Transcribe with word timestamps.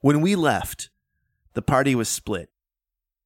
When 0.00 0.20
we 0.20 0.36
left, 0.36 0.90
the 1.54 1.62
party 1.62 1.96
was 1.96 2.08
split. 2.08 2.50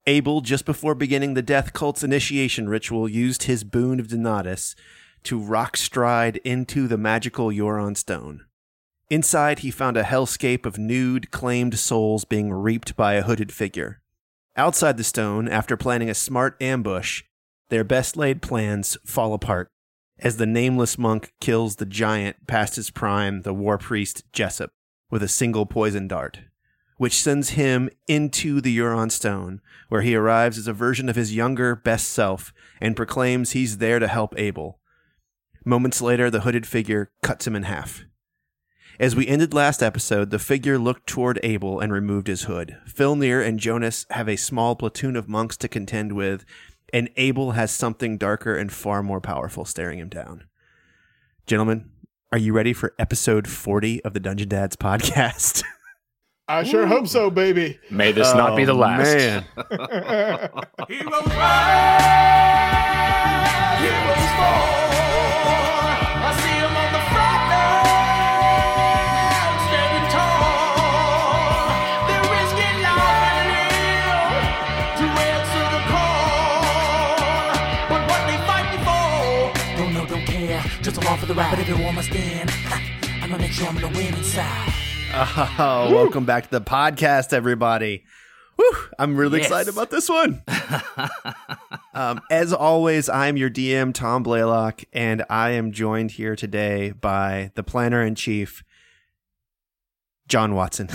Abel, 0.07 0.41
just 0.41 0.65
before 0.65 0.95
beginning 0.95 1.35
the 1.35 1.43
death 1.43 1.75
cult's 1.75 2.03
initiation 2.03 2.69
ritual, 2.69 3.09
used 3.09 3.43
his 3.43 3.63
boon 3.63 4.01
of 4.01 4.09
Donatus 4.09 4.75
to 5.25 5.39
rock 5.39 5.77
stride 5.77 6.39
into 6.39 6.89
the 6.89 6.97
magical 6.97 7.49
Euron 7.49 7.95
stone. 7.97 8.47
Inside, 9.11 9.59
he 9.59 9.71
found 9.71 9.99
a 9.99 10.03
hellscape 10.03 10.65
of 10.65 10.79
nude, 10.79 11.31
claimed 11.31 11.79
souls 11.79 12.25
being 12.25 12.51
reaped 12.51 12.97
by 12.97 13.15
a 13.15 13.23
hooded 13.23 13.53
figure. 13.53 14.01
Outside 14.57 14.97
the 14.97 15.05
stone, 15.05 15.49
after 15.49 15.77
planning 15.77 16.09
a 16.09 16.15
smart 16.15 16.61
ambush, 16.61 17.23
their 17.69 17.85
best 17.85 18.17
laid 18.17 18.41
plans 18.41 18.97
fall 19.05 19.35
apart 19.35 19.69
as 20.19 20.39
the 20.39 20.47
nameless 20.47 20.97
monk 20.97 21.35
kills 21.41 21.77
the 21.77 21.87
giant 21.87 22.47
past 22.47 22.77
his 22.77 22.91
prime, 22.91 23.43
the 23.43 23.53
war 23.53 23.77
priest 23.77 24.25
Jessup, 24.33 24.71
with 25.11 25.23
a 25.23 25.29
single 25.29 25.67
poison 25.67 26.09
dart, 26.09 26.39
which 27.03 27.21
sends 27.21 27.51
him 27.51 27.91
into 28.07 28.61
the 28.61 28.79
Euron 28.79 29.11
Stone, 29.11 29.61
where 29.89 30.03
he 30.03 30.15
arrives 30.15 30.57
as 30.57 30.69
a 30.69 30.73
version 30.73 31.09
of 31.09 31.17
his 31.17 31.35
younger, 31.35 31.75
best 31.75 32.09
self 32.09 32.55
and 32.81 32.95
proclaims 32.95 33.51
he's 33.51 33.79
there 33.79 33.99
to 33.99 34.07
help 34.07 34.39
Abel. 34.39 34.79
Moments 35.65 36.01
later, 36.01 36.31
the 36.31 36.43
hooded 36.43 36.65
figure 36.65 37.11
cuts 37.21 37.45
him 37.45 37.57
in 37.57 37.65
half. 37.65 38.05
As 39.01 39.17
we 39.17 39.27
ended 39.27 39.53
last 39.53 39.83
episode, 39.83 40.31
the 40.31 40.39
figure 40.39 40.79
looked 40.79 41.09
toward 41.09 41.41
Abel 41.43 41.81
and 41.81 41.93
removed 41.93 42.29
his 42.29 42.45
hood. 42.45 42.79
Filnir 42.87 43.45
and 43.45 43.59
Jonas 43.59 44.07
have 44.11 44.29
a 44.29 44.37
small 44.37 44.77
platoon 44.77 45.17
of 45.17 45.29
monks 45.29 45.57
to 45.57 45.67
contend 45.67 46.13
with, 46.13 46.45
and 46.93 47.11
Abel 47.17 47.51
has 47.51 47.73
something 47.73 48.17
darker 48.17 48.55
and 48.55 48.73
far 48.73 49.03
more 49.03 49.21
powerful 49.21 49.65
staring 49.65 49.99
him 49.99 50.09
down. 50.09 50.45
Gentlemen, 51.49 51.91
are 52.31 52.39
you 52.39 52.53
ready 52.53 52.73
for 52.73 52.95
episode 52.97 53.49
40 53.49 54.05
of 54.05 54.15
the 54.15 54.21
Dungeon 54.21 54.51
Dads 54.51 54.77
podcast? 54.77 55.65
I 56.49 56.65
sure 56.65 56.87
hope 56.87 57.07
so, 57.09 57.31
baby. 57.31 57.79
May 57.91 58.13
this 58.13 58.35
not 58.35 58.57
be 58.57 58.65
the 58.65 58.73
Oh, 58.73 58.77
last. 58.77 59.15
Man. 59.15 59.45
Heroes 60.89 61.27
rise, 61.39 62.03
heroes 63.81 64.27
fall. 64.37 64.69
I 66.19 66.21
see 66.43 66.59
'em 66.67 66.77
on 66.83 66.91
the 66.93 67.03
front 67.13 67.43
line, 67.53 69.57
standing 69.67 70.07
tall. 70.11 71.69
They're 72.09 72.27
risking 72.35 72.79
life 72.91 73.63
to 74.99 75.05
answer 75.31 75.65
the 75.75 75.83
call. 75.93 77.55
But 77.89 78.01
what 78.11 78.23
they 78.29 78.39
fighting 78.51 78.83
for? 78.89 79.17
Don't 79.79 79.93
know, 79.95 80.05
don't 80.07 80.27
care. 80.27 80.63
Just 80.83 80.97
along 81.03 81.17
for 81.19 81.27
the 81.27 81.35
ride, 81.35 81.51
but 81.51 81.59
if 81.61 81.69
you 81.69 81.77
want 81.83 81.95
my 81.97 82.03
stand, 82.03 82.51
I'ma 83.23 83.37
make 83.39 83.53
sure 83.53 83.69
I'm 83.69 83.75
gonna 83.77 83.97
win 83.97 84.15
inside. 84.15 84.73
Oh, 85.15 85.89
welcome 85.93 86.25
back 86.25 86.45
to 86.45 86.51
the 86.51 86.61
podcast, 86.65 87.33
everybody. 87.35 88.05
Woo, 88.57 88.65
I'm 88.99 89.15
really 89.17 89.39
Yes. 89.41 89.49
excited 89.49 89.73
about 89.73 89.91
this 89.91 90.09
one. 90.09 90.43
um, 91.95 92.21
as 92.31 92.53
always, 92.55 93.09
I'm 93.11 93.37
your 93.37 93.51
DM, 93.51 93.93
Tom 93.93 94.23
Blaylock, 94.23 94.83
and 94.93 95.23
I 95.29 95.51
am 95.51 95.73
joined 95.73 96.13
here 96.13 96.35
today 96.35 96.93
by 96.93 97.51
the 97.57 97.63
planner 97.63 98.03
in 98.03 98.15
chief, 98.15 98.65
John 100.29 100.55
Watson, 100.55 100.89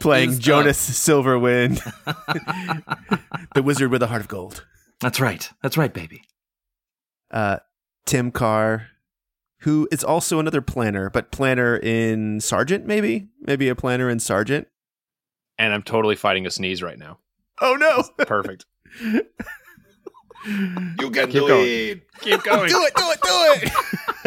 playing 0.00 0.38
Jonas 0.38 0.78
Silverwind, 0.90 1.80
the 3.54 3.62
wizard 3.62 3.90
with 3.90 4.02
a 4.02 4.08
heart 4.08 4.20
of 4.20 4.28
gold. 4.28 4.66
That's 5.00 5.20
right. 5.20 5.48
That's 5.62 5.78
right, 5.78 5.92
baby. 5.92 6.22
Uh, 7.30 7.58
Tim 8.04 8.30
Carr, 8.30 8.88
who 9.64 9.88
is 9.90 10.04
also 10.04 10.38
another 10.38 10.60
planner, 10.62 11.10
but 11.10 11.30
planner 11.30 11.76
in 11.76 12.40
Sergeant, 12.40 12.86
maybe? 12.86 13.28
Maybe 13.40 13.68
a 13.68 13.74
planner 13.74 14.08
in 14.08 14.20
Sergeant. 14.20 14.68
And 15.58 15.72
I'm 15.72 15.82
totally 15.82 16.16
fighting 16.16 16.46
a 16.46 16.50
sneeze 16.50 16.82
right 16.82 16.98
now. 16.98 17.18
Oh 17.60 17.76
no! 17.76 18.24
Perfect. 18.26 18.66
You 20.46 21.10
get 21.10 21.30
Keep 21.30 21.32
the 21.32 21.48
going. 21.48 21.62
lead. 21.62 22.02
Keep 22.20 22.42
going. 22.42 22.68
do 22.68 22.84
it, 22.84 22.94
do 22.94 23.10
it, 23.10 23.20
do 23.22 23.66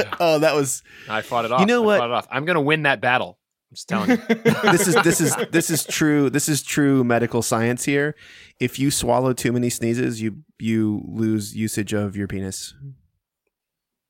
it. 0.02 0.08
oh, 0.20 0.40
that 0.40 0.56
was 0.56 0.82
I 1.08 1.22
fought 1.22 1.46
it 1.46 1.52
off. 1.52 1.60
You 1.60 1.68
know 1.68 1.84
I 1.84 1.86
what? 1.86 2.00
Fought 2.00 2.10
it 2.10 2.14
off. 2.14 2.28
I'm 2.32 2.46
going 2.46 2.56
to 2.56 2.62
win 2.62 2.84
that 2.84 3.02
battle. 3.02 3.38
I'm 3.70 3.76
just 3.76 3.88
telling 3.88 4.10
you. 4.10 4.18
this 4.72 4.88
is 4.88 4.96
this 5.04 5.22
is 5.22 5.36
this 5.52 5.70
is 5.70 5.86
true. 5.86 6.30
This 6.32 6.50
is 6.50 6.64
true 6.64 7.04
medical 7.04 7.44
science 7.44 7.86
here. 7.86 8.16
If 8.60 8.80
you 8.80 8.90
swallow 8.90 9.34
too 9.34 9.52
many 9.52 9.70
sneezes, 9.70 10.20
you 10.20 10.38
you 10.58 11.04
lose 11.08 11.56
usage 11.56 11.94
of 11.94 12.16
your 12.16 12.28
penis. 12.28 12.74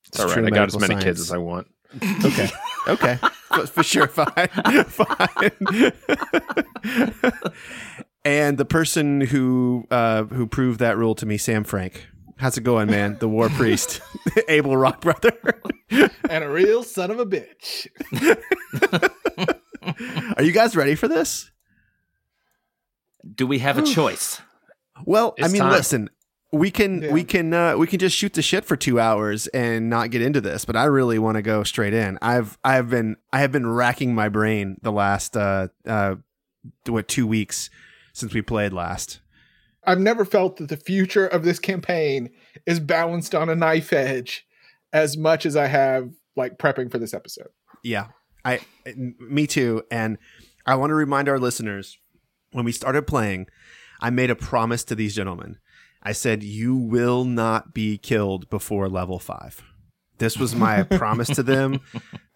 It's 0.08 0.20
all 0.20 0.28
right. 0.28 0.46
I 0.46 0.50
got 0.50 0.68
as 0.68 0.76
medical 0.76 0.96
many 0.96 1.04
kids 1.04 1.20
as 1.20 1.32
I 1.32 1.38
want. 1.38 1.68
Okay. 2.26 2.50
Okay. 2.88 3.20
for, 3.50 3.68
for 3.68 3.84
sure. 3.84 4.08
Fine. 4.08 4.48
Fine. 4.86 5.52
and 8.24 8.58
the 8.58 8.64
person 8.64 9.20
who 9.20 9.86
uh, 9.92 10.24
who 10.24 10.48
proved 10.48 10.80
that 10.80 10.98
rule 10.98 11.14
to 11.16 11.26
me, 11.26 11.38
Sam 11.38 11.66
Frank. 11.66 12.08
How's 12.38 12.58
it 12.58 12.64
going, 12.64 12.90
man? 12.90 13.18
The 13.20 13.28
war 13.28 13.50
priest, 13.50 14.00
Abel 14.48 14.78
Rock 14.78 15.02
brother. 15.02 15.34
and 16.30 16.46
a 16.46 16.50
real 16.50 16.82
son 16.84 17.12
of 17.12 17.20
a 17.20 17.26
bitch. 17.26 17.88
Are 20.38 20.44
you 20.44 20.54
guys 20.54 20.78
ready 20.78 20.96
for 20.96 21.10
this? 21.10 21.52
Do 23.36 23.46
we 23.48 23.60
have 23.60 23.78
a 23.78 23.82
choice? 23.82 24.40
Well, 25.04 25.36
I 25.42 25.50
mean, 25.50 25.62
time. 25.62 25.72
listen, 25.74 26.10
we 26.52 26.72
can 26.72 27.02
Yeah. 27.02 27.12
we 27.12 27.24
can 27.24 27.54
uh, 27.54 27.78
we 27.78 27.88
can 27.88 28.00
just 28.00 28.16
shoot 28.16 28.34
the 28.34 28.42
shit 28.42 28.64
for 28.66 28.76
two 28.76 29.00
hours 29.00 29.48
and 29.48 29.90
not 29.90 30.12
get 30.12 30.22
into 30.22 30.40
this, 30.42 30.66
but 30.66 30.76
I 30.76 30.86
really 30.86 31.20
want 31.20 31.36
to 31.36 31.42
go 31.42 31.64
straight 31.64 31.94
in. 31.94 32.18
I've 32.22 32.58
I've 32.64 32.90
been 32.90 33.18
I 33.34 33.40
have 33.40 33.52
been 33.52 33.68
racking 33.68 34.16
my 34.16 34.30
brain 34.30 34.78
the 34.82 34.92
last 34.92 35.36
uh 35.36 35.68
uh 35.86 36.16
what 36.88 37.08
two 37.08 37.28
weeks 37.28 37.70
since 38.14 38.34
we 38.34 38.42
played 38.42 38.74
last. 38.74 39.20
I've 39.86 40.00
never 40.00 40.26
felt 40.26 40.58
that 40.58 40.70
the 40.70 40.78
future 40.78 41.26
of 41.28 41.44
this 41.44 41.60
campaign 41.60 42.30
is 42.66 42.80
balanced 42.80 43.34
on 43.34 43.48
a 43.50 43.56
knife 43.56 43.94
edge 43.94 44.46
as 44.92 45.18
much 45.18 45.46
as 45.46 45.56
I 45.56 45.68
have 45.68 46.12
like 46.36 46.58
prepping 46.58 46.92
for 46.92 46.98
this 46.98 47.14
episode. 47.14 47.50
Yeah, 47.84 48.08
I 48.44 48.62
me 48.96 49.48
too, 49.48 49.84
and 49.92 50.18
I 50.66 50.76
want 50.76 50.92
to 50.92 50.96
remind 50.96 51.30
our 51.30 51.40
listeners 51.40 51.98
when 52.52 52.66
we 52.66 52.72
started 52.72 53.06
playing, 53.08 53.48
I 54.02 54.10
made 54.10 54.30
a 54.30 54.36
promise 54.36 54.84
to 54.86 54.96
these 54.96 55.16
gentlemen. 55.16 55.58
I 56.04 56.12
said, 56.12 56.44
"You 56.44 56.76
will 56.76 57.26
not 57.26 57.74
be 57.74 57.98
killed 57.98 58.50
before 58.50 58.90
level 58.90 59.20
five. 59.20 59.64
This 60.18 60.38
was 60.38 60.56
my 60.56 60.84
promise 60.98 61.28
to 61.30 61.44
them. 61.44 61.82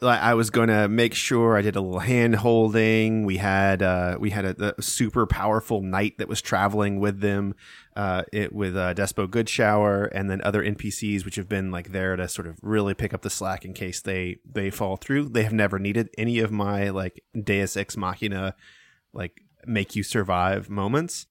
Like 0.02 0.20
I 0.20 0.34
was 0.34 0.50
going 0.50 0.70
to 0.70 0.88
make 0.88 1.14
sure 1.14 1.58
I 1.58 1.62
did 1.62 1.76
a 1.76 1.82
little 1.82 2.00
hand 2.00 2.36
holding. 2.36 3.26
We 3.26 3.38
had 3.38 3.82
uh, 3.82 4.18
we 4.20 4.30
had 4.30 4.46
a, 4.46 4.76
a 4.78 4.82
super 4.82 5.26
powerful 5.26 5.82
knight 5.82 6.18
that 6.18 6.28
was 6.28 6.42
traveling 6.42 7.00
with 7.00 7.22
them, 7.22 7.56
uh, 7.96 8.24
it 8.32 8.54
with 8.54 8.76
uh, 8.76 8.94
Despo 8.94 9.28
Goodshower, 9.28 10.10
and 10.12 10.30
then 10.30 10.42
other 10.44 10.64
NPCs 10.64 11.26
which 11.26 11.36
have 11.36 11.50
been 11.50 11.72
like 11.72 11.92
there 11.92 12.16
to 12.16 12.28
sort 12.28 12.48
of 12.48 12.58
really 12.62 12.94
pick 12.94 13.14
up 13.14 13.22
the 13.22 13.30
slack 13.30 13.66
in 13.66 13.74
case 13.74 14.02
they 14.02 14.38
they 14.46 14.70
fall 14.70 14.98
through. 14.98 15.30
They 15.30 15.44
have 15.44 15.54
never 15.54 15.80
needed 15.80 16.10
any 16.18 16.40
of 16.40 16.52
my 16.52 16.90
like 16.90 17.24
Deus 17.42 17.76
Ex 17.78 17.98
Machina, 17.98 18.56
like 19.14 19.42
make 19.66 19.96
you 19.96 20.04
survive 20.04 20.70
moments. 20.70 21.28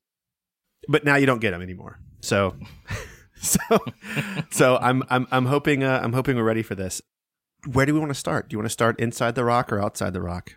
But 0.88 1.04
now 1.04 1.16
you 1.16 1.26
don't 1.26 1.40
get 1.40 1.50
them 1.50 1.62
anymore. 1.62 2.00
So, 2.20 2.56
so, 3.40 3.58
so 4.50 4.76
I'm 4.78 5.02
I'm 5.10 5.26
I'm 5.30 5.46
hoping 5.46 5.82
uh, 5.84 6.00
I'm 6.02 6.12
hoping 6.12 6.36
we're 6.36 6.42
ready 6.44 6.62
for 6.62 6.74
this. 6.74 7.00
Where 7.72 7.84
do 7.86 7.92
we 7.94 8.00
want 8.00 8.10
to 8.10 8.14
start? 8.18 8.48
Do 8.48 8.54
you 8.54 8.58
want 8.58 8.66
to 8.66 8.72
start 8.72 8.98
inside 9.00 9.34
the 9.34 9.44
rock 9.44 9.72
or 9.72 9.80
outside 9.80 10.12
the 10.12 10.22
rock? 10.22 10.54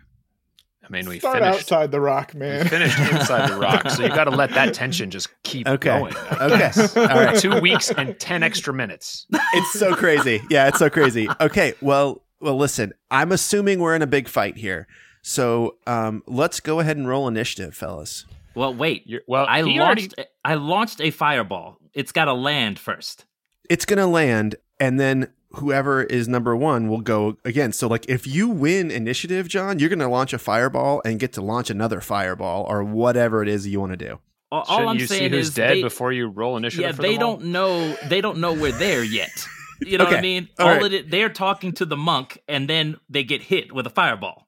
I 0.82 0.88
mean, 0.90 1.08
we 1.08 1.18
Start 1.18 1.38
finished. 1.38 1.60
outside 1.60 1.90
the 1.92 2.00
rock, 2.00 2.32
We 2.34 2.40
man. 2.40 2.68
finished 2.68 2.98
inside 3.12 3.48
the 3.48 3.56
rock, 3.56 3.88
so 3.88 4.02
you 4.02 4.10
got 4.10 4.24
to 4.24 4.30
let 4.30 4.50
that 4.50 4.74
tension 4.74 5.10
just 5.10 5.28
keep 5.42 5.66
Okay. 5.66 5.98
going. 5.98 6.14
Okay. 6.32 6.70
All 6.96 7.06
right. 7.06 7.38
Two 7.38 7.58
weeks 7.60 7.90
and 7.90 8.18
ten 8.20 8.42
extra 8.42 8.74
minutes. 8.74 9.26
It's 9.54 9.72
so 9.72 9.94
crazy. 9.94 10.42
Yeah, 10.50 10.68
it's 10.68 10.78
so 10.78 10.90
crazy. 10.90 11.26
Okay. 11.40 11.72
Well, 11.80 12.22
well, 12.40 12.56
listen. 12.58 12.92
I'm 13.10 13.32
assuming 13.32 13.78
we're 13.78 13.96
in 13.96 14.02
a 14.02 14.06
big 14.06 14.28
fight 14.28 14.58
here. 14.58 14.86
So, 15.22 15.78
um, 15.86 16.22
let's 16.26 16.60
go 16.60 16.80
ahead 16.80 16.98
and 16.98 17.08
roll 17.08 17.26
initiative, 17.28 17.74
fellas. 17.74 18.26
Well, 18.54 18.74
wait. 18.74 19.02
You're, 19.06 19.22
well, 19.26 19.46
I 19.48 19.62
launched. 19.62 19.80
already. 19.80 20.08
I 20.44 20.54
launched 20.54 21.00
a 21.00 21.10
fireball. 21.10 21.78
It's 21.92 22.12
got 22.12 22.26
to 22.26 22.32
land 22.34 22.78
first. 22.78 23.24
It's 23.70 23.86
gonna 23.86 24.06
land, 24.06 24.56
and 24.78 25.00
then 25.00 25.32
whoever 25.52 26.02
is 26.02 26.28
number 26.28 26.54
one 26.54 26.88
will 26.88 27.00
go 27.00 27.38
again. 27.44 27.72
So, 27.72 27.88
like, 27.88 28.06
if 28.08 28.26
you 28.26 28.48
win 28.48 28.90
initiative, 28.90 29.48
John, 29.48 29.78
you're 29.78 29.88
gonna 29.88 30.10
launch 30.10 30.34
a 30.34 30.38
fireball 30.38 31.00
and 31.04 31.18
get 31.18 31.32
to 31.34 31.40
launch 31.40 31.70
another 31.70 32.00
fireball 32.02 32.66
or 32.68 32.84
whatever 32.84 33.42
it 33.42 33.48
is 33.48 33.66
you 33.66 33.80
want 33.80 33.92
to 33.92 33.96
do. 33.96 34.18
All, 34.52 34.60
all 34.60 34.64
Shouldn't 34.76 34.88
I'm 34.90 34.96
you 34.98 35.06
see 35.06 35.18
saying 35.18 35.30
who's 35.30 35.48
is 35.48 35.54
dead 35.54 35.76
they, 35.78 35.82
before 35.82 36.12
you 36.12 36.28
roll 36.28 36.56
initiative? 36.58 36.84
yeah, 36.90 36.92
for 36.92 37.02
they 37.02 37.12
them 37.12 37.20
don't 37.20 37.44
know. 37.46 37.94
They 38.08 38.20
don't 38.20 38.38
know 38.38 38.52
we're 38.52 38.72
there 38.72 39.02
yet. 39.02 39.30
You 39.80 39.98
know 39.98 40.04
what 40.04 40.14
I 40.14 40.20
mean? 40.20 40.48
All 40.58 40.68
All 40.68 40.72
right. 40.74 40.84
of 40.84 40.92
it, 40.94 41.10
they're 41.10 41.28
talking 41.28 41.72
to 41.72 41.84
the 41.84 41.96
monk, 41.96 42.40
and 42.48 42.70
then 42.70 42.96
they 43.10 43.24
get 43.24 43.42
hit 43.42 43.72
with 43.72 43.86
a 43.86 43.90
fireball. 43.90 44.46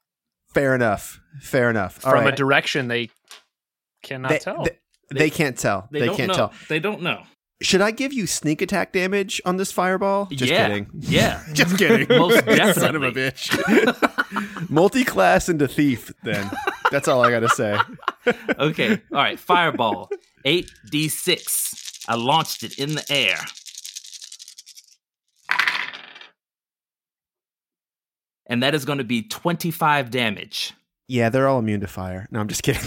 Fair 0.54 0.74
enough. 0.74 1.20
Fair 1.40 1.68
enough. 1.68 2.02
All 2.06 2.12
from 2.12 2.24
right. 2.24 2.32
a 2.32 2.36
direction 2.36 2.86
they 2.88 3.10
cannot 4.06 4.30
they, 4.30 4.38
tell. 4.38 4.64
They, 4.64 4.78
they 5.10 5.30
can't 5.30 5.58
tell. 5.58 5.88
They, 5.90 6.08
can't 6.08 6.28
know. 6.28 6.34
tell. 6.34 6.52
They 6.68 6.78
don't 6.78 7.02
know. 7.02 7.22
Should 7.62 7.80
I 7.80 7.90
give 7.90 8.12
you 8.12 8.26
sneak 8.26 8.60
attack 8.60 8.92
damage 8.92 9.40
on 9.44 9.56
this 9.56 9.72
fireball? 9.72 10.26
Just 10.26 10.52
yeah. 10.52 10.68
kidding. 10.68 10.90
Yeah. 11.00 11.42
Just 11.52 11.78
kidding. 11.78 12.06
Most 12.16 12.44
Son 12.74 12.96
of 12.96 13.02
a 13.02 13.12
bitch. 13.12 14.70
Multi-class 14.70 15.48
into 15.48 15.66
thief, 15.66 16.12
then. 16.22 16.50
That's 16.90 17.08
all 17.08 17.24
I 17.24 17.30
got 17.30 17.40
to 17.40 17.48
say. 17.48 17.78
Okay. 18.58 18.92
All 19.10 19.18
right. 19.18 19.38
Fireball. 19.38 20.10
8d6. 20.44 22.04
I 22.08 22.14
launched 22.14 22.62
it 22.62 22.78
in 22.78 22.94
the 22.94 23.04
air. 23.10 23.38
And 28.48 28.62
that 28.62 28.74
is 28.74 28.84
going 28.84 28.98
to 28.98 29.04
be 29.04 29.22
25 29.22 30.10
damage. 30.10 30.74
Yeah, 31.08 31.30
they're 31.30 31.48
all 31.48 31.58
immune 31.58 31.80
to 31.80 31.88
fire. 31.88 32.28
No, 32.30 32.38
I'm 32.38 32.48
just 32.48 32.62
kidding. 32.62 32.82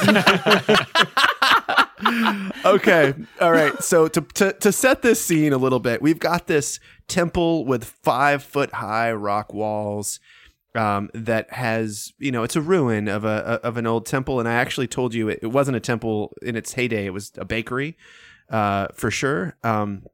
okay. 2.64 3.14
All 3.40 3.52
right. 3.52 3.82
So 3.82 4.08
to, 4.08 4.20
to 4.20 4.52
to 4.54 4.72
set 4.72 5.02
this 5.02 5.24
scene 5.24 5.52
a 5.52 5.58
little 5.58 5.80
bit, 5.80 6.02
we've 6.02 6.18
got 6.18 6.46
this 6.46 6.80
temple 7.08 7.64
with 7.64 7.84
five 7.84 8.42
foot 8.42 8.74
high 8.74 9.12
rock 9.12 9.52
walls. 9.52 10.20
Um, 10.72 11.10
that 11.14 11.52
has 11.52 12.12
you 12.20 12.30
know 12.30 12.44
it's 12.44 12.54
a 12.54 12.60
ruin 12.60 13.08
of 13.08 13.24
a 13.24 13.58
of 13.64 13.76
an 13.76 13.88
old 13.88 14.06
temple, 14.06 14.38
and 14.38 14.48
I 14.48 14.52
actually 14.52 14.86
told 14.86 15.14
you 15.14 15.28
it, 15.28 15.40
it 15.42 15.48
wasn't 15.48 15.76
a 15.76 15.80
temple 15.80 16.32
in 16.42 16.54
its 16.54 16.74
heyday; 16.74 17.06
it 17.06 17.12
was 17.12 17.32
a 17.36 17.44
bakery, 17.44 17.96
uh, 18.50 18.86
for 18.94 19.10
sure. 19.10 19.56
Um, 19.64 20.04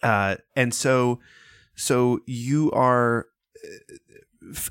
uh, 0.00 0.36
and 0.54 0.72
so 0.72 1.18
so 1.74 2.20
you 2.26 2.70
are 2.70 3.26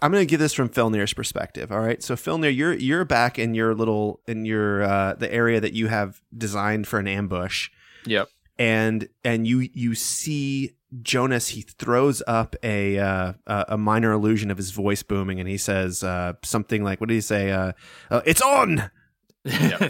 I'm 0.01 0.11
going 0.11 0.21
to 0.21 0.29
give 0.29 0.39
this 0.39 0.53
from 0.53 0.69
Filnir's 0.69 1.13
perspective. 1.13 1.71
All 1.71 1.79
right. 1.79 2.01
So 2.03 2.15
Filnir, 2.15 2.55
you're 2.55 2.73
you're 2.73 3.05
back 3.05 3.39
in 3.39 3.53
your 3.53 3.73
little 3.75 4.19
in 4.27 4.45
your 4.45 4.83
uh, 4.83 5.13
the 5.15 5.31
area 5.33 5.59
that 5.59 5.73
you 5.73 5.87
have 5.87 6.21
designed 6.37 6.87
for 6.87 6.99
an 6.99 7.07
ambush, 7.07 7.69
Yep. 8.05 8.29
and 8.59 9.07
and 9.23 9.47
you 9.47 9.69
you 9.73 9.95
see 9.95 10.75
Jonas. 11.01 11.47
He 11.49 11.61
throws 11.61 12.21
up 12.27 12.55
a 12.61 12.99
uh, 12.99 13.33
a 13.47 13.65
a 13.69 13.77
minor 13.77 14.11
illusion 14.11 14.51
of 14.51 14.57
his 14.57 14.71
voice 14.71 15.01
booming, 15.03 15.39
and 15.39 15.49
he 15.49 15.57
says 15.57 16.03
uh, 16.03 16.33
something 16.43 16.83
like, 16.83 16.99
"What 17.01 17.09
did 17.09 17.15
he 17.15 17.21
say? 17.21 17.49
Uh, 17.51 17.71
uh, 18.11 18.21
it's 18.25 18.41
on, 18.41 18.91
Filnir, 19.47 19.81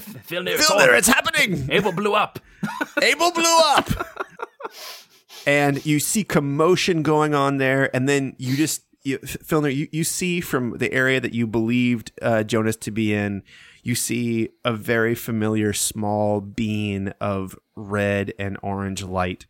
it's 0.56 0.70
Filnir. 0.72 0.90
on. 0.90 0.96
It's 0.96 1.08
happening. 1.08 1.68
Abel 1.72 1.92
blew 1.92 2.14
up. 2.14 2.40
Abel 3.02 3.32
blew 3.32 3.58
up." 3.76 3.90
and 5.46 5.86
you 5.86 6.00
see 6.00 6.24
commotion 6.24 7.04
going 7.04 7.34
on 7.36 7.58
there, 7.58 7.94
and 7.96 8.08
then 8.08 8.36
you 8.38 8.56
just 8.56 8.84
you, 9.04 9.20
Filnir, 9.20 9.76
you, 9.76 9.88
you 9.92 10.04
see 10.04 10.40
from 10.40 10.78
the 10.78 10.92
area 10.94 11.20
that 11.20 11.34
you 11.34 11.46
believed 11.46 12.12
uh, 12.22 12.44
Jonas 12.44 12.78
to 12.78 12.92
be 12.92 13.14
in, 13.14 13.44
you 13.84 13.96
see 13.96 14.50
a 14.64 14.74
very 14.74 15.14
familiar 15.14 15.74
small 15.74 16.40
bean 16.40 17.14
of 17.20 17.58
red 17.76 18.34
and 18.40 18.58
orange 18.62 19.04
light 19.04 19.46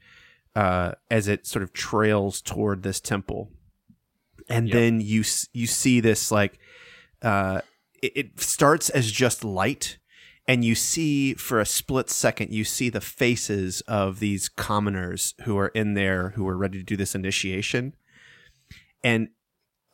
uh, 0.55 0.93
as 1.09 1.27
it 1.27 1.45
sort 1.45 1.63
of 1.63 1.73
trails 1.73 2.41
toward 2.41 2.83
this 2.83 2.99
temple, 2.99 3.51
and 4.49 4.67
Yep. 4.67 4.73
then 4.73 5.01
you 5.01 5.23
you 5.53 5.67
see 5.67 5.99
this 5.99 6.31
like 6.31 6.59
uh, 7.21 7.61
it, 8.01 8.11
it 8.15 8.39
starts 8.39 8.89
as 8.89 9.11
just 9.11 9.43
light 9.43 9.97
and 10.47 10.65
you 10.65 10.75
see 10.75 11.33
for 11.33 11.59
a 11.59 11.65
split 11.65 12.09
second 12.09 12.51
you 12.51 12.63
see 12.63 12.89
the 12.89 13.01
faces 13.01 13.81
of 13.81 14.19
these 14.19 14.49
commoners 14.49 15.33
who 15.43 15.57
are 15.57 15.69
in 15.69 15.93
there 15.93 16.29
who 16.31 16.47
are 16.47 16.57
ready 16.57 16.77
to 16.77 16.83
do 16.83 16.97
this 16.97 17.15
initiation 17.15 17.95
and 19.03 19.29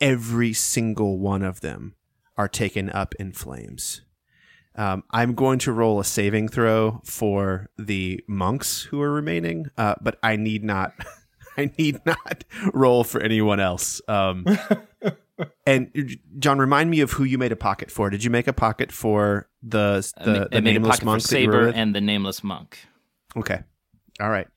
every 0.00 0.52
single 0.52 1.18
one 1.18 1.42
of 1.42 1.60
them 1.60 1.94
are 2.36 2.48
taken 2.48 2.90
up 2.90 3.14
in 3.18 3.32
flames 3.32 4.02
um, 4.76 5.02
i'm 5.10 5.34
going 5.34 5.58
to 5.58 5.72
roll 5.72 6.00
a 6.00 6.04
saving 6.04 6.48
throw 6.48 7.00
for 7.04 7.68
the 7.78 8.22
monks 8.26 8.82
who 8.84 9.00
are 9.00 9.12
remaining 9.12 9.66
uh, 9.76 9.94
but 10.00 10.18
i 10.22 10.36
need 10.36 10.64
not 10.64 10.92
i 11.56 11.70
need 11.78 12.00
not 12.06 12.44
roll 12.72 13.04
for 13.04 13.20
anyone 13.20 13.60
else 13.60 14.00
um, 14.08 14.44
and 15.66 16.18
John, 16.38 16.58
remind 16.58 16.90
me 16.90 17.00
of 17.00 17.12
who 17.12 17.24
you 17.24 17.38
made 17.38 17.52
a 17.52 17.56
pocket 17.56 17.90
for. 17.90 18.10
Did 18.10 18.24
you 18.24 18.30
make 18.30 18.46
a 18.46 18.52
pocket 18.52 18.92
for 18.92 19.48
the 19.62 20.06
I 20.16 20.24
the, 20.24 20.32
ma- 20.32 20.38
the 20.50 20.56
I 20.56 20.60
made 20.60 20.70
a 20.70 20.72
nameless 20.72 20.90
pocket 20.96 21.04
monk 21.04 21.22
for 21.22 21.28
that 21.28 21.40
you 21.40 21.46
were 21.48 21.52
Saber 21.52 21.68
and 21.68 21.94
the 21.94 22.00
nameless 22.00 22.44
monk. 22.44 22.78
Okay, 23.36 23.60
all 24.20 24.30
right. 24.30 24.48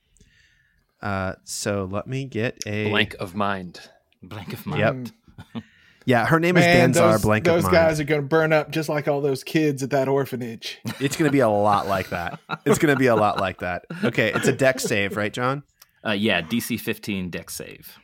Uh, 1.01 1.33
so 1.43 1.87
let 1.89 2.07
me 2.07 2.25
get 2.25 2.57
a 2.65 2.89
Blank 2.89 3.15
of 3.19 3.35
mind. 3.35 3.81
Blank 4.21 4.53
of 4.53 4.65
mind. 4.65 5.07
Yep. 5.07 5.15
Yeah, 6.05 6.25
her 6.25 6.39
name 6.39 6.57
is 6.57 6.65
Man, 6.65 6.91
Danzar 6.91 7.13
those, 7.13 7.21
Blank 7.21 7.45
those 7.45 7.63
of 7.63 7.71
guys 7.71 7.99
are 7.99 8.03
going 8.03 8.21
to 8.21 8.27
burn 8.27 8.51
up 8.51 8.71
just 8.71 8.89
like 8.89 9.07
all 9.07 9.21
those 9.21 9.41
kids 9.43 9.81
at 9.83 9.91
that 9.91 10.09
orphanage. 10.09 10.79
It's 10.99 11.15
going 11.15 11.29
to 11.29 11.31
be 11.31 11.39
a 11.39 11.47
lot 11.47 11.87
like 11.87 12.09
that. 12.09 12.39
It's 12.65 12.77
going 12.77 12.93
to 12.93 12.99
be 12.99 13.07
a 13.07 13.15
lot 13.15 13.39
like 13.39 13.59
that. 13.59 13.85
Okay, 14.03 14.33
it's 14.33 14.47
a 14.47 14.51
Dex 14.51 14.83
save, 14.83 15.15
right, 15.15 15.31
John? 15.31 15.63
Uh, 16.05 16.11
yeah, 16.11 16.41
DC 16.41 16.79
15 16.79 17.29
Dex 17.29 17.55
save. 17.55 17.97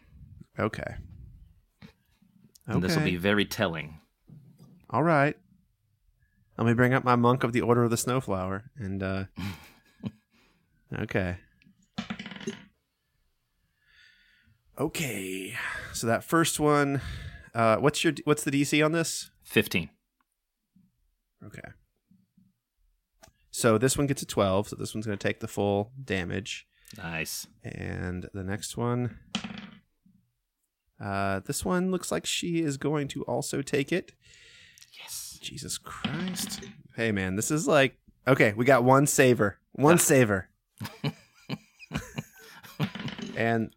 Okay. 0.57 0.95
And 2.67 2.81
this 2.81 2.95
will 2.95 3.03
be 3.03 3.17
very 3.17 3.45
telling. 3.45 3.99
All 4.89 5.03
right. 5.03 5.35
Let 6.57 6.67
me 6.67 6.73
bring 6.73 6.93
up 6.93 7.03
my 7.03 7.15
monk 7.15 7.43
of 7.43 7.51
the 7.51 7.61
Order 7.61 7.83
of 7.83 7.89
the 7.89 7.97
Snowflower 7.97 8.71
and 8.77 9.01
uh 9.01 9.23
Okay. 10.99 11.37
Okay. 14.79 15.55
So 15.93 16.07
that 16.07 16.23
first 16.23 16.59
one 16.59 17.01
uh 17.53 17.77
what's 17.77 18.03
your 18.03 18.13
what's 18.23 18.43
the 18.43 18.51
DC 18.51 18.83
on 18.83 18.91
this? 18.93 19.31
15. 19.43 19.89
Okay. 21.45 21.61
So 23.51 23.77
this 23.77 23.97
one 23.97 24.07
gets 24.07 24.21
a 24.21 24.25
12, 24.25 24.69
so 24.69 24.75
this 24.77 24.93
one's 24.93 25.05
going 25.05 25.17
to 25.17 25.27
take 25.27 25.39
the 25.41 25.47
full 25.47 25.91
damage 26.01 26.65
Nice. 26.97 27.47
and 27.63 28.29
the 28.33 28.43
next 28.43 28.77
one 28.77 29.17
uh 31.01 31.39
this 31.41 31.63
one 31.65 31.91
looks 31.91 32.11
like 32.11 32.25
she 32.25 32.59
is 32.61 32.77
going 32.77 33.07
to 33.09 33.23
also 33.23 33.61
take 33.61 33.91
it. 33.91 34.13
Yes. 35.01 35.37
Jesus 35.41 35.77
Christ. 35.77 36.61
Hey 36.95 37.11
man, 37.11 37.35
this 37.35 37.51
is 37.51 37.67
like 37.67 37.97
okay, 38.27 38.53
we 38.55 38.63
got 38.63 38.83
one 38.83 39.07
saver. 39.07 39.57
One 39.73 39.97
saver. 40.09 40.49
and 43.35 43.73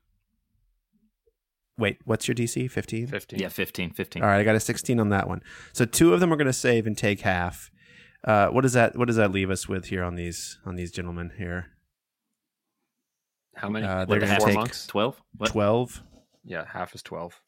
wait, 1.78 1.98
what's 2.04 2.28
your 2.28 2.34
DC? 2.34 2.70
15? 2.70 3.06
15. 3.06 3.38
Yeah, 3.38 3.48
15. 3.48 3.90
15. 3.90 4.22
All 4.22 4.28
right, 4.28 4.38
I 4.40 4.44
got 4.44 4.54
a 4.54 4.60
16 4.60 5.00
on 5.00 5.08
that 5.10 5.28
one. 5.28 5.42
So 5.72 5.84
two 5.84 6.12
of 6.14 6.20
them 6.20 6.32
are 6.32 6.36
going 6.36 6.46
to 6.46 6.52
save 6.52 6.86
and 6.86 6.96
take 6.96 7.20
half. 7.20 7.70
Uh, 8.24 8.48
what 8.48 8.60
does 8.60 8.72
that 8.74 8.96
what 8.96 9.06
does 9.08 9.16
that 9.16 9.32
leave 9.32 9.50
us 9.50 9.68
with 9.68 9.86
here 9.86 10.04
on 10.04 10.14
these 10.14 10.58
on 10.64 10.76
these 10.76 10.92
gentlemen 10.92 11.32
here? 11.38 11.66
How 13.56 13.68
many? 13.68 13.84
Uh, 13.84 14.00
Like 14.06 14.08
they're 14.08 14.20
gonna 14.20 14.38
take- 14.38 14.54
monks? 14.54 14.86
12? 14.86 15.20
What? 15.38 15.50
12. 15.50 16.02
Yeah, 16.44 16.64
half 16.72 16.94
is 16.94 17.02
12. 17.02 17.40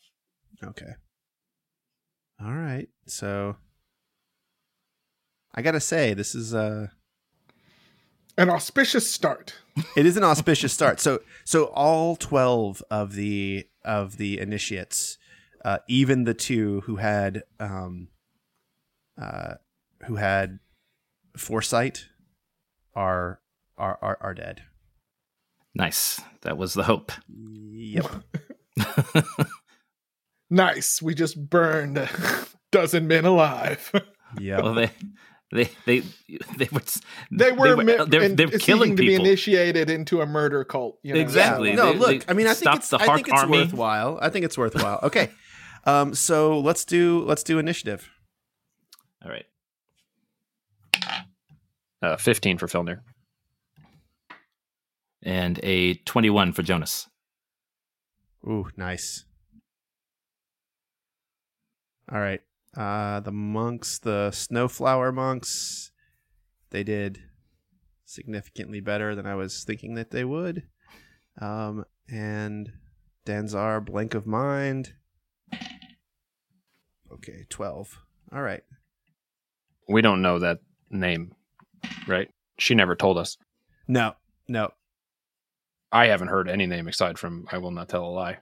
Okay. 0.65 0.95
All 2.45 2.53
right. 2.53 2.89
So 3.07 3.57
I 5.55 5.63
got 5.63 5.73
to 5.73 5.81
say 5.81 6.13
this 6.15 6.35
is 6.35 6.53
uh 6.55 6.89
An 8.37 8.51
auspicious 8.51 9.09
start. 9.11 9.55
It 9.97 10.07
is 10.07 10.17
an 10.17 10.25
auspicious 10.25 10.73
start. 10.73 11.01
So 11.01 11.21
so 11.45 11.65
all 11.67 12.17
twelve 12.17 12.83
of 12.91 13.15
the 13.15 13.67
of 13.85 14.17
the 14.17 14.39
initiates, 14.41 15.19
uh, 15.65 15.79
even 15.89 16.25
the 16.25 16.35
two 16.35 16.83
who 16.83 16.97
had 16.97 17.43
um, 17.61 18.09
uh, 19.21 19.55
who 20.07 20.17
had 20.17 20.59
foresight, 21.37 22.07
are 22.95 23.41
are 23.77 23.99
are, 24.01 24.19
are 24.21 24.35
dead. 24.35 24.63
Nice. 25.75 26.21
That 26.43 26.57
was 26.57 26.75
the 26.75 26.85
hope. 26.85 27.13
Yep. 27.29 28.07
Nice. 30.51 31.03
We 31.03 31.15
just 31.15 31.51
burned 31.51 31.99
a 31.99 32.09
dozen 32.71 33.09
men 33.09 33.25
alive. 33.25 33.91
Yep. 34.41 34.63
well, 34.65 34.75
they, 34.75 34.91
they, 35.55 35.71
they, 35.87 36.01
they 36.59 36.69
were, 36.71 36.81
they 37.31 37.53
were, 37.53 37.77
mi- 37.85 37.97
they're, 38.07 38.23
in- 38.23 38.37
they're 38.37 38.49
seeking 38.49 38.59
killing 38.61 38.97
to 38.97 39.03
be 39.03 39.15
initiated 39.15 39.89
into 39.89 40.21
a 40.21 40.27
murder 40.27 40.65
cult. 40.65 40.99
You 41.03 41.15
know? 41.15 41.21
Exactly. 41.21 41.71
Yeah, 41.71 41.77
no, 41.77 41.93
They- 41.93 41.99
look. 41.99 42.25
they 42.27 42.31
I 42.31 42.35
mean, 42.35 42.47
I 42.47 42.55
think 42.55 42.75
it's 42.77 42.89
the 42.91 42.99
I 42.99 43.07
think 43.15 43.29
it's 43.29 43.41
army. 43.41 43.59
worthwhile. 43.59 44.19
I 44.21 44.29
think 44.31 44.45
it's 44.45 44.59
worthwhile. 44.59 45.01
Okay. 45.05 45.31
Um. 45.87 46.15
So 46.15 46.61
let's 46.61 46.87
do 46.87 47.23
let's 47.27 47.43
do 47.43 47.59
initiative. 47.59 48.09
All 49.23 49.31
right. 49.31 49.45
Uh, 52.03 52.17
15 52.17 52.57
for 52.57 52.67
Filnir. 52.69 53.01
And 55.23 55.61
a 55.63 55.93
21 55.95 56.53
for 56.55 56.63
Jonas. 56.63 57.07
Ooh, 58.49 58.69
nice. 58.79 59.27
All 62.11 62.19
right. 62.19 62.41
Uh 62.77 63.21
the 63.21 63.33
monks, 63.33 63.99
the 63.99 64.31
snowflower 64.31 65.13
monks, 65.13 65.93
they 66.71 66.83
did 66.83 67.21
significantly 68.05 68.81
better 68.81 69.15
than 69.15 69.27
I 69.27 69.35
was 69.35 69.65
thinking 69.65 69.95
that 69.95 70.11
they 70.11 70.25
would. 70.25 70.65
Um 71.41 71.85
and 72.09 72.73
Danzar 73.25 73.85
blank 73.85 74.15
of 74.15 74.27
mind. 74.27 74.95
Okay, 77.13 77.47
12. 77.49 78.01
All 78.33 78.43
right. 78.43 78.63
We 79.89 80.03
don't 80.03 80.23
know 80.23 80.39
that 80.41 80.59
name, 80.91 81.35
right? 82.07 82.29
She 82.59 82.75
never 82.75 82.97
told 82.97 83.19
us. 83.19 83.37
No. 83.87 84.15
No. 84.49 84.71
I 85.93 86.07
haven't 86.07 86.29
heard 86.29 86.49
any 86.49 86.67
name 86.67 86.89
aside 86.89 87.19
from 87.19 87.47
I 87.53 87.59
will 87.59 87.71
not 87.71 87.89
tell 87.89 88.05
a 88.05 88.09
lie. 88.11 88.39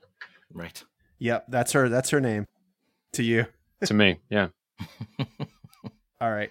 Right. 0.53 0.83
Yep, 1.19 1.47
that's 1.49 1.73
her 1.73 1.89
that's 1.89 2.11
her 2.11 2.21
name. 2.21 2.47
To 3.13 3.23
you. 3.23 3.47
To 3.87 3.95
me, 3.95 4.21
yeah. 4.31 4.49
All 6.21 6.31
right. 6.31 6.51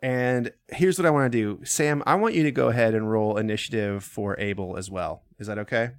And 0.00 0.52
here's 0.68 0.98
what 0.98 1.04
I 1.04 1.10
want 1.10 1.30
to 1.30 1.38
do. 1.38 1.64
Sam, 1.64 2.02
I 2.06 2.14
want 2.14 2.34
you 2.34 2.44
to 2.44 2.50
go 2.50 2.68
ahead 2.68 2.94
and 2.94 3.10
roll 3.10 3.36
initiative 3.36 4.02
for 4.02 4.38
Abel 4.40 4.78
as 4.78 4.90
well. 4.90 5.22
Is 5.38 5.48
that 5.48 5.58
okay? 5.58 5.90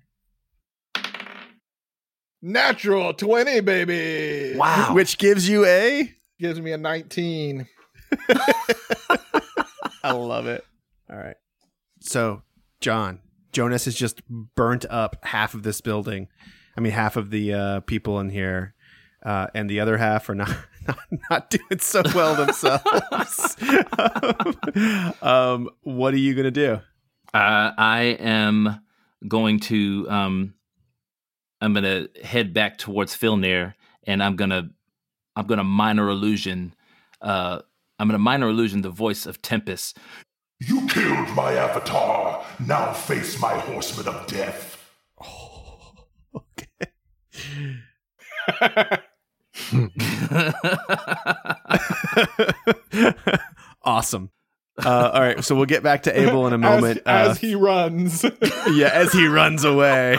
Natural 2.41 3.13
20, 3.13 3.59
baby. 3.59 4.57
Wow. 4.57 4.95
Which 4.95 5.19
gives 5.19 5.47
you 5.47 5.65
a 5.65 6.11
Gives 6.39 6.61
me 6.61 6.71
a 6.71 6.77
19. 6.77 7.67
I 10.03 10.11
love 10.11 10.45
it. 10.45 10.63
All 11.09 11.17
right. 11.17 11.35
So, 11.99 12.43
John, 12.79 13.19
Jonas 13.51 13.85
has 13.85 13.95
just 13.95 14.21
burnt 14.27 14.85
up 14.89 15.17
half 15.23 15.55
of 15.55 15.63
this 15.63 15.81
building. 15.81 16.27
I 16.77 16.81
mean, 16.81 16.93
half 16.93 17.15
of 17.15 17.31
the 17.31 17.53
uh, 17.53 17.79
people 17.81 18.19
in 18.19 18.29
here, 18.29 18.75
uh, 19.27 19.47
and 19.53 19.69
the 19.69 19.81
other 19.81 19.97
half 19.97 20.29
are 20.29 20.35
not 20.35 20.49
not, 20.87 20.97
not 21.29 21.49
doing 21.49 21.79
so 21.79 22.01
well 22.15 22.33
themselves. 22.33 23.57
um, 25.21 25.69
what 25.81 26.13
are 26.13 26.17
you 26.17 26.33
gonna 26.33 26.49
do? 26.49 26.79
Uh, 27.33 27.71
I 27.77 28.15
am 28.19 28.79
going 29.27 29.59
to 29.59 30.07
um, 30.09 30.53
I'm 31.59 31.73
gonna 31.73 32.07
head 32.23 32.53
back 32.53 32.77
towards 32.77 33.17
Filnir, 33.17 33.73
and 34.05 34.23
I'm 34.23 34.37
gonna 34.37 34.69
I'm 35.35 35.45
gonna 35.45 35.65
minor 35.65 36.07
illusion. 36.07 36.73
Uh, 37.21 37.59
I'm 37.99 38.07
gonna 38.07 38.17
minor 38.19 38.47
illusion 38.47 38.81
the 38.81 38.89
voice 38.89 39.25
of 39.25 39.41
Tempest. 39.41 39.97
You 40.59 40.87
killed 40.87 41.35
my 41.35 41.51
avatar. 41.53 42.45
Now 42.65 42.93
face 42.93 43.41
my 43.41 43.57
horseman 43.59 44.07
of 44.07 44.25
death. 44.27 44.75
Okay. 48.59 48.99
awesome. 53.83 54.31
Uh, 54.83 55.09
all 55.11 55.21
right, 55.21 55.43
so 55.43 55.55
we'll 55.55 55.65
get 55.65 55.81
back 55.81 56.03
to 56.03 56.19
Abel 56.19 56.45
in 56.45 56.53
a 56.53 56.57
moment. 56.59 56.99
As, 57.05 57.27
Uh, 57.27 57.31
as 57.31 57.37
he 57.39 57.55
runs. 57.55 58.23
yeah, 58.71 58.89
as 58.93 59.11
he 59.11 59.27
runs 59.27 59.63
away. 59.63 60.17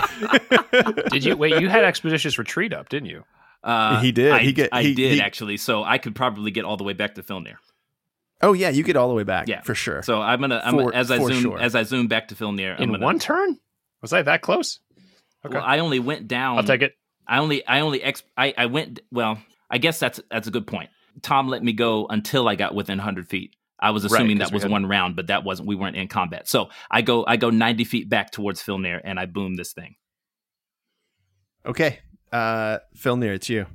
Did 1.10 1.24
you 1.24 1.36
wait? 1.36 1.60
You 1.60 1.68
had 1.68 1.84
expeditious 1.84 2.38
retreat 2.38 2.72
up, 2.72 2.88
didn't 2.88 3.08
you? 3.08 3.22
Uh, 3.62 4.00
He 4.00 4.10
did. 4.10 4.32
I, 4.32 4.40
He 4.40 4.52
get- 4.52 4.70
I 4.72 4.82
he- 4.82 4.94
did 4.94 5.12
he- 5.14 5.20
actually. 5.22 5.58
So 5.58 5.84
I 5.84 5.98
could 5.98 6.16
probably 6.16 6.50
get 6.50 6.64
all 6.64 6.76
the 6.76 6.84
way 6.84 6.92
back 6.92 7.14
to 7.16 7.22
Filnir. 7.22 7.54
oh 8.42 8.52
yeah, 8.52 8.70
you 8.70 8.82
get 8.82 8.96
all 8.96 9.08
the 9.08 9.14
way 9.14 9.22
back. 9.24 9.46
Yeah. 9.48 9.60
for 9.62 9.74
sure. 9.76 10.02
So 10.02 10.20
I'm 10.20 10.40
gonna. 10.40 10.60
I'm 10.64 10.74
For- 10.74 10.94
as 10.94 11.10
I 11.12 11.18
zoom 11.18 11.42
sure. 11.42 11.58
as 11.60 11.74
I 11.76 11.84
zoom 11.84 12.08
back 12.08 12.28
to 12.28 12.34
Filnir. 12.34 12.74
I'm 12.76 12.82
In 12.82 12.90
gonna, 12.92 13.04
one 13.04 13.18
turn? 13.20 13.58
Was 14.02 14.12
I 14.12 14.22
that 14.22 14.42
close? 14.42 14.80
Okay, 15.46 15.54
Well, 15.56 15.64
I 15.64 15.78
only 15.78 16.00
went 16.00 16.26
down. 16.26 16.58
I'll 16.58 16.64
take 16.64 16.82
it. 16.82 16.94
I 17.28 17.38
only. 17.38 17.66
I 17.66 17.80
only. 17.80 18.02
Ex- 18.02 18.22
I. 18.36 18.54
I 18.56 18.66
went. 18.66 19.00
Well, 19.12 19.38
I 19.70 19.78
guess 19.78 19.98
that's 20.00 20.20
that's 20.30 20.48
a 20.48 20.50
good 20.50 20.66
point. 20.66 20.90
Tom 21.22 21.48
let 21.48 21.62
me 21.62 21.72
go 21.72 22.06
until 22.08 22.48
I 22.48 22.54
got 22.54 22.74
within 22.74 22.98
100 22.98 23.28
feet. 23.28 23.54
I 23.80 23.90
was 23.90 24.10
Right, 24.10 24.38
that 24.38 24.50
was 24.52 24.62
had- 24.62 24.72
one 24.72 24.86
round, 24.86 25.14
but 25.14 25.28
that 25.28 25.44
wasn't. 25.44 25.68
We 25.68 25.74
weren't 25.76 25.94
in 25.96 26.08
combat. 26.08 26.48
So 26.48 26.68
I 26.90 27.02
go. 27.02 27.24
I 27.26 27.36
go 27.36 27.50
90 27.50 27.84
feet 27.84 28.08
back 28.08 28.30
towards 28.32 28.62
Filnir, 28.62 29.00
and 29.04 29.20
I 29.20 29.26
boom 29.26 29.54
this 29.56 29.72
thing. 29.72 29.94
okay, 31.66 32.00
uh, 32.32 32.78
Filnir, 32.96 33.34
it's 33.34 33.48
you. 33.48 33.66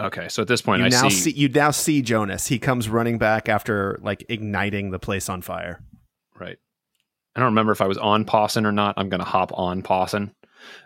Okay, 0.00 0.28
so 0.28 0.42
at 0.42 0.48
this 0.48 0.60
point, 0.60 0.80
you 0.80 0.86
I 0.86 0.88
now 0.88 1.08
see, 1.08 1.30
see 1.30 1.30
you 1.32 1.48
now 1.48 1.70
see 1.70 2.02
Jonas. 2.02 2.46
He 2.48 2.58
comes 2.58 2.88
running 2.88 3.18
back 3.18 3.48
after 3.48 3.98
like 4.02 4.24
igniting 4.28 4.90
the 4.90 4.98
place 4.98 5.28
on 5.28 5.40
fire. 5.42 5.80
right. 6.38 6.58
I 7.36 7.40
don't 7.40 7.46
remember 7.46 7.72
if 7.72 7.80
I 7.80 7.86
was 7.88 7.98
on 7.98 8.24
Pawson 8.26 8.64
or 8.64 8.70
not. 8.70 8.94
I'm 8.96 9.08
going 9.08 9.18
to 9.18 9.26
hop 9.26 9.50
on 9.54 9.82
Pawson. 9.82 10.32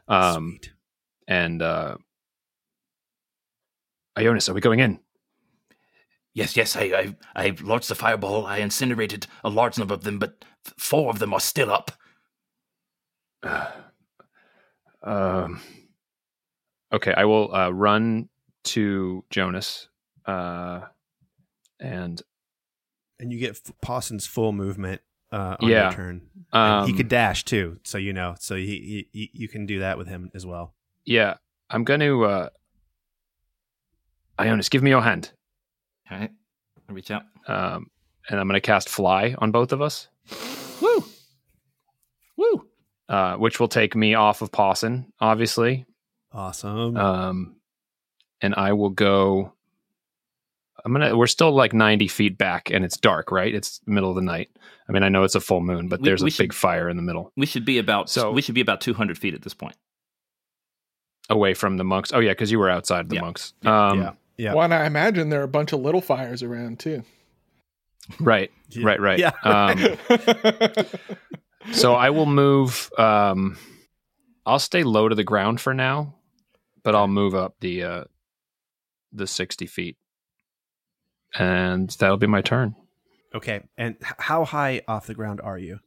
Um, 0.08 0.56
Sweet. 0.62 0.72
And 1.28 1.62
uh, 1.62 1.96
Ionis, 4.16 4.48
are 4.48 4.54
we 4.54 4.60
going 4.60 4.80
in? 4.80 4.98
Yes, 6.34 6.56
yes. 6.56 6.74
I. 6.76 6.82
I. 6.84 7.16
I 7.36 7.56
launched 7.62 7.88
the 7.88 7.94
fireball. 7.94 8.46
I 8.46 8.58
incinerated 8.58 9.26
a 9.44 9.48
large 9.50 9.78
number 9.78 9.94
of 9.94 10.02
them, 10.02 10.18
but 10.18 10.44
four 10.76 11.10
of 11.10 11.18
them 11.20 11.32
are 11.32 11.40
still 11.40 11.70
up. 11.70 11.92
Um, 15.00 15.60
okay, 16.92 17.14
I 17.16 17.24
will 17.24 17.54
uh, 17.54 17.70
run 17.70 18.28
to 18.64 19.24
Jonas, 19.30 19.88
uh, 20.26 20.80
and 21.78 22.20
And 23.20 23.32
you 23.32 23.38
get 23.38 23.50
F- 23.50 23.72
Pawson's 23.80 24.26
full 24.26 24.52
movement 24.52 25.00
uh, 25.30 25.56
on 25.60 25.68
Yeah. 25.70 25.84
your 25.84 25.92
turn. 25.92 26.22
And 26.52 26.86
he 26.86 26.92
um, 26.92 26.96
could 26.96 27.08
dash 27.08 27.44
too, 27.44 27.78
so 27.84 27.96
you 27.96 28.12
know. 28.12 28.34
So 28.40 28.56
he, 28.56 29.08
he, 29.12 29.30
you 29.32 29.48
can 29.48 29.66
do 29.66 29.78
that 29.80 29.98
with 29.98 30.08
him 30.08 30.30
as 30.34 30.44
well. 30.44 30.74
Yeah, 31.08 31.34
I'm 31.70 31.84
going 31.84 32.00
to. 32.00 32.24
Uh, 32.24 32.48
Ionis, 34.38 34.70
give 34.70 34.82
me 34.82 34.90
your 34.90 35.02
hand, 35.02 35.32
All 36.10 36.18
right. 36.18 36.30
I 36.88 36.92
reach 36.92 37.10
out. 37.10 37.22
um, 37.48 37.90
and 38.28 38.38
I'm 38.38 38.46
going 38.46 38.54
to 38.54 38.64
cast 38.64 38.88
Fly 38.88 39.34
on 39.38 39.50
both 39.50 39.72
of 39.72 39.82
us, 39.82 40.08
Woo. 40.80 41.04
Woo. 42.36 42.66
uh, 43.08 43.34
which 43.36 43.58
will 43.58 43.68
take 43.68 43.96
me 43.96 44.14
off 44.14 44.40
of 44.42 44.52
Pawson, 44.52 45.12
obviously. 45.20 45.86
Awesome. 46.30 46.96
Um, 46.96 47.56
and 48.40 48.54
I 48.54 48.74
will 48.74 48.90
go. 48.90 49.54
I'm 50.84 50.92
gonna. 50.92 51.16
We're 51.16 51.26
still 51.26 51.50
like 51.50 51.72
90 51.72 52.06
feet 52.06 52.38
back, 52.38 52.70
and 52.70 52.84
it's 52.84 52.96
dark, 52.96 53.32
right? 53.32 53.52
It's 53.52 53.80
middle 53.86 54.10
of 54.10 54.14
the 54.16 54.22
night. 54.22 54.50
I 54.88 54.92
mean, 54.92 55.02
I 55.02 55.08
know 55.08 55.24
it's 55.24 55.34
a 55.34 55.40
full 55.40 55.60
moon, 55.60 55.88
but 55.88 56.00
We- 56.00 56.04
there's 56.08 56.22
we 56.22 56.28
a 56.28 56.30
should- 56.30 56.44
big 56.44 56.52
fire 56.52 56.88
in 56.88 56.96
the 56.96 57.02
middle, 57.02 57.32
We 57.36 57.46
should 57.46 57.64
be 57.64 57.78
about. 57.78 58.08
So- 58.08 58.30
we 58.30 58.40
should 58.42 58.54
be 58.54 58.60
about 58.60 58.80
200 58.80 59.18
feet 59.18 59.34
at 59.34 59.42
this 59.42 59.54
point. 59.54 59.74
Away 61.28 61.54
from 61.54 61.76
the 61.76 61.84
monks. 61.84 62.12
Oh 62.12 62.18
yeah, 62.20 62.32
because 62.32 62.50
you 62.50 62.58
were 62.58 62.70
outside 62.70 63.08
the 63.08 63.16
Yeah. 63.16 63.20
monks. 63.22 63.52
Yeah. 63.62 63.88
Um, 63.88 64.00
yeah. 64.00 64.12
Yeah. 64.36 64.54
Well, 64.54 64.64
and 64.64 64.74
I 64.74 64.86
imagine 64.86 65.28
there 65.30 65.40
are 65.40 65.44
a 65.44 65.48
bunch 65.48 65.72
of 65.72 65.80
little 65.80 66.00
fires 66.00 66.42
around 66.42 66.78
too. 66.78 67.02
Right. 68.20 68.50
Yeah. 68.70 68.86
Right. 68.86 69.00
Right. 69.00 69.18
Yeah. 69.18 69.32
Um, 69.42 69.98
so 71.72 71.94
I 71.94 72.10
will 72.10 72.26
move. 72.26 72.90
Um, 72.98 73.58
I'll 74.46 74.58
stay 74.58 74.82
low 74.82 75.08
to 75.08 75.14
the 75.14 75.24
ground 75.24 75.60
for 75.60 75.74
now, 75.74 76.14
but 76.82 76.94
I'll 76.94 77.08
move 77.08 77.34
up 77.34 77.56
the 77.60 77.82
uh, 77.82 78.04
the 79.12 79.26
60 79.26 79.66
feet, 79.66 79.96
and 81.38 81.90
that'll 81.98 82.16
be 82.16 82.26
my 82.26 82.40
turn. 82.40 82.74
Okay. 83.34 83.60
And 83.76 83.96
how 84.00 84.44
high 84.44 84.82
off 84.88 85.06
the 85.06 85.14
ground 85.14 85.40
are 85.42 85.58
you? 85.58 85.80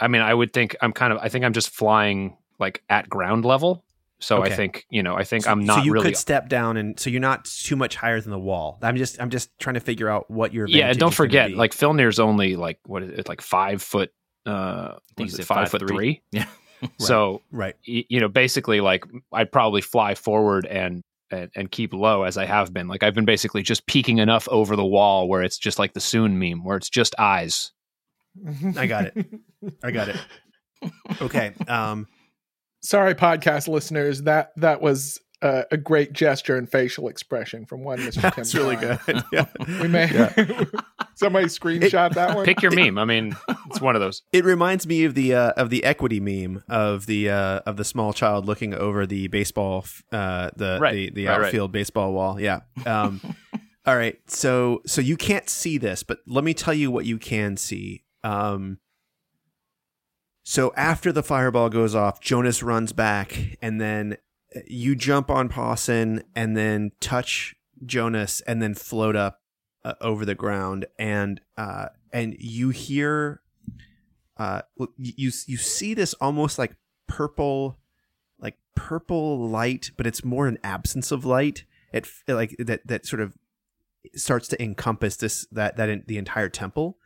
I 0.00 0.08
mean, 0.08 0.22
I 0.22 0.34
would 0.34 0.52
think 0.52 0.74
I'm 0.80 0.92
kind 0.92 1.12
of. 1.12 1.18
I 1.20 1.28
think 1.28 1.44
I'm 1.44 1.52
just 1.52 1.70
flying 1.70 2.36
like 2.58 2.82
at 2.88 3.08
ground 3.08 3.44
level. 3.44 3.84
So 4.22 4.38
Okay. 4.42 4.52
I 4.52 4.56
think 4.56 4.86
you 4.88 5.02
know. 5.02 5.16
I 5.16 5.24
think 5.24 5.44
so, 5.44 5.50
I'm 5.50 5.64
not 5.64 5.78
so 5.80 5.84
you 5.84 5.92
really. 5.92 6.06
could 6.06 6.16
step 6.16 6.48
down, 6.48 6.76
and 6.76 6.98
so 6.98 7.10
you're 7.10 7.20
not 7.20 7.44
too 7.44 7.76
much 7.76 7.96
higher 7.96 8.20
than 8.20 8.30
the 8.30 8.38
wall. 8.38 8.78
I'm 8.80 8.96
just, 8.96 9.20
I'm 9.20 9.30
just 9.30 9.50
trying 9.58 9.74
to 9.74 9.80
figure 9.80 10.08
out 10.08 10.30
what 10.30 10.54
your 10.54 10.66
yeah, 10.68 10.88
and 10.88 10.98
don't 10.98 11.12
forget, 11.12 11.50
like 11.52 11.72
Filnir's 11.72 12.20
only 12.20 12.56
like 12.56 12.78
what 12.86 13.02
is 13.02 13.10
it, 13.18 13.28
like 13.28 13.40
five 13.40 13.82
foot. 13.82 14.10
Uh, 14.46 14.94
think 15.16 15.30
he's 15.30 15.38
it, 15.38 15.44
five 15.44 15.56
five 15.64 15.70
foot 15.70 15.80
three. 15.88 15.88
three. 15.96 16.22
Yeah. 16.32 16.46
So 16.98 17.42
right. 17.52 17.76
you 17.84 18.18
know, 18.18 18.28
basically, 18.28 18.80
like 18.80 19.04
I'd 19.32 19.52
probably 19.52 19.82
fly 19.82 20.16
forward 20.16 20.66
and, 20.66 21.02
and 21.30 21.48
and 21.54 21.70
keep 21.70 21.92
low 21.94 22.24
as 22.24 22.36
I 22.36 22.44
have 22.44 22.72
been. 22.72 22.88
Like 22.88 23.04
I've 23.04 23.14
been 23.14 23.24
basically 23.24 23.62
just 23.62 23.86
peeking 23.86 24.18
enough 24.18 24.48
over 24.48 24.74
the 24.74 24.84
wall 24.84 25.28
where 25.28 25.42
it's 25.42 25.58
just 25.58 25.78
like 25.78 25.92
the 25.92 26.00
Soon 26.00 26.40
meme, 26.40 26.64
where 26.64 26.76
it's 26.76 26.90
just 26.90 27.14
eyes. 27.20 27.70
I 28.76 28.86
got 28.86 29.04
it. 29.06 29.26
I 29.82 29.90
got 29.92 30.08
it. 30.08 30.16
Okay. 31.20 31.52
Um. 31.68 32.08
Sorry, 32.82 33.14
podcast 33.14 33.68
listeners. 33.68 34.22
That 34.22 34.52
that 34.56 34.80
was 34.82 35.20
uh, 35.40 35.62
a 35.70 35.76
great 35.76 36.12
gesture 36.12 36.56
and 36.56 36.70
facial 36.70 37.08
expression 37.08 37.64
from 37.66 37.82
one 37.84 37.98
Mr. 37.98 38.12
Tim. 38.22 38.32
That's 38.36 38.54
really 38.54 38.76
Klein. 38.76 38.98
good. 39.06 39.22
Yeah. 39.32 39.46
We 39.80 39.88
may 39.88 40.06
somebody 41.16 41.46
screenshot 41.46 42.14
that 42.14 42.36
one. 42.36 42.44
Pick 42.44 42.62
your 42.62 42.70
meme. 42.72 42.98
I 42.98 43.04
mean, 43.04 43.36
it's 43.66 43.80
one 43.80 43.94
of 43.96 44.00
those. 44.00 44.22
It 44.32 44.44
reminds 44.44 44.86
me 44.86 45.04
of 45.04 45.14
the 45.14 45.34
uh, 45.34 45.50
of 45.56 45.70
the 45.70 45.84
equity 45.84 46.20
meme 46.20 46.62
of 46.68 47.06
the 47.06 47.30
uh, 47.30 47.60
of 47.66 47.76
the 47.76 47.84
small 47.84 48.12
child 48.12 48.46
looking 48.46 48.74
over 48.74 49.06
the 49.06 49.28
baseball 49.28 49.84
uh, 50.12 50.50
the 50.56 50.78
Right. 50.80 50.94
the, 50.94 51.10
the 51.10 51.26
Right, 51.26 51.38
right. 51.38 51.46
outfield 51.46 51.72
baseball 51.72 52.12
wall. 52.12 52.40
Yeah. 52.40 52.60
Um, 52.86 53.20
all 53.86 53.96
right. 53.96 54.18
So 54.28 54.82
so 54.86 55.00
you 55.00 55.16
can't 55.16 55.48
see 55.48 55.78
this, 55.78 56.02
but 56.02 56.18
let 56.26 56.44
me 56.44 56.54
tell 56.54 56.74
you 56.74 56.90
what 56.90 57.04
you 57.04 57.18
can 57.18 57.56
see. 57.56 58.04
Um, 58.24 58.78
so 60.42 60.72
after 60.76 61.12
the 61.12 61.22
fireball 61.22 61.68
goes 61.68 61.94
off, 61.94 62.20
Jonas 62.20 62.62
runs 62.62 62.92
back, 62.92 63.56
and 63.62 63.80
then 63.80 64.16
uh, 64.54 64.60
you 64.66 64.94
jump 64.94 65.30
on 65.30 65.48
Pawson, 65.48 66.22
and 66.34 66.56
then 66.56 66.92
touch 67.00 67.54
Jonas, 67.84 68.40
and 68.42 68.60
then 68.60 68.74
float 68.74 69.16
up 69.16 69.40
uh, 69.84 69.94
over 70.00 70.24
the 70.24 70.34
ground, 70.34 70.86
and 70.98 71.40
uh, 71.56 71.86
and 72.12 72.36
you 72.38 72.70
hear 72.70 73.40
uh 74.38 74.62
you 74.96 75.30
you 75.46 75.56
see 75.58 75.92
this 75.92 76.14
almost 76.14 76.58
like 76.58 76.74
purple 77.06 77.78
like 78.40 78.56
purple 78.74 79.38
light 79.46 79.90
but 79.96 80.06
it's 80.06 80.24
more 80.24 80.46
an 80.46 80.58
absence 80.64 81.12
of 81.12 81.24
light. 81.24 81.64
It 81.92 82.08
like 82.26 82.56
that 82.58 82.86
that 82.86 83.06
sort 83.06 83.20
of 83.20 83.36
starts 84.14 84.48
to 84.48 84.62
encompass 84.62 85.16
this 85.16 85.46
that 85.52 85.76
that 85.76 85.88
in, 85.88 86.04
the 86.06 86.18
entire 86.18 86.48
temple 86.48 86.96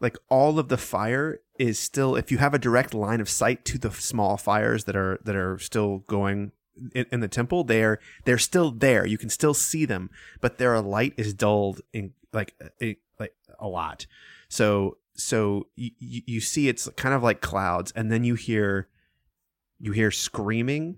like 0.00 0.16
all 0.28 0.58
of 0.58 0.68
the 0.68 0.78
fire 0.78 1.40
is 1.58 1.78
still 1.78 2.16
if 2.16 2.30
you 2.30 2.38
have 2.38 2.54
a 2.54 2.58
direct 2.58 2.94
line 2.94 3.20
of 3.20 3.28
sight 3.28 3.64
to 3.64 3.78
the 3.78 3.90
small 3.90 4.36
fires 4.36 4.84
that 4.84 4.96
are 4.96 5.18
that 5.24 5.36
are 5.36 5.58
still 5.58 5.98
going 6.06 6.52
in, 6.94 7.06
in 7.10 7.20
the 7.20 7.28
temple 7.28 7.64
they're 7.64 7.98
they're 8.24 8.38
still 8.38 8.70
there 8.70 9.04
you 9.04 9.18
can 9.18 9.28
still 9.28 9.54
see 9.54 9.84
them 9.84 10.10
but 10.40 10.58
their 10.58 10.80
light 10.80 11.12
is 11.16 11.34
dulled 11.34 11.80
in 11.92 12.12
like 12.32 12.54
a, 12.80 12.96
like 13.18 13.34
a 13.58 13.68
lot. 13.68 14.06
So 14.48 14.98
so 15.14 15.66
you, 15.74 15.90
you 15.98 16.40
see 16.40 16.68
it's 16.68 16.88
kind 16.96 17.14
of 17.14 17.22
like 17.22 17.40
clouds, 17.40 17.92
and 17.92 18.10
then 18.10 18.24
you 18.24 18.34
hear 18.34 18.88
you 19.78 19.92
hear 19.92 20.10
screaming, 20.10 20.96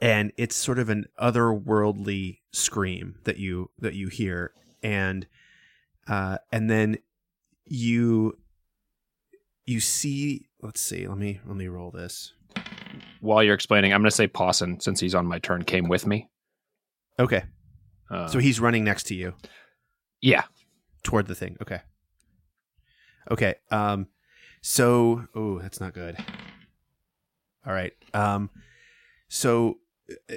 and 0.00 0.32
it's 0.36 0.56
sort 0.56 0.78
of 0.78 0.88
an 0.88 1.06
otherworldly 1.20 2.40
scream 2.52 3.16
that 3.24 3.38
you 3.38 3.70
that 3.78 3.94
you 3.94 4.08
hear, 4.08 4.52
and 4.82 5.26
uh, 6.08 6.38
and 6.52 6.68
then 6.70 6.98
you 7.66 8.38
you 9.66 9.80
see. 9.80 10.48
Let's 10.62 10.80
see. 10.80 11.06
Let 11.06 11.18
me 11.18 11.40
let 11.46 11.56
me 11.56 11.66
roll 11.68 11.90
this. 11.90 12.32
While 13.20 13.42
you're 13.42 13.54
explaining, 13.54 13.92
I'm 13.92 14.00
going 14.00 14.10
to 14.10 14.14
say 14.16 14.26
Pawson, 14.28 14.80
since 14.80 15.00
he's 15.00 15.14
on 15.14 15.26
my 15.26 15.38
turn, 15.38 15.64
came 15.64 15.88
with 15.88 16.06
me. 16.06 16.30
Okay, 17.18 17.44
Uh, 18.10 18.28
so 18.28 18.38
he's 18.38 18.60
running 18.60 18.84
next 18.84 19.04
to 19.04 19.14
you. 19.14 19.34
yeah, 20.20 20.44
toward 21.02 21.26
the 21.26 21.34
thing. 21.34 21.56
Okay. 21.62 21.80
Okay. 23.30 23.54
Um 23.70 24.08
so 24.62 25.26
oh, 25.34 25.58
that's 25.60 25.80
not 25.80 25.94
good. 25.94 26.16
All 27.66 27.72
right. 27.72 27.92
Um 28.14 28.50
so 29.28 29.78
uh, 30.30 30.34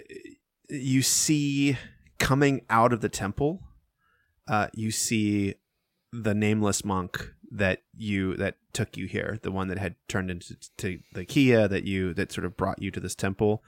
you 0.69 1.01
see 1.01 1.77
coming 2.17 2.65
out 2.69 2.91
of 2.93 3.01
the 3.01 3.09
temple 3.09 3.61
uh 4.47 4.67
you 4.73 4.89
see 4.91 5.55
the 6.11 6.33
nameless 6.33 6.83
monk 6.83 7.33
that 7.51 7.83
you 7.95 8.35
that 8.37 8.55
took 8.73 8.97
you 8.97 9.07
here, 9.07 9.39
the 9.41 9.51
one 9.51 9.67
that 9.67 9.77
had 9.77 9.95
turned 10.07 10.29
into 10.31 10.55
to 10.77 10.99
the 11.13 11.25
Kia 11.25 11.67
that 11.67 11.83
you 11.83 12.13
that 12.13 12.31
sort 12.31 12.45
of 12.45 12.55
brought 12.57 12.81
you 12.81 12.91
to 12.91 12.99
this 12.99 13.15
temple. 13.15 13.63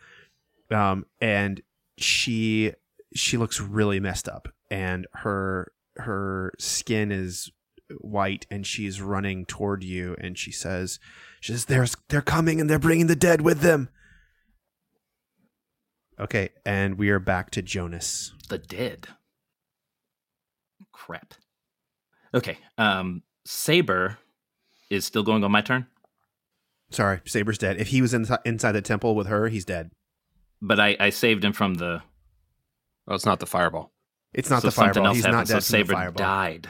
Um 0.69 1.05
and 1.19 1.61
she 1.97 2.73
she 3.13 3.37
looks 3.37 3.59
really 3.59 3.99
messed 3.99 4.27
up 4.27 4.47
and 4.69 5.07
her 5.13 5.71
her 5.97 6.53
skin 6.57 7.11
is 7.11 7.51
white 7.99 8.45
and 8.49 8.65
she's 8.65 9.01
running 9.01 9.45
toward 9.45 9.83
you 9.83 10.15
and 10.19 10.37
she 10.37 10.51
says 10.51 10.97
she 11.41 11.51
says 11.51 11.65
there's 11.65 11.95
they're 12.07 12.21
coming 12.21 12.61
and 12.61 12.69
they're 12.69 12.79
bringing 12.79 13.07
the 13.07 13.15
dead 13.15 13.41
with 13.41 13.59
them 13.59 13.89
okay 16.17 16.49
and 16.65 16.97
we 16.97 17.09
are 17.09 17.19
back 17.19 17.51
to 17.51 17.61
jonas 17.61 18.33
The 18.47 18.57
dead. 18.57 19.07
Crap. 20.93 21.33
Okay. 22.33 22.57
Um, 22.77 23.23
Saber 23.45 24.17
is 24.89 25.05
still 25.05 25.23
going 25.23 25.43
on 25.43 25.51
my 25.51 25.61
turn, 25.61 25.87
sorry 26.91 27.21
saber's 27.25 27.57
dead 27.57 27.77
if 27.79 27.87
he 27.87 28.01
was 28.01 28.13
inside 28.13 28.39
inside 28.43 28.73
the 28.73 28.81
temple 28.81 29.15
with 29.15 29.27
her 29.27 29.47
he's 29.47 29.63
dead 29.63 29.89
but 30.61 30.77
I, 30.79 30.97
I 30.99 31.09
saved 31.09 31.43
him 31.45 31.53
from 31.53 31.75
the. 31.75 32.03
well, 33.07 33.15
it's 33.15 33.25
not 33.25 33.39
the 33.39 33.45
fireball. 33.45 33.93
it's 34.33 34.49
not 34.49 34.61
so 34.61 34.67
the 34.67 34.71
fireball 34.73 35.07
else 35.07 35.15
he's 35.15 35.25
happened, 35.25 35.37
not 35.39 35.47
so 35.47 35.53
dead 35.53 35.63
from 35.63 35.71
the 35.71 35.85
Saber 35.85 35.93
fireball 35.93 36.23
died. 36.25 36.67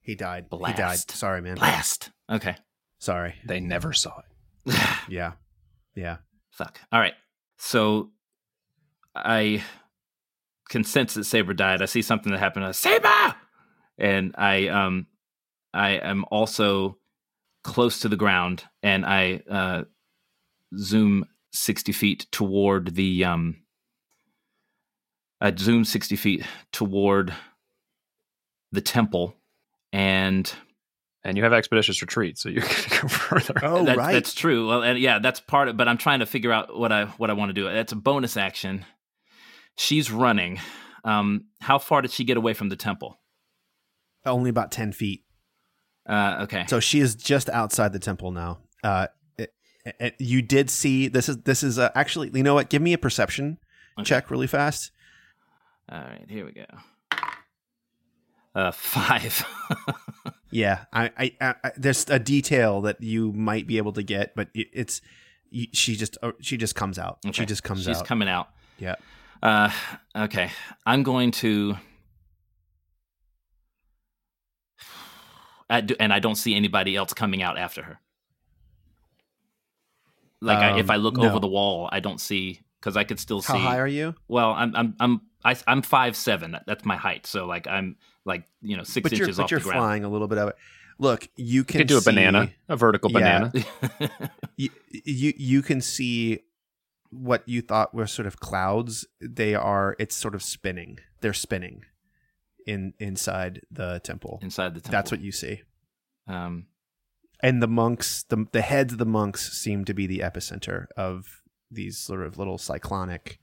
he 0.00 0.14
died 0.14 0.44
he 0.50 0.56
died 0.56 0.76
Blast. 0.76 1.10
sorry 1.10 1.40
man 1.42 1.56
Blast. 1.56 2.10
Okay. 2.30 2.54
sorry 3.00 3.34
They 3.44 3.58
never 3.60 3.92
saw 3.92 4.20
it. 4.66 4.74
yeah 5.08 5.32
yeah 5.96 6.18
Fuck. 6.52 6.78
All 6.92 7.00
right. 7.00 7.14
So 7.56 8.10
I 9.16 9.64
can 10.68 10.84
sense 10.84 11.14
that 11.14 11.24
Saber 11.24 11.54
died. 11.54 11.80
I 11.82 11.86
see 11.86 12.02
something 12.02 12.30
that 12.30 12.38
happened. 12.38 12.66
I 12.66 12.72
Saber, 12.72 13.34
and 13.98 14.34
I 14.36 14.68
um 14.68 15.06
I 15.74 15.90
am 15.92 16.24
also 16.30 16.98
close 17.64 18.00
to 18.00 18.08
the 18.08 18.16
ground, 18.16 18.64
and 18.82 19.06
I 19.06 19.42
uh, 19.50 19.84
zoom 20.76 21.24
sixty 21.52 21.92
feet 21.92 22.26
toward 22.30 22.94
the 22.94 23.24
um. 23.24 23.56
I 25.40 25.52
zoom 25.56 25.84
sixty 25.84 26.16
feet 26.16 26.44
toward 26.72 27.34
the 28.70 28.80
temple, 28.80 29.36
and 29.92 30.52
And 31.24 31.36
you 31.36 31.44
have 31.44 31.52
expeditious 31.52 32.02
retreat, 32.02 32.36
so 32.38 32.48
you're 32.48 32.62
going 32.62 32.74
to 32.90 33.02
go 33.02 33.08
further. 33.08 33.54
oh 33.62 33.84
that, 33.84 33.96
right 33.96 34.12
That's 34.12 34.34
true. 34.34 34.68
Well, 34.68 34.82
and 34.82 34.98
yeah, 34.98 35.18
that's 35.20 35.40
part 35.40 35.68
of. 35.68 35.76
But 35.76 35.88
I'm 35.88 35.98
trying 35.98 36.20
to 36.20 36.26
figure 36.26 36.52
out 36.52 36.76
what 36.76 36.90
I 36.92 37.04
what 37.04 37.30
I 37.30 37.34
want 37.34 37.50
to 37.50 37.54
do. 37.54 37.64
That's 37.64 37.92
a 37.92 37.96
bonus 37.96 38.36
action. 38.36 38.84
She's 39.76 40.10
running. 40.10 40.60
Um, 41.04 41.46
how 41.60 41.78
far 41.78 42.02
did 42.02 42.10
she 42.10 42.24
get 42.24 42.36
away 42.36 42.54
from 42.54 42.68
the 42.68 42.76
temple? 42.76 43.18
Only 44.24 44.50
about 44.50 44.70
10 44.72 44.92
feet 44.92 45.24
Uh, 46.08 46.40
okay. 46.42 46.64
So 46.68 46.80
she 46.80 47.00
is 47.00 47.14
just 47.14 47.48
outside 47.50 47.92
the 47.92 47.98
temple 47.98 48.30
now. 48.32 48.58
Uh, 48.82 49.06
it, 49.38 49.52
it- 49.84 50.16
you 50.18 50.42
did 50.42 50.70
see 50.70 51.08
this 51.08 51.28
is 51.28 51.38
this 51.38 51.62
is 51.62 51.78
uh, 51.78 51.90
actually 51.94 52.30
you 52.34 52.42
know 52.42 52.54
what? 52.54 52.70
Give 52.70 52.82
me 52.82 52.92
a 52.92 52.98
perception 52.98 53.58
Okay. 53.98 54.04
check 54.08 54.30
really 54.30 54.46
fast. 54.46 54.90
All 55.90 56.00
right. 56.00 56.24
Here 56.28 56.44
we 56.44 56.52
go. 56.52 56.66
Uh, 58.54 58.70
five. 58.72 59.44
Yeah, 60.54 60.84
I, 60.92 61.10
I, 61.40 61.54
I, 61.64 61.72
there's 61.78 62.04
a 62.10 62.18
detail 62.18 62.82
that 62.82 63.02
you 63.02 63.32
might 63.32 63.66
be 63.66 63.78
able 63.78 63.94
to 63.94 64.02
get, 64.02 64.34
but 64.36 64.48
it, 64.52 64.66
it's 64.74 65.00
you, 65.48 65.66
she 65.72 65.96
just 65.96 66.18
uh, 66.22 66.32
she 66.42 66.58
just 66.58 66.74
comes 66.74 66.98
out. 66.98 67.20
She 67.32 67.46
just 67.46 67.62
comes 67.62 67.80
She's 67.80 67.88
out. 67.88 67.94
She's 67.96 68.02
coming 68.06 68.28
out. 68.28 68.50
yeah. 68.78 68.96
Uh, 69.42 69.70
okay. 70.14 70.50
I'm 70.84 71.04
going 71.04 71.30
to. 71.40 71.76
I 75.72 75.80
do, 75.80 75.94
and 75.98 76.12
I 76.12 76.18
don't 76.18 76.34
see 76.36 76.54
anybody 76.54 76.94
else 76.96 77.12
coming 77.14 77.42
out 77.42 77.56
after 77.58 77.82
her. 77.82 78.00
Like 80.40 80.58
I, 80.58 80.78
if 80.78 80.86
Um, 80.86 80.90
I 80.90 80.96
look 80.96 81.16
no. 81.16 81.28
over 81.28 81.38
the 81.40 81.46
wall, 81.48 81.88
I 81.92 82.00
don't 82.00 82.20
see 82.20 82.60
because 82.80 82.96
I 82.96 83.04
could 83.04 83.20
still 83.20 83.40
How 83.42 83.54
see. 83.54 83.60
How 83.60 83.70
high 83.70 83.78
are 83.78 83.86
you? 83.86 84.14
Well, 84.28 84.50
I'm 84.50 84.74
I'm 84.74 84.94
I'm 85.00 85.20
I, 85.44 85.56
I'm 85.66 85.82
five 85.82 86.16
seven. 86.16 86.56
That's 86.66 86.84
my 86.84 86.96
height. 86.96 87.26
So 87.26 87.46
like 87.46 87.66
I'm 87.68 87.96
like 88.24 88.44
you 88.60 88.76
know 88.76 88.82
six 88.82 89.02
But 89.04 89.12
you're 89.12 89.22
inches 89.22 89.36
but 89.36 89.44
off 89.44 89.50
you're 89.50 89.60
the 89.60 89.64
ground. 89.64 89.78
flying 89.78 90.04
a 90.04 90.08
little 90.08 90.28
bit 90.28 90.38
of 90.38 90.48
it. 90.48 90.56
Look, 90.98 91.28
you 91.36 91.46
You 91.60 91.64
can 91.64 91.78
could 91.78 91.86
do 91.88 91.98
a 91.98 92.02
banana, 92.02 92.50
a 92.68 92.76
vertical 92.76 93.10
Yeah. 93.10 93.50
banana. 93.50 94.30
you, 94.56 94.70
you 94.90 95.32
you 95.36 95.62
can 95.62 95.80
see 95.80 96.40
what 97.10 97.48
you 97.48 97.62
thought 97.62 97.94
were 97.94 98.06
sort 98.06 98.26
of 98.26 98.40
clouds. 98.40 99.06
They 99.20 99.54
are. 99.54 99.96
It's 99.98 100.14
sort 100.16 100.34
of 100.34 100.42
spinning. 100.42 100.98
They're 101.20 101.32
spinning 101.32 101.84
in 102.66 102.94
inside 102.98 103.60
the 103.70 104.00
temple. 104.04 104.38
Inside 104.42 104.74
the 104.74 104.80
temple. 104.80 104.92
That's 104.92 105.10
what 105.10 105.20
you 105.20 105.32
see. 105.32 105.62
Um, 106.26 106.66
and 107.42 107.62
the 107.62 107.68
monks 107.68 108.22
the 108.24 108.46
the 108.52 108.62
heads 108.62 108.92
of 108.92 108.98
the 108.98 109.04
monks 109.04 109.52
seem 109.52 109.84
to 109.84 109.94
be 109.94 110.06
the 110.06 110.20
epicenter 110.20 110.86
of 110.96 111.42
these 111.70 111.98
sort 111.98 112.22
of 112.22 112.38
little 112.38 112.58
cyclonic 112.58 113.40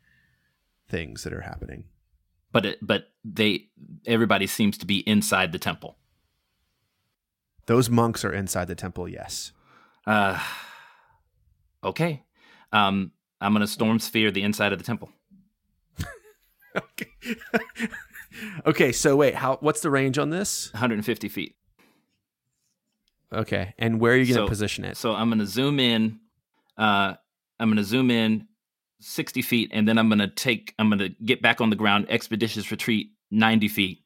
things 0.87 1.23
that 1.23 1.33
are 1.33 1.41
happening 1.41 1.83
but 2.51 2.65
it, 2.65 2.79
but 2.81 3.09
they 3.25 3.67
everybody 4.07 4.47
seems 4.47 4.77
to 4.77 4.85
be 4.85 4.99
inside 4.99 5.51
the 5.51 5.59
temple. 5.59 5.97
those 7.65 7.89
monks 7.89 8.23
are 8.23 8.33
inside 8.33 8.67
the 8.67 8.75
temple 8.75 9.07
yes 9.09 9.51
Uh, 10.07 10.39
okay. 11.83 12.23
Um, 12.71 13.11
I'm 13.41 13.53
gonna 13.53 13.67
storm 13.67 13.99
sphere 13.99 14.31
the 14.31 14.41
inside 14.43 14.71
of 14.73 14.79
the 14.79 14.85
temple. 14.85 15.09
okay 16.75 17.11
okay 18.65 18.91
so 18.91 19.15
wait 19.15 19.35
how 19.35 19.57
what's 19.61 19.81
the 19.81 19.89
range 19.89 20.17
on 20.17 20.29
this 20.29 20.71
150 20.73 21.29
feet. 21.29 21.55
okay 23.33 23.73
and 23.77 23.99
where 23.99 24.13
are 24.13 24.17
you 24.17 24.25
going 24.25 24.37
to 24.37 24.43
So- 24.45 24.47
position 24.47 24.85
it 24.85 24.97
So 24.97 25.13
I'm 25.13 25.29
gonna 25.29 25.45
zoom 25.45 25.79
in. 25.79 26.19
Uh, 26.77 27.13
I'm 27.59 27.69
gonna 27.69 27.83
zoom 27.83 28.09
in 28.09 28.47
60 29.01 29.41
feet, 29.41 29.69
and 29.73 29.87
then 29.87 29.97
I'm 29.97 30.09
gonna 30.09 30.29
take. 30.29 30.73
I'm 30.79 30.89
gonna 30.89 31.09
get 31.23 31.41
back 31.41 31.61
on 31.61 31.69
the 31.69 31.75
ground. 31.75 32.05
Expeditious 32.09 32.71
retreat 32.71 33.11
90 33.31 33.67
feet, 33.67 33.99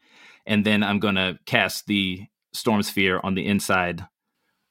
and 0.45 0.65
then 0.65 0.83
I'm 0.83 0.99
gonna 0.99 1.39
cast 1.45 1.85
the 1.87 2.21
storm 2.53 2.81
sphere 2.83 3.19
on 3.23 3.33
the 3.35 3.45
inside 3.45 4.05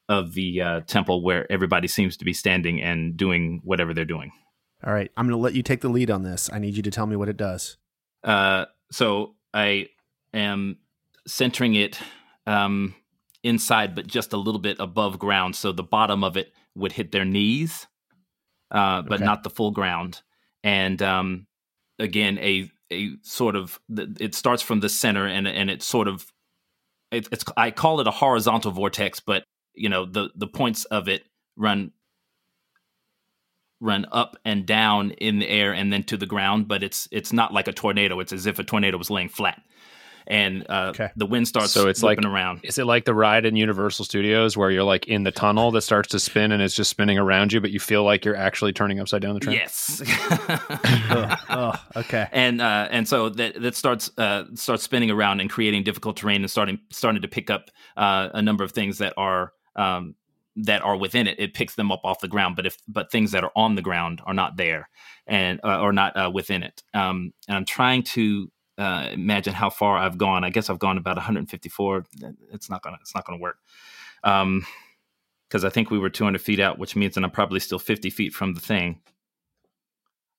of 0.09 0.33
the 0.33 0.61
uh, 0.61 0.79
temple 0.81 1.23
where 1.23 1.49
everybody 1.51 1.87
seems 1.87 2.17
to 2.17 2.25
be 2.25 2.33
standing 2.33 2.81
and 2.81 3.15
doing 3.17 3.61
whatever 3.63 3.93
they're 3.93 4.03
doing. 4.05 4.31
all 4.85 4.93
right 4.93 5.09
i'm 5.15 5.25
going 5.27 5.37
to 5.37 5.41
let 5.41 5.53
you 5.53 5.63
take 5.63 5.79
the 5.81 5.87
lead 5.89 6.11
on 6.11 6.23
this 6.23 6.49
i 6.53 6.59
need 6.59 6.75
you 6.75 6.83
to 6.83 6.91
tell 6.91 7.05
me 7.07 7.15
what 7.15 7.29
it 7.29 7.37
does 7.37 7.77
Uh, 8.23 8.65
so 8.91 9.35
I 9.53 9.87
am 10.33 10.77
centering 11.27 11.75
it 11.75 11.99
um, 12.47 12.95
inside, 13.43 13.95
but 13.95 14.07
just 14.07 14.33
a 14.33 14.37
little 14.37 14.59
bit 14.59 14.77
above 14.79 15.19
ground, 15.19 15.55
so 15.55 15.71
the 15.71 15.83
bottom 15.83 16.23
of 16.23 16.37
it 16.37 16.53
would 16.75 16.91
hit 16.91 17.11
their 17.11 17.25
knees, 17.25 17.87
uh, 18.71 19.01
but 19.03 19.15
Okay. 19.15 19.25
not 19.25 19.43
the 19.43 19.49
full 19.49 19.71
ground. 19.71 20.21
And 20.63 21.01
um, 21.01 21.47
again, 21.99 22.37
a 22.39 22.69
a 22.91 23.15
sort 23.21 23.55
of 23.55 23.79
it 23.89 24.35
starts 24.35 24.61
from 24.61 24.79
the 24.79 24.89
center, 24.89 25.25
and 25.27 25.47
and 25.47 25.69
it's 25.69 25.85
sort 25.85 26.07
of 26.07 26.31
it, 27.11 27.27
it's 27.31 27.43
I 27.57 27.71
call 27.71 27.99
it 27.99 28.07
a 28.07 28.11
horizontal 28.11 28.71
vortex, 28.71 29.19
but 29.19 29.43
you 29.75 29.89
know 29.89 30.05
the 30.05 30.29
the 30.35 30.47
points 30.47 30.85
of 30.85 31.07
it 31.07 31.23
run 31.55 31.91
run 33.79 34.05
up 34.11 34.37
and 34.45 34.65
down 34.65 35.11
in 35.11 35.39
the 35.39 35.47
air 35.49 35.73
and 35.73 35.91
then 35.91 36.03
to 36.03 36.15
the 36.17 36.25
ground 36.25 36.67
but 36.67 36.83
it's 36.83 37.07
it's 37.11 37.33
not 37.33 37.53
like 37.53 37.67
a 37.67 37.73
tornado 37.73 38.19
it's 38.19 38.31
as 38.33 38.45
if 38.45 38.59
a 38.59 38.63
tornado 38.63 38.97
was 38.97 39.09
laying 39.09 39.29
flat 39.29 39.61
and 40.25 40.65
uh, 40.69 40.91
Okay. 40.91 41.09
the 41.17 41.25
wind 41.25 41.49
starts 41.49 41.73
So 41.73 41.89
it's 41.89 42.01
whipping 42.01 42.23
like- 42.23 42.33
around. 42.33 42.61
Is 42.63 42.77
it 42.77 42.85
like 42.85 43.03
the 43.03 43.13
ride 43.13 43.45
in 43.45 43.57
Universal 43.57 44.05
Studios 44.05 44.55
where 44.55 44.71
you're 44.71 44.85
like 44.85 45.05
in 45.05 45.23
the 45.23 45.33
tunnel 45.33 45.69
that 45.71 45.81
starts 45.81 46.07
to 46.11 46.19
spin 46.19 46.53
and 46.53 46.61
it's 46.63 46.73
just 46.73 46.89
spinning 46.89 47.17
around 47.17 47.51
you, 47.51 47.59
but 47.59 47.71
you 47.71 47.79
feel 47.81 48.05
like 48.05 48.23
you're 48.23 48.37
actually 48.37 48.71
turning 48.71 49.01
upside 49.01 49.21
down 49.21 49.33
the 49.33 49.41
train? 49.41 49.57
Yes. 49.57 50.01
oh, 50.49 51.35
oh, 51.49 51.73
okay. 51.97 52.27
and 52.31 52.61
uh, 52.61 52.87
and 52.89 53.05
so 53.05 53.27
that 53.31 53.61
that 53.61 53.75
starts 53.75 54.11
uh, 54.17 54.45
starts 54.55 54.83
spinning 54.83 55.11
around 55.11 55.41
and 55.41 55.49
creating 55.49 55.83
difficult 55.83 56.15
terrain 56.17 56.41
and 56.41 56.49
starting 56.49 56.79
starting 56.89 57.21
to 57.21 57.27
pick 57.27 57.49
up 57.49 57.69
uh, 57.97 58.29
a 58.33 58.41
number 58.41 58.63
of 58.63 58.71
things 58.71 58.99
that 58.99 59.13
are 59.17 59.51
um, 59.75 60.15
that 60.55 60.81
are 60.81 60.97
within 60.97 61.27
it. 61.27 61.39
It 61.39 61.53
picks 61.53 61.75
them 61.75 61.91
up 61.91 62.01
off 62.03 62.19
the 62.19 62.27
ground, 62.27 62.55
but 62.55 62.65
if 62.65 62.77
but 62.87 63.11
things 63.11 63.31
that 63.31 63.43
are 63.43 63.51
on 63.55 63.75
the 63.75 63.81
ground 63.81 64.21
are 64.25 64.33
not 64.33 64.57
there 64.57 64.89
and 65.27 65.59
uh, 65.63 65.79
or 65.79 65.93
not 65.93 66.15
uh, 66.15 66.31
within 66.33 66.63
it. 66.63 66.83
Um, 66.93 67.33
and 67.47 67.57
I'm 67.57 67.65
trying 67.65 68.03
to 68.03 68.51
uh, 68.77 69.09
imagine 69.11 69.53
how 69.53 69.69
far 69.69 69.97
I've 69.97 70.17
gone. 70.17 70.43
I 70.43 70.49
guess 70.49 70.69
I've 70.69 70.79
gone 70.79 70.97
about 70.97 71.17
154. 71.17 72.05
It's 72.51 72.69
not 72.69 72.81
gonna 72.83 72.97
it's 73.01 73.15
not 73.15 73.25
gonna 73.25 73.39
work. 73.39 73.57
Um, 74.23 74.65
because 75.49 75.65
I 75.65 75.69
think 75.69 75.91
we 75.91 75.99
were 75.99 76.09
200 76.09 76.41
feet 76.41 76.59
out, 76.59 76.79
which 76.79 76.95
means 76.95 77.13
that 77.13 77.23
I'm 77.23 77.29
probably 77.29 77.59
still 77.59 77.77
50 77.77 78.09
feet 78.09 78.33
from 78.33 78.55
the 78.55 78.59
thing. 78.59 78.99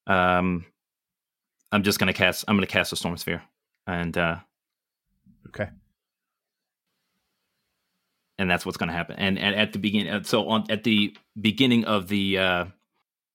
Um, 0.08 0.64
I'm 1.70 1.84
just 1.84 2.00
gonna 2.00 2.12
cast. 2.12 2.44
I'm 2.48 2.56
gonna 2.56 2.66
cast 2.66 2.92
a 2.92 2.96
storm 2.96 3.16
sphere, 3.16 3.42
and 3.86 4.16
uh, 4.18 4.36
Okay. 5.48 5.68
And 8.38 8.50
that's 8.50 8.66
what's 8.66 8.78
gonna 8.78 8.92
happen. 8.92 9.16
And, 9.16 9.38
and 9.38 9.54
at 9.54 9.72
the 9.72 9.78
beginning, 9.78 10.24
so 10.24 10.48
on 10.48 10.64
at 10.70 10.84
the 10.84 11.16
beginning 11.40 11.84
of 11.84 12.08
the 12.08 12.38
uh, 12.38 12.64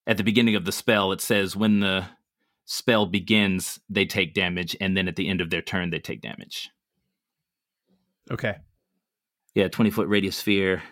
at 0.08 0.18
the 0.18 0.24
beginning 0.24 0.56
of 0.56 0.66
the 0.66 0.72
spell, 0.72 1.12
it 1.12 1.22
says 1.22 1.56
when 1.56 1.80
the 1.80 2.06
spell 2.66 3.06
begins, 3.06 3.80
they 3.90 4.06
take 4.06 4.34
damage, 4.34 4.76
and 4.80 4.96
then 4.96 5.08
at 5.08 5.16
the 5.16 5.28
end 5.28 5.42
of 5.42 5.50
their 5.50 5.62
turn, 5.62 5.90
they 5.90 6.00
take 6.00 6.22
damage. 6.22 6.70
Okay. 8.32 8.56
Yeah, 9.56 9.68
20 9.68 9.90
foot 9.90 10.08
radius 10.08 10.38
sphere. 10.38 10.84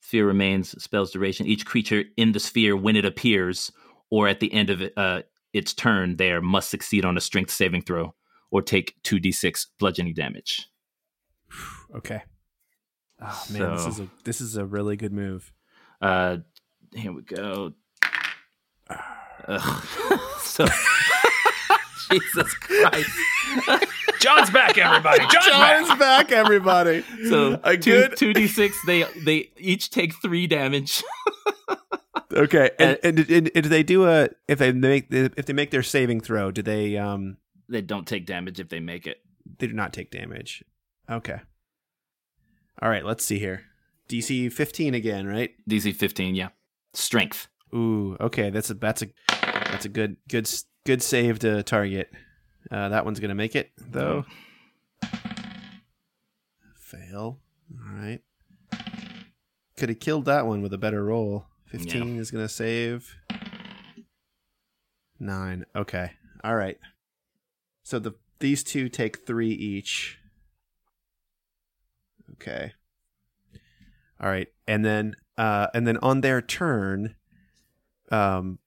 Sphere 0.00 0.26
remains 0.26 0.82
spell's 0.82 1.12
duration. 1.12 1.46
Each 1.46 1.64
creature 1.64 2.04
in 2.18 2.32
the 2.32 2.40
sphere, 2.40 2.76
when 2.76 2.94
it 2.94 3.06
appears, 3.06 3.72
or 4.10 4.28
at 4.28 4.40
the 4.40 4.52
end 4.52 4.68
of 4.68 4.82
uh, 4.98 5.22
its 5.54 5.72
turn, 5.72 6.16
there 6.16 6.42
must 6.42 6.68
succeed 6.68 7.06
on 7.06 7.16
a 7.16 7.22
strength 7.22 7.50
saving 7.50 7.82
throw 7.82 8.14
or 8.50 8.60
take 8.60 8.94
2d6 9.04 9.66
bludgeoning 9.78 10.14
damage. 10.14 10.68
Okay. 11.96 12.22
Oh 13.26 13.44
man, 13.50 13.76
this 13.76 13.86
is 13.86 14.00
a 14.00 14.08
this 14.24 14.40
is 14.40 14.56
a 14.56 14.64
really 14.66 14.96
good 14.96 15.12
move. 15.12 15.50
Uh, 16.00 16.38
here 16.92 17.12
we 17.12 17.22
go. 17.22 17.72
Ugh. 19.48 19.84
so, 20.40 20.66
Jesus 22.10 22.54
Christ. 22.54 23.10
John's 24.20 24.50
back, 24.50 24.76
everybody. 24.76 25.20
John's, 25.20 25.46
back. 25.46 25.86
John's 25.86 25.98
back, 25.98 26.32
everybody. 26.32 27.04
So 27.28 27.60
a 27.64 27.76
two 27.76 27.90
good. 27.90 28.16
two 28.16 28.32
d 28.34 28.46
six. 28.46 28.76
They 28.86 29.04
they 29.24 29.50
each 29.56 29.90
take 29.90 30.14
three 30.20 30.46
damage. 30.46 31.02
Okay, 32.32 32.70
and, 32.78 32.98
and, 33.04 33.18
and, 33.18 33.50
and 33.54 33.62
do 33.62 33.68
they 33.68 33.82
do 33.82 34.06
a 34.06 34.28
if 34.48 34.58
they 34.58 34.72
make 34.72 35.06
if 35.10 35.46
they 35.46 35.52
make 35.52 35.70
their 35.70 35.82
saving 35.82 36.20
throw? 36.20 36.50
Do 36.50 36.62
they 36.62 36.96
um 36.96 37.36
they 37.68 37.80
don't 37.80 38.06
take 38.06 38.26
damage 38.26 38.60
if 38.60 38.68
they 38.68 38.80
make 38.80 39.06
it. 39.06 39.18
they 39.58 39.66
do 39.66 39.72
not 39.72 39.92
take 39.92 40.10
damage? 40.10 40.64
Okay. 41.08 41.40
All 42.82 42.90
right, 42.90 43.04
let's 43.04 43.24
see 43.24 43.38
here. 43.38 43.64
DC 44.08 44.52
15 44.52 44.94
again, 44.94 45.26
right? 45.26 45.50
DC 45.68 45.94
fifteen. 45.94 46.34
Yeah, 46.34 46.48
strength. 46.92 47.48
Ooh, 47.74 48.16
okay. 48.20 48.50
That's 48.50 48.70
a 48.70 48.74
that's 48.74 49.02
a 49.02 49.06
that's 49.28 49.84
a 49.84 49.88
good 49.88 50.16
good 50.28 50.48
good 50.84 51.02
save 51.02 51.38
to 51.40 51.62
target. 51.62 52.12
Uh, 52.70 52.88
that 52.90 53.04
one's 53.04 53.20
gonna 53.20 53.34
make 53.34 53.56
it 53.56 53.72
though. 53.78 54.24
Fail. 56.76 57.40
All 57.72 57.94
right. 57.94 58.20
Could 59.76 59.88
have 59.88 60.00
killed 60.00 60.26
that 60.26 60.46
one 60.46 60.62
with 60.62 60.72
a 60.72 60.78
better 60.78 61.04
roll. 61.04 61.46
Fifteen 61.66 62.18
is 62.18 62.30
gonna 62.30 62.48
save. 62.48 63.16
Nine. 65.18 65.64
Okay. 65.74 66.12
All 66.44 66.54
right. 66.54 66.78
So 67.82 67.98
the 67.98 68.12
these 68.38 68.62
two 68.62 68.88
take 68.88 69.26
three 69.26 69.50
each. 69.50 70.18
Okay. 72.34 72.72
All 74.20 74.28
right, 74.28 74.48
and 74.66 74.84
then 74.84 75.16
uh, 75.36 75.66
and 75.74 75.86
then 75.86 75.96
on 75.98 76.20
their 76.20 76.40
turn, 76.40 77.16
um, 78.10 78.58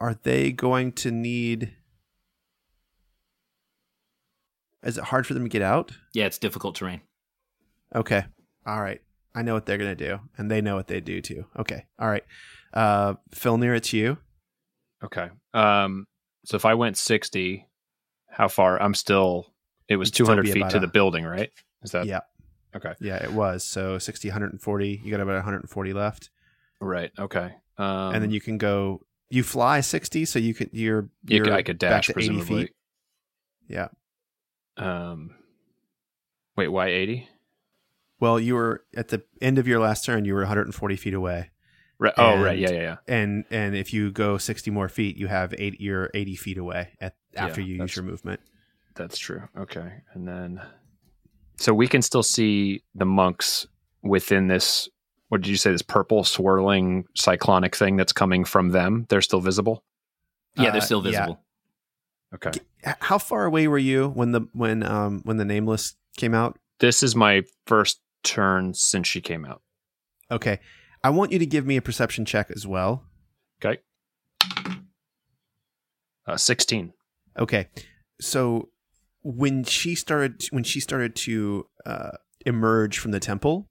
are 0.00 0.14
they 0.22 0.52
going 0.52 0.92
to 0.92 1.10
need? 1.10 1.72
Is 4.82 4.96
it 4.98 5.04
hard 5.04 5.26
for 5.26 5.34
them 5.34 5.42
to 5.44 5.48
get 5.48 5.62
out? 5.62 5.92
Yeah, 6.14 6.26
it's 6.26 6.38
difficult 6.38 6.76
terrain. 6.76 7.00
Okay. 7.94 8.24
All 8.66 8.80
right. 8.80 9.00
I 9.34 9.42
know 9.42 9.54
what 9.54 9.66
they're 9.66 9.78
gonna 9.78 9.94
do, 9.96 10.20
and 10.38 10.50
they 10.50 10.60
know 10.60 10.76
what 10.76 10.86
they 10.86 11.00
do 11.00 11.20
too. 11.20 11.44
Okay. 11.58 11.84
All 11.98 12.08
right. 12.08 12.24
Uh, 12.72 13.14
Filnir, 13.34 13.76
it's 13.76 13.92
you. 13.92 14.18
Okay. 15.04 15.28
Um, 15.52 16.06
so 16.44 16.56
if 16.56 16.64
I 16.64 16.74
went 16.74 16.96
60, 16.96 17.66
how 18.30 18.48
far? 18.48 18.80
I'm 18.80 18.94
still, 18.94 19.52
it 19.88 19.96
was 19.96 20.10
200 20.10 20.48
feet 20.48 20.70
to 20.70 20.76
a- 20.76 20.80
the 20.80 20.86
building, 20.86 21.24
right? 21.24 21.50
Is 21.82 21.90
that? 21.92 22.06
yeah. 22.06 22.20
Okay. 22.76 22.94
Yeah, 23.00 23.22
it 23.22 23.32
was. 23.32 23.64
So 23.64 23.98
60, 23.98 24.28
140. 24.28 25.00
You 25.04 25.10
got 25.10 25.20
about 25.20 25.34
140 25.34 25.92
left, 25.92 26.30
Right. 26.80 27.10
Okay. 27.18 27.54
Um, 27.78 28.14
and 28.14 28.22
then 28.22 28.30
you 28.30 28.40
can 28.40 28.58
go. 28.58 29.02
You 29.28 29.42
fly 29.42 29.80
60, 29.80 30.24
so 30.24 30.38
you 30.38 30.54
could. 30.54 30.70
You're. 30.72 31.08
you 31.24 31.38
you're 31.44 31.52
I 31.52 31.62
could 31.62 31.78
dash 31.78 32.06
to 32.06 32.12
80 32.12 32.14
presumably. 32.14 32.62
feet. 32.66 32.74
Yeah. 33.68 33.88
Um, 34.76 35.34
wait, 36.56 36.68
why 36.68 36.88
80? 36.88 37.28
Well, 38.20 38.38
you 38.40 38.54
were 38.54 38.84
at 38.96 39.08
the 39.08 39.22
end 39.40 39.58
of 39.58 39.66
your 39.66 39.80
last 39.80 40.04
turn. 40.04 40.24
You 40.24 40.34
were 40.34 40.40
140 40.40 40.96
feet 40.96 41.14
away. 41.14 41.50
Right. 41.98 42.12
Oh, 42.16 42.42
right. 42.42 42.58
Yeah, 42.58 42.70
yeah, 42.72 42.80
yeah. 42.80 42.96
and 43.08 43.44
and 43.50 43.74
if 43.74 43.94
you 43.94 44.10
go 44.10 44.36
60 44.36 44.70
more 44.70 44.88
feet 44.90 45.16
you 45.16 45.28
have 45.28 45.54
eight 45.56 45.80
you're 45.80 46.10
80 46.12 46.36
feet 46.36 46.58
away 46.58 46.90
at 47.00 47.16
after 47.34 47.62
Yeah, 47.62 47.68
you 47.68 47.74
use 47.76 47.96
your 47.96 48.04
movement 48.04 48.40
That's 48.96 49.16
true. 49.16 49.44
Okay. 49.56 50.02
And 50.12 50.28
then, 50.28 50.60
so 51.56 51.72
we 51.74 51.88
can 51.88 52.02
still 52.02 52.22
see 52.22 52.82
the 52.94 53.04
monks 53.06 53.66
within 54.02 54.48
this. 54.48 54.88
What 55.28 55.42
did 55.42 55.48
you 55.50 55.56
say? 55.56 55.72
This 55.72 55.82
purple 55.82 56.22
swirling 56.24 57.04
cyclonic 57.16 57.74
thing 57.74 57.96
that's 57.96 58.12
coming 58.12 58.44
from 58.44 58.70
them. 58.70 59.06
They're 59.08 59.20
still 59.22 59.40
visible. 59.40 59.82
Yeah, 60.56 60.68
Uh, 60.68 60.72
they're 60.72 60.80
still 60.80 61.04
yeah. 61.04 61.10
visible. 61.10 61.40
Okay. 62.34 62.52
How 63.00 63.18
far 63.18 63.44
away 63.46 63.66
were 63.68 63.78
you 63.78 64.08
when 64.08 64.32
the 64.32 64.42
when 64.52 64.82
um 64.82 65.20
when 65.24 65.36
the 65.36 65.44
nameless 65.44 65.96
came 66.16 66.34
out 66.34 66.58
This 66.80 67.02
is 67.02 67.14
my 67.16 67.42
first 67.66 68.00
turn 68.22 68.74
since 68.74 69.06
she 69.08 69.20
came 69.20 69.44
out. 69.44 69.62
okay 70.30 70.58
i 71.04 71.10
want 71.10 71.30
you 71.30 71.38
to 71.38 71.46
give 71.46 71.64
me 71.64 71.76
a 71.76 71.82
perception 71.82 72.24
check 72.24 72.50
as 72.50 72.66
well 72.66 73.04
Okay. 73.64 73.80
Uh, 76.26 76.36
16. 76.36 76.92
okay 77.38 77.68
so 78.20 78.68
when 79.34 79.64
she 79.64 79.94
started 79.96 80.44
when 80.50 80.62
she 80.62 80.78
started 80.78 81.16
to 81.16 81.66
uh 81.84 82.12
emerge 82.44 82.98
from 82.98 83.10
the 83.10 83.18
temple 83.20 83.68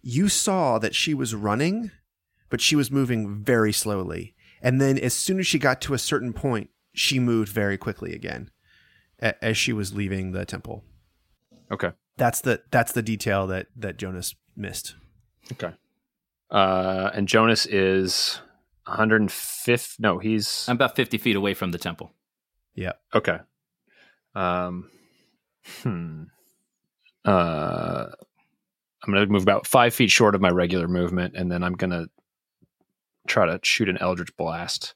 you 0.00 0.28
saw 0.28 0.78
that 0.78 0.94
she 0.94 1.12
was 1.12 1.34
running 1.34 1.90
but 2.48 2.60
she 2.60 2.74
was 2.74 2.90
moving 2.90 3.44
very 3.44 3.72
slowly 3.72 4.34
and 4.62 4.80
then 4.80 4.96
as 4.98 5.12
soon 5.12 5.38
as 5.38 5.46
she 5.46 5.58
got 5.58 5.80
to 5.82 5.92
a 5.92 5.98
certain 5.98 6.32
point 6.32 6.70
she 6.94 7.18
moved 7.18 7.50
very 7.52 7.76
quickly 7.76 8.14
again 8.14 8.50
a- 9.20 9.44
as 9.44 9.58
she 9.58 9.72
was 9.74 9.94
leaving 9.94 10.32
the 10.32 10.46
temple 10.46 10.82
Okay. 11.70 11.90
that's 12.16 12.40
the 12.40 12.62
that's 12.70 12.92
the 12.92 13.02
detail 13.02 13.46
that 13.48 13.66
that 13.76 13.98
jonas 13.98 14.34
missed 14.56 14.94
Okay. 15.52 15.72
Uh, 16.50 17.10
and 17.14 17.28
Jonas 17.28 17.66
is 17.66 18.40
105. 18.86 19.96
No, 19.98 20.18
he's 20.18 20.64
I'm 20.68 20.74
about 20.76 20.96
50 20.96 21.18
feet 21.18 21.36
away 21.36 21.54
from 21.54 21.70
the 21.70 21.78
temple. 21.78 22.12
Yeah. 22.74 22.92
Okay. 23.14 23.38
Um, 24.36 24.90
hmm. 25.82 26.24
Uh, 27.24 28.06
I'm 29.02 29.12
gonna 29.12 29.26
move 29.26 29.42
about 29.42 29.66
five 29.66 29.94
feet 29.94 30.10
short 30.10 30.34
of 30.34 30.40
my 30.40 30.50
regular 30.50 30.86
movement, 30.86 31.34
and 31.36 31.50
then 31.50 31.64
I'm 31.64 31.74
gonna 31.74 32.06
try 33.26 33.46
to 33.46 33.58
shoot 33.62 33.88
an 33.88 33.98
eldritch 33.98 34.36
blast 34.36 34.94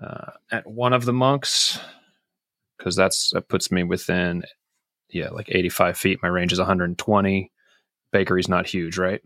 uh, 0.00 0.32
at 0.52 0.66
one 0.66 0.92
of 0.92 1.04
the 1.04 1.12
monks 1.12 1.80
because 2.78 2.94
that's 2.94 3.30
that 3.30 3.48
puts 3.48 3.72
me 3.72 3.82
within 3.82 4.44
yeah 5.08 5.30
like 5.30 5.48
85 5.50 5.96
feet. 5.96 6.22
My 6.22 6.28
range 6.28 6.52
is 6.52 6.58
120. 6.58 7.50
Bakery's 8.12 8.48
not 8.48 8.66
huge, 8.66 8.98
right? 8.98 9.22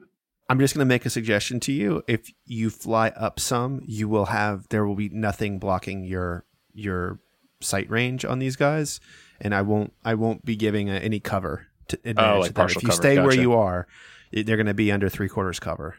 i'm 0.49 0.59
just 0.59 0.75
going 0.75 0.87
to 0.87 0.89
make 0.89 1.07
a 1.07 1.11
suggestion 1.11 1.59
to 1.61 1.73
you 1.73 2.03
if 2.07 2.31
you 2.45 2.71
fly 2.71 3.09
up 3.17 3.41
some 3.41 3.81
you 3.87 4.09
will 4.09 4.27
have 4.27 4.69
there 4.69 4.85
will 4.87 4.95
be 4.95 5.09
nothing 5.09 5.59
blocking 5.59 6.05
your 6.05 6.45
your 6.73 7.19
sight 7.61 7.89
range 7.91 8.25
on 8.25 8.39
these 8.39 8.57
guys 8.57 9.01
and 9.41 9.55
i 9.55 9.63
won't 9.63 9.93
i 10.05 10.15
won't 10.15 10.45
be 10.45 10.57
giving 10.57 10.91
uh 10.91 10.99
any 11.03 11.21
cover 11.21 11.67
to 11.89 11.97
advantage 12.05 12.37
Oh, 12.37 12.41
like 12.41 12.55
partial 12.55 12.79
if 12.79 12.83
you 12.85 12.89
cover. 12.89 12.97
stay 13.03 13.19
where 13.21 13.35
you 13.35 13.53
are 13.55 13.87
they're 14.33 14.57
going 14.57 14.67
to 14.67 14.75
be 14.75 14.91
under 14.91 15.09
three 15.09 15.29
quarters 15.29 15.61
cover 15.61 15.95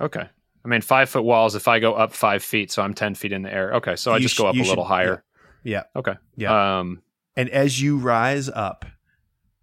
Okay. 0.00 0.28
I 0.64 0.68
mean, 0.68 0.80
five 0.80 1.08
foot 1.08 1.22
walls. 1.22 1.54
If 1.54 1.66
I 1.66 1.78
go 1.80 1.94
up 1.94 2.12
five 2.12 2.42
feet, 2.42 2.70
so 2.70 2.82
I'm 2.82 2.94
ten 2.94 3.14
feet 3.14 3.32
in 3.32 3.42
the 3.42 3.52
air. 3.52 3.74
Okay, 3.74 3.96
so 3.96 4.12
I 4.12 4.16
You 4.16 4.22
just 4.22 4.34
sh- 4.34 4.38
go 4.38 4.46
up 4.46 4.54
a 4.54 4.58
little 4.58 4.74
should- 4.84 4.88
higher. 4.88 5.24
yeah 5.64 5.84
Okay. 5.96 6.14
Yeah. 6.36 6.78
Um. 6.78 7.02
and 7.36 7.48
as 7.50 7.80
you 7.80 7.96
rise 7.98 8.48
up 8.48 8.84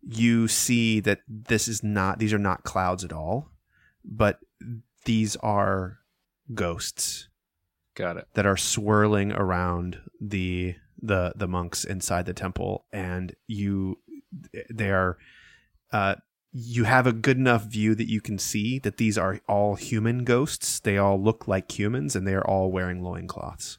you 0.07 0.47
see 0.47 0.99
that 1.01 1.19
this 1.27 1.67
is 1.67 1.83
not 1.83 2.19
these 2.19 2.33
are 2.33 2.37
not 2.39 2.63
clouds 2.63 3.03
at 3.03 3.11
all, 3.13 3.49
but 4.03 4.39
these 5.05 5.35
are 5.37 5.99
ghosts 6.53 7.29
Got 7.95 8.17
it. 8.17 8.27
that 8.33 8.45
are 8.45 8.57
swirling 8.57 9.31
around 9.31 9.99
the 10.19 10.75
the 11.01 11.33
the 11.35 11.47
monks 11.47 11.83
inside 11.83 12.25
the 12.25 12.33
temple 12.33 12.85
and 12.91 13.35
you 13.47 13.97
they 14.69 14.91
are 14.91 15.17
uh 15.91 16.15
you 16.57 16.85
have 16.85 17.05
a 17.05 17.11
good 17.11 17.35
enough 17.35 17.63
view 17.63 17.93
that 17.95 18.09
you 18.09 18.21
can 18.21 18.39
see 18.39 18.79
that 18.79 18.95
these 18.95 19.17
are 19.17 19.41
all 19.45 19.75
human 19.75 20.23
ghosts. 20.23 20.79
They 20.79 20.97
all 20.97 21.21
look 21.21 21.49
like 21.49 21.77
humans 21.77 22.15
and 22.15 22.25
they 22.25 22.33
are 22.33 22.47
all 22.47 22.71
wearing 22.71 23.03
loincloths. 23.03 23.77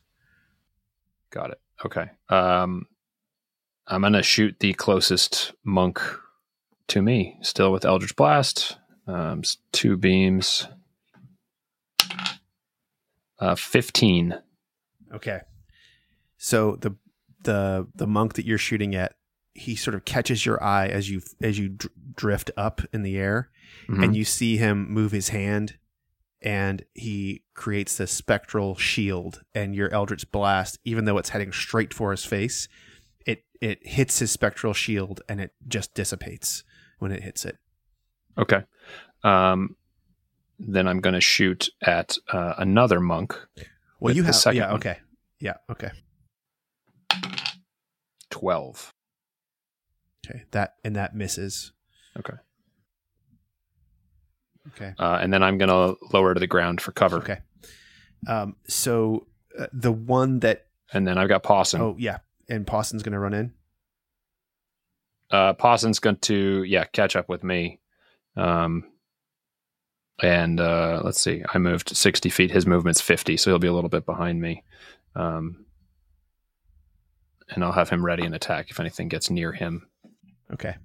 Got 1.30 1.52
it. 1.52 1.60
Okay. 1.86 2.10
Um, 2.28 2.86
I'm 3.86 4.02
gonna 4.02 4.22
shoot 4.22 4.60
the 4.60 4.74
closest 4.74 5.54
monk 5.64 6.02
to 6.88 7.00
me. 7.00 7.38
Still 7.40 7.72
with 7.72 7.86
Eldritch 7.86 8.14
Blast. 8.14 8.76
Um, 9.06 9.40
two 9.72 9.96
beams. 9.96 10.68
Uh, 13.38 13.54
fifteen. 13.54 14.38
Okay. 15.14 15.40
So 16.36 16.76
the 16.76 16.94
the 17.42 17.86
the 17.94 18.06
monk 18.06 18.34
that 18.34 18.44
you're 18.46 18.58
shooting 18.58 18.94
at, 18.94 19.14
he 19.54 19.76
sort 19.76 19.94
of 19.94 20.04
catches 20.04 20.44
your 20.44 20.62
eye 20.62 20.88
as 20.88 21.10
you 21.10 21.22
as 21.42 21.58
you 21.58 21.68
dr- 21.70 21.92
drift 22.14 22.50
up 22.56 22.80
in 22.92 23.02
the 23.02 23.16
air, 23.16 23.50
Mhm. 23.88 24.04
and 24.04 24.16
you 24.16 24.24
see 24.24 24.56
him 24.56 24.90
move 24.90 25.12
his 25.12 25.28
hand, 25.30 25.76
and 26.42 26.84
he 26.94 27.42
creates 27.54 27.96
this 27.96 28.10
spectral 28.12 28.76
shield. 28.76 29.42
And 29.54 29.74
your 29.74 29.90
eldritch 29.92 30.30
blast, 30.32 30.78
even 30.84 31.04
though 31.04 31.18
it's 31.18 31.30
heading 31.30 31.52
straight 31.52 31.94
for 31.94 32.10
his 32.10 32.24
face, 32.24 32.68
it 33.26 33.44
it 33.60 33.86
hits 33.86 34.18
his 34.18 34.30
spectral 34.30 34.72
shield, 34.74 35.20
and 35.28 35.40
it 35.40 35.54
just 35.68 35.94
dissipates 35.94 36.64
when 36.98 37.12
it 37.12 37.22
hits 37.22 37.44
it. 37.44 37.56
Okay. 38.38 38.64
Um, 39.22 39.76
then 40.58 40.86
I'm 40.88 41.00
gonna 41.00 41.20
shoot 41.20 41.68
at 41.82 42.16
uh, 42.32 42.54
another 42.58 43.00
monk. 43.00 43.38
Well, 44.00 44.14
you 44.14 44.22
have 44.24 44.36
yeah 44.52 44.66
one. 44.68 44.76
okay 44.76 44.98
yeah 45.40 45.54
okay 45.70 45.90
Twelve. 48.30 48.92
okay 50.26 50.44
that 50.50 50.74
and 50.84 50.96
that 50.96 51.14
misses 51.14 51.72
Okay. 52.18 52.34
okay 54.68 54.94
Uh, 54.98 55.18
and 55.20 55.32
then 55.32 55.42
I'm 55.42 55.58
gonna 55.58 55.94
lower 56.12 56.34
to 56.34 56.40
the 56.40 56.46
ground 56.46 56.80
for 56.80 56.92
cover. 56.92 57.18
Okay. 57.18 57.38
Um, 58.26 58.56
so 58.66 59.26
uh, 59.58 59.66
the 59.72 59.92
one 59.92 60.40
that 60.40 60.66
And 60.92 61.06
then 61.06 61.18
I've 61.18 61.28
got 61.28 61.42
Pawson. 61.42 61.80
oh 61.80 61.94
yeah, 61.98 62.18
and 62.48 62.66
Pawson's 62.66 63.02
gonna 63.02 63.20
run 63.20 63.34
in. 63.34 63.52
uh, 65.30 65.52
Pawson's 65.54 65.98
going 65.98 66.16
to 66.16 66.62
yeah 66.64 66.84
catch 66.84 67.16
up 67.16 67.28
with 67.28 67.44
me. 67.44 67.80
Um, 68.36 68.84
and 70.22 70.58
uh, 70.60 71.02
let's 71.04 71.20
see, 71.20 71.42
I 71.52 71.58
moved 71.58 71.94
sixty 71.96 72.30
feet. 72.30 72.50
His 72.50 72.66
movement's 72.66 73.00
fifty, 73.02 73.36
so 73.36 73.50
he'll 73.50 73.58
be 73.58 73.68
a 73.68 73.72
little 73.72 73.90
bit 73.90 74.06
behind 74.06 74.40
me. 74.40 74.64
Um, 75.14 75.65
and 77.50 77.64
I'll 77.64 77.72
have 77.72 77.90
him 77.90 78.04
ready 78.04 78.24
and 78.24 78.34
attack 78.34 78.70
if 78.70 78.80
anything 78.80 79.08
gets 79.08 79.30
near 79.30 79.52
him. 79.52 79.86
Okay. 80.52 80.76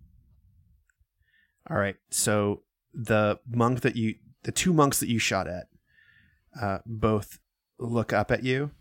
All 1.70 1.78
right. 1.78 1.96
So 2.10 2.64
the 2.94 3.40
monk 3.50 3.82
that 3.82 3.96
you, 3.96 4.16
the 4.44 4.52
two 4.52 4.74
monks 4.74 5.00
that 5.00 5.10
you 5.10 5.20
shot 5.20 5.48
at, 5.48 5.68
uh, 6.60 6.80
both 6.86 7.40
look 7.80 8.14
up 8.14 8.32
at 8.32 8.44
you, 8.44 8.72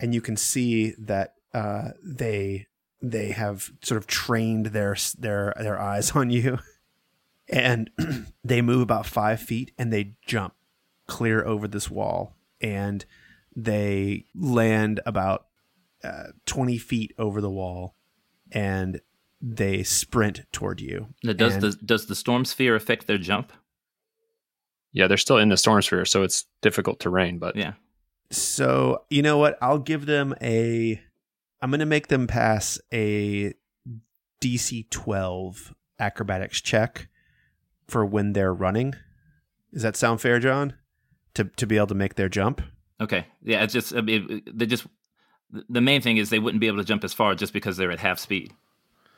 and 0.00 0.14
you 0.14 0.20
can 0.20 0.36
see 0.36 0.94
that 0.98 1.34
uh, 1.54 1.90
they 2.02 2.66
they 3.00 3.30
have 3.30 3.70
sort 3.82 3.98
of 3.98 4.06
trained 4.06 4.66
their 4.66 4.96
their 5.18 5.54
their 5.58 5.80
eyes 5.80 6.10
on 6.16 6.30
you, 6.30 6.58
and 7.48 7.90
they 8.44 8.62
move 8.62 8.82
about 8.82 9.06
five 9.06 9.40
feet 9.40 9.72
and 9.78 9.92
they 9.92 10.14
jump 10.26 10.54
clear 11.06 11.44
over 11.44 11.68
this 11.68 11.90
wall, 11.90 12.36
and 12.60 13.04
they 13.54 14.24
land 14.34 15.00
about 15.06 15.46
uh, 16.04 16.24
twenty 16.46 16.78
feet 16.78 17.12
over 17.18 17.40
the 17.40 17.50
wall, 17.50 17.94
and 18.52 19.00
they 19.40 19.82
sprint 19.82 20.42
toward 20.52 20.80
you. 20.80 21.08
Now, 21.22 21.32
does 21.32 21.54
And- 21.54 21.62
the 21.62 21.70
does 21.84 22.06
the 22.06 22.14
storm 22.14 22.44
sphere 22.44 22.74
affect 22.74 23.06
their 23.06 23.18
jump? 23.18 23.52
Yeah, 24.92 25.06
they're 25.06 25.16
still 25.16 25.38
in 25.38 25.48
the 25.50 25.56
storm 25.56 25.82
sphere, 25.82 26.04
so 26.04 26.22
it's 26.22 26.46
difficult 26.62 26.98
terrain. 27.00 27.38
But 27.38 27.56
Yeah. 27.56 27.74
So 28.30 29.04
you 29.10 29.22
know 29.22 29.38
what? 29.38 29.56
I'll 29.62 29.78
give 29.78 30.06
them 30.06 30.34
a. 30.42 31.00
I'm 31.60 31.70
going 31.70 31.80
to 31.80 31.86
make 31.86 32.08
them 32.08 32.26
pass 32.26 32.78
a 32.92 33.54
DC 34.40 34.88
12 34.90 35.74
acrobatics 35.98 36.60
check 36.60 37.08
for 37.88 38.04
when 38.06 38.32
they're 38.32 38.54
running. 38.54 38.94
Does 39.72 39.82
that 39.82 39.96
sound 39.96 40.20
fair, 40.20 40.38
John? 40.38 40.74
To 41.34 41.44
to 41.44 41.66
be 41.66 41.76
able 41.76 41.86
to 41.88 41.94
make 41.94 42.14
their 42.16 42.28
jump. 42.28 42.60
Okay. 43.00 43.26
Yeah. 43.42 43.62
It's 43.62 43.72
just 43.72 43.94
I 43.94 44.00
mean, 44.00 44.42
they 44.52 44.66
just 44.66 44.86
the 45.68 45.80
main 45.80 46.00
thing 46.02 46.16
is 46.18 46.30
they 46.30 46.38
wouldn't 46.38 46.60
be 46.60 46.66
able 46.66 46.78
to 46.78 46.84
jump 46.84 47.04
as 47.04 47.12
far 47.14 47.34
just 47.34 47.52
because 47.52 47.76
they're 47.76 47.90
at 47.90 48.00
half 48.00 48.18
speed. 48.18 48.52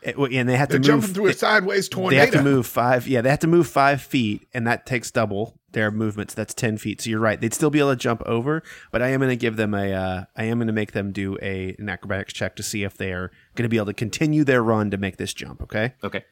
It- 0.02 0.16
well, 0.18 0.30
and 0.32 0.48
they 0.48 0.56
have 0.56 0.68
to 0.68 0.78
They're 0.78 0.94
move. 0.94 1.02
jumping 1.02 1.14
through 1.14 1.26
a 1.26 1.32
sideways 1.34 1.88
tornado. 1.88 2.10
they 2.10 2.16
tornado. 2.30 2.36
have 2.38 2.44
to 2.44 2.50
move 2.56 2.66
five. 2.66 3.06
Yeah, 3.06 3.20
they 3.20 3.28
have 3.30 3.40
to 3.40 3.46
move 3.46 3.66
five 3.66 4.00
feet, 4.00 4.48
and 4.54 4.66
that 4.66 4.86
takes 4.86 5.10
double 5.10 5.58
their 5.72 5.90
movements. 5.90 6.32
So 6.34 6.40
that's 6.40 6.54
ten 6.54 6.78
feet. 6.78 7.02
So 7.02 7.10
you're 7.10 7.20
right; 7.20 7.38
they'd 7.38 7.52
still 7.52 7.68
be 7.68 7.80
able 7.80 7.90
to 7.90 7.96
jump 7.96 8.22
over. 8.24 8.62
But 8.92 9.02
I 9.02 9.08
am 9.08 9.20
going 9.20 9.28
to 9.28 9.36
give 9.36 9.56
them 9.56 9.74
a. 9.74 9.92
Uh, 9.92 10.24
I 10.36 10.44
am 10.44 10.56
going 10.58 10.68
to 10.68 10.72
make 10.72 10.92
them 10.92 11.12
do 11.12 11.36
a 11.42 11.76
an 11.78 11.90
acrobatics 11.90 12.32
check 12.32 12.56
to 12.56 12.62
see 12.62 12.82
if 12.82 12.96
they 12.96 13.12
are 13.12 13.30
going 13.54 13.64
to 13.64 13.68
be 13.68 13.76
able 13.76 13.86
to 13.86 13.92
continue 13.94 14.42
their 14.42 14.62
run 14.62 14.90
to 14.90 14.96
make 14.96 15.18
this 15.18 15.34
jump. 15.34 15.62
Okay. 15.64 15.92
Okay. 16.02 16.24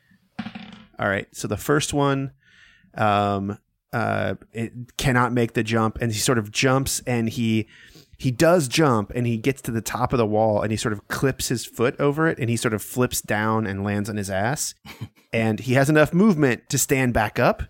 All 0.98 1.08
right. 1.08 1.28
So 1.32 1.46
the 1.46 1.56
first 1.58 1.92
one, 1.92 2.32
um, 2.94 3.58
uh, 3.92 4.34
it 4.52 4.96
cannot 4.96 5.34
make 5.34 5.52
the 5.52 5.62
jump, 5.62 5.98
and 6.00 6.10
he 6.10 6.18
sort 6.18 6.38
of 6.38 6.50
jumps, 6.50 7.00
and 7.06 7.28
he 7.28 7.68
he 8.18 8.30
does 8.32 8.66
jump, 8.66 9.12
and 9.14 9.26
he 9.26 9.38
gets 9.38 9.62
to 9.62 9.70
the 9.70 9.80
top 9.80 10.12
of 10.12 10.18
the 10.18 10.26
wall, 10.26 10.60
and 10.60 10.72
he 10.72 10.76
sort 10.76 10.92
of 10.92 11.06
clips 11.08 11.48
his 11.48 11.64
foot 11.64 11.98
over 12.00 12.26
it, 12.26 12.38
and 12.38 12.50
he 12.50 12.56
sort 12.56 12.74
of 12.74 12.82
flips 12.82 13.20
down 13.20 13.66
and 13.66 13.84
lands 13.84 14.10
on 14.10 14.16
his 14.16 14.28
ass, 14.28 14.74
and 15.32 15.60
he 15.60 15.74
has 15.74 15.88
enough 15.88 16.12
movement 16.12 16.68
to 16.68 16.78
stand 16.78 17.14
back 17.14 17.38
up. 17.38 17.62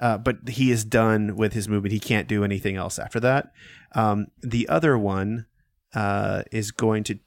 Uh, 0.00 0.18
but 0.18 0.48
he 0.48 0.70
is 0.70 0.84
done 0.84 1.36
with 1.36 1.52
his 1.52 1.68
movement. 1.68 1.92
He 1.92 2.00
can't 2.00 2.28
do 2.28 2.44
anything 2.44 2.76
else 2.76 2.98
after 2.98 3.20
that. 3.20 3.52
Um, 3.94 4.26
the 4.42 4.68
other 4.68 4.98
one 4.98 5.46
uh, 5.94 6.42
is 6.50 6.72
going 6.72 7.04
to 7.04 7.18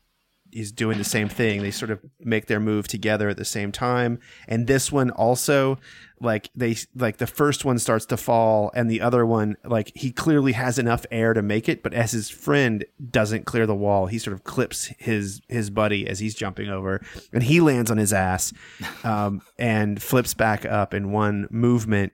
is 0.52 0.72
doing 0.72 0.98
the 0.98 1.04
same 1.04 1.30
thing. 1.30 1.62
They 1.62 1.72
sort 1.72 1.92
of 1.92 2.00
make 2.20 2.48
their 2.48 2.60
move 2.60 2.88
together 2.88 3.30
at 3.30 3.38
the 3.38 3.46
same 3.46 3.72
time. 3.72 4.20
And 4.48 4.68
this 4.68 4.92
one 4.92 5.10
also, 5.12 5.78
like 6.20 6.50
they 6.56 6.76
like 6.96 7.18
the 7.18 7.28
first 7.28 7.66
one 7.66 7.80
starts 7.80 8.06
to 8.08 8.18
fall, 8.18 8.72
and 8.74 8.90
the 8.90 9.02
other 9.02 9.26
one, 9.26 9.58
like 9.64 9.92
he 9.96 10.12
clearly 10.12 10.54
has 10.54 10.80
enough 10.80 11.06
air 11.12 11.34
to 11.34 11.42
make 11.42 11.70
it, 11.70 11.84
but 11.84 11.94
as 11.94 12.12
his 12.12 12.30
friend 12.30 12.86
doesn't 13.12 13.46
clear 13.46 13.66
the 13.66 13.76
wall, 13.76 14.08
he 14.08 14.18
sort 14.18 14.34
of 14.34 14.44
clips 14.44 14.92
his 14.98 15.42
his 15.48 15.70
buddy 15.70 16.08
as 16.08 16.20
he's 16.20 16.36
jumping 16.36 16.70
over, 16.70 17.02
and 17.32 17.44
he 17.44 17.62
lands 17.62 17.92
on 17.92 17.98
his 17.98 18.14
ass, 18.14 18.54
um, 19.04 19.42
and 19.58 20.02
flips 20.02 20.34
back 20.34 20.66
up 20.66 20.94
in 20.94 21.12
one 21.12 21.48
movement 21.50 22.14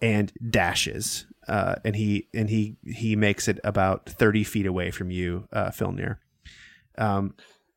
and 0.00 0.32
dashes. 0.50 1.26
Uh, 1.46 1.76
and 1.84 1.94
he 1.94 2.28
and 2.32 2.48
he 2.48 2.76
he 2.86 3.16
makes 3.16 3.48
it 3.48 3.60
about 3.64 4.06
thirty 4.06 4.44
feet 4.44 4.66
away 4.66 4.90
from 4.90 5.10
you, 5.10 5.46
uh, 5.52 5.70
Filnir. 5.70 6.16
Um, 6.96 7.34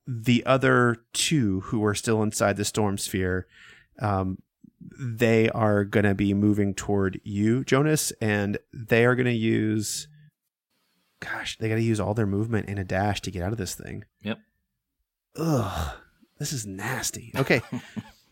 the 0.07 0.45
other 0.45 1.03
two 1.11 1.61
who 1.61 1.83
are 1.83 1.95
still 1.95 2.23
inside 2.23 2.55
the 2.55 2.63
storm 2.63 2.97
sphere, 2.97 3.45
um, 3.99 4.37
they 4.99 5.49
are 5.49 5.83
going 5.83 6.05
to 6.05 6.15
be 6.15 6.33
moving 6.33 6.73
toward 6.73 7.19
you, 7.23 7.63
Jonas, 7.63 8.11
and 8.21 8.57
they 8.73 9.05
are 9.05 9.15
going 9.15 9.25
to 9.25 9.31
use. 9.31 10.07
Gosh, 11.19 11.57
they 11.57 11.67
got 11.67 11.75
to 11.75 11.81
use 11.81 11.99
all 11.99 12.13
their 12.13 12.27
movement 12.27 12.69
in 12.69 12.77
a 12.77 12.83
dash 12.83 13.21
to 13.21 13.31
get 13.31 13.41
out 13.41 13.51
of 13.51 13.57
this 13.57 13.73
thing. 13.73 14.03
Yep. 14.21 14.39
Ugh, 15.37 15.97
this 16.37 16.53
is 16.53 16.65
nasty. 16.65 17.31
Okay, 17.35 17.61
so 17.71 17.79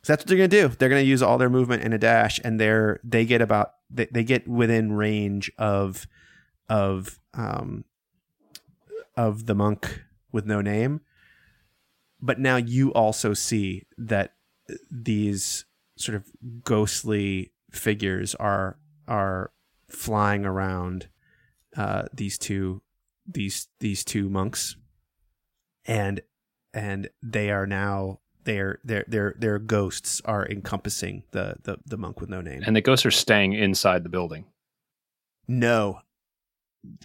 that's 0.04 0.22
what 0.22 0.28
they're 0.28 0.38
going 0.38 0.50
to 0.50 0.68
do. 0.68 0.68
They're 0.68 0.90
going 0.90 1.04
to 1.04 1.10
use 1.10 1.24
all 1.24 1.38
their 1.38 1.50
movement 1.50 1.84
in 1.84 1.94
a 1.94 1.98
dash, 1.98 2.40
and 2.44 2.60
they're 2.60 3.00
they 3.04 3.26
get 3.26 3.42
about 3.42 3.74
they, 3.90 4.08
they 4.12 4.24
get 4.24 4.48
within 4.48 4.94
range 4.94 5.52
of 5.58 6.08
of 6.70 7.20
um 7.34 7.86
of 9.18 9.46
the 9.46 9.56
monk 9.56 10.04
with 10.32 10.46
no 10.46 10.62
name 10.62 11.02
but 12.26 12.40
now 12.40 12.56
you 12.56 12.92
also 12.94 13.34
see 13.34 13.86
that 13.98 14.34
these 14.90 15.66
sort 15.98 16.16
of 16.16 16.32
ghostly 16.64 17.52
figures 17.72 18.36
are 18.36 18.78
are 19.08 19.52
flying 19.90 20.46
around 20.46 21.08
uh, 21.78 22.04
these 22.14 22.38
two 22.38 22.82
these 23.26 23.68
these 23.80 24.04
two 24.04 24.30
monks. 24.30 24.76
And 25.86 26.22
and 26.74 27.10
they 27.22 27.52
are 27.52 27.68
now 27.68 28.20
their 28.44 28.80
their 28.84 29.06
their 29.08 29.36
their 29.38 29.60
ghosts 29.60 30.22
are 30.26 30.48
encompassing 30.48 31.24
the 31.32 31.56
the, 31.64 31.78
the 31.86 31.98
monk 31.98 32.20
with 32.22 32.30
no 32.30 32.42
name. 32.42 32.64
And 32.66 32.76
the 32.76 32.82
ghosts 32.82 33.06
are 33.06 33.12
staying 33.12 33.54
inside 33.54 34.04
the 34.04 34.10
building. 34.10 34.46
no. 35.48 36.00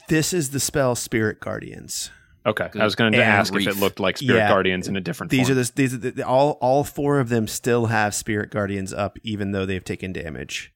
This 0.08 0.34
is 0.34 0.50
the 0.50 0.60
spell 0.60 0.94
spirit 0.94 1.40
guardians 1.40 2.10
Okay, 2.46 2.68
I 2.74 2.84
was 2.84 2.94
going 2.94 3.12
to 3.12 3.18
And 3.18 3.28
ask 3.30 3.54
if 3.54 3.66
it 3.66 3.76
looked 3.76 4.00
like 4.00 4.16
Spirit 4.18 4.38
Yeah. 4.38 4.48
Guardians 4.48 4.88
in 4.88 4.96
a 4.96 5.00
different. 5.00 5.30
These 5.30 5.48
form. 5.48 5.58
are 5.58 5.62
the 5.62 5.72
these 5.74 5.94
are 5.94 5.98
the, 5.98 6.22
all 6.26 6.52
all 6.62 6.84
four 6.84 7.20
of 7.20 7.28
them 7.28 7.46
still 7.46 7.86
have 7.86 8.14
spirit 8.14 8.50
guardians 8.50 8.92
up, 8.92 9.18
even 9.22 9.52
though 9.52 9.66
they've 9.66 9.84
taken 9.84 10.12
damage. 10.12 10.72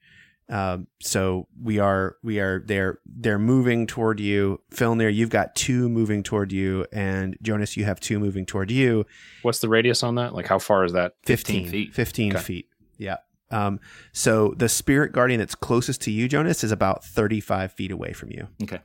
Um, 0.51 0.89
so 1.01 1.49
we 1.63 1.79
are 1.79 2.17
we 2.23 2.39
are 2.39 2.63
they're 2.67 2.99
they're 3.07 3.39
moving 3.39 3.87
toward 3.87 4.21
you. 4.21 4.61
Filnir, 4.73 5.09
you've 5.13 5.31
got 5.31 5.55
two 5.55 5.89
moving 5.89 6.23
toward 6.23 6.53
you, 6.53 6.85
and 6.93 7.35
Jonas, 7.41 7.79
you 7.79 7.87
have 7.87 7.99
two 7.99 8.19
moving 8.19 8.45
toward 8.45 8.71
you. 8.71 9.07
What's 9.41 9.61
the 9.61 9.71
radius 9.71 10.03
on 10.03 10.17
that? 10.17 10.35
Like, 10.35 10.47
how 10.47 10.59
far 10.59 10.85
is 10.85 10.93
that? 10.93 11.15
15 11.25 11.69
feet. 11.69 11.95
15 11.95 12.33
Okay. 12.35 12.43
feet. 12.43 12.69
Yeah. 12.99 13.17
Um, 13.51 13.81
so 14.13 14.53
the 14.59 14.69
spirit 14.69 15.13
guardian 15.13 15.39
that's 15.41 15.55
closest 15.55 16.03
to 16.03 16.11
you, 16.11 16.29
Jonas, 16.29 16.63
is 16.63 16.73
about 16.73 17.05
35 17.05 17.73
feet 17.73 17.91
away 17.91 18.13
from 18.13 18.31
you. 18.31 18.49
Okay. 18.65 18.81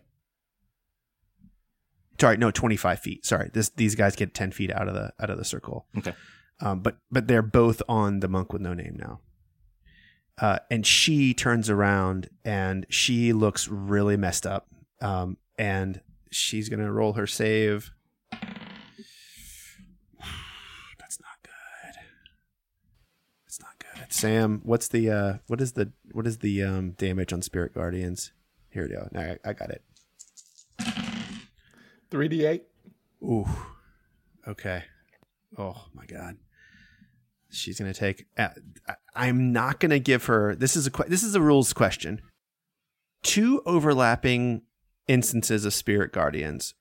Sorry, 2.19 2.38
no, 2.38 2.51
25 2.51 2.99
feet. 2.99 3.25
Sorry. 3.25 3.49
This, 3.53 3.69
these 3.69 3.95
guys 3.95 4.15
get 4.15 4.34
10 4.34 4.51
feet 4.51 4.71
out 4.71 4.88
of 4.88 4.93
the, 4.93 5.13
out 5.19 5.29
of 5.29 5.38
the 5.38 5.45
circle. 5.45 5.88
Okay. 5.97 6.13
Um, 6.62 6.82
but, 6.82 6.97
but 7.10 7.27
they're 7.27 7.41
both 7.41 7.82
on 7.88 8.19
the 8.19 8.27
monk 8.27 8.51
with 8.51 8.62
no 8.62 8.73
name 8.73 8.97
now. 8.99 9.21
Uh, 10.41 10.60
and 10.71 10.86
she 10.86 11.34
turns 11.34 11.69
around 11.69 12.29
and 12.45 12.86
she 12.89 13.34
looks 13.34 13.67
really 13.67 14.17
messed 14.17 14.45
up. 14.45 14.67
Um, 15.01 15.38
and 15.58 16.01
she's 16.32 16.69
going 16.69 16.79
to 16.79 16.91
roll 16.91 17.13
her 17.13 17.27
save. 17.27 17.91
That's 20.99 21.19
not 21.19 21.43
good. 21.43 21.95
That's 23.45 23.60
not 23.62 23.79
good. 23.79 24.13
Sam, 24.13 24.62
what's 24.63 24.88
the 24.88 25.10
uh 25.10 25.34
what 25.47 25.60
is 25.62 25.73
the 25.73 25.91
what 26.12 26.25
is 26.27 26.38
the 26.39 26.63
um 26.63 26.91
damage 26.91 27.34
on 27.34 27.41
spirit 27.41 27.73
guardians? 27.73 28.32
Here 28.69 28.84
we 28.84 28.89
go. 28.89 29.08
No, 29.12 29.19
I, 29.19 29.38
I 29.49 29.53
got 29.53 29.71
it. 29.71 29.84
3d8. 32.12 32.62
Ooh. 33.24 33.45
Okay. 34.48 34.84
Oh 35.58 35.86
my 35.93 36.06
god. 36.06 36.38
She's 37.52 37.80
gonna 37.80 37.93
take. 37.93 38.26
Uh, 38.38 38.50
I- 38.88 38.95
I'm 39.15 39.52
not 39.52 39.80
gonna 39.80 40.00
give 40.00 40.26
her. 40.26 40.56
This 40.56 40.76
is 40.76 40.88
a 40.88 40.91
this 41.08 41.24
is 41.24 41.36
a 41.36 41.41
rules 41.41 41.74
question. 41.74 42.22
Two 43.24 43.62
overlapping 43.65 44.62
instances 45.08 45.65
of 45.65 45.74
spirit 45.74 46.13
guardians. 46.13 46.76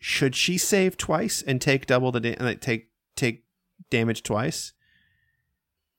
Should 0.00 0.34
she 0.36 0.56
save 0.58 0.96
twice 0.96 1.42
and 1.42 1.60
take 1.60 1.86
double 1.86 2.12
the 2.12 2.20
da- 2.20 2.36
like 2.40 2.60
take 2.60 2.90
take 3.16 3.44
damage 3.90 4.22
twice? 4.22 4.72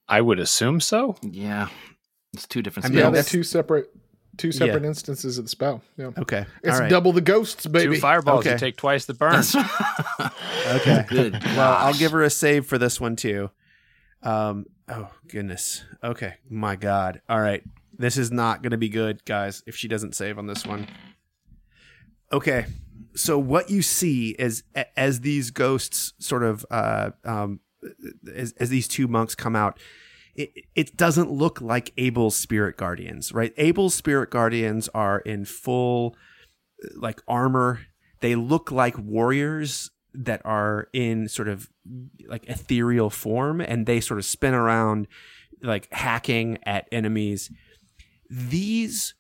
I 0.08 0.22
would 0.22 0.40
assume 0.40 0.80
so. 0.80 1.18
Yeah. 1.22 1.68
It's 2.34 2.48
two 2.48 2.62
different 2.62 2.86
I 2.86 2.90
spells. 2.90 2.96
mean, 2.96 3.04
Yeah, 3.06 3.12
they're 3.12 3.24
two 3.24 3.44
separate 3.44 3.90
two 4.40 4.52
separate 4.52 4.86
instances 4.86 5.38
of 5.38 5.46
the 5.46 5.50
spell. 5.50 5.84
Yeah. 5.98 6.12
Okay. 6.18 6.46
It's 6.64 6.76
All 6.76 6.82
right. 6.82 6.90
double 6.90 7.12
the 7.12 7.22
ghosts, 7.22 7.68
baby. 7.68 7.96
Two 7.96 8.02
fireballs, 8.02 8.46
you 8.46 8.58
take 8.58 8.78
twice 8.78 9.06
the 9.06 9.14
burn. 9.14 9.44
Okay. 10.70 11.06
Good. 11.08 11.34
Well, 11.44 11.74
I'll 11.78 11.94
give 11.96 12.12
her 12.12 12.22
a 12.22 12.30
save 12.30 12.66
for 12.68 12.78
this 12.78 13.00
one 13.02 13.16
too. 13.16 13.50
Um. 14.22 14.66
Oh 14.88 15.10
goodness. 15.28 15.84
Okay. 16.04 16.36
My 16.50 16.76
God. 16.76 17.22
All 17.28 17.40
right. 17.40 17.64
This 17.98 18.18
is 18.18 18.32
not 18.32 18.62
going 18.62 18.72
to 18.72 18.78
be 18.78 18.90
good, 18.90 19.26
guys. 19.26 19.64
If 19.66 19.76
she 19.76 19.88
doesn't 19.88 20.16
save 20.16 20.38
on 20.38 20.46
this 20.48 20.66
one. 20.66 20.88
Okay. 22.32 22.66
So 23.16 23.40
what 23.40 23.70
you 23.72 23.82
see 23.82 24.32
is 24.38 24.64
as 24.96 25.22
these 25.22 25.50
ghosts 25.52 26.14
sort 26.20 26.44
of 26.44 26.66
uh 26.70 27.12
um 27.24 27.60
as, 28.36 28.54
as 28.54 28.70
these 28.70 28.88
two 28.88 29.08
monks 29.08 29.34
come 29.36 29.56
out. 29.56 29.80
It, 30.40 30.52
it 30.74 30.96
doesn't 30.96 31.30
look 31.30 31.60
like 31.60 31.92
Abel's 31.98 32.38
spirit 32.38 32.78
guardians, 32.78 33.34
right? 33.34 33.54
Abel's 33.58 33.94
spirit 33.94 34.30
guardians 34.30 34.88
are 34.96 35.20
in 35.20 35.44
full 35.44 36.16
like 36.96 37.22
armor. 37.28 37.82
They 38.22 38.36
look 38.36 38.72
like 38.72 38.98
warriors 38.98 39.92
that 40.14 40.42
are 40.46 40.88
in 40.94 41.28
sort 41.28 41.50
of 41.50 41.70
like 42.26 42.46
ethereal 42.48 43.10
form 43.10 43.60
and 43.60 43.86
they 43.86 44.00
sort 44.00 44.18
of 44.18 44.26
spin 44.26 44.54
around 44.54 45.08
like 45.62 45.92
hacking 45.92 46.58
at 46.64 46.88
enemies. 46.90 47.52
These 48.30 49.16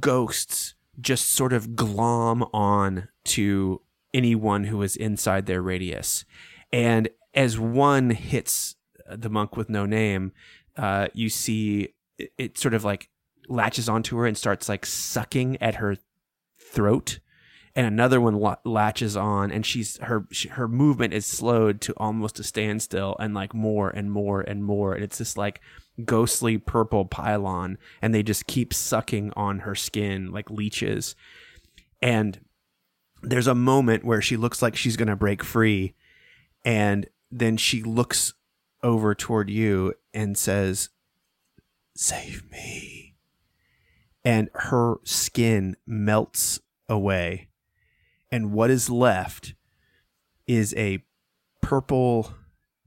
ghosts 0.00 0.74
just 1.00 1.32
sort 1.32 1.52
of 1.52 1.76
glom 1.76 2.44
on 2.54 3.08
to 3.24 3.82
anyone 4.14 4.64
who 4.64 4.80
is 4.80 4.96
inside 4.96 5.44
their 5.44 5.60
radius. 5.60 6.24
And 6.72 7.08
as 7.34 7.58
one 7.58 8.10
hits 8.10 8.76
the 9.08 9.30
monk 9.30 9.56
with 9.56 9.68
no 9.68 9.86
name, 9.86 10.32
uh, 10.76 11.08
you 11.12 11.28
see 11.28 11.94
it, 12.18 12.32
it 12.38 12.58
sort 12.58 12.74
of 12.74 12.84
like 12.84 13.08
latches 13.48 13.88
onto 13.88 14.16
her 14.16 14.26
and 14.26 14.36
starts 14.36 14.68
like 14.68 14.86
sucking 14.86 15.60
at 15.60 15.76
her 15.76 15.96
throat. 16.58 17.20
And 17.76 17.86
another 17.86 18.20
one 18.20 18.36
la- 18.36 18.56
latches 18.64 19.16
on 19.16 19.50
and 19.50 19.66
she's 19.66 19.98
her 19.98 20.26
she, 20.30 20.48
her 20.48 20.68
movement 20.68 21.12
is 21.12 21.26
slowed 21.26 21.80
to 21.82 21.94
almost 21.96 22.38
a 22.38 22.44
standstill 22.44 23.16
and 23.18 23.34
like 23.34 23.52
more 23.52 23.90
and 23.90 24.12
more 24.12 24.40
and 24.40 24.62
more. 24.64 24.94
And 24.94 25.02
it's 25.02 25.18
this 25.18 25.36
like 25.36 25.60
ghostly 26.04 26.56
purple 26.56 27.04
pylon 27.04 27.78
and 28.00 28.14
they 28.14 28.22
just 28.22 28.46
keep 28.46 28.72
sucking 28.72 29.32
on 29.34 29.60
her 29.60 29.74
skin 29.74 30.30
like 30.30 30.50
leeches. 30.50 31.16
And 32.00 32.40
there's 33.22 33.46
a 33.46 33.54
moment 33.54 34.04
where 34.04 34.22
she 34.22 34.36
looks 34.36 34.62
like 34.62 34.76
she's 34.76 34.96
going 34.96 35.08
to 35.08 35.16
break 35.16 35.42
free 35.42 35.94
and 36.64 37.08
then 37.30 37.56
she 37.56 37.82
looks 37.82 38.34
over 38.84 39.16
toward 39.16 39.50
you 39.50 39.94
and 40.12 40.38
says 40.38 40.90
save 41.96 42.48
me 42.52 43.16
and 44.24 44.48
her 44.54 44.96
skin 45.02 45.76
melts 45.86 46.60
away 46.88 47.48
and 48.30 48.52
what 48.52 48.70
is 48.70 48.90
left 48.90 49.54
is 50.46 50.74
a 50.76 51.02
purple 51.60 52.34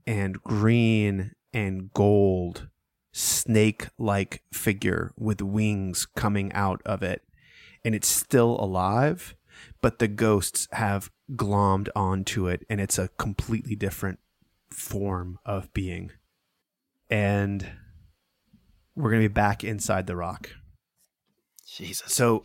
and 0.06 0.42
green 0.44 1.34
and 1.54 1.92
gold 1.94 2.68
snake 3.12 3.88
like 3.98 4.44
figure 4.54 5.12
with 5.18 5.42
wings 5.42 6.06
coming 6.06 6.52
out 6.54 6.82
of 6.86 7.02
it. 7.02 7.24
And 7.84 7.96
it's 7.96 8.08
still 8.08 8.58
alive, 8.60 9.36
but 9.82 10.00
the 10.00 10.08
ghosts 10.08 10.68
have 10.74 11.10
glommed 11.36 11.90
onto 11.96 12.48
it, 12.48 12.66
and 12.70 12.80
it's 12.80 13.00
a 13.00 13.10
completely 13.18 13.76
different 13.76 14.20
form 14.70 15.40
of 15.46 15.74
being. 15.74 16.12
And 17.10 17.66
we're 18.96 19.12
going 19.12 19.24
to 19.24 19.30
be 19.30 19.34
back 19.34 19.64
inside 19.64 20.08
the 20.08 20.16
rock. 20.16 20.50
Jesus. 21.66 22.14
So, 22.14 22.44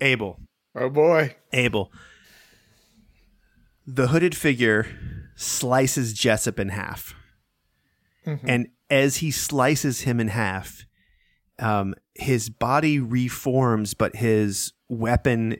Abel, 0.00 0.40
Oh 0.74 0.88
boy. 0.88 1.36
Abel. 1.52 1.92
The 3.86 4.08
hooded 4.08 4.36
figure 4.36 4.86
slices 5.34 6.12
Jessup 6.12 6.58
in 6.58 6.68
half. 6.68 7.14
And 8.46 8.68
as 8.88 9.16
he 9.16 9.30
slices 9.30 10.02
him 10.02 10.20
in 10.20 10.28
half, 10.28 10.84
um, 11.58 11.94
his 12.14 12.50
body 12.50 13.00
reforms, 13.00 13.94
but 13.94 14.16
his 14.16 14.72
weapon 14.88 15.56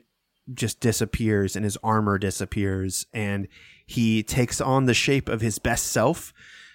just 0.52 0.80
disappears 0.80 1.56
and 1.56 1.64
his 1.64 1.78
armor 1.82 2.18
disappears. 2.18 3.06
And 3.12 3.48
he 3.90 4.22
takes 4.22 4.60
on 4.60 4.86
the 4.86 4.94
shape 4.94 5.28
of 5.28 5.40
his 5.40 5.58
best 5.58 5.88
self 5.88 6.32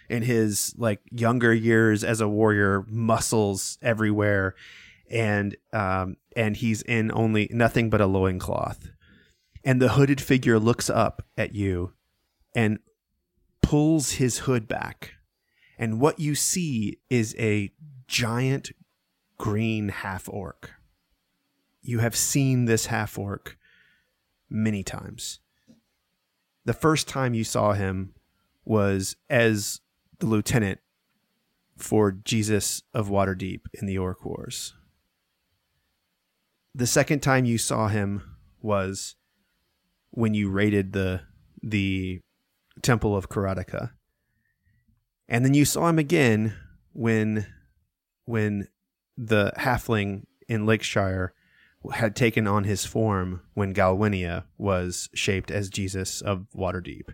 in 0.09 0.23
his 0.23 0.75
like 0.77 0.99
younger 1.09 1.53
years 1.53 2.03
as 2.03 2.19
a 2.19 2.27
warrior, 2.27 2.83
muscles 2.89 3.77
everywhere. 3.81 4.53
And 5.09 5.55
um, 5.71 6.17
and 6.35 6.57
he's 6.57 6.81
in 6.81 7.13
only 7.13 7.47
nothing 7.51 7.89
but 7.89 8.01
a 8.01 8.05
loincloth. 8.05 8.89
And 9.63 9.81
the 9.81 9.93
hooded 9.93 10.19
figure 10.19 10.59
looks 10.59 10.89
up 10.89 11.23
at 11.37 11.55
you 11.55 11.93
and 12.53 12.79
pulls 13.61 14.11
his 14.11 14.39
hood 14.39 14.67
back. 14.67 15.13
And 15.79 16.01
what 16.01 16.19
you 16.19 16.35
see 16.35 16.99
is 17.09 17.33
a 17.39 17.71
giant 18.09 18.71
green 19.37 19.87
half 19.87 20.27
orc. 20.27 20.71
You 21.81 21.99
have 21.99 22.15
seen 22.17 22.65
this 22.65 22.87
half 22.87 23.17
orc 23.17 23.57
many 24.49 24.83
times. 24.83 25.39
The 26.65 26.73
first 26.73 27.07
time 27.07 27.33
you 27.33 27.43
saw 27.43 27.73
him 27.73 28.13
was 28.65 29.15
as 29.29 29.81
the 30.19 30.25
lieutenant 30.25 30.79
for 31.77 32.11
Jesus 32.11 32.81
of 32.93 33.09
Waterdeep 33.09 33.61
in 33.73 33.85
the 33.85 33.97
Orc 33.97 34.25
Wars. 34.25 34.73
The 36.73 36.87
second 36.87 37.21
time 37.21 37.45
you 37.45 37.57
saw 37.57 37.87
him 37.87 38.37
was 38.61 39.15
when 40.11 40.33
you 40.33 40.49
raided 40.49 40.93
the 40.93 41.21
the 41.61 42.21
Temple 42.81 43.15
of 43.15 43.29
Karateka. 43.29 43.91
And 45.27 45.43
then 45.43 45.53
you 45.53 45.65
saw 45.65 45.87
him 45.87 45.99
again 45.99 46.55
when 46.93 47.45
when 48.25 48.67
the 49.17 49.53
halfling 49.57 50.23
in 50.47 50.65
Lakeshire 50.65 51.33
had 51.93 52.15
taken 52.15 52.47
on 52.47 52.63
his 52.63 52.85
form 52.85 53.41
when 53.53 53.73
Galwinia 53.73 54.45
was 54.57 55.09
shaped 55.13 55.51
as 55.51 55.69
Jesus 55.69 56.21
of 56.21 56.47
Waterdeep. 56.55 57.13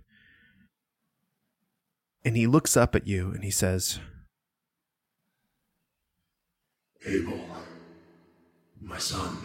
And 2.24 2.38
he 2.38 2.48
looks 2.48 2.78
up 2.78 2.96
at 2.96 3.08
you 3.08 3.32
and 3.32 3.44
he 3.44 3.52
says, 3.52 4.00
Abel, 7.06 7.40
my 8.80 9.00
son, 9.00 9.38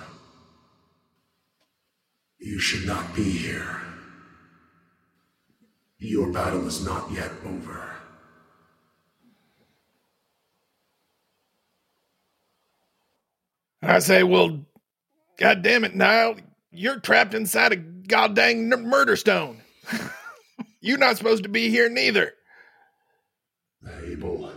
you 2.38 2.58
should 2.58 2.86
not 2.86 3.14
be 3.14 3.24
here. 3.24 3.80
Your 5.98 6.30
battle 6.30 6.66
is 6.66 6.84
not 6.84 7.10
yet 7.10 7.30
over. 7.46 7.92
I 13.80 14.00
say, 14.00 14.22
well, 14.22 14.65
God 15.38 15.62
damn 15.62 15.84
it, 15.84 15.94
Niall, 15.94 16.36
you're 16.70 16.98
trapped 17.00 17.34
inside 17.34 17.72
a 17.72 17.76
goddamn 17.76 18.72
n- 18.72 18.86
murder 18.88 19.16
stone. 19.16 19.60
you're 20.80 20.98
not 20.98 21.16
supposed 21.16 21.42
to 21.42 21.48
be 21.48 21.68
here 21.70 21.88
neither. 21.88 22.32
Abel, 24.04 24.52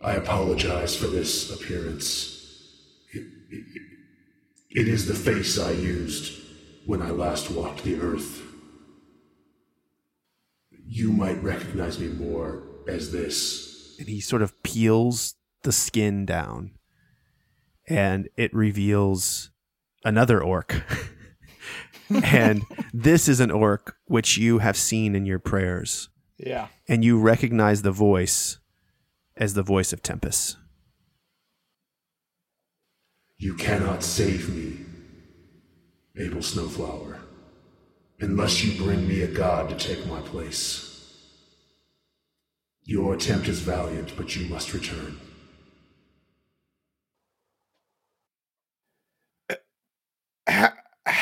I 0.00 0.12
apologize 0.14 0.94
for 0.94 1.06
this 1.06 1.50
appearance. 1.52 2.38
It, 3.12 3.26
it- 3.50 3.82
it 4.74 4.88
is 4.88 5.06
the 5.06 5.14
face 5.14 5.58
I 5.58 5.72
used 5.72 6.32
when 6.86 7.02
I 7.02 7.10
last 7.10 7.50
walked 7.50 7.84
the 7.84 8.00
earth. 8.00 8.40
You 10.86 11.12
might 11.12 11.42
recognize 11.42 11.98
me 11.98 12.08
more 12.08 12.62
as 12.88 13.12
this. 13.12 13.96
and 13.98 14.08
he 14.08 14.20
sort 14.20 14.40
of 14.42 14.62
peels 14.62 15.34
the 15.62 15.72
skin 15.72 16.24
down 16.26 16.72
and 17.86 18.28
it 18.36 18.52
reveals 18.54 19.50
another 20.04 20.42
orc 20.42 20.82
and 22.24 22.62
this 22.92 23.28
is 23.28 23.40
an 23.40 23.50
orc 23.50 23.96
which 24.06 24.36
you 24.36 24.58
have 24.58 24.76
seen 24.76 25.14
in 25.14 25.24
your 25.26 25.38
prayers 25.38 26.08
Yeah. 26.38 26.68
and 26.88 27.04
you 27.04 27.18
recognize 27.18 27.82
the 27.82 27.92
voice 27.92 28.58
as 29.36 29.54
the 29.54 29.62
voice 29.62 29.92
of 29.92 30.02
tempest 30.02 30.56
You 33.38 33.54
cannot 33.54 34.04
save 34.04 34.54
me, 34.54 34.84
Abel 36.16 36.42
Snowflower, 36.42 37.18
unless 38.20 38.62
you 38.62 38.80
bring 38.80 39.08
me 39.08 39.22
a 39.22 39.26
god 39.26 39.68
to 39.68 39.74
take 39.74 40.06
my 40.06 40.20
place. 40.20 41.12
Your 42.84 43.14
attempt 43.14 43.48
is 43.48 43.58
valiant, 43.58 44.16
but 44.16 44.36
you 44.36 44.48
must 44.48 44.72
return. 44.72 45.18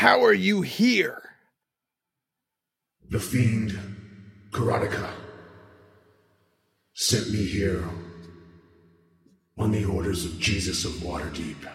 How, 0.01 0.25
are 0.25 0.33
you 0.33 0.63
here? 0.63 1.21
The 3.11 3.21
fiend, 3.21 3.79
Karateka, 4.51 5.11
sent 6.95 7.31
me 7.31 7.45
here 7.45 7.85
on 9.59 9.73
the 9.73 9.85
orders 9.85 10.25
of 10.25 10.39
Jesus 10.39 10.87
of 10.87 10.93
Waterdeep. 11.03 11.69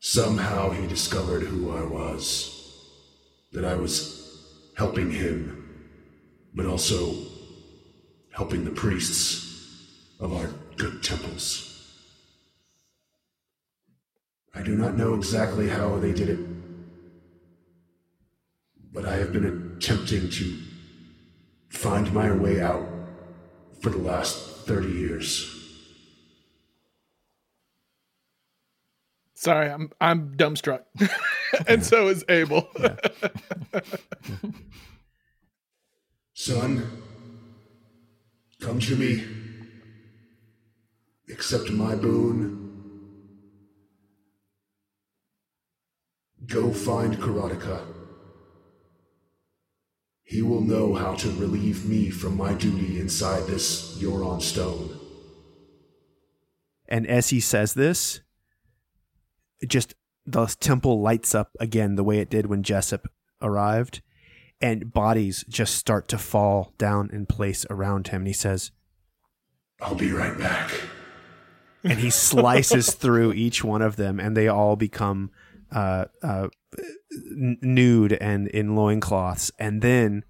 Somehow 0.00 0.68
he 0.68 0.86
discovered 0.86 1.44
who 1.44 1.74
I 1.74 1.82
was, 1.82 2.78
that 3.52 3.64
I 3.64 3.74
was 3.74 4.44
helping 4.76 5.10
him, 5.10 5.66
but 6.54 6.66
also 6.66 7.14
helping 8.32 8.66
the 8.66 8.70
priests 8.82 9.96
of 10.20 10.34
our 10.34 10.50
good 10.76 11.02
temples. 11.02 12.04
I 14.54 14.60
do 14.60 14.76
not 14.76 14.98
know 14.98 15.14
exactly 15.14 15.70
how 15.70 15.98
they 16.00 16.12
did 16.12 16.28
it, 16.28 16.57
but 18.92 19.04
I 19.04 19.16
have 19.16 19.32
been 19.32 19.76
attempting 19.76 20.30
to 20.30 20.58
find 21.68 22.12
my 22.12 22.32
way 22.32 22.60
out 22.60 22.86
for 23.80 23.90
the 23.90 23.98
last 23.98 24.66
30 24.66 24.88
years. 24.88 25.54
Sorry, 29.34 29.70
I'm 29.70 29.92
I'm 30.00 30.34
dumbstruck. 30.36 30.82
and 31.68 31.86
so 31.86 32.08
is 32.08 32.24
Abel. 32.28 32.68
Son, 36.34 37.02
come 38.60 38.80
to 38.80 38.96
me. 38.96 39.24
Accept 41.30 41.70
my 41.70 41.94
boon. 41.94 42.64
Go 46.46 46.72
find 46.72 47.16
Karateka. 47.16 47.97
He 50.28 50.42
will 50.42 50.60
know 50.60 50.92
how 50.94 51.14
to 51.14 51.30
relieve 51.30 51.88
me 51.88 52.10
from 52.10 52.36
my 52.36 52.52
duty 52.52 53.00
inside 53.00 53.46
this 53.46 53.96
Euron 53.98 54.42
stone. 54.42 54.90
and 56.86 57.06
as 57.06 57.30
he 57.30 57.40
says 57.40 57.74
this 57.74 58.20
just 59.66 59.94
the 60.26 60.46
temple 60.60 61.00
lights 61.00 61.34
up 61.34 61.50
again 61.60 61.96
the 61.96 62.04
way 62.04 62.18
it 62.18 62.30
did 62.30 62.46
when 62.46 62.62
jessup 62.62 63.08
arrived 63.42 64.00
and 64.60 64.92
bodies 64.92 65.44
just 65.48 65.74
start 65.76 66.08
to 66.08 66.18
fall 66.18 66.72
down 66.78 67.10
in 67.12 67.26
place 67.26 67.66
around 67.70 68.08
him 68.08 68.20
and 68.22 68.26
he 68.26 68.32
says 68.32 68.70
I'll 69.80 69.94
be 69.94 70.12
right 70.12 70.36
back. 70.38 70.70
and 71.84 71.98
he 72.00 72.10
slices 72.10 72.92
through 72.94 73.32
each 73.32 73.62
one 73.62 73.82
of 73.82 73.96
them 73.96 74.18
and 74.18 74.36
they 74.36 74.48
all 74.48 74.76
become 74.76 75.30
uh, 75.72 76.06
uh, 76.22 76.48
nude 77.10 78.12
and 78.14 78.48
in 78.48 78.76
loincloths 78.76 79.50
and 79.58 79.82
then 79.82 80.24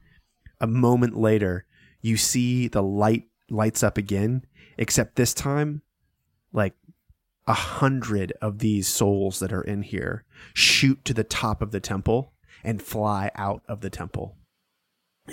a 0.61 0.67
moment 0.67 1.17
later 1.17 1.65
you 2.01 2.17
see 2.17 2.69
the 2.69 2.83
light 2.83 3.25
lights 3.51 3.83
up 3.83 3.99
again 3.99 4.45
except 4.77 5.17
this 5.17 5.35
time 5.35 5.83
like 6.53 6.75
a 7.47 7.53
hundred 7.53 8.33
of 8.41 8.59
these 8.59 8.87
souls 8.87 9.39
that 9.39 9.53
are 9.53 9.63
in 9.63 9.83
here 9.83 10.25
shoot 10.55 11.05
to 11.05 11.15
the 11.15 11.25
top 11.25 11.63
of 11.63 11.71
the 11.71 11.81
temple 11.81 12.33
and 12.63 12.83
fly 12.83 13.31
out 13.35 13.63
of 13.69 13.81
the 13.81 13.91
temple 13.91 14.37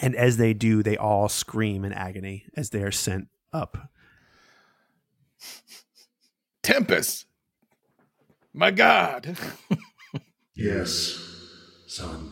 and 0.02 0.16
as 0.16 0.38
they 0.38 0.54
do 0.54 0.82
they 0.82 0.98
all 0.98 1.30
scream 1.30 1.84
in 1.86 1.94
agony 1.94 2.46
as 2.56 2.72
they 2.72 2.82
are 2.82 2.92
sent 2.92 3.28
up 3.54 3.90
Tempest. 6.66 7.28
My 8.54 8.72
God. 8.72 9.38
Yes, 10.56 11.20
son. 11.88 12.32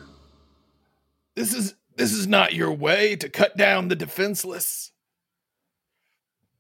This 1.36 1.54
is 1.54 1.76
this 1.96 2.14
is 2.14 2.26
not 2.26 2.54
your 2.54 2.72
way 2.72 3.16
to 3.18 3.30
cut 3.30 3.58
down 3.58 3.88
the 3.88 3.96
defenseless. 3.96 4.92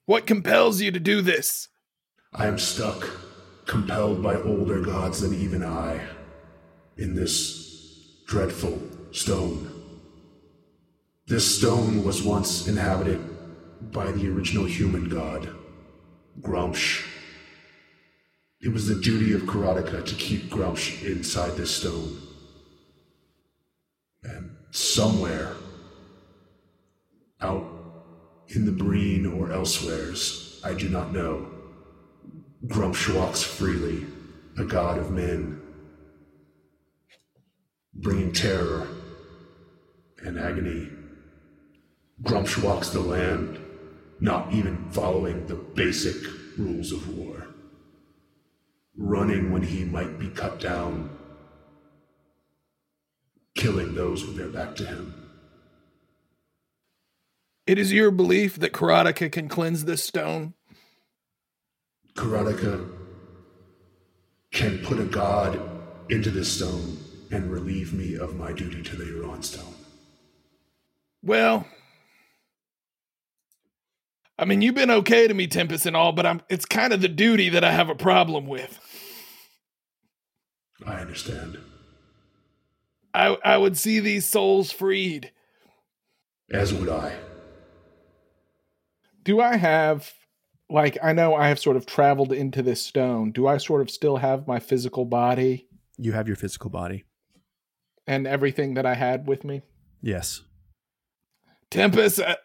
What 0.05 0.27
compels 0.27 0.81
you 0.81 0.91
to 0.91 0.99
do 0.99 1.21
this? 1.21 1.69
I 2.33 2.47
am 2.47 2.59
stuck, 2.59 3.09
compelled 3.65 4.21
by 4.21 4.35
older 4.35 4.81
gods 4.81 5.21
than 5.21 5.33
even 5.33 5.63
I, 5.63 6.01
in 6.97 7.15
this 7.15 8.23
dreadful 8.27 8.81
stone. 9.11 9.69
This 11.27 11.57
stone 11.57 12.03
was 12.03 12.21
once 12.21 12.67
inhabited 12.67 13.21
by 13.93 14.11
the 14.11 14.27
original 14.27 14.65
human 14.65 15.07
god, 15.07 15.49
Gruumsh. 16.41 17.07
It 18.63 18.71
was 18.71 18.87
the 18.87 18.95
duty 18.95 19.33
of 19.33 19.41
Karateka 19.41 20.05
to 20.05 20.15
keep 20.15 20.49
Gruumsh 20.49 21.03
inside 21.03 21.57
this 21.57 21.75
stone. 21.75 22.17
And 24.23 24.55
somewhere, 24.71 25.51
out 27.41 27.65
in 28.47 28.65
the 28.65 28.71
Breen 28.71 29.25
or 29.25 29.51
elsewheres, 29.51 30.61
I 30.63 30.75
do 30.75 30.87
not 30.87 31.11
know, 31.11 31.51
Gruumsh 32.65 33.13
walks 33.13 33.43
freely, 33.43 34.05
a 34.57 34.63
god 34.63 34.97
of 34.97 35.11
men, 35.11 35.61
bringing 37.95 38.31
terror 38.31 38.87
and 40.19 40.39
agony. 40.39 40.89
Gruumsh 42.21 42.63
walks 42.63 42.91
the 42.91 43.01
land, 43.01 43.59
not 44.21 44.53
even 44.53 44.89
following 44.91 45.47
the 45.47 45.55
basic 45.55 46.15
rules 46.57 46.93
of 46.93 47.17
war, 47.17 47.52
running 48.95 49.51
when 49.51 49.63
he 49.63 49.83
might 49.85 50.19
be 50.19 50.29
cut 50.29 50.59
down, 50.59 51.09
killing 53.55 53.95
those 53.95 54.25
with 54.25 54.37
their 54.37 54.49
back 54.49 54.75
to 54.75 54.85
him. 54.85 55.13
It 57.65 57.79
is 57.79 57.93
your 57.93 58.11
belief 58.11 58.57
that 58.57 58.73
Karateka 58.73 59.31
can 59.31 59.47
cleanse 59.47 59.85
this 59.85 60.03
stone? 60.03 60.53
Karateka 62.15 62.89
can 64.51 64.79
put 64.79 64.99
a 64.99 65.05
god 65.05 65.59
into 66.09 66.29
this 66.29 66.51
stone 66.51 66.97
and 67.31 67.51
relieve 67.51 67.93
me 67.93 68.15
of 68.15 68.35
my 68.35 68.51
duty 68.51 68.83
to 68.83 68.95
the 68.95 69.05
Huron 69.05 69.41
stone. 69.41 69.73
Well, 71.23 71.65
I 74.37 74.45
mean, 74.45 74.61
you've 74.61 74.75
been 74.75 74.91
okay 74.91 75.27
to 75.27 75.33
me, 75.33 75.47
Tempest, 75.47 75.85
and 75.85 75.95
all, 75.95 76.11
but 76.11 76.25
I'm 76.25 76.41
it's 76.49 76.65
kind 76.65 76.93
of 76.93 77.01
the 77.01 77.07
duty 77.07 77.49
that 77.49 77.63
I 77.63 77.71
have 77.71 77.89
a 77.89 77.95
problem 77.95 78.47
with. 78.47 78.79
I 80.85 80.95
understand. 80.95 81.57
I 83.13 83.37
I 83.45 83.57
would 83.57 83.77
see 83.77 83.99
these 83.99 84.27
souls 84.27 84.71
freed. 84.71 85.31
As 86.51 86.73
would 86.73 86.89
I. 86.89 87.15
Do 89.23 89.39
I 89.39 89.55
have 89.55 90.11
like 90.69 90.97
I 91.03 91.13
know 91.13 91.35
I 91.35 91.47
have 91.47 91.59
sort 91.59 91.77
of 91.77 91.85
traveled 91.85 92.33
into 92.33 92.61
this 92.61 92.83
stone. 92.83 93.31
Do 93.31 93.47
I 93.47 93.57
sort 93.57 93.81
of 93.81 93.89
still 93.89 94.17
have 94.17 94.47
my 94.47 94.59
physical 94.59 95.05
body 95.05 95.67
you 95.97 96.11
have 96.13 96.27
your 96.27 96.35
physical 96.35 96.71
body 96.71 97.03
and 98.07 98.25
everything 98.25 98.73
that 98.73 98.85
I 98.85 98.95
had 98.95 99.27
with 99.27 99.43
me? 99.43 99.61
yes 100.01 100.41
Tempest, 101.69 102.19
I, 102.19 102.37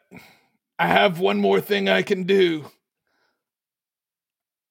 I 0.79 0.87
have 0.87 1.19
one 1.19 1.39
more 1.39 1.61
thing 1.61 1.89
I 1.89 2.03
can 2.03 2.25
do. 2.25 2.67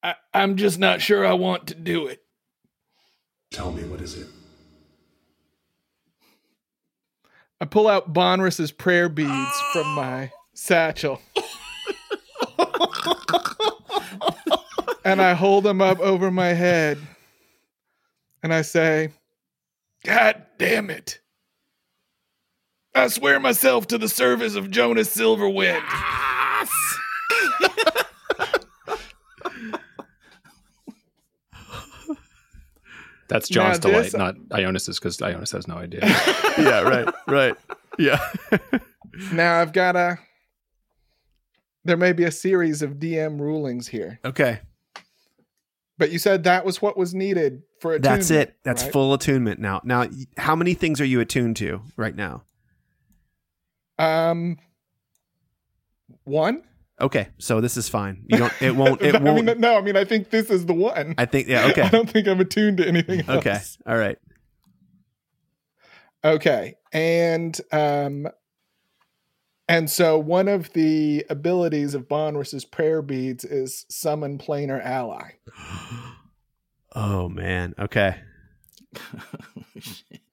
I, 0.02 0.14
I'm 0.32 0.56
just 0.56 0.78
not 0.78 1.02
sure 1.02 1.26
I 1.26 1.34
want 1.34 1.66
to 1.68 1.74
do 1.74 2.06
it. 2.06 2.22
Tell 3.50 3.72
me, 3.72 3.84
what 3.84 4.00
is 4.00 4.16
it? 4.16 4.26
I 7.60 7.64
pull 7.64 7.88
out 7.88 8.12
Bonris's 8.12 8.72
prayer 8.72 9.08
beads 9.08 9.60
from 9.72 9.86
my 9.94 10.30
satchel. 10.54 11.20
and 15.04 15.20
I 15.20 15.34
hold 15.34 15.64
them 15.64 15.82
up 15.82 15.98
over 16.00 16.30
my 16.30 16.48
head. 16.48 16.98
And 18.42 18.54
I 18.54 18.62
say, 18.62 19.10
God 20.04 20.46
damn 20.58 20.90
it. 20.90 21.20
I 22.98 23.08
swear 23.08 23.38
myself 23.40 23.86
to 23.88 23.98
the 23.98 24.08
service 24.08 24.54
of 24.54 24.70
Jonas 24.70 25.14
Silverwind. 25.14 25.82
That's 33.28 33.50
Now 33.50 33.54
John's 33.54 33.78
delight, 33.78 34.14
not 34.14 34.36
Ionis's, 34.50 34.98
because 34.98 35.18
Ionis 35.18 35.52
has 35.52 35.68
no 35.68 35.76
idea. 35.76 36.00
yeah, 36.58 36.80
right, 36.80 37.14
right. 37.26 37.54
Yeah. 37.98 38.18
Now 39.32 39.60
I've 39.60 39.72
got 39.72 39.96
a. 39.96 40.16
There 41.84 41.96
may 41.96 42.12
be 42.12 42.22
a 42.22 42.30
series 42.30 42.82
of 42.82 42.92
DM 43.00 43.40
rulings 43.40 43.88
here, 43.88 44.20
okay. 44.24 44.60
but 45.96 46.12
you 46.12 46.20
said 46.20 46.44
that 46.44 46.64
was 46.64 46.80
what 46.80 46.96
was 46.96 47.14
needed 47.14 47.62
for 47.80 47.94
a 47.94 47.98
That's 47.98 48.30
it. 48.30 48.56
That's 48.62 48.86
full 48.86 49.12
attunement 49.12 49.58
now. 49.58 49.80
Now, 49.82 50.06
how 50.36 50.54
many 50.54 50.74
things 50.74 51.00
are 51.00 51.04
you 51.04 51.18
attuned 51.18 51.56
to 51.56 51.80
right 51.96 52.14
now? 52.14 52.44
Um, 53.98 54.58
one. 56.24 56.62
Okay, 57.00 57.28
so 57.38 57.60
this 57.60 57.76
is 57.76 57.88
fine. 57.88 58.24
You 58.26 58.38
don't. 58.38 58.52
It 58.60 58.74
won't. 58.76 59.00
It 59.02 59.14
I 59.14 59.18
won't. 59.20 59.44
mean, 59.46 59.60
no, 59.60 59.78
I 59.78 59.80
mean, 59.80 59.96
I 59.96 60.04
think 60.04 60.30
this 60.30 60.50
is 60.50 60.66
the 60.66 60.74
one. 60.74 61.14
I 61.16 61.26
think. 61.26 61.46
Yeah. 61.48 61.66
Okay. 61.66 61.82
I 61.82 61.88
don't 61.88 62.10
think 62.10 62.26
I'm 62.26 62.40
attuned 62.40 62.78
to 62.78 62.88
anything 62.88 63.20
else. 63.20 63.38
Okay. 63.38 63.58
All 63.86 63.96
right. 63.96 64.18
Okay. 66.24 66.74
And 66.92 67.58
um 67.70 68.26
and 69.68 69.88
so 69.88 70.18
one 70.18 70.48
of 70.48 70.72
the 70.72 71.24
abilities 71.30 71.94
of 71.94 72.08
Bonris's 72.08 72.64
prayer 72.64 73.02
beads 73.02 73.44
is 73.44 73.86
summon 73.88 74.38
planar 74.38 74.84
ally. 74.84 75.32
Oh 76.94 77.28
man. 77.28 77.74
Okay. 77.78 78.16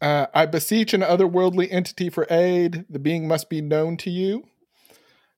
Uh, 0.00 0.26
I 0.32 0.46
beseech 0.46 0.94
an 0.94 1.02
otherworldly 1.02 1.68
entity 1.70 2.08
for 2.08 2.26
aid. 2.30 2.86
The 2.88 2.98
being 2.98 3.28
must 3.28 3.50
be 3.50 3.60
known 3.60 3.96
to 3.98 4.10
you. 4.10 4.44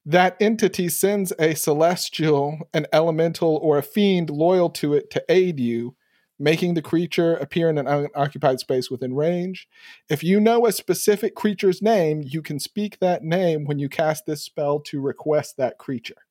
That 0.05 0.37
entity 0.41 0.89
sends 0.89 1.33
a 1.39 1.55
celestial, 1.55 2.69
an 2.75 2.87
elemental, 2.93 3.59
or 3.63 3.79
a 3.79 3.83
fiend 3.83 4.31
loyal 4.31 4.71
to 4.71 4.95
it 4.95 5.11
to 5.11 5.25
aid 5.29 5.61
you, 5.61 5.95
making 6.39 6.75
the 6.75 6.83
creature 6.83 7.37
appear 7.37 7.71
in 7.71 7.79
an 7.79 7.87
unoccupied 7.87 8.59
space 8.59 8.91
within 8.91 9.15
range. 9.15 9.69
If 10.09 10.25
you 10.25 10.41
know 10.41 10.67
a 10.67 10.73
specific 10.73 11.35
creature's 11.37 11.81
name, 11.81 12.23
you 12.25 12.43
can 12.43 12.59
speak 12.59 12.99
that 12.99 13.23
name 13.23 13.65
when 13.65 13.79
you 13.79 13.89
cast 13.89 14.27
this 14.27 14.43
spell 14.43 14.81
to 14.81 15.01
request 15.01 15.57
that 15.57 15.79
creature. 15.79 16.27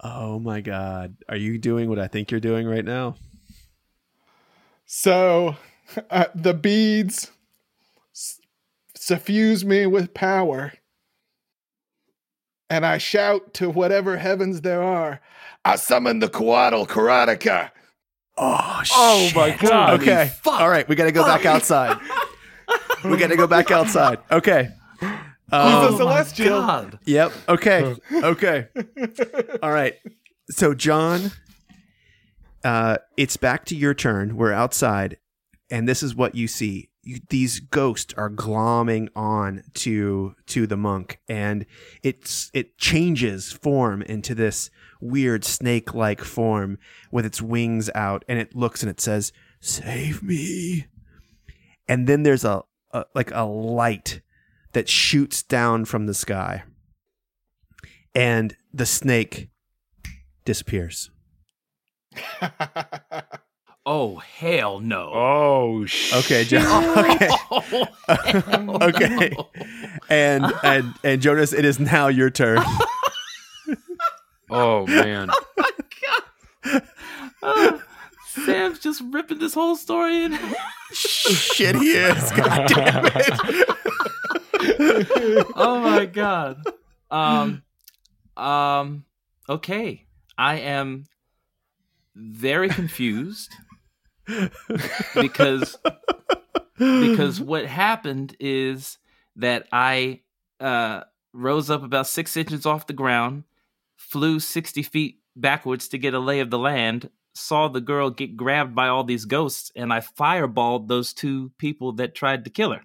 Oh 0.00 0.38
my 0.38 0.60
God. 0.60 1.16
Are 1.28 1.36
you 1.36 1.58
doing 1.58 1.88
what 1.88 1.98
I 1.98 2.08
think 2.08 2.30
you're 2.30 2.40
doing 2.40 2.66
right 2.66 2.84
now? 2.84 3.16
So 4.86 5.56
uh, 6.10 6.26
the 6.34 6.54
beads 6.54 7.30
suffuse 8.94 9.64
me 9.64 9.86
with 9.86 10.14
power. 10.14 10.72
And 12.70 12.84
I 12.86 12.98
shout 12.98 13.54
to 13.54 13.68
whatever 13.70 14.16
heavens 14.16 14.62
there 14.62 14.82
are, 14.82 15.20
I 15.64 15.76
summon 15.76 16.18
the 16.18 16.28
Coatl 16.28 16.86
Karateka. 16.86 17.70
Oh, 18.36 18.82
Oh 18.92 19.30
my. 19.36 19.50
God. 19.56 20.00
Okay. 20.00 20.32
All 20.46 20.68
right. 20.68 20.88
We 20.88 20.96
got 20.96 21.04
to 21.04 21.12
go 21.12 21.24
back 21.24 21.44
outside. 21.46 21.98
we 23.04 23.16
got 23.16 23.28
to 23.28 23.36
go 23.36 23.46
back 23.46 23.70
outside. 23.70 24.18
Okay. 24.30 24.70
He's 25.00 25.10
Um, 25.52 25.94
a 25.94 25.96
celestial. 25.96 26.60
God. 26.60 26.98
Yep. 27.04 27.32
Okay. 27.48 27.94
Okay. 28.12 28.66
All 29.62 29.70
right. 29.70 29.94
So, 30.50 30.74
John, 30.74 31.30
uh, 32.64 32.96
it's 33.16 33.36
back 33.36 33.66
to 33.66 33.76
your 33.76 33.94
turn. 33.94 34.36
We're 34.36 34.52
outside, 34.52 35.18
and 35.70 35.88
this 35.88 36.02
is 36.02 36.14
what 36.14 36.34
you 36.34 36.48
see. 36.48 36.90
You, 37.02 37.18
these 37.28 37.60
ghosts 37.60 38.14
are 38.14 38.30
glomming 38.30 39.08
on 39.14 39.64
to 39.74 40.34
to 40.46 40.66
the 40.66 40.76
monk, 40.76 41.20
and 41.28 41.66
it's 42.02 42.50
it 42.54 42.78
changes 42.78 43.52
form 43.52 44.02
into 44.02 44.34
this 44.34 44.70
weird 45.00 45.44
snake-like 45.44 46.22
form 46.22 46.78
with 47.10 47.26
its 47.26 47.42
wings 47.42 47.90
out, 47.94 48.24
and 48.28 48.38
it 48.38 48.54
looks 48.54 48.82
and 48.82 48.90
it 48.90 49.00
says, 49.00 49.32
"Save 49.60 50.22
me." 50.22 50.86
And 51.86 52.06
then 52.06 52.22
there's 52.22 52.44
a, 52.44 52.62
a 52.92 53.04
like 53.14 53.30
a 53.32 53.42
light 53.42 54.22
that 54.72 54.88
shoots 54.88 55.42
down 55.42 55.84
from 55.84 56.06
the 56.06 56.14
sky 56.14 56.64
and 58.14 58.56
the 58.72 58.86
snake 58.86 59.48
disappears. 60.44 61.10
Oh 63.86 64.16
hell 64.16 64.80
no. 64.80 65.10
oh, 65.12 65.84
sh- 65.84 66.14
Okay, 66.14 66.44
John. 66.44 66.64
Okay, 66.98 67.28
Oh, 67.50 67.60
hell 67.60 68.82
Okay. 68.82 69.30
no. 69.36 69.50
and 70.08 70.44
and 70.62 70.94
and 71.04 71.20
Jonas, 71.20 71.52
it 71.52 71.64
is 71.66 71.78
now 71.78 72.08
your 72.08 72.30
turn. 72.30 72.62
oh 74.50 74.86
man. 74.86 75.28
Ah, 77.42 77.78
Sam's 78.28 78.78
just 78.78 79.02
ripping 79.10 79.38
this 79.38 79.52
whole 79.54 79.76
story 79.76 80.24
in. 80.24 80.38
Shit, 80.92 81.76
he 81.76 81.92
is. 81.92 82.30
God 82.32 82.66
damn 82.68 83.04
it. 83.06 83.36
oh 85.56 85.80
my 85.82 86.06
god. 86.06 86.62
Um 87.10 87.62
um 88.36 89.04
okay. 89.48 90.06
I 90.38 90.56
am 90.56 91.04
very 92.16 92.68
confused 92.68 93.52
because 95.14 95.76
because 96.78 97.40
what 97.40 97.66
happened 97.66 98.36
is 98.40 98.98
that 99.36 99.66
I 99.72 100.20
uh 100.60 101.02
rose 101.32 101.70
up 101.70 101.82
about 101.82 102.06
6 102.06 102.36
inches 102.36 102.64
off 102.64 102.86
the 102.86 102.92
ground, 102.92 103.44
flew 103.96 104.38
60 104.38 104.82
feet 104.82 105.18
backwards 105.34 105.88
to 105.88 105.98
get 105.98 106.14
a 106.14 106.18
lay 106.20 106.38
of 106.40 106.50
the 106.50 106.58
land, 106.58 107.10
saw 107.34 107.66
the 107.68 107.80
girl 107.80 108.10
get 108.10 108.36
grabbed 108.36 108.74
by 108.74 108.86
all 108.88 109.02
these 109.04 109.24
ghosts 109.24 109.72
and 109.74 109.92
I 109.92 110.00
fireballed 110.00 110.88
those 110.88 111.12
two 111.12 111.50
people 111.58 111.92
that 111.94 112.14
tried 112.14 112.44
to 112.44 112.50
kill 112.50 112.72
her. 112.72 112.82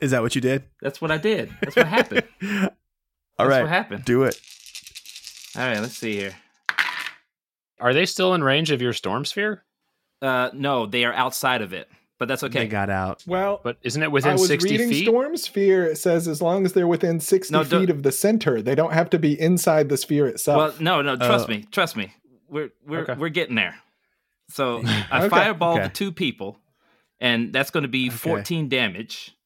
Is 0.00 0.12
that 0.12 0.22
what 0.22 0.36
you 0.36 0.40
did? 0.40 0.62
That's 0.80 1.00
what 1.00 1.10
I 1.10 1.18
did. 1.18 1.50
That's 1.60 1.74
what 1.74 1.88
happened. 1.88 2.22
All 2.42 3.46
That's 3.46 3.50
right, 3.50 3.62
what 3.62 3.68
happened. 3.70 4.04
do 4.04 4.22
it. 4.22 4.40
All 5.56 5.62
right, 5.62 5.80
let's 5.80 5.96
see 5.96 6.14
here. 6.14 6.36
Are 7.80 7.94
they 7.94 8.06
still 8.06 8.34
in 8.34 8.42
range 8.42 8.70
of 8.70 8.82
your 8.82 8.92
storm 8.92 9.24
sphere? 9.24 9.64
Uh, 10.20 10.50
no, 10.52 10.86
they 10.86 11.04
are 11.04 11.12
outside 11.12 11.62
of 11.62 11.72
it, 11.72 11.88
but 12.18 12.26
that's 12.26 12.42
okay. 12.42 12.60
They 12.60 12.66
got 12.66 12.90
out. 12.90 13.22
well, 13.26 13.60
But 13.62 13.78
isn't 13.82 14.02
it 14.02 14.06
I 14.06 14.08
within 14.08 14.32
was 14.32 14.48
60 14.48 14.70
reading 14.70 14.88
feet? 14.88 15.04
Storm 15.04 15.36
Sphere. 15.36 15.86
It 15.86 15.96
says 15.96 16.26
as 16.26 16.42
long 16.42 16.64
as 16.64 16.72
they're 16.72 16.88
within 16.88 17.20
60 17.20 17.52
No, 17.52 17.62
don't- 17.62 17.82
feet 17.82 17.90
of 17.90 18.02
the 18.02 18.10
center, 18.12 18.60
they 18.60 18.74
don't 18.74 18.92
have 18.92 19.10
to 19.10 19.18
be 19.18 19.40
inside 19.40 19.88
the 19.88 19.96
sphere 19.96 20.24
well, 20.24 20.32
itself. 20.34 20.80
no, 20.80 21.02
no, 21.02 21.16
trust 21.16 21.46
Uh, 21.46 21.52
me, 21.52 21.64
trust 21.70 21.96
me. 21.96 22.12
We're 22.48 22.70
we're 22.86 23.00
Okay. 23.02 23.14
we're 23.14 23.28
getting 23.28 23.54
there. 23.54 23.76
So 24.50 24.82
I 25.10 25.24
Okay. 25.26 25.28
fireballed 25.36 25.74
Okay. 25.76 25.82
the 25.84 25.88
two 25.90 26.10
people, 26.10 26.58
and 27.20 27.52
that's 27.52 27.70
going 27.70 27.82
to 27.82 27.88
be 27.88 28.08
Okay. 28.08 28.16
14 28.16 28.68
damage. 28.68 29.36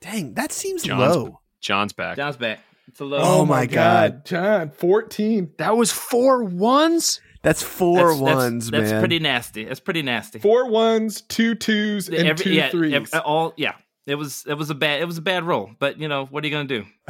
Dang, 0.00 0.34
that 0.34 0.52
seems 0.52 0.84
John's- 0.84 1.16
low. 1.16 1.40
John's 1.60 1.92
back. 1.92 2.16
John's 2.16 2.36
back. 2.36 2.60
It's 2.86 3.00
a 3.00 3.04
low. 3.04 3.18
Oh 3.20 3.44
my 3.44 3.66
God. 3.66 4.24
John, 4.24 4.70
14. 4.70 5.50
That 5.58 5.76
was 5.76 5.90
four 5.90 6.44
ones? 6.44 7.20
That's 7.48 7.62
four 7.62 8.08
that's, 8.08 8.20
that's- 8.20 8.36
ones, 8.36 8.70
that's, 8.70 8.90
man. 8.90 9.00
pretty 9.00 9.18
nasty. 9.20 9.64
That's 9.64 9.80
pretty 9.80 10.02
nasty. 10.02 10.38
Four 10.38 10.68
ones, 10.68 11.22
two 11.22 11.54
twos, 11.54 12.08
and 12.08 12.28
Every- 12.28 12.44
two 12.44 12.52
yeah, 12.52 12.68
threes. 12.68 12.92
ev- 13.14 13.22
all 13.24 13.54
yeah. 13.56 13.72
It 14.06 14.16
was 14.16 14.44
it 14.46 14.54
was 14.54 14.68
a 14.68 14.74
bad 14.74 15.00
it 15.00 15.06
was 15.06 15.16
a 15.18 15.22
bad 15.22 15.44
roll, 15.44 15.70
but 15.78 15.98
you 15.98 16.08
know 16.08 16.26
what 16.26 16.44
are 16.44 16.46
you 16.46 16.52
gonna 16.52 16.68
do? 16.68 16.84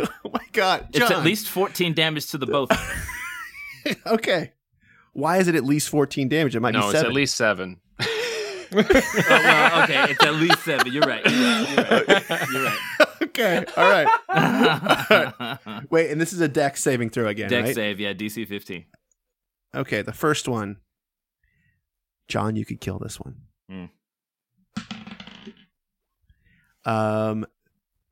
oh 0.00 0.06
my 0.32 0.44
god, 0.52 0.88
It's 0.92 1.10
at 1.10 1.24
least 1.24 1.48
14 1.48 1.92
damage 1.94 2.30
to 2.30 2.38
the 2.38 2.46
both. 2.46 2.70
okay. 4.06 4.52
Why 5.12 5.38
is 5.38 5.48
it 5.48 5.54
at 5.54 5.64
least 5.64 5.88
fourteen 5.90 6.28
damage? 6.28 6.56
It 6.56 6.60
might 6.60 6.72
No, 6.72 6.82
be 6.90 6.96
it's 6.96 7.04
at 7.04 7.12
least 7.12 7.36
seven. 7.36 7.80
oh, 8.00 8.06
well, 8.74 9.82
okay, 9.84 10.06
it's 10.10 10.24
at 10.24 10.34
least 10.34 10.58
seven. 10.64 10.92
You're 10.92 11.02
right. 11.04 11.24
You're 11.24 11.42
right. 11.86 12.48
You're 12.52 12.64
right. 12.64 12.78
okay. 13.22 13.64
All 13.76 13.88
right. 13.88 14.08
You're 15.10 15.34
right. 15.38 15.90
Wait, 15.90 16.10
and 16.10 16.20
this 16.20 16.32
is 16.32 16.40
a 16.40 16.48
Dex 16.48 16.82
saving 16.82 17.10
throw 17.10 17.28
again, 17.28 17.48
Dex 17.48 17.66
right? 17.66 17.74
save, 17.76 18.00
yeah, 18.00 18.12
DC 18.12 18.46
15. 18.48 18.84
Okay, 19.74 20.02
the 20.02 20.12
first 20.12 20.46
one. 20.48 20.76
John, 22.28 22.56
you 22.56 22.64
could 22.64 22.80
kill 22.80 22.98
this 22.98 23.18
one. 23.20 23.36
Hmm. 23.68 23.84
Um, 26.86 27.46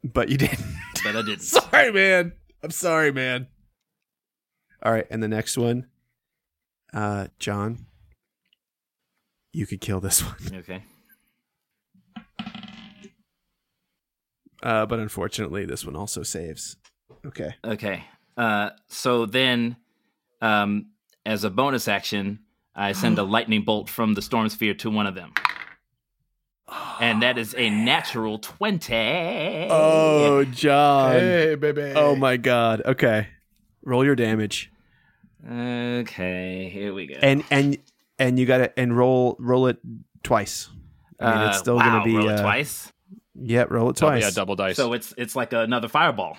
but 0.02 0.28
you 0.28 0.36
didn't. 0.38 0.60
But 1.04 1.16
I 1.16 1.22
didn't. 1.22 1.42
sorry, 1.42 1.92
man. 1.92 2.32
I'm 2.62 2.70
sorry, 2.70 3.12
man. 3.12 3.46
All 4.82 4.92
right, 4.92 5.06
and 5.10 5.22
the 5.22 5.28
next 5.28 5.56
one, 5.56 5.86
uh, 6.92 7.28
John, 7.38 7.86
you 9.52 9.64
could 9.66 9.80
kill 9.80 10.00
this 10.00 10.22
one, 10.24 10.36
Okay. 10.56 10.82
uh, 14.62 14.86
but 14.86 14.98
unfortunately, 14.98 15.64
this 15.66 15.84
one 15.86 15.94
also 15.94 16.22
saves. 16.24 16.76
Okay. 17.24 17.54
Okay. 17.64 18.04
Uh, 18.36 18.70
so 18.88 19.24
then, 19.26 19.76
um, 20.40 20.86
as 21.24 21.44
a 21.44 21.50
bonus 21.50 21.88
action, 21.88 22.40
I 22.74 22.92
send 22.92 23.18
a 23.18 23.22
lightning 23.34 23.62
bolt 23.62 23.88
from 23.90 24.14
the 24.14 24.22
storm 24.22 24.48
sphere 24.48 24.74
to 24.74 24.90
one 24.90 25.06
of 25.06 25.14
them. 25.14 25.32
And 27.00 27.22
that 27.22 27.36
is 27.36 27.54
a 27.56 27.68
natural 27.68 28.38
20. 28.38 29.68
Oh, 29.70 30.44
John. 30.50 31.12
hey, 31.12 31.54
baby. 31.56 31.92
Oh 31.94 32.16
my 32.16 32.36
God. 32.38 32.80
Okay. 32.86 33.28
Roll 33.84 34.04
your 34.04 34.14
damage, 34.14 34.70
Okay, 35.44 36.70
here 36.72 36.94
we 36.94 37.08
go. 37.08 37.16
and 37.20 37.42
and 37.50 37.76
and 38.16 38.38
you 38.38 38.46
got 38.46 38.58
to 38.58 38.78
and 38.78 38.96
roll 38.96 39.34
roll 39.40 39.66
it 39.66 39.78
twice. 40.22 40.68
I 41.18 41.34
mean, 41.38 41.48
it's 41.48 41.56
Uh, 41.56 41.60
still 41.60 41.76
wow, 41.76 41.84
gonna 41.98 42.04
be 42.04 42.14
roll 42.16 42.28
it 42.28 42.38
uh, 42.38 42.42
twice. 42.42 42.92
Yeah, 43.34 43.64
roll 43.68 43.90
it 43.90 43.96
Double, 43.96 44.12
twice. 44.12 44.22
yeah, 44.22 44.30
double 44.30 44.54
dice. 44.54 44.76
So 44.76 44.92
it's 44.92 45.12
it's 45.18 45.34
like 45.34 45.52
another 45.52 45.88
fireball 45.88 46.36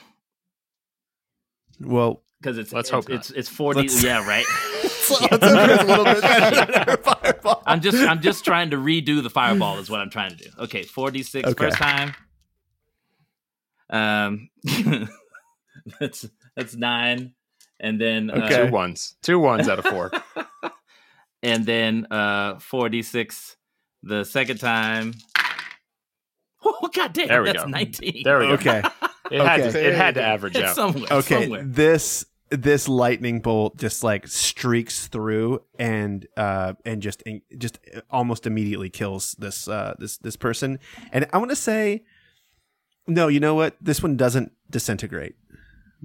Well, 1.81 2.23
because 2.43 2.57
it's 2.57 2.73
Let's 2.73 2.89
it's, 2.89 2.91
hope 2.93 3.07
not. 3.09 3.19
it's 3.19 3.29
it's 3.31 3.47
40 3.49 3.79
Let's- 3.81 4.03
yeah 4.03 4.27
right 4.27 4.45
let's 4.83 5.09
hope 5.19 5.29
it's 5.31 5.43
a 5.43 5.85
little 5.85 6.03
bit 6.05 6.21
better 6.21 6.85
than 6.85 6.97
fireball. 7.03 7.63
i'm 7.65 7.79
just 7.81 7.97
i'm 7.97 8.21
just 8.21 8.43
trying 8.43 8.69
to 8.71 8.77
redo 8.77 9.23
the 9.23 9.29
fireball 9.29 9.79
is 9.79 9.89
what 9.89 9.99
i'm 10.01 10.09
trying 10.09 10.31
to 10.31 10.43
do 10.43 10.49
okay 10.59 10.83
4d6 10.83 11.45
Okay. 11.45 11.53
first 11.53 11.77
time 11.77 12.13
um 13.89 14.49
that's 15.99 16.25
that's 16.55 16.75
nine 16.75 17.33
and 17.79 17.99
then 17.99 18.29
uh, 18.29 18.35
Okay. 18.45 18.65
two 18.67 18.71
ones. 18.71 19.15
Two 19.21 19.39
ones 19.39 19.67
out 19.67 19.79
of 19.79 19.85
four. 19.85 20.11
and 21.41 21.65
then 21.65 22.07
uh 22.11 22.55
4d6 22.55 23.55
the 24.03 24.23
second 24.23 24.59
time 24.59 25.13
oh 26.63 26.89
god 26.93 27.13
damn 27.13 27.27
There 27.27 27.41
we 27.41 27.51
that's 27.51 27.63
go. 27.63 27.69
19 27.69 28.21
There 28.23 28.39
we 28.39 28.45
go. 28.47 28.53
Okay. 28.53 28.81
It 29.31 29.39
had 29.41 29.71
to, 29.71 29.87
it 29.87 29.95
had 29.95 30.15
to 30.15 30.21
average 30.23 30.55
it's 30.55 30.69
out. 30.69 30.75
somewhere 30.75 31.07
Okay. 31.11 31.41
somewhere. 31.43 31.63
This 31.63 32.25
this 32.61 32.87
lightning 32.87 33.39
bolt 33.39 33.77
just 33.77 34.03
like 34.03 34.27
streaks 34.27 35.07
through 35.07 35.59
and 35.79 36.27
uh 36.37 36.73
and 36.85 37.01
just 37.01 37.23
and 37.25 37.41
just 37.57 37.79
almost 38.11 38.45
immediately 38.45 38.89
kills 38.89 39.35
this 39.39 39.67
uh 39.67 39.95
this 39.99 40.17
this 40.19 40.35
person. 40.35 40.77
And 41.11 41.25
I 41.33 41.37
want 41.39 41.49
to 41.49 41.55
say 41.55 42.03
no, 43.07 43.27
you 43.27 43.39
know 43.39 43.55
what? 43.55 43.75
This 43.81 44.01
one 44.03 44.15
doesn't 44.15 44.51
disintegrate. 44.69 45.35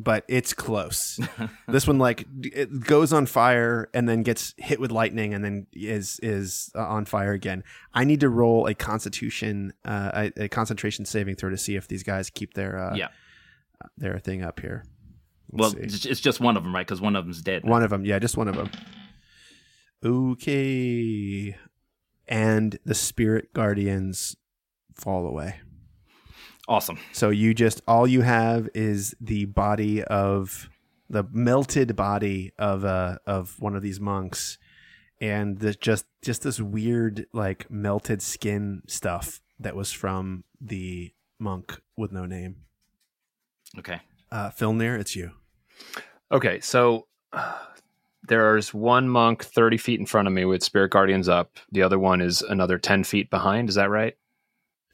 But 0.01 0.25
it's 0.29 0.55
close. 0.55 1.19
this 1.69 1.87
one 1.87 1.99
like 1.99 2.25
it 2.43 2.81
goes 2.81 3.13
on 3.13 3.27
fire 3.27 3.91
and 3.93 4.09
then 4.09 4.23
gets 4.23 4.55
hit 4.57 4.79
with 4.81 4.93
lightning 4.93 5.35
and 5.35 5.45
then 5.45 5.67
is 5.73 6.21
is 6.23 6.71
uh, 6.77 6.87
on 6.87 7.05
fire 7.05 7.33
again. 7.33 7.65
I 7.93 8.05
need 8.05 8.21
to 8.21 8.29
roll 8.29 8.69
a 8.69 8.75
constitution 8.75 9.73
uh 9.85 10.31
a, 10.39 10.45
a 10.45 10.49
concentration 10.49 11.05
saving 11.05 11.35
throw 11.35 11.51
to 11.51 11.57
see 11.59 11.75
if 11.75 11.89
these 11.89 12.05
guys 12.05 12.31
keep 12.31 12.55
their 12.55 12.79
uh 12.79 12.95
Yeah. 12.95 13.09
their 13.97 14.19
thing 14.21 14.43
up 14.43 14.61
here. 14.61 14.85
Well 15.51 15.71
see. 15.71 15.79
it's 15.81 16.05
it's 16.05 16.21
just 16.21 16.41
one 16.41 16.57
of 16.57 16.63
them 16.63 16.75
right 16.75 16.87
because 16.87 17.01
one 17.01 17.17
of 17.17 17.25
them's 17.25 17.43
dead 17.43 17.65
One 17.65 17.83
of 17.83 17.91
them, 17.91 18.05
yeah, 18.05 18.19
just 18.19 18.37
one 18.37 18.49
of 18.49 18.57
them. 18.57 18.71
Okay, 20.05 21.57
and 22.29 22.79
the 22.85 22.95
spirit 22.95 23.53
guardians 23.53 24.37
fall 24.95 25.27
away. 25.27 25.61
awesome 26.69 26.99
So 27.13 27.31
you 27.31 27.55
just 27.55 27.81
all 27.89 28.07
you 28.07 28.21
have 28.23 28.69
is 28.75 29.15
the 29.21 29.47
body 29.47 30.05
of 30.05 30.69
the 31.11 31.25
melted 31.33 31.97
body 31.97 32.53
of 32.59 32.85
uh 32.85 33.19
of 33.27 33.57
one 33.59 33.75
of 33.75 33.83
these 33.83 33.99
monks, 34.01 34.59
and 35.21 35.59
the 35.59 35.75
just 35.75 36.05
just 36.23 36.43
this 36.43 36.61
weird 36.61 37.27
like 37.33 37.71
melted 37.71 38.23
skin 38.23 38.83
stuff 38.87 39.41
that 39.59 39.75
was 39.75 39.91
from 39.91 40.45
the 40.61 41.13
monk 41.41 41.81
with 41.97 42.13
no 42.13 42.27
name. 42.27 42.57
okay 43.79 44.01
Uh, 44.31 44.51
Filnir, 44.51 44.99
it's 44.99 45.17
you. 45.17 45.33
Okay, 46.31 46.61
so 46.61 47.07
uh, 47.33 47.59
there's 48.27 48.75
one 48.75 49.09
monk 49.09 49.45
30 49.45 49.79
feet 49.79 50.01
in 50.01 50.07
front 50.07 50.29
of 50.29 50.35
me 50.35 50.45
with 50.45 50.63
Spirit 50.63 50.91
Guardians 50.91 51.29
up. 51.29 51.59
The 51.73 51.83
other 51.83 51.99
one 51.99 52.21
is 52.21 52.43
another 52.43 52.79
10 52.79 53.05
feet 53.05 53.31
behind. 53.31 53.69
Is 53.69 53.75
that 53.77 53.91
right? 53.91 54.17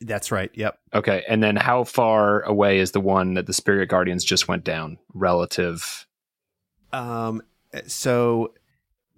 That's 0.00 0.30
right. 0.30 0.50
Yep. 0.54 0.78
Okay, 0.92 1.24
and 1.28 1.42
then 1.42 1.56
how 1.56 1.84
far 1.84 2.42
away 2.42 2.78
is 2.78 2.92
the 2.92 3.00
one 3.00 3.34
that 3.34 3.46
the 3.46 3.52
Spirit 3.52 3.88
Guardians 3.88 4.24
just 4.24 4.48
went 4.48 4.64
down 4.64 4.98
relative? 5.14 6.06
Um, 6.92 7.42
so 7.86 8.52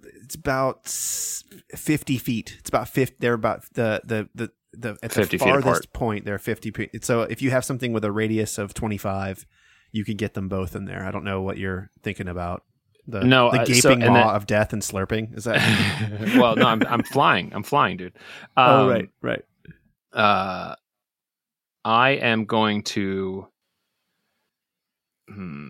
it's 0.05 0.35
about 0.35 0.87
fifty 0.87 2.19
feet. 2.19 2.57
It's 2.61 2.69
about 2.69 2.89
fifty. 2.89 3.17
They're 3.19 3.35
about 3.35 3.65
the 3.73 4.01
the 4.05 4.29
the 4.35 4.51
the 4.73 4.99
at 5.03 5.13
50 5.13 5.39
the 5.39 5.45
farthest 5.45 5.93
point. 5.93 6.25
They're 6.25 6.39
fifty. 6.39 6.71
Feet. 6.71 7.05
So 7.05 7.23
if 7.23 7.43
you 7.43 7.51
have 7.51 7.65
something 7.65 7.93
with 7.93 8.05
a 8.05 8.13
radius 8.13 8.59
of 8.59 8.75
twenty 8.75 8.99
five, 8.99 9.47
you 9.93 10.05
could 10.05 10.19
get 10.19 10.35
them 10.35 10.49
both 10.49 10.75
in 10.77 10.85
there. 10.85 11.05
I 11.05 11.11
don't 11.11 11.25
know 11.25 11.43
what 11.43 11.59
you're 11.59 11.91
thinking 12.03 12.29
about. 12.29 12.63
The 13.09 13.23
No, 13.23 13.51
the 13.53 13.61
uh, 13.61 13.65
gaping 13.65 13.81
so- 13.81 13.95
maw 13.97 14.13
then- 14.15 14.17
of 14.37 14.47
death 14.47 14.73
and 14.73 14.83
slurping. 14.83 15.37
Is 15.37 15.45
that? 15.45 16.35
well, 16.37 16.57
no, 16.57 16.67
I'm 16.67 16.83
I'm 16.87 17.03
flying. 17.03 17.53
I'm 17.55 17.63
flying, 17.63 17.97
dude. 17.97 18.17
Um, 18.57 18.71
oh 18.71 18.89
right, 18.89 19.09
right. 19.23 19.43
Uh, 20.13 20.75
I 21.85 22.11
am 22.11 22.45
going 22.47 22.83
to. 22.85 23.47
Hmm. 25.29 25.69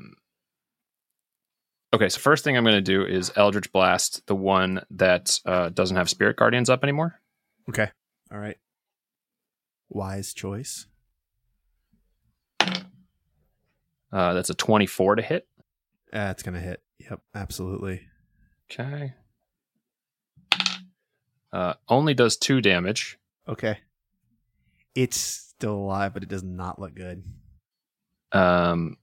Okay, 1.95 2.09
so 2.09 2.19
first 2.21 2.45
thing 2.45 2.57
I'm 2.57 2.65
going 2.65 2.75
to 2.77 2.81
do 2.83 3.05
is 3.07 3.33
Eldritch 3.37 3.73
Blast 3.73 4.27
the 4.27 4.35
one 4.35 4.83
that 4.91 5.39
uh, 5.47 5.69
doesn't 5.71 5.97
have 5.97 6.11
Spirit 6.11 6.37
Guardians 6.37 6.69
up 6.69 6.83
anymore. 6.83 7.21
Okay. 7.69 7.89
All 8.33 8.39
right. 8.39 8.57
Wise 9.89 10.35
choice. 10.35 10.87
Uh, 14.13 14.35
that's 14.35 14.51
a 14.51 14.55
24 14.55 15.17
to 15.17 15.23
hit. 15.23 15.47
Uh, 16.13 16.29
it's 16.31 16.43
gonna 16.43 16.61
hit. 16.61 16.83
Yep, 16.99 17.21
absolutely. 17.35 18.03
Okay. 18.71 19.13
Uh, 21.53 21.75
only 21.89 22.15
does 22.15 22.37
two 22.37 22.61
damage. 22.61 23.19
Okay. 23.49 23.79
It's 24.95 25.17
still 25.17 25.75
alive, 25.75 26.15
but 26.15 26.23
it 26.23 26.29
does 26.29 26.43
not 26.43 26.79
look 26.81 26.95
good. 26.95 27.23
Um, 28.33 28.97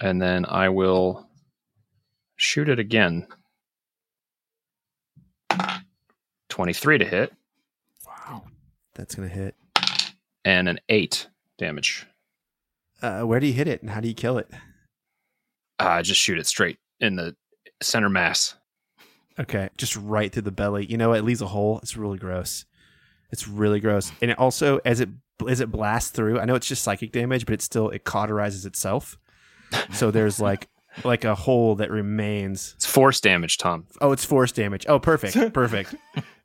and 0.00 0.20
then 0.20 0.44
I 0.46 0.68
will 0.68 1.28
shoot 2.36 2.68
it 2.68 2.78
again. 2.78 3.26
23 6.48 6.98
to 6.98 7.04
hit 7.04 7.32
Wow. 8.06 8.44
That's 8.94 9.14
gonna 9.14 9.28
hit. 9.28 9.54
and 10.44 10.68
an 10.68 10.80
8 10.88 11.28
damage. 11.58 12.06
Uh, 13.02 13.22
where 13.22 13.40
do 13.40 13.46
you 13.46 13.52
hit 13.52 13.68
it, 13.68 13.82
and 13.82 13.90
how 13.90 14.00
do 14.00 14.08
you 14.08 14.14
kill 14.14 14.38
it? 14.38 14.50
Uh, 15.78 16.02
just 16.02 16.20
shoot 16.20 16.38
it 16.38 16.46
straight 16.46 16.78
in 17.00 17.16
the 17.16 17.36
center 17.80 18.08
mass. 18.08 18.56
Okay, 19.38 19.68
just 19.76 19.94
right 19.96 20.32
through 20.32 20.42
the 20.42 20.50
belly. 20.50 20.84
You 20.86 20.96
know, 20.96 21.12
it 21.12 21.24
leaves 21.24 21.40
a 21.40 21.46
hole. 21.46 21.78
It's 21.82 21.96
really 21.96 22.18
gross. 22.18 22.64
It's 23.30 23.46
really 23.46 23.78
gross, 23.78 24.10
and 24.20 24.30
it 24.30 24.38
also 24.38 24.80
as 24.84 25.00
it 25.00 25.10
as 25.48 25.60
it 25.60 25.70
blasts 25.70 26.10
through. 26.10 26.40
I 26.40 26.44
know 26.44 26.56
it's 26.56 26.66
just 26.66 26.82
psychic 26.82 27.12
damage, 27.12 27.46
but 27.46 27.52
it 27.54 27.62
still 27.62 27.90
it 27.90 28.04
cauterizes 28.04 28.66
itself. 28.66 29.18
So 29.92 30.10
there's 30.10 30.40
like 30.40 30.68
like 31.04 31.24
a 31.24 31.34
hole 31.34 31.76
that 31.76 31.90
remains. 31.90 32.72
It's 32.76 32.86
force 32.86 33.20
damage, 33.20 33.58
Tom. 33.58 33.86
Oh, 34.00 34.10
it's 34.12 34.24
force 34.24 34.50
damage. 34.50 34.86
Oh, 34.88 34.98
perfect, 34.98 35.52
perfect. 35.54 35.94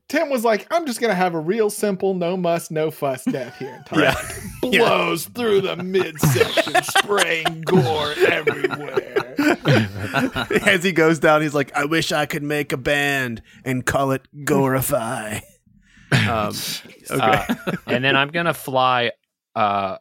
Tim 0.09 0.29
was 0.29 0.43
like, 0.43 0.67
I'm 0.71 0.85
just 0.85 0.99
gonna 1.01 1.15
have 1.15 1.33
a 1.33 1.39
real 1.39 1.69
simple, 1.69 2.13
no 2.13 2.37
muss, 2.37 2.69
no 2.69 2.91
fuss 2.91 3.23
death 3.23 3.57
here. 3.57 3.83
And 3.91 4.05
Tom 4.05 4.15
Yeah. 4.71 4.79
blows 4.79 5.25
through 5.25 5.61
the 5.61 5.75
midsection, 5.77 6.75
spraying 6.83 7.61
gore 7.61 8.13
everywhere. 8.27 9.35
as 10.67 10.83
he 10.83 10.91
goes 10.91 11.19
down, 11.19 11.41
he's 11.41 11.53
like, 11.55 11.75
"I 11.75 11.85
wish 11.85 12.11
I 12.11 12.25
could 12.25 12.43
make 12.43 12.71
a 12.71 12.77
band 12.77 13.41
and 13.65 13.85
call 13.85 14.11
it 14.11 14.27
Gorify." 14.45 15.41
um, 16.27 16.53
okay. 17.09 17.19
Uh, 17.19 17.55
and 17.87 18.03
then 18.03 18.15
I'm 18.15 18.29
gonna 18.29 18.53
fly 18.53 19.11
uh 19.55 19.97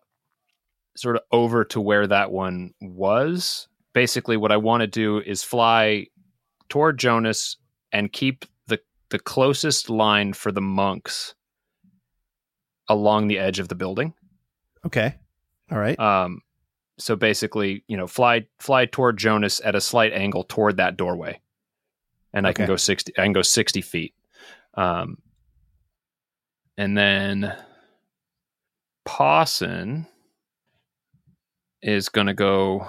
sort 0.96 1.16
of 1.16 1.22
over 1.32 1.64
to 1.66 1.80
where 1.80 2.06
that 2.06 2.30
one 2.30 2.72
was. 2.80 3.66
Basically, 3.94 4.36
what 4.36 4.52
I 4.52 4.58
want 4.58 4.82
to 4.82 4.86
do 4.86 5.18
is 5.18 5.42
fly 5.42 6.06
toward 6.68 6.98
Jonas 6.98 7.56
and 7.92 8.12
keep 8.12 8.44
the 9.12 9.18
closest 9.18 9.90
line 9.90 10.32
for 10.32 10.50
the 10.50 10.62
monks 10.62 11.34
along 12.88 13.28
the 13.28 13.38
edge 13.38 13.58
of 13.58 13.68
the 13.68 13.74
building. 13.74 14.14
okay. 14.84 15.14
All 15.70 15.78
right. 15.78 15.98
Um, 15.98 16.40
so 16.98 17.14
basically, 17.14 17.84
you 17.88 17.96
know, 17.96 18.06
fly 18.06 18.46
fly 18.58 18.86
toward 18.86 19.16
Jonas 19.16 19.60
at 19.64 19.74
a 19.74 19.80
slight 19.80 20.12
angle 20.12 20.44
toward 20.44 20.76
that 20.76 20.96
doorway, 20.96 21.40
and 22.32 22.46
I 22.46 22.52
can 22.52 22.66
go 22.66 22.76
sixty. 22.76 23.12
I 23.18 23.22
can 23.22 23.32
go 23.32 23.42
sixty 23.42 23.80
feet, 23.80 24.14
um, 24.74 25.18
and 26.76 26.96
then 26.96 27.54
Pawson 29.04 30.06
is 31.80 32.08
going 32.08 32.26
to 32.26 32.34
go. 32.34 32.88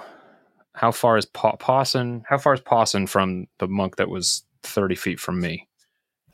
How 0.74 0.90
far 0.90 1.16
is 1.16 1.24
pa- 1.26 1.56
Pawson? 1.56 2.24
How 2.28 2.36
far 2.38 2.54
is 2.54 2.60
Pawson 2.60 3.06
from 3.06 3.46
the 3.58 3.68
monk 3.68 3.96
that 3.96 4.10
was 4.10 4.42
30 4.64 4.96
feet 4.96 5.20
from 5.20 5.40
me? 5.40 5.68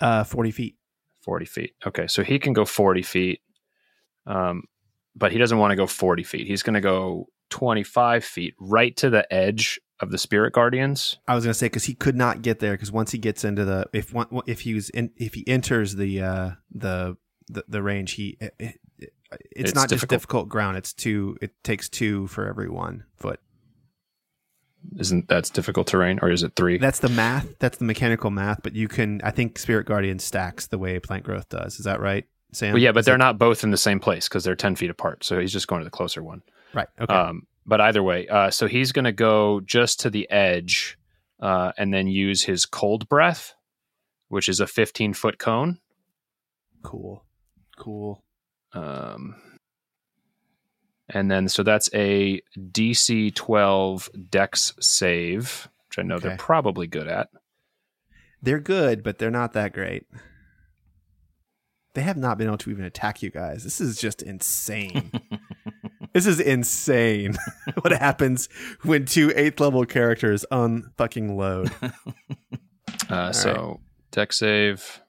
Uh, 0.01 0.25
40 0.25 0.51
feet. 0.51 0.77
40 1.23 1.45
feet. 1.45 1.75
Okay, 1.87 2.07
so 2.07 2.23
he 2.23 2.39
can 2.39 2.53
go 2.53 2.65
40 2.65 3.03
feet. 3.03 3.41
Um, 4.27 4.65
but 5.15 5.33
he 5.33 5.39
doesn't 5.39 5.59
want 5.59 5.73
to 5.73 5.77
go 5.77 5.87
40 5.87 6.23
feet. 6.23 6.47
He's 6.47 6.63
going 6.63 6.75
to 6.75 6.81
go 6.81 7.27
25 7.51 8.25
feet 8.25 8.55
right 8.59 8.97
to 8.97 9.11
the 9.11 9.31
edge 9.33 9.81
of 10.01 10.11
the 10.11 10.19
spirit 10.19 10.53
guardians. 10.55 11.19
I 11.29 11.35
was 11.35 11.45
gonna 11.45 11.53
say 11.53 11.67
because 11.67 11.85
he 11.85 11.95
could 11.95 12.17
not 12.17 12.41
get 12.41 12.59
there 12.59 12.73
because 12.73 12.91
once 12.91 13.11
he 13.11 13.19
gets 13.19 13.45
into 13.45 13.67
the 13.67 13.87
if 13.93 14.15
one 14.15 14.29
if 14.47 14.61
he 14.61 14.73
was 14.73 14.89
in 14.91 15.11
if 15.17 15.35
he 15.35 15.47
enters 15.47 15.97
the 15.97 16.23
uh 16.23 16.51
the 16.71 17.17
the, 17.49 17.65
the 17.69 17.83
range 17.83 18.13
he 18.13 18.39
it, 18.41 18.55
it, 18.59 18.81
it's, 18.99 19.13
It's 19.55 19.75
not 19.75 19.83
just 19.83 19.91
difficult. 19.91 20.11
difficult 20.21 20.49
ground 20.49 20.77
it's 20.79 20.95
two 20.95 21.37
it 21.43 21.53
takes 21.63 21.91
two 21.91 22.29
for 22.29 22.47
every 22.47 22.71
one 22.71 23.05
foot 23.17 23.41
Isn't 24.99 25.29
that's 25.29 25.51
difficult 25.51 25.87
terrain 25.87 26.19
or 26.23 26.31
is 26.31 26.43
it 26.43 26.55
3? 26.57 26.79
that's 26.79 27.01
the 27.01 27.09
math 27.09 27.47
that's 27.59 27.79
the 27.79 27.85
mechanical 27.85 28.31
math 28.31 28.63
but 28.63 28.75
you 28.75 28.89
can 28.89 29.21
I 29.23 29.31
think 29.31 29.59
Spirit 29.59 29.87
Guardian 29.87 30.19
stacks 30.19 30.67
the 30.67 30.79
way 30.79 30.99
plant 30.99 31.25
growth 31.25 31.49
does 31.49 31.79
is 31.79 31.85
that 31.85 32.01
right 32.01 32.27
Sam 32.53 32.73
well, 32.73 32.83
yeah, 32.83 32.93
but 32.93 33.01
Is 33.01 33.07
they're 33.07 33.19
not 33.19 33.39
both 33.39 33.63
in 33.63 33.71
the 33.71 33.77
same 33.77 34.01
place 34.01 34.29
because 34.29 34.43
they're 34.45 34.57
10 34.57 34.77
feet 34.77 34.91
apart. 34.91 35.23
So 35.25 35.39
he's 35.39 35.53
just 35.53 35.69
going 35.69 35.81
to 35.81 35.85
the 35.85 35.91
closer 35.91 36.23
one. 36.23 36.43
right 36.75 36.89
okay 37.01 37.15
Um, 37.15 37.47
but 37.67 37.81
either 37.81 38.03
way, 38.03 38.27
uh, 38.27 38.51
so 38.51 38.67
he's 38.67 38.91
going 38.91 39.05
to 39.05 39.13
go 39.13 39.61
just 39.61 40.01
to 40.01 40.11
the 40.11 40.29
edge 40.31 40.99
uh, 41.41 41.73
and 41.79 41.95
then 41.95 42.09
use 42.09 42.43
his 42.43 42.67
cold 42.67 43.09
breath, 43.09 43.55
which 44.29 44.49
is 44.49 44.61
a 44.61 44.67
15 44.67 45.15
foot 45.15 45.39
cone. 45.39 45.79
cool 46.83 47.25
cool 47.79 48.25
Um, 48.73 49.37
and 51.13 51.31
then, 51.31 51.49
so 51.49 51.63
that's 51.63 51.91
a 51.95 52.41
DC 52.57 53.35
12 53.35 54.11
Dex 54.31 54.73
save, 54.81 55.69
which 55.89 55.99
I 55.99 56.03
know 56.03 56.19
they're 56.19 56.37
probably 56.37 56.87
good 56.87 57.09
at. 57.09 57.29
they're 58.43 58.61
good 58.61 59.03
but 59.03 59.19
they're 59.19 59.31
not 59.31 59.53
that 59.53 59.73
great 59.73 60.07
they 61.95 62.03
have 62.03 62.17
not 62.17 62.39
been 62.39 62.47
able 62.47 62.57
to 62.57 62.71
even 62.71 62.85
attack 62.85 63.23
you 63.23 63.31
guys 63.31 63.65
this 63.65 63.81
is 63.81 64.01
just 64.01 64.23
insane 64.23 65.11
This 66.13 66.27
is 66.27 66.41
insane. 66.41 67.37
what 67.83 67.93
happens 67.93 68.49
when 68.83 69.05
two 69.05 69.33
eighth 69.37 69.61
level 69.61 69.85
characters 69.85 70.45
unfucking 70.51 71.37
load? 71.37 71.71
Uh, 73.09 73.33
so 73.33 73.81
Dex 74.13 74.39
save 74.39 75.01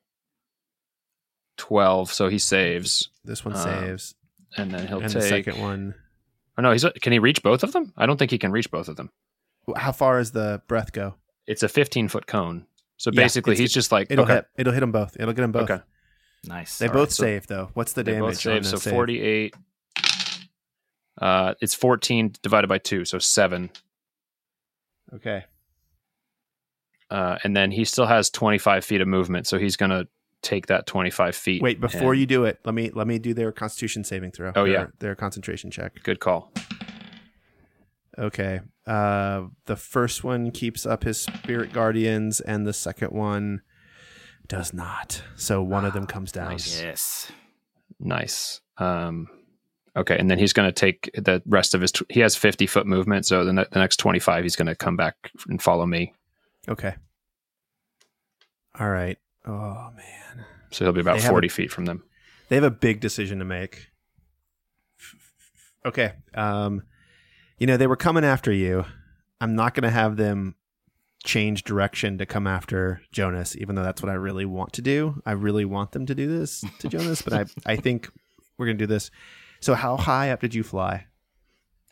12. 1.57 2.11
So 2.11 2.29
he 2.29 2.39
saves, 2.39 3.09
This 3.23 3.43
one 3.45 3.55
Um, 3.55 3.61
saves, 3.61 4.15
and 4.57 4.71
then 4.71 4.87
he'll 4.87 4.99
and 5.01 5.11
take. 5.11 5.21
the 5.21 5.27
second 5.27 5.59
one. 5.61 5.95
Oh, 6.57 6.61
no, 6.61 6.71
he's 6.71 6.85
can 7.01 7.13
he 7.13 7.19
reach 7.19 7.41
both 7.43 7.63
of 7.63 7.71
them? 7.71 7.93
I 7.97 8.05
don't 8.05 8.17
think 8.17 8.31
he 8.31 8.37
can 8.37 8.51
reach 8.51 8.69
both 8.71 8.87
of 8.87 8.95
them. 8.97 9.09
How 9.75 9.91
far 9.91 10.17
does 10.19 10.31
the 10.31 10.61
breath 10.67 10.91
go? 10.91 11.15
It's 11.47 11.63
a 11.63 11.69
15 11.69 12.07
foot 12.07 12.27
cone. 12.27 12.65
So 12.97 13.09
Yeah, 13.13 13.23
basically, 13.23 13.53
it's- 13.53 13.59
he's 13.59 13.73
just 13.73 13.91
like 13.91 14.07
It'll 14.11 14.25
okay, 14.25 14.35
hit. 14.35 14.45
It'll 14.57 14.73
hit 14.73 14.81
them 14.81 14.91
both. 14.91 15.15
It'll 15.19 15.33
get 15.33 15.41
them 15.41 15.51
both. 15.51 15.69
okay. 15.69 15.81
nice. 16.45 16.77
They 16.77 16.87
All 16.87 16.93
both 16.93 17.07
right. 17.09 17.11
so 17.11 17.23
save 17.23 17.47
though. 17.47 17.69
What's 17.73 17.93
the 17.93 18.03
They 18.03 18.13
damage? 18.13 18.27
both 18.35 18.39
save. 18.39 18.65
So 18.65 18.77
save? 18.77 18.93
48. 18.93 19.55
Uh, 21.19 21.53
it's 21.61 21.73
14 21.75 22.33
divided 22.41 22.67
by 22.67 22.77
two, 22.79 23.05
so 23.05 23.19
seven. 23.19 23.69
Okay. 25.13 25.45
Uh, 27.09 27.37
and 27.43 27.55
then 27.55 27.71
he 27.71 27.83
still 27.85 28.05
has 28.05 28.29
25 28.29 28.85
feet 28.85 29.01
of 29.01 29.07
movement, 29.07 29.45
so 29.45 29.57
he's 29.59 29.75
gonna 29.75 30.07
take 30.41 30.67
that 30.67 30.85
25 30.85 31.35
feet. 31.35 31.61
Wait, 31.61 31.79
before 31.79 32.13
and- 32.13 32.19
you 32.19 32.25
do 32.25 32.45
it, 32.45 32.59
let 32.65 32.73
me 32.73 32.89
let 32.91 33.07
me 33.07 33.19
do 33.19 33.33
their 33.33 33.51
Constitution 33.51 34.03
saving 34.03 34.31
throw. 34.31 34.51
Oh, 34.55 34.63
their, 34.63 34.71
yeah. 34.73 34.85
their 34.99 35.15
concentration 35.15 35.71
check. 35.71 36.01
Good 36.03 36.19
call. 36.19 36.51
Okay. 38.17 38.61
Uh, 38.85 39.43
the 39.65 39.75
first 39.75 40.23
one 40.23 40.51
keeps 40.51 40.85
up 40.85 41.03
his 41.03 41.19
spirit 41.19 41.71
guardians, 41.71 42.39
and 42.41 42.67
the 42.67 42.73
second 42.73 43.11
one 43.11 43.61
does 44.47 44.73
not. 44.73 45.23
So 45.35 45.61
one 45.61 45.85
of 45.85 45.93
them 45.93 46.05
comes 46.05 46.31
down. 46.31 46.51
Nice. 46.51 46.81
Yes. 46.81 47.31
Nice. 47.99 48.61
Um, 48.77 49.27
okay, 49.95 50.17
and 50.17 50.29
then 50.29 50.39
he's 50.39 50.53
going 50.53 50.67
to 50.67 50.73
take 50.73 51.11
the 51.13 51.41
rest 51.45 51.73
of 51.73 51.81
his. 51.81 51.91
Tw- 51.91 52.09
he 52.09 52.19
has 52.19 52.35
fifty 52.35 52.67
foot 52.67 52.85
movement, 52.87 53.25
so 53.25 53.45
the, 53.45 53.53
ne- 53.53 53.65
the 53.71 53.79
next 53.79 53.97
twenty 53.97 54.19
five, 54.19 54.43
he's 54.43 54.55
going 54.55 54.67
to 54.67 54.75
come 54.75 54.97
back 54.97 55.15
and 55.47 55.61
follow 55.61 55.85
me. 55.85 56.13
Okay. 56.67 56.95
All 58.79 58.89
right. 58.89 59.17
Oh 59.45 59.91
man, 59.95 60.45
So 60.71 60.85
he'll 60.85 60.93
be 60.93 61.01
about 61.01 61.15
They 61.17 61.21
have 61.21 61.29
a- 61.31 61.33
forty 61.33 61.47
feet 61.49 61.71
from 61.71 61.85
them. 61.85 62.03
they 62.49 62.55
have 62.55 62.63
a 62.63 62.71
big 62.71 62.99
decision 62.99 63.39
to 63.39 63.45
make. 63.45 63.87
Okay. 65.85 66.13
Um, 66.33 66.83
you 67.57 67.67
know 67.67 67.77
they 67.77 67.87
were 67.87 67.95
coming 67.95 68.23
after 68.25 68.51
you. 68.51 68.85
I'm 69.39 69.55
not 69.55 69.73
going 69.73 69.83
to 69.83 69.89
have 69.89 70.17
them 70.17 70.55
change 71.23 71.63
direction 71.63 72.17
to 72.19 72.25
come 72.25 72.45
after 72.47 73.01
Jonas, 73.11 73.55
even 73.57 73.75
though 73.75 73.83
that's 73.83 74.01
what 74.01 74.09
I 74.11 74.15
really 74.15 74.45
want 74.45 74.73
to 74.73 74.81
do. 74.81 75.21
I 75.25 75.31
really 75.31 75.65
want 75.65 75.91
them 75.91 76.05
to 76.07 76.15
do 76.15 76.27
this 76.27 76.63
to 76.79 76.87
Jonas, 76.89 77.21
but 77.21 77.33
I 77.33 77.45
I 77.65 77.75
think 77.75 78.09
we're 78.57 78.67
going 78.67 78.77
to 78.77 78.83
do 78.83 78.87
this. 78.93 79.09
So 79.59 79.73
how 79.75 79.97
high 79.97 80.31
up 80.31 80.41
did 80.41 80.53
you 80.55 80.63
fly? 80.63 81.05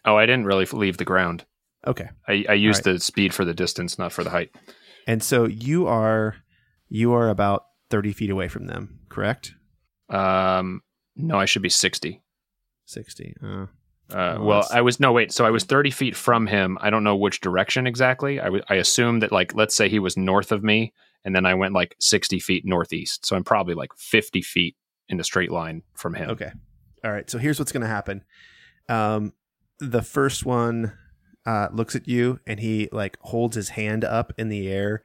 Oh, 0.05 0.15
I 0.15 0.25
didn't 0.25 0.45
really 0.45 0.65
leave 0.65 0.97
the 0.97 1.05
ground. 1.05 1.45
Okay. 1.85 2.09
I, 2.27 2.45
I 2.49 2.53
used 2.53 2.83
the 2.83 2.99
speed 2.99 3.33
for 3.33 3.45
the 3.45 3.53
distance, 3.53 3.97
not 3.99 4.11
for 4.11 4.23
the 4.23 4.29
height. 4.29 4.51
And 5.07 5.21
so 5.23 5.45
you 5.45 5.87
are 5.87 6.35
you 6.89 7.13
are 7.13 7.29
about 7.29 7.65
30 7.89 8.11
feet 8.13 8.29
away 8.29 8.47
from 8.47 8.65
them, 8.67 8.99
correct? 9.09 9.53
Um, 10.09 10.81
no, 11.15 11.37
I 11.39 11.45
should 11.45 11.61
be 11.61 11.69
sixty. 11.69 12.21
60. 12.85 13.35
Uh, 13.43 13.65
Uh, 14.11 14.37
well, 14.41 14.67
I 14.71 14.81
was 14.81 14.99
no 14.99 15.11
wait. 15.11 15.31
So 15.31 15.45
I 15.45 15.51
was 15.51 15.63
thirty 15.65 15.91
feet 15.91 16.15
from 16.15 16.47
him. 16.47 16.77
I 16.81 16.89
don't 16.89 17.03
know 17.03 17.15
which 17.15 17.41
direction 17.41 17.85
exactly. 17.85 18.39
I, 18.39 18.45
w- 18.45 18.63
I 18.67 18.75
assumed 18.75 19.21
that 19.21 19.31
like 19.31 19.53
let's 19.53 19.75
say 19.75 19.87
he 19.87 19.99
was 19.99 20.17
north 20.17 20.51
of 20.51 20.63
me, 20.63 20.93
and 21.23 21.35
then 21.35 21.45
I 21.45 21.53
went 21.53 21.75
like 21.75 21.95
sixty 21.99 22.39
feet 22.39 22.63
northeast. 22.65 23.23
So 23.25 23.35
I'm 23.35 23.43
probably 23.43 23.75
like 23.75 23.91
fifty 23.97 24.41
feet 24.41 24.75
in 25.09 25.19
a 25.19 25.23
straight 25.23 25.51
line 25.51 25.83
from 25.93 26.15
him. 26.15 26.31
okay. 26.31 26.51
All 27.03 27.11
right. 27.11 27.29
So 27.29 27.37
here's 27.37 27.59
what's 27.59 27.71
going 27.71 27.81
to 27.83 27.87
happen. 27.87 28.23
Um, 28.89 29.33
the 29.79 30.01
first 30.01 30.43
one 30.45 30.93
uh, 31.45 31.67
looks 31.71 31.95
at 31.95 32.07
you 32.07 32.39
and 32.47 32.59
he 32.59 32.89
like 32.91 33.17
holds 33.21 33.55
his 33.55 33.69
hand 33.69 34.03
up 34.03 34.33
in 34.39 34.49
the 34.49 34.67
air, 34.69 35.03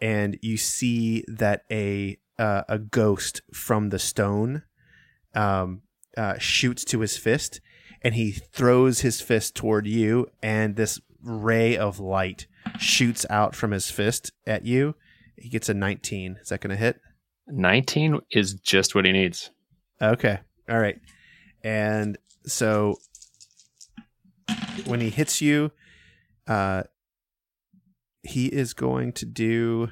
and 0.00 0.38
you 0.42 0.56
see 0.56 1.24
that 1.28 1.64
a 1.70 2.18
uh, 2.38 2.62
a 2.68 2.78
ghost 2.78 3.42
from 3.52 3.90
the 3.90 3.98
stone 3.98 4.62
um, 5.34 5.82
uh, 6.16 6.38
shoots 6.38 6.84
to 6.86 7.00
his 7.00 7.16
fist, 7.16 7.60
and 8.02 8.14
he 8.14 8.32
throws 8.32 9.00
his 9.00 9.20
fist 9.20 9.54
toward 9.54 9.86
you, 9.86 10.26
and 10.42 10.76
this 10.76 11.00
ray 11.22 11.76
of 11.76 12.00
light 12.00 12.46
shoots 12.78 13.26
out 13.28 13.54
from 13.54 13.72
his 13.72 13.90
fist 13.90 14.32
at 14.46 14.64
you. 14.64 14.94
He 15.36 15.48
gets 15.48 15.68
a 15.68 15.74
19. 15.74 16.38
Is 16.40 16.48
that 16.48 16.60
going 16.60 16.70
to 16.70 16.76
hit? 16.76 17.00
Nineteen 17.46 18.20
is 18.30 18.54
just 18.54 18.94
what 18.94 19.04
he 19.04 19.12
needs. 19.12 19.50
Okay. 20.00 20.38
All 20.68 20.78
right. 20.78 20.98
And 21.62 22.16
so 22.46 22.96
when 24.86 25.00
he 25.00 25.10
hits 25.10 25.40
you, 25.40 25.72
uh, 26.46 26.84
he 28.22 28.46
is 28.46 28.74
going 28.74 29.12
to 29.14 29.24
do. 29.26 29.90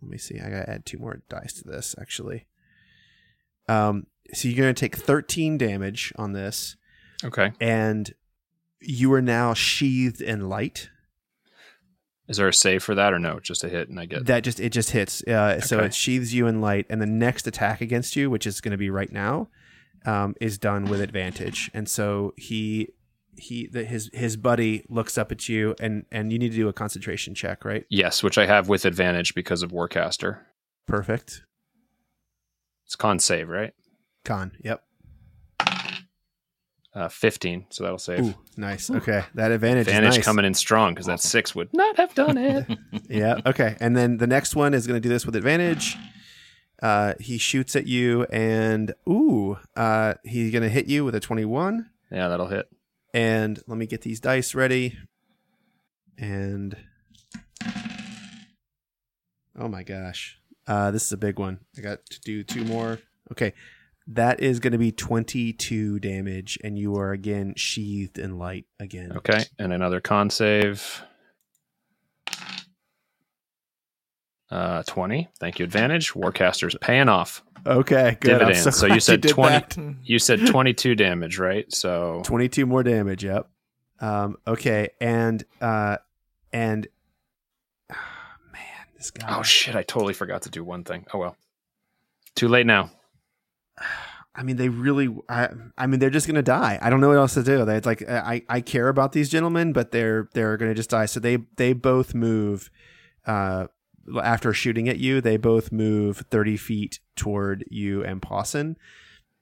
Let 0.00 0.10
me 0.10 0.18
see. 0.18 0.38
I 0.40 0.50
gotta 0.50 0.68
add 0.70 0.86
two 0.86 0.98
more 0.98 1.22
dice 1.28 1.52
to 1.54 1.64
this. 1.64 1.94
Actually. 2.00 2.46
Um. 3.68 4.06
So 4.32 4.48
you're 4.48 4.56
gonna 4.56 4.72
take 4.74 4.96
13 4.96 5.58
damage 5.58 6.12
on 6.16 6.32
this, 6.32 6.76
Okay. 7.22 7.52
and 7.60 8.12
you 8.80 9.12
are 9.12 9.22
now 9.22 9.54
sheathed 9.54 10.20
in 10.20 10.48
light. 10.48 10.88
Is 12.26 12.38
there 12.38 12.48
a 12.48 12.54
save 12.54 12.82
for 12.82 12.94
that 12.94 13.12
or 13.12 13.18
no? 13.18 13.38
Just 13.38 13.64
a 13.64 13.68
hit 13.68 13.90
and 13.90 14.00
I 14.00 14.06
get. 14.06 14.24
That 14.26 14.44
just 14.44 14.58
it 14.60 14.70
just 14.70 14.90
hits. 14.92 15.22
Uh, 15.24 15.60
So 15.60 15.80
it 15.80 15.92
sheathes 15.94 16.32
you 16.32 16.46
in 16.46 16.60
light, 16.62 16.86
and 16.88 17.00
the 17.02 17.06
next 17.06 17.46
attack 17.46 17.80
against 17.82 18.16
you, 18.16 18.30
which 18.30 18.46
is 18.46 18.60
going 18.62 18.72
to 18.72 18.78
be 18.78 18.88
right 18.88 19.12
now, 19.12 19.48
um, 20.06 20.34
is 20.40 20.56
done 20.56 20.86
with 20.86 21.00
advantage. 21.02 21.70
And 21.74 21.86
so 21.88 22.32
he 22.38 22.88
he 23.36 23.66
that 23.68 23.86
his 23.86 24.10
his 24.12 24.36
buddy 24.36 24.84
looks 24.88 25.16
up 25.18 25.32
at 25.32 25.48
you, 25.48 25.74
and 25.80 26.04
and 26.10 26.32
you 26.32 26.38
need 26.38 26.50
to 26.50 26.56
do 26.56 26.68
a 26.68 26.72
concentration 26.72 27.34
check, 27.34 27.64
right? 27.64 27.84
Yes, 27.90 28.22
which 28.22 28.38
I 28.38 28.46
have 28.46 28.68
with 28.68 28.84
advantage 28.84 29.34
because 29.34 29.62
of 29.62 29.70
Warcaster. 29.72 30.40
Perfect. 30.86 31.42
It's 32.86 32.96
con 32.96 33.18
save, 33.18 33.48
right? 33.48 33.72
Con. 34.24 34.52
Yep. 34.62 34.82
Uh, 36.94 37.08
Fifteen, 37.08 37.66
so 37.70 37.82
that'll 37.82 37.98
save. 37.98 38.20
Ooh, 38.20 38.34
nice. 38.56 38.88
Okay, 38.88 39.24
that 39.34 39.50
advantage, 39.50 39.88
advantage 39.88 40.10
is 40.10 40.16
nice. 40.18 40.24
coming 40.24 40.44
in 40.44 40.54
strong 40.54 40.94
because 40.94 41.06
that 41.06 41.18
six 41.20 41.52
would 41.52 41.72
not 41.74 41.96
have 41.96 42.14
done 42.14 42.38
it. 42.38 42.66
yeah. 43.10 43.40
Okay. 43.44 43.76
And 43.80 43.96
then 43.96 44.18
the 44.18 44.28
next 44.28 44.54
one 44.54 44.74
is 44.74 44.86
going 44.86 45.00
to 45.00 45.00
do 45.00 45.08
this 45.08 45.26
with 45.26 45.34
advantage. 45.34 45.96
Uh, 46.80 47.14
he 47.18 47.36
shoots 47.36 47.74
at 47.74 47.88
you, 47.88 48.24
and 48.30 48.94
ooh, 49.08 49.58
uh, 49.74 50.14
he's 50.22 50.52
going 50.52 50.62
to 50.62 50.68
hit 50.68 50.86
you 50.86 51.04
with 51.04 51.16
a 51.16 51.20
twenty-one. 51.20 51.90
yeah, 52.12 52.28
that'll 52.28 52.46
hit. 52.46 52.68
And 53.14 53.60
let 53.68 53.78
me 53.78 53.86
get 53.86 54.02
these 54.02 54.18
dice 54.18 54.56
ready. 54.56 54.98
And 56.18 56.76
oh 59.56 59.68
my 59.68 59.84
gosh, 59.84 60.38
uh, 60.66 60.90
this 60.90 61.06
is 61.06 61.12
a 61.12 61.16
big 61.16 61.38
one. 61.38 61.60
I 61.78 61.80
got 61.80 62.04
to 62.06 62.20
do 62.20 62.42
two 62.42 62.64
more. 62.64 62.98
Okay, 63.32 63.54
That 64.08 64.40
is 64.40 64.58
going 64.60 64.72
to 64.72 64.78
be 64.78 64.92
22 64.92 66.00
damage, 66.00 66.58
and 66.62 66.76
you 66.78 66.96
are 66.96 67.12
again 67.12 67.54
sheathed 67.56 68.18
in 68.18 68.36
light 68.36 68.66
again. 68.78 69.12
Okay, 69.16 69.44
and 69.58 69.72
another 69.72 70.00
con 70.00 70.28
save. 70.28 71.02
Uh, 74.54 74.84
twenty. 74.84 75.28
Thank 75.40 75.58
you. 75.58 75.64
Advantage. 75.64 76.12
Warcaster's 76.12 76.76
paying 76.80 77.08
off. 77.08 77.42
Okay, 77.66 78.16
good. 78.20 78.38
Dividends. 78.38 78.76
So 78.76 78.86
you 78.86 79.00
said 79.00 79.20
did 79.20 79.30
20 79.32 79.50
that. 79.50 79.96
You 80.04 80.18
said 80.18 80.46
twenty-two 80.46 80.94
damage, 80.94 81.38
right? 81.38 81.70
So 81.72 82.22
22 82.24 82.64
more 82.64 82.82
damage. 82.82 83.24
Yep. 83.24 83.48
Um, 84.00 84.36
okay, 84.46 84.90
and 85.00 85.42
uh, 85.60 85.96
and 86.52 86.86
man, 87.90 88.86
this 88.96 89.10
guy. 89.10 89.36
oh 89.36 89.42
shit! 89.42 89.74
I 89.74 89.82
totally 89.82 90.14
forgot 90.14 90.42
to 90.42 90.50
do 90.50 90.62
one 90.62 90.84
thing. 90.84 91.06
Oh 91.12 91.18
well. 91.18 91.36
Too 92.36 92.48
late 92.48 92.66
now. 92.66 92.90
I 94.36 94.42
mean, 94.42 94.56
they 94.56 94.68
really. 94.68 95.14
I, 95.28 95.48
I 95.78 95.86
mean, 95.86 96.00
they're 96.00 96.10
just 96.10 96.26
gonna 96.26 96.42
die. 96.42 96.78
I 96.82 96.90
don't 96.90 97.00
know 97.00 97.08
what 97.08 97.18
else 97.18 97.34
to 97.34 97.42
do. 97.42 97.64
They, 97.64 97.76
it's 97.76 97.86
like 97.86 98.08
I, 98.08 98.42
I 98.48 98.60
care 98.60 98.88
about 98.88 99.12
these 99.12 99.28
gentlemen, 99.28 99.72
but 99.72 99.90
they're 99.90 100.28
they're 100.34 100.56
gonna 100.56 100.74
just 100.74 100.90
die. 100.90 101.06
So 101.06 101.18
they 101.18 101.38
they 101.56 101.72
both 101.72 102.14
move. 102.14 102.70
Uh, 103.26 103.68
after 104.22 104.52
shooting 104.52 104.88
at 104.88 104.98
you, 104.98 105.20
they 105.20 105.36
both 105.36 105.72
move 105.72 106.18
thirty 106.30 106.56
feet 106.56 107.00
toward 107.16 107.64
you 107.70 108.04
and 108.04 108.20
Pawson. 108.22 108.76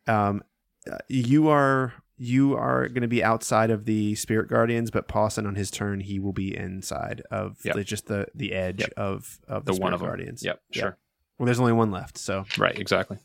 Um, 0.07 0.43
uh, 0.91 0.99
you 1.09 1.49
are 1.49 1.93
you 2.19 2.55
are 2.55 2.89
going 2.89 3.03
to 3.03 3.09
be 3.09 3.23
outside 3.25 3.71
of 3.71 3.85
the 3.85 4.15
spirit 4.15 4.49
guardians, 4.49 4.91
but 4.91 5.09
Pawson 5.09 5.47
on 5.47 5.55
his 5.57 5.71
turn 5.71 6.01
he 6.01 6.19
will 6.21 6.33
be 6.33 6.57
inside 6.57 7.23
of 7.31 7.59
Yep. 7.65 7.75
the, 7.75 7.85
just 7.85 8.07
the 8.07 8.27
the 8.35 8.53
edge 8.53 8.81
Yep. 8.81 8.93
of 8.97 9.39
of 9.49 9.65
The 9.65 9.73
the, 9.73 9.81
one 9.81 9.89
spirit 9.91 9.95
of 9.95 10.01
them. 10.01 10.09
guardians. 10.09 10.45
Yep. 10.45 10.61
Sure. 10.73 10.99
Well, 11.39 11.47
there's 11.47 11.61
only 11.61 11.73
one 11.73 11.91
left, 11.91 12.19
so 12.19 12.45
Right. 12.59 12.79
Exactly. 12.79 13.19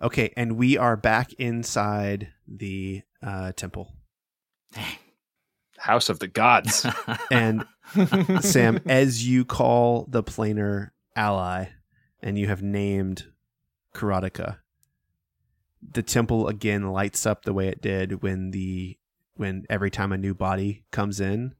Okay, 0.00 0.32
and 0.36 0.52
we 0.56 0.76
are 0.78 0.96
back 0.96 1.32
inside 1.34 2.28
the 2.46 3.02
uh, 3.20 3.50
temple. 3.52 3.92
House 5.78 6.08
of 6.08 6.18
the 6.18 6.28
gods. 6.28 6.86
And 7.30 7.64
Sam, 8.40 8.80
as 8.86 9.26
you 9.26 9.44
call 9.44 10.06
the 10.08 10.22
planar 10.22 10.90
ally, 11.16 11.66
and 12.20 12.38
you 12.38 12.46
have 12.48 12.62
named 12.62 13.26
Karateka, 13.94 14.58
the 15.80 16.02
temple 16.02 16.48
again 16.48 16.92
lights 16.92 17.24
up 17.26 17.44
the 17.44 17.52
way 17.52 17.68
it 17.68 17.80
did 17.80 18.22
when 18.22 18.50
the 18.50 18.98
when 19.34 19.64
every 19.70 19.90
time 19.90 20.12
a 20.12 20.18
new 20.18 20.34
body 20.34 20.84
comes 20.90 21.20
in, 21.20 21.54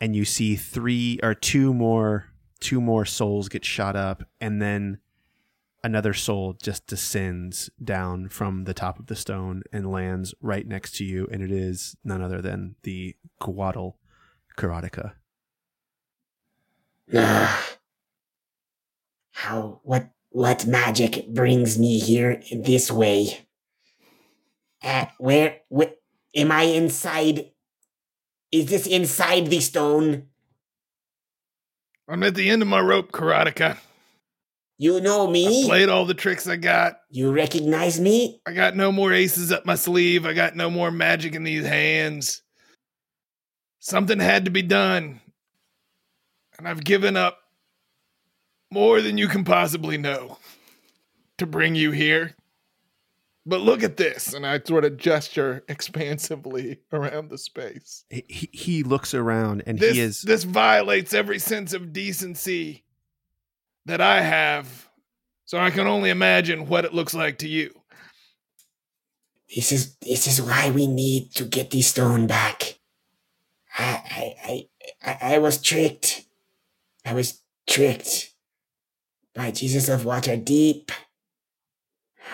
and 0.00 0.16
you 0.16 0.24
see 0.24 0.56
three 0.56 1.18
or 1.22 1.34
two 1.34 1.72
more 1.72 2.26
two 2.60 2.80
more 2.80 3.04
souls 3.04 3.48
get 3.48 3.64
shot 3.64 3.96
up, 3.96 4.24
and 4.40 4.60
then 4.60 4.98
another 5.84 6.14
soul 6.14 6.52
just 6.52 6.86
descends 6.86 7.70
down 7.82 8.28
from 8.28 8.64
the 8.64 8.74
top 8.74 8.98
of 8.98 9.06
the 9.06 9.16
stone 9.16 9.62
and 9.72 9.90
lands 9.90 10.34
right 10.40 10.66
next 10.66 10.96
to 10.96 11.04
you, 11.04 11.26
and 11.30 11.42
it 11.42 11.50
is 11.50 11.96
none 12.04 12.22
other 12.22 12.40
than 12.40 12.76
the 12.82 13.16
Coatl 13.40 13.94
Karateka. 14.56 15.12
Ah. 17.14 17.68
How 19.32 19.80
what 19.82 20.10
what 20.30 20.66
magic 20.66 21.26
brings 21.28 21.78
me 21.78 21.98
here 21.98 22.40
this 22.52 22.92
way? 22.92 23.46
Uh, 24.82 25.06
where 25.18 25.60
where 25.68 25.92
am 26.34 26.52
I 26.52 26.62
inside? 26.62 27.50
Is 28.52 28.66
this 28.66 28.86
inside 28.86 29.46
the 29.46 29.60
stone? 29.60 30.28
I'm 32.08 32.22
at 32.22 32.34
the 32.34 32.50
end 32.50 32.62
of 32.62 32.68
my 32.68 32.80
rope, 32.80 33.10
Karateka. 33.10 33.78
You 34.78 35.00
know 35.00 35.28
I 35.28 35.32
me? 35.32 35.66
played 35.66 35.88
all 35.88 36.04
the 36.04 36.14
tricks 36.14 36.46
I 36.46 36.56
got. 36.56 36.96
You 37.10 37.32
recognize 37.32 37.98
me? 38.00 38.40
I 38.46 38.52
got 38.52 38.76
no 38.76 38.92
more 38.92 39.12
aces 39.12 39.50
up 39.50 39.64
my 39.64 39.76
sleeve. 39.76 40.26
I 40.26 40.34
got 40.34 40.56
no 40.56 40.68
more 40.68 40.90
magic 40.90 41.34
in 41.34 41.44
these 41.44 41.64
hands. 41.64 42.42
Something 43.78 44.18
had 44.18 44.44
to 44.44 44.50
be 44.50 44.62
done. 44.62 45.21
And 46.62 46.68
I've 46.68 46.84
given 46.84 47.16
up 47.16 47.40
more 48.70 49.00
than 49.02 49.18
you 49.18 49.26
can 49.26 49.42
possibly 49.42 49.98
know 49.98 50.38
to 51.38 51.44
bring 51.44 51.74
you 51.74 51.90
here. 51.90 52.36
But 53.44 53.62
look 53.62 53.82
at 53.82 53.96
this. 53.96 54.32
And 54.32 54.46
I 54.46 54.60
sort 54.64 54.84
of 54.84 54.96
gesture 54.96 55.64
expansively 55.68 56.78
around 56.92 57.30
the 57.30 57.38
space. 57.38 58.04
He, 58.10 58.24
he- 58.28 58.50
he 58.52 58.82
looks 58.84 59.12
around 59.12 59.64
and 59.66 59.76
This, 59.76 59.94
he 59.94 60.00
is 60.02 60.22
this 60.22 60.44
violates 60.44 61.12
every 61.12 61.40
sense 61.40 61.72
of 61.72 61.92
decency 61.92 62.84
that 63.86 64.00
I 64.00 64.20
have. 64.22 64.88
So 65.44 65.58
I 65.58 65.70
can 65.70 65.88
only 65.88 66.10
imagine 66.10 66.68
what 66.68 66.84
it 66.84 66.94
looks 66.94 67.12
like 67.12 67.38
to 67.38 67.48
you. 67.48 67.74
This 69.52 69.72
is 69.72 69.96
this 69.96 70.28
is 70.28 70.40
why 70.40 70.70
we 70.70 70.86
need 70.86 71.32
to 71.34 71.44
get 71.44 71.72
the 71.72 71.82
stone 71.82 72.28
back. 72.28 72.78
I 73.76 73.84
I 73.84 74.34
I 74.44 74.68
I, 75.04 75.34
I 75.34 75.38
was 75.38 75.60
tricked. 75.60 76.26
I 77.04 77.14
was 77.14 77.40
tricked 77.68 78.32
by 79.34 79.50
Jesus 79.50 79.88
of 79.88 80.02
Waterdeep. 80.02 80.90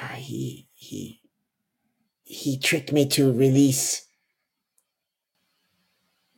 Ah, 0.01 0.15
He 0.17 0.69
he 0.75 1.21
he 2.25 2.59
tricked 2.59 2.93
me 2.93 3.09
to 3.09 3.33
release 3.33 4.07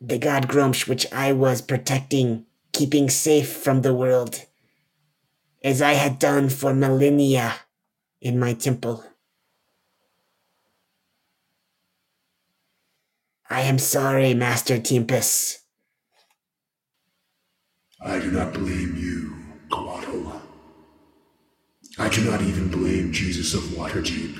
the 0.00 0.18
god 0.18 0.48
Gruumsh, 0.48 0.88
which 0.88 1.12
I 1.12 1.32
was 1.32 1.60
protecting, 1.60 2.46
keeping 2.72 3.10
safe 3.10 3.52
from 3.52 3.82
the 3.82 3.94
world, 3.94 4.46
as 5.62 5.82
I 5.82 5.92
had 5.94 6.18
done 6.18 6.48
for 6.48 6.72
millennia 6.72 7.54
in 8.20 8.38
my 8.38 8.54
temple. 8.54 9.04
I 13.50 13.62
am 13.62 13.78
sorry, 13.78 14.32
Master 14.32 14.78
Tempest. 14.78 15.58
I 18.02 18.18
do 18.18 18.30
not 18.30 18.54
blame 18.54 18.96
you, 18.96 19.36
Coatl. 19.70 20.40
I 21.98 22.08
do 22.08 22.24
not 22.24 22.40
even 22.40 22.68
blame 22.68 23.12
Jesus 23.12 23.52
of 23.52 23.62
Waterdeep. 23.74 24.38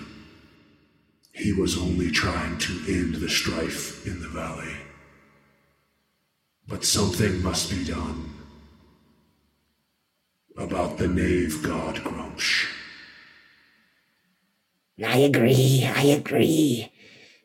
He 1.33 1.53
was 1.53 1.77
only 1.77 2.11
trying 2.11 2.57
to 2.59 2.73
end 2.89 3.17
the 3.17 3.29
strife 3.29 4.07
in 4.07 4.21
the 4.21 4.29
valley. 4.29 4.75
But 6.67 6.85
something 6.85 7.43
must 7.43 7.71
be 7.71 7.85
done 7.85 8.31
about 10.57 10.99
the 10.99 11.09
knave 11.09 11.63
god 11.63 11.97
Gruumsh. 11.97 12.67
I 15.05 15.19
agree, 15.19 15.85
I 15.85 16.03
agree. 16.05 16.93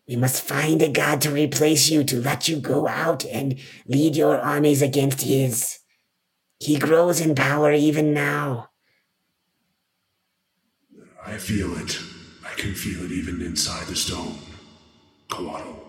We 0.07 0.15
must 0.15 0.43
find 0.43 0.81
a 0.81 0.89
god 0.89 1.21
to 1.21 1.31
replace 1.31 1.89
you 1.89 2.03
to 2.05 2.21
let 2.21 2.47
you 2.47 2.57
go 2.57 2.87
out 2.87 3.25
and 3.25 3.59
lead 3.87 4.15
your 4.15 4.37
armies 4.37 4.81
against 4.81 5.21
his. 5.21 5.79
He 6.65 6.79
grows 6.79 7.21
in 7.21 7.35
power 7.35 7.71
even 7.71 8.11
now. 8.11 8.71
I 11.23 11.37
feel 11.37 11.77
it. 11.77 11.99
I 12.43 12.59
can 12.59 12.73
feel 12.73 13.05
it 13.05 13.11
even 13.11 13.39
inside 13.39 13.85
the 13.85 13.95
stone. 13.95 14.39
Coatl. 15.29 15.79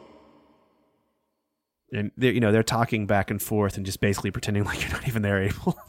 and 1.93 2.11
they're, 2.19 2.33
you 2.33 2.41
know 2.41 2.53
they're 2.53 2.63
talking 2.63 3.07
back 3.07 3.31
and 3.31 3.41
forth 3.41 3.79
and 3.79 3.87
just 3.87 4.01
basically 4.01 4.31
pretending 4.31 4.65
like 4.65 4.83
you're 4.83 4.91
not 4.91 5.09
even 5.09 5.23
there 5.23 5.43
Abel. 5.43 5.79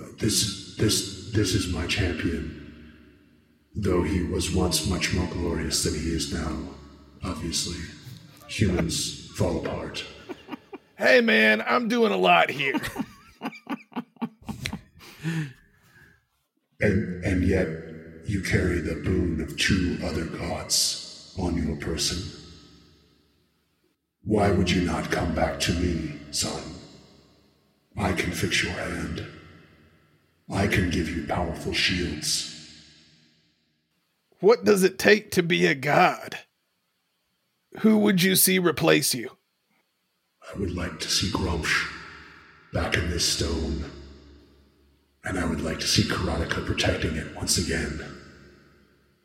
Uh, 0.00 0.04
this, 0.18 0.76
this, 0.76 1.30
this 1.32 1.52
is 1.52 1.74
my 1.74 1.86
champion. 1.86 2.94
Though 3.74 4.02
he 4.02 4.22
was 4.22 4.54
once 4.54 4.88
much 4.88 5.12
more 5.12 5.26
glorious 5.26 5.82
than 5.82 5.92
he 5.94 6.14
is 6.14 6.32
now, 6.32 6.56
obviously. 7.22 7.76
Humans 8.48 9.19
fall 9.34 9.64
apart. 9.64 10.04
Hey 10.98 11.22
man, 11.22 11.64
I'm 11.66 11.88
doing 11.88 12.12
a 12.12 12.16
lot 12.18 12.50
here. 12.50 12.78
And, 16.80 17.24
and 17.24 17.46
yet, 17.46 17.68
you 18.26 18.42
carry 18.42 18.80
the 18.80 18.94
boon 18.94 19.40
of 19.40 19.56
two 19.58 19.98
other 20.04 20.24
gods 20.24 21.34
on 21.38 21.56
your 21.56 21.76
person. 21.76 22.18
Why 24.24 24.50
would 24.50 24.70
you 24.70 24.82
not 24.82 25.10
come 25.10 25.34
back 25.34 25.60
to 25.60 25.72
me, 25.74 26.18
son? 26.30 26.62
I 27.96 28.12
can 28.12 28.32
fix 28.32 28.62
your 28.62 28.72
hand. 28.72 29.26
I 30.50 30.66
can 30.66 30.90
give 30.90 31.08
you 31.14 31.26
powerful 31.26 31.72
shields. 31.72 32.56
what 34.40 34.64
does 34.64 34.82
it 34.84 34.98
take 34.98 35.30
to 35.32 35.42
be 35.42 35.66
a 35.66 35.74
god? 35.74 36.38
who 37.78 37.98
would 37.98 38.22
you 38.22 38.36
see 38.36 38.58
replace 38.58 39.14
you? 39.14 39.30
I 40.52 40.58
would 40.58 40.74
like 40.74 40.98
to 41.00 41.08
see 41.08 41.30
Gruumsh 41.30 41.88
back 42.72 42.96
in 42.96 43.10
this 43.10 43.24
stone. 43.24 43.84
And 45.24 45.38
I 45.38 45.44
would 45.44 45.60
like 45.60 45.78
to 45.80 45.86
see 45.86 46.02
Karanika 46.02 46.64
protecting 46.64 47.14
it 47.14 47.36
once 47.36 47.58
again, 47.58 48.02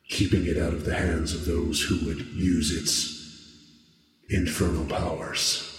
keeping 0.09 0.45
it 0.45 0.57
out 0.57 0.73
of 0.73 0.85
the 0.85 0.93
hands 0.93 1.33
of 1.33 1.45
those 1.45 1.81
who 1.81 2.05
would 2.05 2.19
use 2.27 2.71
its 2.71 3.15
infernal 4.29 4.85
powers. 4.85 5.71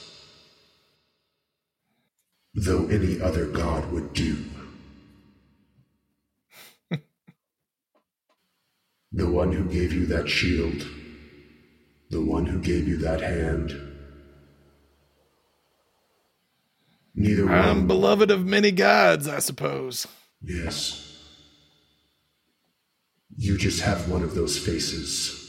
Though 2.54 2.86
any 2.86 3.20
other 3.20 3.46
god 3.46 3.92
would 3.92 4.14
do. 4.14 4.36
the 9.12 9.30
one 9.30 9.52
who 9.52 9.64
gave 9.64 9.92
you 9.92 10.06
that 10.06 10.30
shield 10.30 10.86
the 12.10 12.20
one 12.24 12.46
who 12.46 12.60
gave 12.60 12.86
you 12.86 12.96
that 12.98 13.20
hand. 13.20 13.72
Neither 17.14 17.48
I'm 17.50 17.78
one. 17.78 17.86
beloved 17.86 18.30
of 18.30 18.44
many 18.46 18.70
gods, 18.70 19.26
I 19.26 19.38
suppose. 19.38 20.06
Yes. 20.42 21.02
You 23.36 23.58
just 23.58 23.80
have 23.80 24.08
one 24.10 24.22
of 24.22 24.34
those 24.34 24.58
faces. 24.58 25.42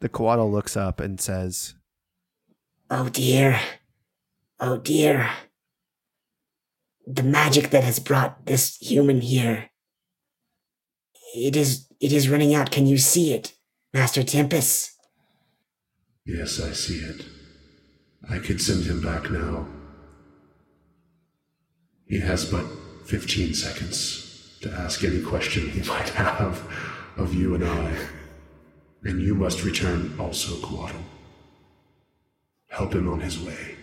The 0.00 0.08
Coatl 0.08 0.50
looks 0.50 0.76
up 0.76 1.00
and 1.00 1.20
says, 1.20 1.74
Oh 2.90 3.08
dear. 3.08 3.60
Oh 4.58 4.78
dear. 4.78 5.30
The 7.06 7.22
magic 7.22 7.70
that 7.70 7.84
has 7.84 7.98
brought 7.98 8.46
this 8.46 8.76
human 8.76 9.20
here. 9.20 9.70
It 11.34 11.56
is 11.56 11.88
it 12.00 12.12
is 12.12 12.28
running 12.28 12.54
out. 12.54 12.70
Can 12.70 12.86
you 12.86 12.98
see 12.98 13.32
it, 13.32 13.54
Master 13.92 14.22
Tempest? 14.22 14.90
Yes, 16.24 16.60
I 16.60 16.72
see 16.72 16.98
it. 16.98 17.24
I 18.28 18.38
could 18.38 18.60
send 18.60 18.84
him 18.84 19.00
back 19.02 19.30
now. 19.30 19.66
He 22.06 22.20
has 22.20 22.44
but 22.44 22.66
15 23.06 23.54
seconds 23.54 24.58
to 24.60 24.70
ask 24.70 25.02
any 25.02 25.20
question 25.22 25.70
he 25.70 25.82
might 25.88 26.10
have 26.10 26.62
of 27.16 27.34
you 27.34 27.54
and 27.54 27.64
I. 27.64 27.96
And 29.04 29.20
you 29.20 29.34
must 29.34 29.64
return 29.64 30.14
also, 30.18 30.54
Coatl. 30.64 30.94
Help 32.68 32.94
him 32.94 33.08
on 33.08 33.20
his 33.20 33.38
way. 33.40 33.76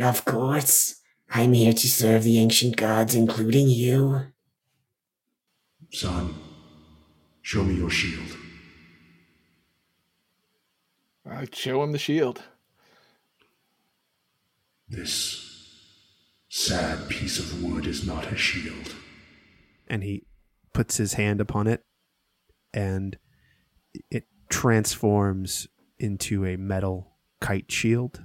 Of 0.00 0.24
course. 0.24 1.00
I'm 1.30 1.52
here 1.52 1.72
to 1.72 1.88
serve 1.88 2.24
the 2.24 2.38
ancient 2.38 2.76
gods, 2.76 3.14
including 3.14 3.68
you. 3.68 4.26
Son, 5.92 6.34
show 7.42 7.62
me 7.62 7.74
your 7.74 7.90
shield. 7.90 8.36
I 11.28 11.46
show 11.52 11.82
him 11.82 11.92
the 11.92 11.98
shield. 11.98 12.42
This 14.88 15.42
sad 16.48 17.08
piece 17.08 17.38
of 17.38 17.62
wood 17.62 17.86
is 17.86 18.06
not 18.06 18.32
a 18.32 18.36
shield. 18.36 18.94
and 19.88 20.02
he 20.02 20.24
puts 20.72 20.96
his 20.96 21.14
hand 21.14 21.40
upon 21.40 21.66
it, 21.66 21.84
and 22.74 23.18
it 24.10 24.24
transforms 24.48 25.68
into 25.98 26.44
a 26.44 26.56
metal 26.56 27.16
kite 27.40 27.70
shield 27.70 28.24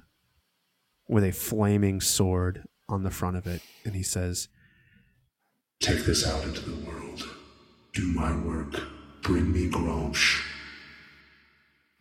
with 1.08 1.24
a 1.24 1.32
flaming 1.32 2.00
sword 2.00 2.64
on 2.92 3.02
the 3.02 3.10
front 3.10 3.36
of 3.36 3.46
it. 3.46 3.62
And 3.84 3.94
he 3.94 4.02
says, 4.02 4.48
Take 5.80 6.04
this 6.04 6.26
out 6.26 6.44
into 6.44 6.60
the 6.60 6.86
world. 6.86 7.28
Do 7.92 8.06
my 8.12 8.36
work. 8.36 8.80
Bring 9.22 9.52
me 9.52 9.68
Granche. 9.68 10.42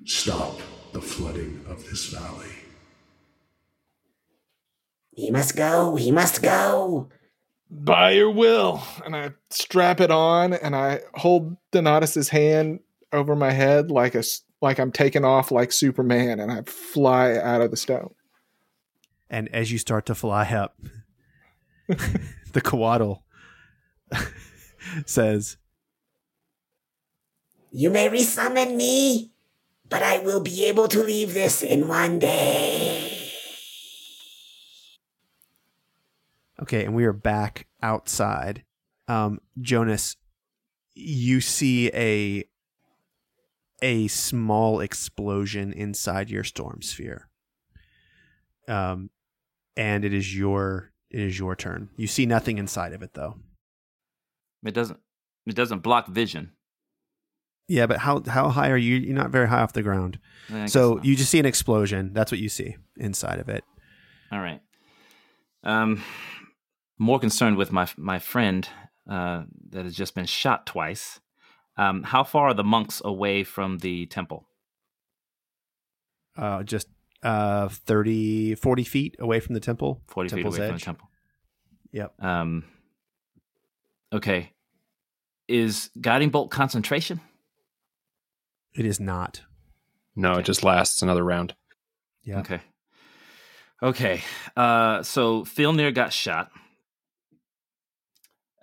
Stop 0.05 0.59
the 0.93 1.01
flooding 1.01 1.63
of 1.67 1.83
this 1.89 2.07
valley. 2.07 2.47
He 5.11 5.31
must 5.31 5.55
go. 5.55 5.95
He 5.95 6.11
must 6.11 6.41
go. 6.41 7.09
By 7.69 8.11
your 8.11 8.31
will. 8.31 8.81
And 9.05 9.15
I 9.15 9.31
strap 9.49 9.99
it 9.99 10.11
on 10.11 10.53
and 10.53 10.75
I 10.75 11.01
hold 11.15 11.57
Donatus's 11.71 12.29
hand 12.29 12.79
over 13.13 13.35
my 13.35 13.51
head 13.51 13.91
like 13.91 14.15
a 14.15 14.19
s- 14.19 14.41
like 14.61 14.79
I'm 14.79 14.91
taking 14.91 15.25
off 15.25 15.51
like 15.51 15.71
Superman 15.71 16.39
and 16.39 16.51
I 16.51 16.61
fly 16.63 17.35
out 17.37 17.61
of 17.61 17.71
the 17.71 17.77
stone. 17.77 18.13
And 19.31 19.47
as 19.55 19.71
you 19.71 19.77
start 19.77 20.05
to 20.07 20.13
fly 20.13 20.43
up, 20.53 20.77
the 21.87 22.61
Coatl 22.61 23.23
says, 25.05 25.57
You 27.71 27.89
may 27.89 28.09
resummon 28.09 28.75
me, 28.75 29.31
but 29.89 30.03
I 30.03 30.19
will 30.19 30.41
be 30.41 30.65
able 30.65 30.89
to 30.89 31.01
leave 31.01 31.33
this 31.33 31.63
in 31.63 31.87
one 31.87 32.19
day. 32.19 33.07
Okay, 36.61 36.85
and 36.85 36.93
we 36.93 37.05
are 37.05 37.13
back 37.13 37.67
outside. 37.81 38.63
Um, 39.07 39.39
Jonas, 39.59 40.17
you 40.93 41.39
see 41.39 41.89
a 41.93 42.43
a 43.81 44.07
small 44.09 44.81
explosion 44.81 45.73
inside 45.73 46.29
your 46.29 46.43
storm 46.43 46.83
sphere. 46.83 47.29
Um, 48.67 49.09
and 49.75 50.05
it 50.05 50.13
is 50.13 50.35
your 50.35 50.91
it 51.09 51.19
is 51.19 51.37
your 51.37 51.55
turn. 51.55 51.89
You 51.97 52.07
see 52.07 52.25
nothing 52.25 52.57
inside 52.57 52.93
of 52.93 53.01
it 53.01 53.13
though. 53.13 53.35
It 54.65 54.73
doesn't. 54.73 54.99
It 55.45 55.55
doesn't 55.55 55.79
block 55.79 56.07
vision. 56.07 56.51
Yeah, 57.67 57.87
but 57.87 57.99
how 57.99 58.21
how 58.27 58.49
high 58.49 58.69
are 58.69 58.77
you? 58.77 58.97
You're 58.97 59.15
not 59.15 59.31
very 59.31 59.47
high 59.47 59.61
off 59.61 59.73
the 59.73 59.81
ground. 59.81 60.19
So 60.65 60.99
you 61.03 61.15
just 61.15 61.31
see 61.31 61.39
an 61.39 61.45
explosion. 61.45 62.11
That's 62.13 62.31
what 62.31 62.39
you 62.39 62.49
see 62.49 62.75
inside 62.97 63.39
of 63.39 63.49
it. 63.49 63.63
All 64.31 64.39
right. 64.39 64.61
Um, 65.63 66.03
more 66.97 67.19
concerned 67.19 67.57
with 67.57 67.71
my 67.71 67.87
my 67.97 68.19
friend 68.19 68.67
uh, 69.09 69.43
that 69.69 69.85
has 69.85 69.95
just 69.95 70.15
been 70.15 70.25
shot 70.25 70.65
twice. 70.65 71.19
Um, 71.77 72.03
how 72.03 72.23
far 72.23 72.49
are 72.49 72.53
the 72.53 72.63
monks 72.63 73.01
away 73.03 73.43
from 73.43 73.79
the 73.79 74.05
temple? 74.07 74.45
Uh, 76.37 76.63
just 76.63 76.87
uh 77.23 77.69
30 77.69 78.55
40 78.55 78.83
feet 78.83 79.15
away 79.19 79.39
from 79.39 79.53
the 79.53 79.59
temple. 79.59 80.01
Forty 80.07 80.29
Temple's 80.29 80.55
feet 80.55 80.59
away 80.59 80.67
from 80.67 80.75
edge. 80.75 80.81
the 80.81 80.85
temple. 80.85 81.09
Yep. 81.91 82.13
Um. 82.19 82.63
Okay. 84.13 84.51
Is 85.47 85.89
guiding 85.99 86.29
bolt 86.29 86.51
concentration? 86.51 87.19
It 88.73 88.85
is 88.85 88.99
not. 88.99 89.41
No, 90.15 90.33
it 90.33 90.43
just 90.43 90.63
lasts 90.63 91.01
another 91.01 91.23
round. 91.23 91.55
Yeah. 92.23 92.39
Okay. 92.39 92.61
Okay. 93.83 94.21
Uh, 94.55 95.03
so 95.03 95.43
Filnir 95.43 95.93
got 95.93 96.13
shot. 96.13 96.51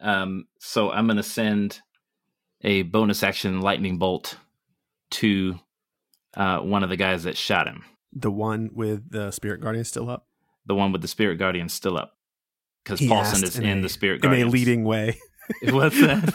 Um, 0.01 0.47
so 0.61 0.91
I'm 0.91 1.07
gonna 1.07 1.23
send 1.23 1.81
a 2.63 2.83
bonus 2.83 3.23
action 3.23 3.61
lightning 3.61 3.99
bolt 3.99 4.37
to 5.11 5.59
uh, 6.37 6.59
one 6.61 6.83
of 6.83 6.89
the 6.89 6.97
guys 6.97 7.25
that 7.25 7.37
shot 7.37 7.67
him. 7.67 7.85
The 8.13 8.31
one 8.31 8.71
with 8.75 9.11
the 9.11 9.31
spirit 9.31 9.61
guardian 9.61 9.85
still 9.85 10.09
up. 10.11 10.27
The 10.67 10.75
one 10.75 10.93
with 10.93 11.03
the 11.03 11.09
spirit 11.09 11.37
guardian 11.39 11.69
still 11.69 11.97
up. 11.97 12.15
Because 12.85 13.07
Paulson 13.07 13.45
is 13.45 13.59
in 13.59 13.79
a- 13.79 13.83
the 13.83 13.89
spirit 13.89 14.25
in 14.25 14.33
a 14.33 14.45
leading 14.45 14.85
way. 14.85 15.19
What's 15.63 16.01
that? 16.01 16.33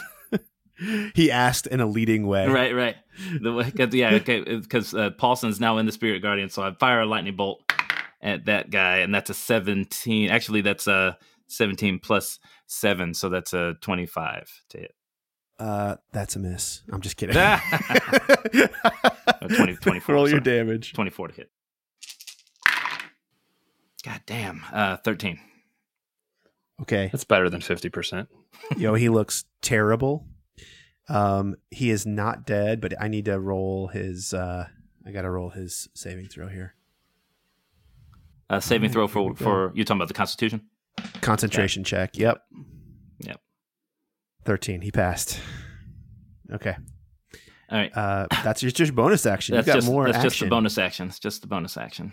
he 1.14 1.30
asked 1.30 1.66
in 1.66 1.80
a 1.80 1.86
leading 1.86 2.26
way. 2.26 2.46
right, 2.48 2.74
right. 2.74 2.96
The 3.40 3.90
yeah, 3.92 4.14
okay, 4.14 4.40
because 4.42 4.94
uh, 4.94 5.10
Paulson's 5.10 5.60
now 5.60 5.78
in 5.78 5.86
the 5.86 5.92
spirit 5.92 6.20
guardian, 6.22 6.48
so 6.50 6.62
I 6.62 6.72
fire 6.74 7.00
a 7.00 7.06
lightning 7.06 7.36
bolt 7.36 7.62
at 8.20 8.46
that 8.46 8.70
guy, 8.70 8.98
and 8.98 9.14
that's 9.14 9.30
a 9.30 9.34
seventeen. 9.34 10.30
Actually, 10.30 10.60
that's 10.62 10.86
a 10.88 11.16
seventeen 11.46 11.98
plus 12.00 12.38
seven, 12.66 13.14
so 13.14 13.28
that's 13.28 13.52
a 13.52 13.74
twenty-five 13.80 14.50
to 14.70 14.78
hit. 14.78 14.94
Uh, 15.60 15.96
that's 16.12 16.34
a 16.34 16.40
miss. 16.40 16.82
I'm 16.92 17.00
just 17.00 17.16
kidding. 17.16 17.36
Uh, 19.40 19.48
20 19.48 19.76
24, 19.76 20.14
Roll 20.14 20.28
your 20.28 20.38
sorry. 20.38 20.42
damage. 20.58 20.92
Twenty-four 20.92 21.28
to 21.28 21.34
hit. 21.34 21.50
God 24.04 24.20
damn, 24.26 24.62
uh, 24.72 24.96
thirteen. 24.98 25.40
Okay. 26.82 27.08
That's 27.12 27.24
better 27.24 27.48
than 27.48 27.60
50%. 27.60 28.26
Yo, 28.76 28.94
he 28.94 29.08
looks 29.08 29.44
terrible. 29.62 30.26
Um, 31.08 31.54
he 31.70 31.90
is 31.90 32.04
not 32.04 32.46
dead, 32.46 32.80
but 32.80 33.00
I 33.00 33.08
need 33.08 33.26
to 33.26 33.38
roll 33.38 33.88
his. 33.88 34.34
Uh, 34.34 34.66
I 35.06 35.12
got 35.12 35.22
to 35.22 35.30
roll 35.30 35.50
his 35.50 35.88
saving 35.94 36.26
throw 36.26 36.48
here. 36.48 36.74
Uh, 38.50 38.60
saving 38.60 38.90
throw 38.90 39.06
for 39.06 39.34
for 39.36 39.72
you 39.74 39.84
talking 39.84 39.98
about 39.98 40.08
the 40.08 40.14
Constitution? 40.14 40.62
Concentration 41.20 41.84
check. 41.84 42.16
Yep. 42.18 42.42
Yep. 43.20 43.40
13. 44.44 44.80
He 44.80 44.90
passed. 44.90 45.40
Okay. 46.52 46.76
All 47.70 47.78
right. 47.78 47.96
Uh, 47.96 48.26
that's 48.42 48.60
just 48.60 48.78
your 48.78 48.90
bonus 48.92 49.26
action. 49.26 49.54
that's 49.54 49.66
You've 49.66 49.74
got 49.74 49.80
just 49.80 49.90
more 49.90 50.04
that's 50.06 50.16
action. 50.16 50.30
just 50.30 50.40
the 50.40 50.46
bonus 50.46 50.78
action. 50.78 51.08
It's 51.08 51.18
just 51.18 51.40
the 51.42 51.46
bonus 51.48 51.76
action. 51.76 52.12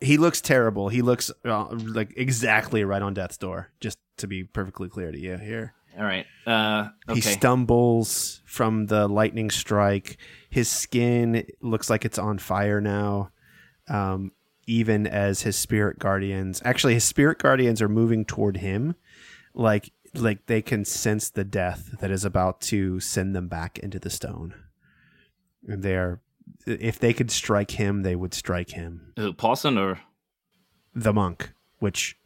He 0.00 0.16
looks 0.16 0.40
terrible. 0.40 0.88
He 0.88 1.02
looks 1.02 1.30
uh, 1.44 1.66
like 1.70 2.14
exactly 2.16 2.84
right 2.84 3.02
on 3.02 3.14
death's 3.14 3.36
door. 3.36 3.70
Just 3.80 3.98
to 4.18 4.26
be 4.26 4.44
perfectly 4.44 4.88
clear 4.88 5.12
to 5.12 5.18
you 5.18 5.36
here. 5.36 5.74
All 5.98 6.04
right. 6.04 6.26
Uh, 6.46 6.88
okay. 7.08 7.16
He 7.16 7.20
stumbles 7.20 8.42
from 8.44 8.86
the 8.86 9.08
lightning 9.08 9.50
strike. 9.50 10.16
His 10.48 10.68
skin 10.68 11.46
looks 11.60 11.90
like 11.90 12.04
it's 12.04 12.18
on 12.18 12.38
fire 12.38 12.80
now. 12.80 13.30
Um, 13.88 14.32
even 14.66 15.06
as 15.06 15.42
his 15.42 15.56
spirit 15.56 15.98
guardians, 15.98 16.62
actually, 16.64 16.94
his 16.94 17.04
spirit 17.04 17.38
guardians 17.38 17.82
are 17.82 17.88
moving 17.88 18.24
toward 18.24 18.58
him, 18.58 18.94
like 19.52 19.90
like 20.14 20.46
they 20.46 20.62
can 20.62 20.84
sense 20.84 21.30
the 21.30 21.44
death 21.44 21.96
that 22.00 22.10
is 22.10 22.24
about 22.24 22.60
to 22.60 23.00
send 23.00 23.34
them 23.34 23.48
back 23.48 23.78
into 23.78 23.98
the 23.98 24.10
stone. 24.10 24.54
And 25.66 25.82
they're, 25.82 26.20
if 26.66 26.98
they 26.98 27.12
could 27.12 27.30
strike 27.30 27.72
him, 27.72 28.02
they 28.02 28.16
would 28.16 28.34
strike 28.34 28.70
him. 28.70 29.12
Who, 29.16 29.32
Paulson 29.32 29.78
or 29.78 30.00
the 30.94 31.12
monk, 31.12 31.52
which 31.78 32.16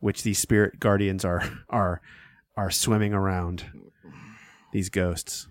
which 0.00 0.22
these 0.22 0.38
spirit 0.38 0.80
guardians 0.80 1.24
are 1.24 1.42
are 1.68 2.00
are 2.56 2.70
swimming 2.70 3.12
around 3.12 3.64
these 4.72 4.88
ghosts. 4.88 5.48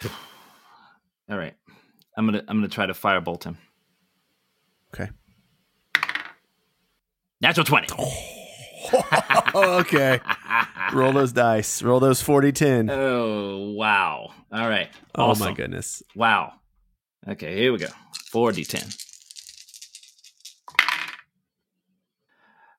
All 0.04 1.38
right. 1.38 1.54
I'm 2.16 2.26
gonna 2.26 2.42
I'm 2.48 2.58
gonna 2.58 2.68
try 2.68 2.86
to 2.86 2.92
firebolt 2.94 3.44
him. 3.44 3.58
Okay. 4.94 5.10
Natural 7.40 7.64
twenty. 7.64 7.86
Oh, 7.96 9.78
okay. 9.80 10.20
Roll 10.92 11.12
those 11.12 11.32
dice. 11.32 11.82
Roll 11.82 12.00
those 12.00 12.22
40 12.22 12.52
10. 12.52 12.90
Oh 12.90 13.72
wow! 13.72 14.30
All 14.50 14.68
right. 14.68 14.88
Oh 15.14 15.34
my 15.34 15.52
goodness. 15.52 16.02
Wow. 16.16 16.54
Okay, 17.26 17.56
here 17.56 17.72
we 17.72 17.78
go. 17.78 17.88
Four 18.30 18.52
d 18.52 18.64
ten. 18.64 18.84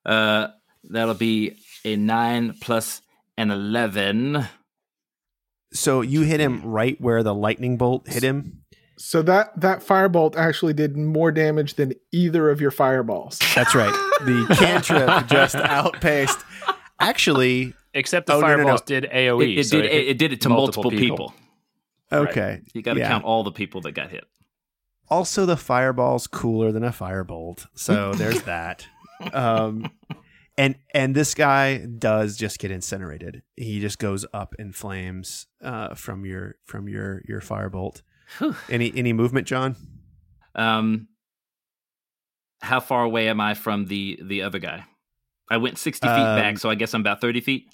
Uh, 0.04 0.48
that'll 0.84 1.14
be 1.14 1.56
a 1.84 1.96
nine 1.96 2.54
plus 2.60 3.02
an 3.36 3.50
eleven. 3.50 4.46
So 5.72 6.00
you 6.00 6.22
hit 6.22 6.40
him 6.40 6.62
right 6.62 7.00
where 7.00 7.22
the 7.22 7.34
lightning 7.34 7.76
bolt 7.76 8.08
hit 8.08 8.22
him. 8.22 8.62
So 8.96 9.22
that 9.22 9.58
that 9.60 9.80
firebolt 9.80 10.36
actually 10.36 10.72
did 10.74 10.96
more 10.96 11.32
damage 11.32 11.74
than 11.74 11.94
either 12.12 12.50
of 12.50 12.60
your 12.60 12.70
fireballs. 12.70 13.38
That's 13.54 13.74
right. 13.74 13.92
The 14.20 14.54
cantrip 14.58 15.26
just 15.28 15.54
outpaced. 15.54 16.38
Actually, 16.98 17.74
Except 17.94 18.26
the 18.26 18.34
Oh, 18.34 18.40
no, 18.40 18.56
no, 18.56 18.62
no. 18.64 18.78
did 18.84 19.04
AOE. 19.04 19.52
It, 19.52 19.58
it 19.58 19.64
so 19.64 19.80
did. 19.80 19.90
It, 19.90 20.08
it 20.08 20.18
did 20.18 20.32
it 20.32 20.40
to 20.42 20.48
multiple, 20.48 20.90
people. 20.90 21.34
Okay. 22.12 22.60
You 22.74 22.82
got 22.82 22.94
to 22.94 23.00
Yeah. 23.00 23.08
count 23.08 23.24
all 23.24 23.42
the 23.44 23.52
people 23.52 23.80
that 23.82 23.92
got 23.92 24.10
hit. 24.10 24.24
Also, 25.08 25.44
the 25.46 25.56
fireball's 25.56 26.26
cooler 26.26 26.70
than 26.72 26.84
a 26.84 26.90
firebolt, 26.90 27.66
so 27.74 28.12
there's 28.14 28.42
that. 28.42 28.86
Um, 29.32 29.90
and 30.56 30.76
and 30.94 31.14
this 31.14 31.34
guy 31.34 31.78
does 31.78 32.36
just 32.36 32.58
get 32.58 32.70
incinerated. 32.70 33.42
He 33.56 33.80
just 33.80 33.98
goes 33.98 34.24
up 34.32 34.54
in 34.58 34.72
flames 34.72 35.46
uh, 35.62 35.94
from 35.94 36.24
your 36.24 36.56
from 36.64 36.88
your 36.88 37.22
your 37.26 37.40
firebolt. 37.40 38.02
Whew. 38.38 38.54
Any 38.68 38.92
any 38.94 39.12
movement, 39.12 39.46
John? 39.48 39.74
Um, 40.54 41.08
how 42.62 42.78
far 42.80 43.04
away 43.04 43.28
am 43.28 43.40
I 43.40 43.54
from 43.54 43.86
the 43.86 44.18
the 44.22 44.42
other 44.42 44.58
guy? 44.58 44.84
I 45.50 45.56
went 45.56 45.78
sixty 45.78 46.06
feet 46.06 46.12
Um, 46.14 46.38
back, 46.38 46.58
so 46.58 46.70
I 46.70 46.74
guess 46.76 46.94
I'm 46.94 47.00
about 47.00 47.20
thirty 47.20 47.40
feet. 47.40 47.64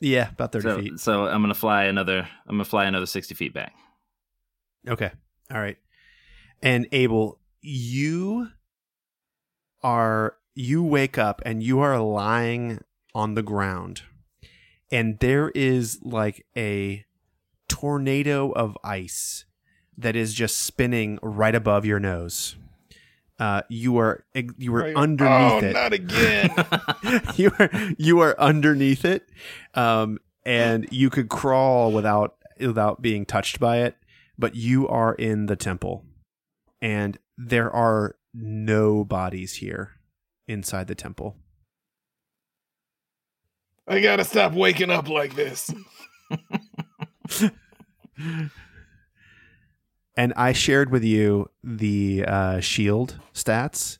Yeah, 0.00 0.30
about 0.30 0.52
thirty 0.52 0.68
so, 0.68 0.80
feet. 0.80 1.00
so 1.00 1.26
I'm 1.26 1.42
gonna 1.42 1.54
fly 1.54 1.84
another. 1.84 2.28
I'm 2.46 2.54
gonna 2.54 2.64
fly 2.64 2.86
another 2.86 3.06
sixty 3.06 3.34
feet 3.34 3.52
back. 3.52 3.74
Okay. 4.86 5.10
All 5.50 5.60
right. 5.60 5.76
And 6.62 6.86
Abel, 6.92 7.40
you 7.60 8.48
are 9.82 10.36
you 10.54 10.82
wake 10.82 11.18
up 11.18 11.40
and 11.44 11.62
you 11.62 11.80
are 11.80 12.00
lying 12.00 12.80
on 13.14 13.34
the 13.34 13.42
ground. 13.42 14.02
And 14.90 15.18
there 15.18 15.50
is 15.50 15.98
like 16.02 16.46
a 16.56 17.04
tornado 17.68 18.50
of 18.52 18.76
ice 18.82 19.44
that 19.96 20.16
is 20.16 20.32
just 20.32 20.58
spinning 20.58 21.18
right 21.22 21.54
above 21.54 21.84
your 21.84 22.00
nose. 22.00 22.56
Uh, 23.38 23.62
you 23.68 23.96
are 23.98 24.24
you 24.56 24.74
are 24.74 24.88
underneath 24.96 25.62
oh, 25.62 25.66
it. 25.66 25.72
not 25.72 25.92
again. 25.92 26.50
you 27.36 27.52
are 27.58 27.70
you 27.96 28.20
are 28.20 28.38
underneath 28.38 29.04
it, 29.04 29.28
um, 29.74 30.18
and 30.44 30.88
you 30.90 31.08
could 31.08 31.28
crawl 31.28 31.92
without 31.92 32.34
without 32.58 33.00
being 33.00 33.24
touched 33.24 33.60
by 33.60 33.78
it. 33.78 33.96
But 34.36 34.56
you 34.56 34.88
are 34.88 35.14
in 35.14 35.46
the 35.46 35.54
temple, 35.54 36.04
and 36.82 37.16
there 37.36 37.70
are 37.70 38.16
no 38.34 39.04
bodies 39.04 39.54
here 39.54 39.92
inside 40.48 40.88
the 40.88 40.96
temple. 40.96 41.36
I 43.86 44.00
gotta 44.00 44.24
stop 44.24 44.52
waking 44.52 44.90
up 44.90 45.08
like 45.08 45.36
this. 45.36 45.72
And 50.18 50.32
I 50.34 50.52
shared 50.52 50.90
with 50.90 51.04
you 51.04 51.48
the 51.62 52.24
uh, 52.26 52.58
shield 52.58 53.20
stats 53.32 53.98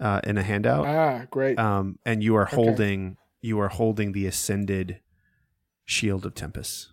uh, 0.00 0.20
in 0.24 0.36
a 0.36 0.42
handout, 0.42 0.86
Ah, 0.88 1.26
great. 1.30 1.56
um, 1.56 2.00
and 2.04 2.20
you 2.20 2.34
are 2.34 2.46
Okay. 2.48 2.56
holding 2.56 3.16
you 3.40 3.60
are 3.60 3.68
holding 3.68 4.10
the 4.10 4.26
ascended 4.26 4.98
shield 5.84 6.26
of 6.26 6.34
Tempest. 6.34 6.88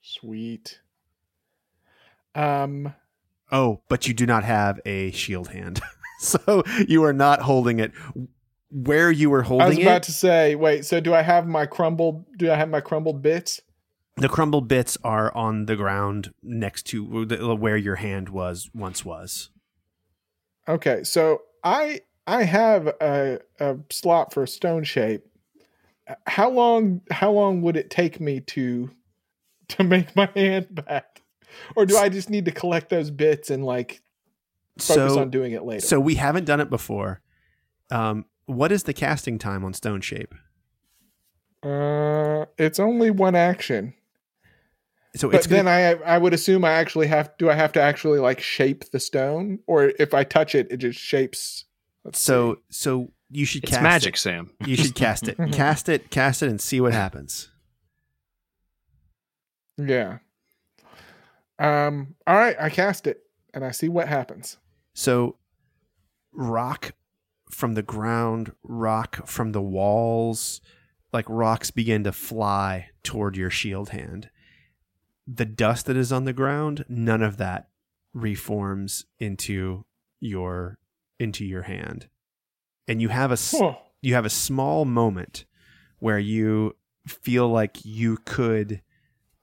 Sweet. 0.00 0.80
Um, 2.36 2.94
Oh, 3.50 3.82
but 3.88 4.06
you 4.06 4.14
do 4.14 4.24
not 4.24 4.44
have 4.44 4.80
a 4.86 5.10
shield 5.10 5.48
hand. 5.48 5.80
so 6.20 6.62
you 6.86 7.02
are 7.02 7.12
not 7.12 7.42
holding 7.42 7.80
it. 7.80 7.90
Where 8.70 9.10
you 9.10 9.28
were 9.28 9.42
holding. 9.42 9.66
It. 9.66 9.66
I 9.66 9.68
was 9.70 9.78
about 9.78 9.96
it, 9.96 10.02
to 10.04 10.12
say, 10.12 10.54
wait. 10.54 10.84
So 10.84 11.00
do 11.00 11.12
I 11.14 11.22
have 11.22 11.46
my 11.48 11.66
crumbled? 11.66 12.24
Do 12.38 12.50
I 12.50 12.54
have 12.54 12.68
my 12.68 12.80
crumbled 12.80 13.22
bits? 13.22 13.60
The 14.16 14.28
crumbled 14.28 14.68
bits 14.68 14.96
are 15.02 15.34
on 15.36 15.66
the 15.66 15.76
ground 15.76 16.32
next 16.42 16.84
to 16.84 17.26
where 17.56 17.76
your 17.76 17.96
hand 17.96 18.28
was 18.28 18.70
once 18.74 19.04
was. 19.04 19.50
Okay, 20.68 21.04
so 21.04 21.42
I 21.62 22.00
I 22.26 22.44
have 22.44 22.86
a 22.86 23.40
a 23.60 23.76
slot 23.90 24.32
for 24.32 24.44
a 24.44 24.48
stone 24.48 24.84
shape. 24.84 25.24
How 26.26 26.50
long 26.50 27.00
how 27.10 27.32
long 27.32 27.62
would 27.62 27.76
it 27.76 27.90
take 27.90 28.20
me 28.20 28.40
to 28.40 28.90
to 29.68 29.84
make 29.84 30.14
my 30.14 30.30
hand 30.36 30.68
back? 30.70 31.22
Or 31.76 31.86
do 31.86 31.96
I 31.96 32.08
just 32.08 32.30
need 32.30 32.44
to 32.46 32.52
collect 32.52 32.88
those 32.90 33.10
bits 33.10 33.50
and 33.50 33.64
like 33.64 34.02
focus 34.78 35.14
So, 35.14 35.20
on 35.20 35.30
doing 35.30 35.52
it 35.52 35.64
later? 35.64 35.80
so 35.86 36.00
we 36.00 36.14
haven't 36.16 36.44
done 36.44 36.60
it 36.60 36.70
before. 36.70 37.20
Um, 37.90 38.26
what 38.46 38.72
is 38.72 38.82
the 38.84 38.92
casting 38.92 39.38
time 39.38 39.64
on 39.64 39.72
stone 39.74 40.00
shape? 40.00 40.34
uh 41.62 42.44
it's 42.58 42.78
only 42.78 43.10
one 43.10 43.34
action. 43.34 43.94
So 45.16 45.28
But 45.30 45.36
it's 45.38 45.46
then 45.46 45.66
gonna, 45.66 46.04
I 46.04 46.14
I 46.16 46.18
would 46.18 46.34
assume 46.34 46.64
I 46.64 46.72
actually 46.72 47.06
have 47.06 47.30
do 47.38 47.48
I 47.50 47.54
have 47.54 47.72
to 47.72 47.80
actually 47.80 48.18
like 48.18 48.40
shape 48.40 48.90
the 48.90 48.98
stone 49.00 49.60
or 49.66 49.92
if 49.98 50.12
I 50.14 50.24
touch 50.24 50.54
it 50.54 50.66
it 50.70 50.78
just 50.78 50.98
shapes 50.98 51.64
let's 52.04 52.20
so 52.20 52.58
so 52.68 53.12
you 53.30 53.44
should 53.44 53.62
It's 53.64 53.72
cast 53.72 53.82
magic, 53.82 54.14
It. 54.14 54.18
Sam. 54.18 54.50
You 54.66 54.76
should 54.76 54.94
cast 54.94 55.28
it. 55.28 55.36
cast 55.52 55.88
it. 55.88 56.10
Cast 56.10 56.42
it 56.42 56.48
and 56.50 56.60
see 56.60 56.80
what 56.80 56.92
happens. 56.92 57.50
Yeah. 59.76 60.18
Um 61.58 62.14
all 62.26 62.36
right, 62.36 62.56
I 62.60 62.68
cast 62.70 63.06
it 63.06 63.20
and 63.52 63.64
I 63.64 63.70
see 63.70 63.88
what 63.88 64.08
happens. 64.08 64.58
So, 64.94 65.36
rock 66.32 66.92
from 67.50 67.74
the 67.74 67.82
ground, 67.82 68.52
rock 68.62 69.26
from 69.28 69.52
the 69.52 69.62
walls, 69.62 70.60
like 71.12 71.26
rocks 71.28 71.70
begin 71.70 72.04
to 72.04 72.12
fly 72.12 72.90
toward 73.02 73.36
your 73.36 73.50
shield 73.50 73.90
hand. 73.90 74.30
The 75.26 75.44
dust 75.46 75.86
that 75.86 75.96
is 75.96 76.12
on 76.12 76.24
the 76.24 76.32
ground, 76.32 76.84
none 76.88 77.22
of 77.22 77.36
that 77.38 77.68
reforms 78.12 79.06
into 79.18 79.84
your 80.20 80.78
into 81.18 81.44
your 81.44 81.62
hand. 81.62 82.08
And 82.86 83.00
you 83.00 83.08
have 83.08 83.32
a 83.32 83.36
Huh. 83.36 83.74
you 84.02 84.14
have 84.14 84.24
a 84.26 84.30
small 84.30 84.84
moment 84.84 85.44
where 85.98 86.18
you 86.18 86.76
feel 87.06 87.48
like 87.48 87.84
you 87.84 88.18
could 88.24 88.82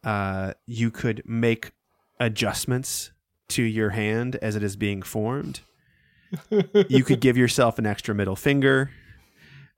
uh 0.03 0.53
you 0.65 0.91
could 0.91 1.21
make 1.25 1.71
adjustments 2.19 3.11
to 3.49 3.63
your 3.63 3.91
hand 3.91 4.35
as 4.37 4.55
it 4.55 4.63
is 4.63 4.75
being 4.75 5.01
formed 5.01 5.61
you 6.89 7.03
could 7.03 7.19
give 7.19 7.37
yourself 7.37 7.77
an 7.77 7.85
extra 7.85 8.15
middle 8.15 8.35
finger 8.35 8.89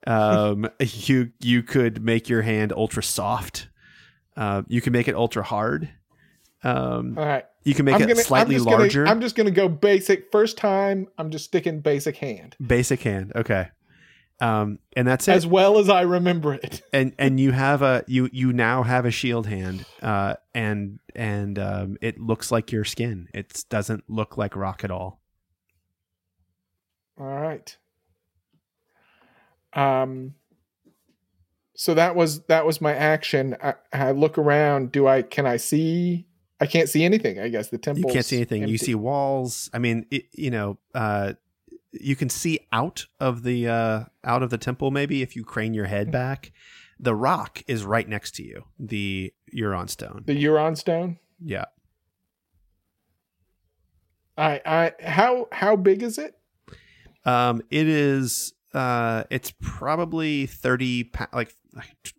um 0.06 0.66
you 0.80 1.30
you 1.40 1.62
could 1.62 2.02
make 2.02 2.28
your 2.28 2.42
hand 2.42 2.72
ultra 2.72 3.02
soft 3.02 3.68
uh, 4.36 4.62
you 4.68 4.80
can 4.80 4.92
make 4.92 5.08
it 5.08 5.14
ultra 5.14 5.42
hard 5.42 5.88
um 6.62 7.16
All 7.18 7.26
right. 7.26 7.44
you 7.64 7.74
can 7.74 7.84
make 7.84 8.00
it 8.00 8.16
slightly 8.18 8.54
just 8.54 8.66
larger 8.66 9.04
Gonna, 9.04 9.14
I'm 9.14 9.20
just 9.20 9.36
gonna 9.36 9.50
go 9.50 9.68
basic. 9.68 10.32
First 10.32 10.56
time, 10.56 11.08
I'm 11.18 11.30
just 11.30 11.44
sticking 11.44 11.80
basic 11.80 12.16
hand 12.16 12.56
basic 12.64 13.02
hand 13.02 13.32
okay 13.36 13.68
um 14.40 14.78
and 14.96 15.06
that's 15.06 15.28
it 15.28 15.32
as 15.32 15.46
well 15.46 15.78
as 15.78 15.88
I 15.88 16.02
remember 16.02 16.54
it. 16.54 16.82
and 16.92 17.14
and 17.18 17.38
you 17.38 17.52
have 17.52 17.82
a 17.82 18.02
you 18.08 18.28
you 18.32 18.52
now 18.52 18.82
have 18.82 19.04
a 19.04 19.10
shield 19.10 19.46
hand 19.46 19.84
uh 20.02 20.34
and 20.54 20.98
and 21.14 21.58
um 21.58 21.96
it 22.00 22.18
looks 22.18 22.50
like 22.50 22.72
your 22.72 22.84
skin 22.84 23.28
it 23.32 23.64
doesn't 23.68 24.04
look 24.08 24.36
like 24.36 24.56
rock 24.56 24.82
at 24.82 24.90
all 24.90 25.20
All 27.18 27.26
right. 27.26 27.76
Um. 29.72 30.34
So 31.76 31.94
that 31.94 32.14
was 32.14 32.42
that 32.46 32.64
was 32.66 32.80
my 32.80 32.94
action. 32.94 33.56
I, 33.62 33.74
I 33.92 34.10
look 34.12 34.38
around. 34.38 34.92
Do 34.92 35.06
I 35.08 35.22
can 35.22 35.46
I 35.46 35.56
see? 35.56 36.26
I 36.60 36.66
can't 36.66 36.88
see 36.88 37.04
anything. 37.04 37.38
I 37.40 37.48
guess 37.48 37.68
the 37.68 37.78
temple. 37.78 38.08
you 38.08 38.12
can't 38.12 38.24
see 38.24 38.36
anything 38.36 38.68
you 38.68 38.78
see 38.78 38.94
walls 38.94 39.68
i 39.74 39.78
mean 39.78 40.06
it, 40.10 40.26
you 40.32 40.50
know 40.50 40.78
uh 40.94 41.32
you 41.92 42.14
can 42.16 42.28
see 42.30 42.60
out 42.72 43.06
of 43.20 43.42
the 43.42 43.66
uh 43.68 44.04
out 44.22 44.42
of 44.42 44.50
the 44.50 44.56
temple 44.58 44.90
maybe 44.90 45.20
if 45.20 45.34
you 45.36 45.44
crane 45.44 45.74
your 45.74 45.84
Mm-hmm. 45.86 45.94
head 45.94 46.10
back 46.12 46.52
the 47.00 47.14
rock 47.14 47.62
is 47.66 47.84
right 47.84 48.08
next 48.08 48.36
to 48.36 48.44
you 48.44 48.64
the 48.78 49.32
Euron 49.54 49.90
stone 49.90 50.22
the 50.26 50.42
Euron 50.42 50.76
stone. 50.78 51.18
yeah 51.44 51.64
I 54.36 54.60
I 54.64 54.92
how 55.02 55.48
how 55.52 55.76
big 55.76 56.02
is 56.02 56.18
it? 56.18 56.34
Um, 57.24 57.62
it 57.70 57.86
is. 57.88 58.52
Uh, 58.72 59.24
it's 59.30 59.52
probably 59.60 60.46
thirty, 60.46 61.10
like 61.32 61.32
like 61.32 61.54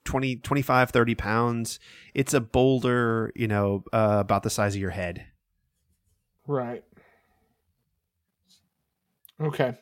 20, 0.03 0.37
25, 0.37 0.91
30 0.91 1.15
pounds. 1.15 1.79
It's 2.13 2.33
a 2.33 2.41
boulder, 2.41 3.31
you 3.35 3.47
know, 3.47 3.83
uh, 3.93 4.17
about 4.19 4.43
the 4.43 4.49
size 4.49 4.75
of 4.75 4.81
your 4.81 4.91
head. 4.91 5.25
Right. 6.47 6.83
Okay. 9.41 9.77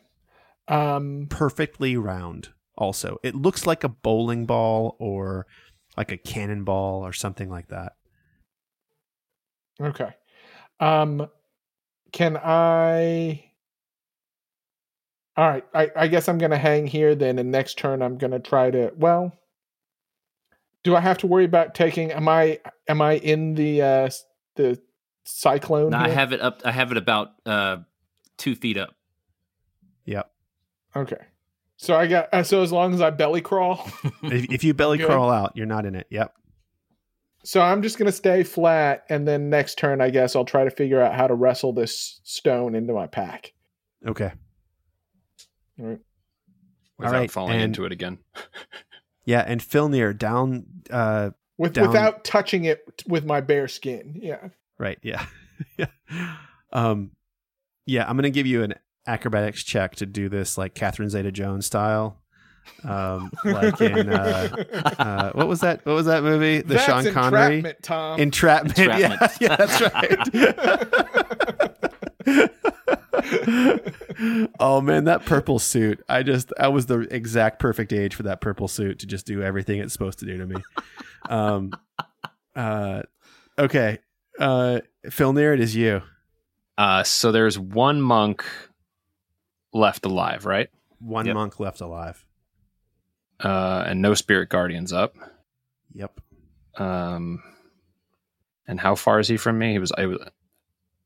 Um. 0.66 1.26
Perfectly 1.28 1.96
round. 1.96 2.48
Also, 2.76 3.18
it 3.22 3.34
looks 3.34 3.66
like 3.66 3.84
a 3.84 3.88
bowling 3.88 4.46
ball 4.46 4.96
or 4.98 5.46
like 5.96 6.10
a 6.10 6.16
cannonball 6.16 7.06
or 7.06 7.12
something 7.12 7.50
like 7.50 7.68
that. 7.68 7.92
Okay. 9.80 10.10
Um. 10.80 11.28
Can 12.12 12.36
I? 12.36 13.50
All 15.36 15.48
right. 15.48 15.64
I, 15.74 15.90
I 15.96 16.08
guess 16.08 16.28
I'm 16.28 16.38
gonna 16.38 16.58
hang 16.58 16.86
here 16.86 17.14
then, 17.14 17.38
and 17.38 17.50
next 17.50 17.76
turn 17.76 18.02
I'm 18.02 18.18
gonna 18.18 18.40
try 18.40 18.70
to. 18.70 18.92
Well, 18.96 19.32
do 20.84 20.94
I 20.94 21.00
have 21.00 21.18
to 21.18 21.26
worry 21.26 21.44
about 21.44 21.74
taking? 21.74 22.12
Am 22.12 22.28
I 22.28 22.60
am 22.86 23.02
I 23.02 23.14
in 23.14 23.54
the 23.54 23.82
uh 23.82 24.10
the 24.54 24.80
cyclone? 25.24 25.90
No, 25.90 25.98
I 25.98 26.10
have 26.10 26.32
it 26.32 26.40
up. 26.40 26.62
I 26.64 26.70
have 26.70 26.92
it 26.92 26.98
about 26.98 27.32
uh, 27.44 27.78
two 28.36 28.54
feet 28.54 28.76
up. 28.76 28.94
Yep. 30.04 30.30
Okay. 30.94 31.16
So 31.76 31.96
I 31.96 32.06
got. 32.06 32.32
Uh, 32.32 32.42
so 32.42 32.62
as 32.62 32.70
long 32.70 32.94
as 32.94 33.00
I 33.00 33.10
belly 33.10 33.40
crawl, 33.40 33.90
if, 34.22 34.52
if 34.52 34.64
you 34.64 34.74
belly 34.74 34.98
crawl 34.98 35.30
out, 35.30 35.52
you're 35.56 35.66
not 35.66 35.86
in 35.86 35.94
it. 35.94 36.06
Yep. 36.10 36.32
so 37.44 37.60
I'm 37.60 37.82
just 37.82 37.98
gonna 37.98 38.12
stay 38.12 38.42
flat, 38.44 39.04
and 39.08 39.26
then 39.26 39.50
next 39.50 39.78
turn 39.78 40.00
I 40.00 40.10
guess 40.10 40.36
I'll 40.36 40.44
try 40.44 40.64
to 40.64 40.70
figure 40.70 41.00
out 41.00 41.14
how 41.14 41.26
to 41.26 41.34
wrestle 41.34 41.72
this 41.72 42.20
stone 42.22 42.74
into 42.74 42.92
my 42.92 43.06
pack. 43.06 43.52
Okay. 44.06 44.32
All 45.80 45.86
right. 45.86 45.98
without 46.98 47.12
right, 47.12 47.30
falling 47.30 47.54
and- 47.54 47.62
into 47.64 47.86
it 47.86 47.92
again. 47.92 48.18
Yeah, 49.24 49.44
and 49.46 49.60
Filnir 49.60 50.16
down. 50.16 50.66
Uh, 50.90 51.30
With 51.58 51.74
Down- 51.74 51.88
without 51.88 52.24
touching 52.24 52.64
it 52.64 53.02
with 53.06 53.24
my 53.24 53.40
bare 53.40 53.68
skin. 53.68 54.18
Yeah. 54.20 54.48
right. 54.78 54.98
Yeah. 55.02 55.24
yeah. 55.78 55.86
Um, 56.72 57.12
yeah. 57.86 58.08
I'm 58.08 58.16
gonna 58.16 58.30
give 58.30 58.46
you 58.46 58.62
an 58.62 58.74
acrobatics 59.06 59.62
check 59.62 59.94
to 59.96 60.06
do 60.06 60.28
this, 60.28 60.58
like 60.58 60.74
Catherine 60.74 61.10
Zeta-Jones 61.10 61.64
style. 61.66 62.20
Um, 62.82 63.30
like 63.44 63.80
in 63.80 64.08
uh, 64.08 64.64
uh, 64.98 65.32
what 65.32 65.46
was 65.48 65.60
that? 65.60 65.84
What 65.84 65.94
was 65.94 66.06
that 66.06 66.22
movie? 66.22 66.62
The 66.62 66.74
That's 66.74 66.84
Sean 66.86 67.12
Connery 67.12 67.56
entrapment, 67.58 67.82
Tom. 67.82 68.18
entrapment. 68.20 68.78
Entrapment. 68.78 69.32
Yeah, 69.40 69.48
yeah, 69.48 69.56
that's 69.56 69.80
right. 72.26 72.50
oh 74.60 74.80
man, 74.80 75.04
that 75.04 75.24
purple 75.24 75.58
suit! 75.58 76.02
I 76.08 76.22
just 76.22 76.52
I 76.58 76.68
was 76.68 76.86
the 76.86 77.00
exact 77.00 77.58
perfect 77.58 77.92
age 77.92 78.14
for 78.14 78.24
that 78.24 78.40
purple 78.40 78.68
suit 78.68 78.98
to 79.00 79.06
just 79.06 79.26
do 79.26 79.42
everything 79.42 79.80
it's 79.80 79.92
supposed 79.92 80.18
to 80.20 80.26
do 80.26 80.38
to 80.38 80.46
me. 80.46 80.56
Um, 81.28 81.72
uh, 82.54 83.02
okay, 83.58 83.98
uh, 84.38 84.80
Filnir, 85.06 85.54
it 85.54 85.60
is 85.60 85.74
you. 85.74 86.02
Uh, 86.76 87.02
so 87.04 87.32
there's 87.32 87.58
one 87.58 88.00
monk 88.02 88.44
left 89.72 90.04
alive, 90.04 90.44
right? 90.46 90.68
One 90.98 91.26
Yep. 91.26 91.34
monk 91.34 91.60
left 91.60 91.80
alive. 91.80 92.24
Uh, 93.42 93.84
and 93.86 94.00
no 94.00 94.14
spirit 94.14 94.48
guardians 94.48 94.92
up. 94.92 95.14
Yep. 95.92 96.20
Um, 96.76 97.42
and 98.66 98.80
how 98.80 98.94
far 98.94 99.20
is 99.20 99.28
he 99.28 99.36
from 99.36 99.58
me? 99.58 99.72
He 99.72 99.78
was. 99.78 99.92
I 99.92 100.06
was. 100.06 100.18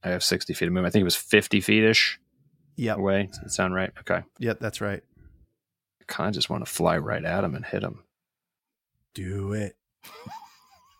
I 0.05 0.11
have 0.11 0.23
sixty 0.25 0.55
feet 0.55 0.67
of 0.67 0.73
movement. 0.73 0.91
I 0.91 0.93
think 0.93 1.01
it 1.03 1.05
was 1.05 1.17
fifty 1.17 1.61
feet 1.61 1.85
ish 1.85 2.19
Yeah, 2.77 2.95
away. 2.95 3.27
Does 3.33 3.41
that 3.41 3.51
sound 3.51 3.75
right? 3.75 3.91
Okay. 4.01 4.23
Yep. 4.39 4.59
That's 4.61 4.81
right. 4.81 5.03
I 6.01 6.05
kind 6.07 6.29
of 6.29 6.35
just 6.35 6.51
want 6.51 6.65
to 6.65 6.71
fly 6.71 6.99
right 6.99 7.25
at 7.25 7.45
him 7.45 7.55
and 7.55 7.65
hit 7.65 7.83
him. 7.83 8.03
Do 9.15 9.53
it. 9.53 9.75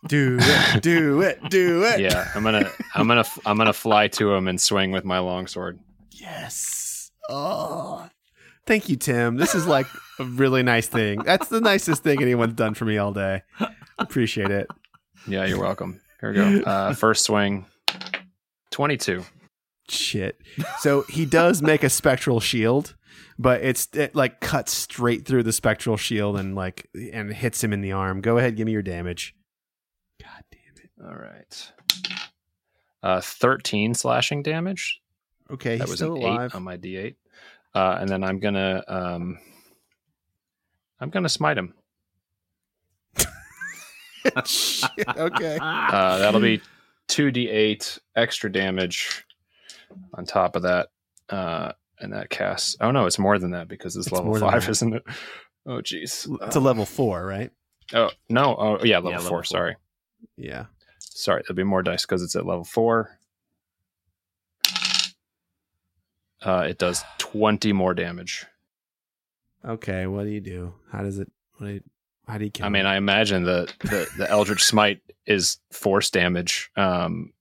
Do 0.07 0.37
it. 0.41 0.81
Do 0.81 1.21
it. 1.21 1.39
Do 1.49 1.83
it. 1.83 1.99
Yeah, 1.99 2.29
I'm 2.35 2.43
gonna. 2.43 2.69
I'm 2.95 3.07
gonna. 3.07 3.25
I'm 3.45 3.57
gonna 3.57 3.73
fly 3.73 4.07
to 4.09 4.33
him 4.33 4.47
and 4.47 4.59
swing 4.59 4.91
with 4.91 5.05
my 5.05 5.19
longsword. 5.19 5.79
Yes. 6.11 7.11
Oh. 7.29 8.07
Thank 8.65 8.87
you, 8.89 8.97
Tim. 8.97 9.37
This 9.37 9.55
is 9.55 9.65
like 9.65 9.87
a 10.19 10.23
really 10.25 10.61
nice 10.63 10.87
thing. 10.87 11.19
That's 11.23 11.47
the 11.47 11.59
nicest 11.61 12.03
thing 12.03 12.21
anyone's 12.21 12.53
done 12.53 12.75
for 12.75 12.85
me 12.85 12.97
all 12.97 13.13
day. 13.13 13.41
Appreciate 13.97 14.51
it. 14.51 14.67
Yeah, 15.27 15.45
you're 15.45 15.59
welcome. 15.59 16.01
Here 16.21 16.29
we 16.31 16.35
go. 16.35 16.69
Uh, 16.69 16.93
first 16.93 17.25
swing. 17.25 17.65
Twenty-two. 18.71 19.23
Shit. 19.89 20.39
So 20.79 21.03
he 21.09 21.25
does 21.25 21.61
make 21.61 21.83
a 21.83 21.89
spectral 21.89 22.39
shield, 22.39 22.95
but 23.39 23.61
it's 23.61 23.87
it 23.93 24.15
like 24.15 24.39
cuts 24.39 24.71
straight 24.75 25.25
through 25.25 25.43
the 25.43 25.51
spectral 25.53 25.97
shield 25.97 26.37
and 26.39 26.55
like 26.55 26.87
and 27.11 27.33
hits 27.33 27.63
him 27.63 27.73
in 27.73 27.81
the 27.81 27.91
arm. 27.91 28.21
Go 28.21 28.37
ahead, 28.37 28.55
give 28.55 28.65
me 28.65 28.71
your 28.71 28.83
damage. 28.83 29.35
God 30.21 30.43
damn 30.51 30.83
it. 30.83 30.91
All 31.03 31.15
right. 31.15 31.71
Uh, 33.01 33.21
13 33.21 33.93
slashing 33.93 34.43
damage. 34.43 35.01
Okay, 35.49 35.77
that 35.77 35.85
he's 35.85 35.89
was 35.89 35.99
still 35.99 36.15
an 36.15 36.21
alive. 36.21 36.51
eight 36.51 36.55
on 36.55 36.63
my 36.63 36.77
d8. 36.77 37.15
Uh, 37.73 37.97
and 38.01 38.09
then 38.09 38.23
I'm 38.23 38.39
gonna 38.39 38.83
um, 38.87 39.39
I'm 40.99 41.09
gonna 41.09 41.29
smite 41.29 41.57
him. 41.57 41.73
Shit, 44.45 45.07
okay. 45.17 45.57
Uh, 45.61 46.17
that'll 46.19 46.41
be 46.41 46.61
two 47.09 47.31
d8 47.31 47.99
extra 48.15 48.49
damage 48.49 49.25
on 50.13 50.25
top 50.25 50.55
of 50.55 50.61
that. 50.61 50.87
Uh, 51.27 51.73
and 51.99 52.13
that 52.13 52.29
casts. 52.29 52.77
Oh 52.79 52.91
no, 52.91 53.05
it's 53.05 53.19
more 53.19 53.37
than 53.37 53.51
that 53.51 53.67
because 53.67 53.97
it's, 53.97 54.07
It's 54.07 54.13
level 54.13 54.35
five, 54.35 54.69
isn't 54.69 54.93
it? 54.93 55.03
Oh 55.65 55.81
geez. 55.81 56.27
It's 56.43 56.55
a 56.55 56.59
level 56.61 56.85
four, 56.85 57.25
right? 57.25 57.51
Oh 57.93 58.09
no. 58.29 58.55
Oh 58.57 58.83
yeah, 58.83 58.97
level 58.97 59.11
level 59.11 59.27
four. 59.27 59.37
four. 59.39 59.43
Sorry. 59.43 59.75
Yeah. 60.37 60.65
Sorry, 60.99 61.41
there'll 61.45 61.57
be 61.57 61.63
more 61.63 61.83
dice 61.83 62.05
because 62.05 62.23
it's 62.23 62.35
at 62.35 62.45
level 62.45 62.63
four. 62.63 63.19
Uh, 66.41 66.65
it 66.69 66.77
does 66.77 67.03
20 67.17 67.73
more 67.73 67.93
damage. 67.93 68.45
Okay, 69.65 70.07
what 70.07 70.23
do 70.23 70.29
you 70.29 70.39
do? 70.39 70.73
How 70.89 71.01
does 71.01 71.19
it 71.19 71.29
what 71.57 71.67
do 71.67 71.73
you, 71.73 71.83
how 72.29 72.37
do 72.37 72.45
you 72.45 72.51
kill 72.51 72.65
I 72.65 72.69
mean, 72.69 72.81
him? 72.81 72.87
I 72.87 72.95
imagine 72.97 73.43
the, 73.43 73.71
the, 73.81 74.07
the 74.17 74.29
Eldritch 74.29 74.63
Smite 74.63 75.01
is 75.25 75.57
force 75.71 76.09
damage 76.09 76.71
um, 76.75 77.33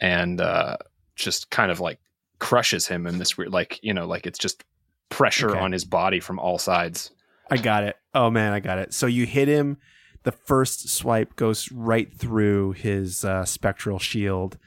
and 0.00 0.40
uh, 0.40 0.76
just 1.16 1.50
kind 1.50 1.70
of 1.70 1.80
like 1.80 1.98
crushes 2.38 2.86
him 2.86 3.06
in 3.06 3.18
this 3.18 3.36
weird, 3.36 3.52
like, 3.52 3.78
you 3.82 3.92
know, 3.94 4.06
like 4.06 4.26
it's 4.26 4.38
just 4.38 4.64
pressure 5.08 5.50
Okay. 5.50 5.58
on 5.60 5.72
his 5.72 5.84
body 5.84 6.20
from 6.20 6.38
all 6.38 6.58
sides. 6.58 7.10
I 7.50 7.56
got 7.56 7.84
it. 7.84 7.96
Oh 8.14 8.30
man, 8.30 8.52
I 8.52 8.60
got 8.60 8.78
it. 8.78 8.92
So 8.92 9.06
you 9.06 9.24
hit 9.26 9.48
him. 9.48 9.78
The 10.24 10.32
first 10.32 10.88
swipe 10.90 11.36
goes 11.36 11.72
right 11.72 12.12
through 12.12 12.72
his 12.72 13.24
uh, 13.24 13.44
spectral 13.46 13.98
shield, 13.98 14.58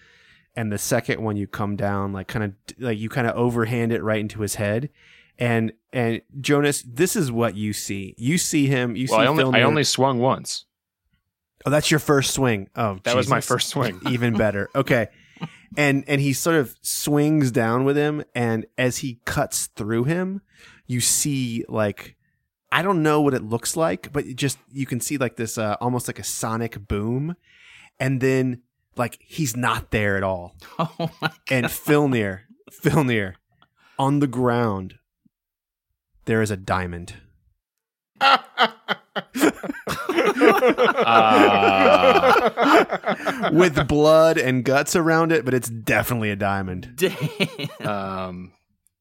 and 0.56 0.72
the 0.72 0.78
second 0.80 1.22
one 1.22 1.38
you 1.38 1.46
come 1.46 1.76
down 1.76 2.14
like 2.14 2.28
kind 2.28 2.44
of 2.46 2.54
like 2.80 2.98
you 2.98 3.10
kind 3.10 3.28
of 3.28 3.36
overhand 3.36 3.92
it 3.92 4.02
right 4.02 4.20
into 4.20 4.42
his 4.42 4.56
head. 4.56 4.90
And 5.38 5.74
and 5.94 6.22
Jonas, 6.40 6.84
this 6.84 7.16
is 7.16 7.32
what 7.32 7.56
you 7.56 7.74
see. 7.74 8.16
You 8.18 8.38
see 8.38 8.68
him. 8.68 8.96
You 8.96 9.08
well, 9.10 9.20
see 9.20 9.24
I 9.24 9.28
only, 9.28 9.44
Phil 9.44 9.56
I 9.56 9.62
only 9.64 9.84
swung 9.84 10.20
once. 10.20 10.66
Oh, 11.66 11.70
that's 11.70 11.92
your 11.92 12.00
first 12.00 12.34
swing. 12.34 12.70
Oh, 12.76 13.00
That 13.04 13.16
was 13.16 13.30
my 13.30 13.42
first 13.42 13.70
swing. 13.70 14.00
Even 14.10 14.36
better. 14.36 14.70
Okay. 14.74 15.08
And 15.78 16.04
and 16.08 16.20
he 16.20 16.34
sort 16.34 16.58
of 16.58 16.76
swings 16.82 17.52
down 17.52 17.86
with 17.86 17.96
him 17.96 18.24
and 18.36 18.66
as 18.78 18.98
he 18.98 19.22
cuts 19.26 19.68
through 19.68 20.04
him, 20.04 20.42
you 20.86 21.00
see 21.00 21.64
like 21.70 22.16
I 22.72 22.82
don't 22.82 23.04
know 23.04 23.22
what 23.22 23.34
it 23.34 23.44
looks 23.44 23.76
like, 23.78 24.12
but 24.12 24.26
it 24.26 24.36
just 24.36 24.58
you 24.72 24.86
can 24.86 25.00
see 25.00 25.18
like 25.18 25.36
this 25.38 25.58
uh, 25.58 25.78
almost 25.80 26.08
like 26.08 26.20
a 26.20 26.24
sonic 26.24 26.88
boom 26.88 27.36
and 28.00 28.20
then 28.22 28.62
like 28.98 29.18
he's 29.22 29.56
not 29.56 29.92
there 29.92 30.18
at 30.18 30.24
all. 30.24 30.56
Oh 30.80 31.10
my 31.22 31.32
And 31.50 31.68
Filnir, 31.68 32.42
Filnir 32.72 33.36
on 33.98 34.20
the 34.20 34.28
ground 34.28 34.96
there 36.26 36.42
is 36.42 36.52
a 36.52 36.58
diamond. 36.58 37.16
Uh, 41.84 43.50
with 43.52 43.88
blood 43.88 44.38
and 44.38 44.64
guts 44.64 44.96
around 44.96 45.32
it, 45.32 45.46
but 45.46 45.54
it's 45.54 45.70
definitely 45.70 46.32
a 46.32 46.36
diamond. 46.36 46.94
Damn. 46.96 47.88
um, 47.88 48.52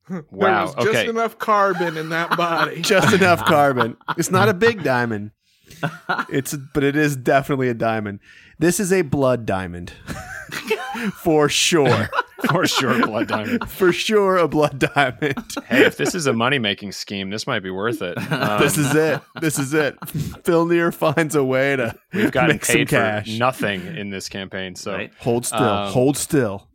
There 0.09 0.25
wow. 0.31 0.65
was 0.67 0.75
just 0.77 0.89
Okay. 0.89 1.09
enough 1.09 1.39
carbon 1.39 1.97
in 1.97 2.09
that 2.11 2.37
body. 2.37 2.81
Just 2.83 3.13
enough 3.13 3.45
carbon. 3.45 3.97
It's 4.17 4.31
not 4.31 4.49
a 4.49 4.55
big 4.55 4.83
diamond. 4.83 5.31
It's 6.29 6.57
but 6.75 6.83
it 6.83 6.97
is 6.97 7.15
definitely 7.17 7.69
a 7.69 7.75
diamond. 7.75 8.19
This 8.59 8.81
is 8.81 8.93
a 8.93 9.03
blood 9.03 9.47
diamond. 9.47 9.93
For 11.15 11.49
sure. 11.49 12.09
For 12.49 12.67
sure, 12.67 13.03
a 13.03 13.07
blood 13.07 13.29
diamond. 13.29 13.69
For 13.71 13.93
sure 13.93 14.37
a 14.39 14.49
blood 14.49 14.79
diamond. 14.79 15.35
Hey, 15.67 15.85
if 15.85 15.97
this 15.97 16.15
is 16.15 16.27
a 16.27 16.33
money 16.33 16.59
making 16.59 16.93
scheme, 16.93 17.31
this 17.31 17.47
might 17.47 17.61
be 17.61 17.71
worth 17.71 18.03
it. 18.03 18.17
Um, 18.33 18.61
this 18.63 18.79
is 18.79 18.95
it. 18.95 19.21
This 19.41 19.59
is 19.59 19.75
it. 19.75 19.97
Phil 20.45 20.67
Neer 20.67 20.91
finds 20.93 21.35
a 21.35 21.45
way 21.45 21.77
to 21.77 21.95
we've 22.13 22.33
gotten 22.33 22.57
make 22.57 22.65
some 22.65 22.77
paid 22.77 22.89
for 22.89 22.97
cash. 22.97 23.39
nothing 23.39 23.85
in 23.97 24.11
this 24.11 24.29
campaign. 24.29 24.75
So 24.75 24.93
Right. 24.95 25.13
Hold 25.19 25.47
still. 25.47 25.59
Um, 25.59 25.93
hold 25.93 26.17
still. 26.17 26.69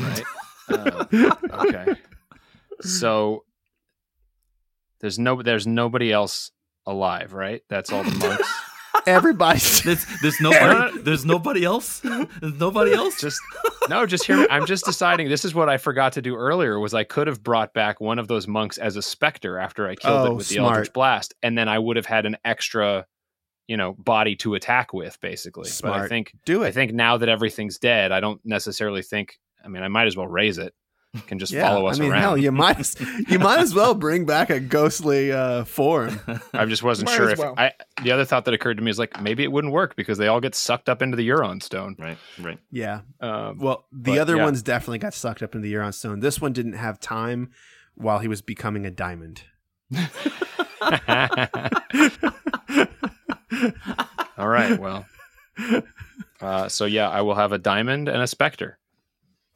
right. 0.00 0.22
Uh, 0.68 1.04
okay. 1.66 1.94
So 2.80 3.44
There's 5.00 5.18
no 5.18 5.42
there's 5.42 5.66
nobody 5.66 6.12
else 6.12 6.50
alive, 6.86 7.32
right? 7.32 7.62
That's 7.68 7.92
all 7.92 8.02
the 8.04 8.10
monks. 8.18 8.48
Everybody's 9.06 9.82
There's, 9.82 10.06
there's 10.22 10.40
nobody. 10.40 10.98
There's 11.02 11.24
nobody 11.24 11.64
else. 11.64 12.00
There's 12.00 12.26
nobody 12.60 12.92
else. 12.92 13.20
just 13.20 13.40
no, 13.88 14.06
just 14.06 14.24
hear 14.24 14.36
me. 14.36 14.46
I'm 14.50 14.66
just 14.66 14.84
deciding. 14.84 15.28
This 15.28 15.44
is 15.44 15.54
what 15.54 15.68
I 15.68 15.76
forgot 15.76 16.12
to 16.14 16.22
do 16.22 16.36
earlier. 16.36 16.78
Was 16.78 16.94
I 16.94 17.04
could 17.04 17.26
have 17.26 17.42
brought 17.42 17.72
back 17.74 18.00
one 18.00 18.18
of 18.18 18.28
those 18.28 18.46
monks 18.46 18.78
as 18.78 18.96
a 18.96 19.02
specter 19.02 19.58
after 19.58 19.88
I 19.88 19.94
killed 19.96 20.28
Oh, 20.28 20.32
it 20.32 20.34
with 20.36 20.48
the. 20.48 20.58
Eldritch 20.58 20.92
Blast, 20.92 21.34
and 21.42 21.56
then 21.56 21.68
I 21.68 21.78
would 21.78 21.96
have 21.96 22.06
had 22.06 22.26
an 22.26 22.36
extra, 22.44 23.06
you 23.66 23.76
know, 23.76 23.94
body 23.94 24.36
to 24.36 24.54
attack 24.54 24.92
with, 24.92 25.18
basically. 25.20 25.70
But 25.82 25.92
I 25.92 25.96
Smart. 25.96 26.08
think 26.08 26.32
do 26.44 26.64
I 26.64 26.70
think 26.70 26.92
now 26.92 27.16
that 27.16 27.28
everything's 27.28 27.78
dead, 27.78 28.12
I 28.12 28.20
don't 28.20 28.40
necessarily 28.44 29.02
think. 29.02 29.38
I 29.64 29.68
mean, 29.68 29.82
I 29.82 29.88
might 29.88 30.06
as 30.06 30.16
well 30.16 30.26
raise 30.28 30.58
it. 30.58 30.74
It 31.14 31.26
Can 31.26 31.38
just 31.38 31.52
yeah, 31.52 31.68
follow 31.68 31.86
us 31.88 31.98
I 31.98 32.02
mean, 32.02 32.12
around. 32.12 32.20
hell, 32.22 32.38
you 32.38 32.50
might 32.50 32.80
as- 32.80 32.96
you 33.28 33.38
might 33.38 33.58
as 33.60 33.74
well 33.74 33.92
bring 33.94 34.24
back 34.24 34.48
a 34.48 34.58
ghostly 34.58 35.30
uh, 35.30 35.64
form. 35.64 36.18
I 36.54 36.64
just 36.64 36.82
wasn't 36.82 37.10
Might 37.10 37.16
sure 37.16 37.28
if 37.30 37.38
well. 37.38 37.54
I. 37.58 37.72
The 38.02 38.12
other 38.12 38.24
thought 38.24 38.46
that 38.46 38.54
occurred 38.54 38.78
to 38.78 38.82
me 38.82 38.90
is 38.90 38.98
like 38.98 39.20
maybe 39.20 39.42
it 39.44 39.52
wouldn't 39.52 39.74
work 39.74 39.94
because 39.94 40.16
they 40.16 40.26
all 40.28 40.40
get 40.40 40.54
sucked 40.54 40.88
up 40.88 41.02
into 41.02 41.16
the 41.18 41.28
Euron 41.28 41.62
stone. 41.62 41.96
right, 41.98 42.16
right. 42.40 42.58
Yeah. 42.70 43.00
Um, 43.20 43.58
Well, 43.58 43.84
the 43.92 44.12
But, 44.12 44.18
other 44.20 44.36
yeah. 44.36 44.44
ones 44.44 44.62
definitely 44.62 45.00
got 45.00 45.12
sucked 45.12 45.42
up 45.42 45.54
into 45.54 45.68
the 45.68 45.74
Euron 45.74 45.92
Stone. 45.92 46.20
This 46.20 46.40
one 46.40 46.54
didn't 46.54 46.74
have 46.74 46.98
time 46.98 47.50
while 47.94 48.20
he 48.20 48.28
was 48.28 48.40
becoming 48.40 48.86
a 48.86 48.90
diamond. 48.90 49.42
all 54.38 54.48
right. 54.48 54.78
Well. 54.78 55.06
Uh, 56.40 56.68
so 56.68 56.86
yeah, 56.86 57.08
I 57.08 57.20
will 57.20 57.34
have 57.34 57.52
a 57.52 57.58
diamond 57.58 58.08
and 58.08 58.22
a 58.22 58.26
specter. 58.26 58.78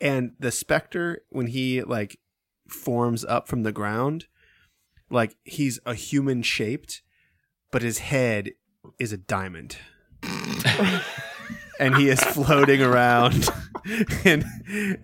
And 0.01 0.32
the 0.39 0.51
specter, 0.51 1.23
when 1.31 1.48
he 1.48 1.82
like 1.82 2.18
forms 2.68 3.24
up 3.24 3.48
from 3.48 3.62
the 3.62 3.73
ground, 3.73 4.27
like 5.10 5.36
he's 5.44 5.78
a 5.86 5.94
human 5.94 6.43
shaped, 6.43 7.02
but 7.70 7.82
his 7.82 7.98
head 7.98 8.52
is 8.98 9.12
a 9.12 9.16
diamond. 9.16 9.78
and 11.78 11.97
he 11.97 12.09
is 12.09 12.23
floating 12.23 12.82
around 12.82 13.48
in 14.24 14.44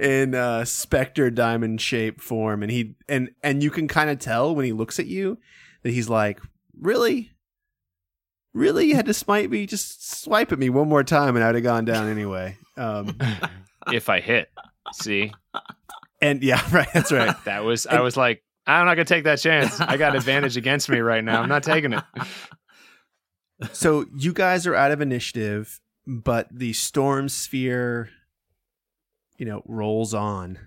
in 0.00 0.34
uh 0.34 0.64
specter 0.64 1.30
diamond 1.30 1.80
shape 1.80 2.20
form. 2.20 2.62
And 2.62 2.70
he 2.70 2.96
and 3.08 3.30
and 3.42 3.62
you 3.62 3.70
can 3.70 3.88
kind 3.88 4.10
of 4.10 4.18
tell 4.18 4.54
when 4.54 4.64
he 4.64 4.72
looks 4.72 4.98
at 4.98 5.06
you 5.06 5.38
that 5.82 5.92
he's 5.92 6.08
like 6.08 6.40
really? 6.78 7.30
Really? 8.54 8.86
You 8.86 8.96
had 8.96 9.06
to 9.06 9.14
smite 9.14 9.50
me? 9.50 9.66
Just 9.66 10.22
swipe 10.22 10.52
at 10.52 10.58
me 10.58 10.68
one 10.68 10.88
more 10.88 11.04
time 11.04 11.36
and 11.36 11.44
i'd 11.44 11.54
have 11.54 11.64
gone 11.64 11.84
down 11.84 12.08
anyway. 12.08 12.56
Um 12.76 13.16
if 13.92 14.08
I 14.08 14.20
hit. 14.20 14.50
See, 14.92 15.32
and 16.20 16.42
yeah 16.42 16.62
right 16.72 16.88
that's 16.92 17.10
right 17.12 17.34
that 17.44 17.64
was 17.64 17.86
I 17.86 18.00
was 18.00 18.16
like, 18.16 18.42
I'm 18.66 18.86
not 18.86 18.94
gonna 18.94 19.04
take 19.04 19.24
that 19.24 19.40
chance. 19.40 19.80
I 19.80 19.96
got 19.96 20.14
advantage 20.16 20.56
against 20.56 20.88
me 20.88 20.98
right 21.00 21.24
now. 21.24 21.40
I'm 21.42 21.48
not 21.48 21.62
taking 21.62 21.92
it. 21.94 22.04
so 23.72 24.06
you 24.16 24.32
guys 24.32 24.66
are 24.66 24.74
out 24.74 24.90
of 24.92 25.00
initiative 25.00 25.80
but 26.06 26.48
the 26.50 26.72
storm 26.72 27.28
sphere 27.28 28.08
you 29.38 29.46
know 29.46 29.62
rolls 29.66 30.14
on 30.14 30.58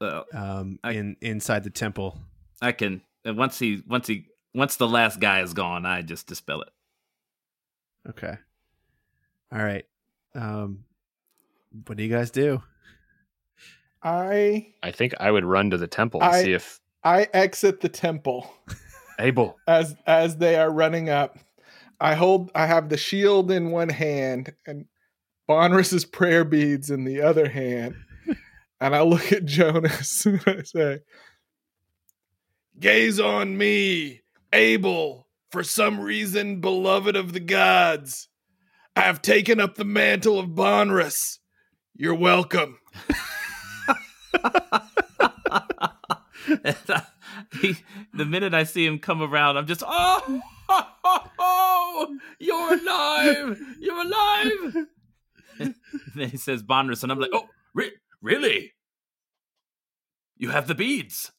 Well, 0.00 0.24
um 0.34 0.78
I- 0.82 0.92
in 0.92 1.16
inside 1.20 1.62
the 1.64 1.70
temple 1.70 2.18
I 2.62 2.72
can. 2.72 3.00
And 3.24 3.38
once 3.38 3.58
he, 3.58 3.82
once 3.86 4.06
he, 4.06 4.26
once 4.54 4.76
the 4.76 4.86
last 4.88 5.18
guy 5.20 5.40
is 5.40 5.54
gone, 5.54 5.86
I 5.86 6.02
just 6.02 6.26
dispel 6.26 6.60
it. 6.62 6.68
Okay. 8.10 8.34
All 9.52 9.62
right. 9.62 9.84
Um 10.34 10.84
what 11.86 11.96
do 11.96 12.02
you 12.04 12.10
guys 12.10 12.30
do? 12.30 12.62
I 14.02 14.72
I 14.82 14.90
think 14.90 15.14
I 15.20 15.30
would 15.30 15.44
run 15.44 15.70
to 15.70 15.78
the 15.78 15.86
temple 15.86 16.22
and 16.22 16.34
I- 16.34 16.42
see 16.42 16.52
if 16.52 16.80
I 17.04 17.28
exit 17.32 17.80
the 17.80 17.88
temple 17.88 18.50
Abel. 19.18 19.56
as 19.66 19.94
as 20.06 20.36
they 20.36 20.56
are 20.56 20.70
running 20.70 21.08
up. 21.08 21.38
I 22.00 22.14
hold 22.14 22.50
I 22.54 22.66
have 22.66 22.88
the 22.88 22.96
shield 22.96 23.50
in 23.50 23.70
one 23.70 23.88
hand 23.90 24.54
and 24.66 24.86
Bonris's 25.46 26.04
prayer 26.04 26.44
beads 26.44 26.90
in 26.90 27.04
the 27.04 27.20
other 27.22 27.48
hand. 27.48 27.94
And 28.82 28.96
I 28.96 29.02
look 29.02 29.30
at 29.30 29.44
Jonas 29.44 30.24
and 30.24 30.40
I 30.46 30.62
say, 30.62 31.00
Gaze 32.78 33.20
on 33.20 33.58
me, 33.58 34.22
Abel, 34.54 35.26
for 35.50 35.62
some 35.62 36.00
reason 36.00 36.62
beloved 36.62 37.14
of 37.14 37.34
the 37.34 37.40
gods. 37.40 38.28
I 38.96 39.02
have 39.02 39.20
taken 39.20 39.60
up 39.60 39.74
the 39.74 39.84
mantle 39.84 40.38
of 40.38 40.54
Bonris. 40.54 41.40
You're 41.94 42.14
welcome. 42.14 42.78
I- 44.34 44.86
he, 47.60 47.76
the 48.14 48.24
minute 48.24 48.54
I 48.54 48.64
see 48.64 48.84
him 48.86 48.98
come 48.98 49.22
around, 49.22 49.56
I'm 49.56 49.66
just, 49.66 49.82
oh, 49.86 50.40
you're 52.38 52.74
alive, 52.74 53.60
you're 53.80 54.00
alive. 54.00 54.86
Then 56.14 56.30
he 56.30 56.38
says 56.38 56.62
Bonris, 56.62 57.02
and 57.02 57.12
I'm 57.12 57.18
like, 57.20 57.30
oh, 57.34 57.46
re- 57.74 57.92
really? 58.22 58.72
You 60.38 60.48
have 60.50 60.66
the 60.66 60.74
beads. 60.74 61.30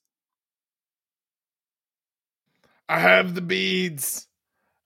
I 2.88 3.00
have 3.00 3.34
the 3.34 3.42
beads. 3.42 4.28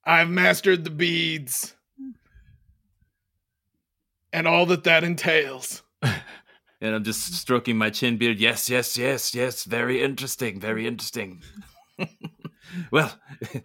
I've 0.06 0.30
mastered 0.30 0.86
the 0.86 0.90
beads. 0.90 1.76
And 4.32 4.48
all 4.48 4.66
that 4.68 4.86
that 4.86 5.04
entails. 5.04 5.84
And 6.82 6.94
I'm 6.94 7.04
just 7.04 7.34
stroking 7.34 7.78
my 7.78 7.90
chin 7.90 8.18
beard. 8.18 8.40
Yes, 8.40 8.70
yes, 8.70 8.98
yes, 8.98 9.34
yes. 9.34 9.64
Very 9.64 10.04
interesting. 10.04 10.60
Very 10.60 10.86
interesting. 10.86 11.42
well, 12.92 13.14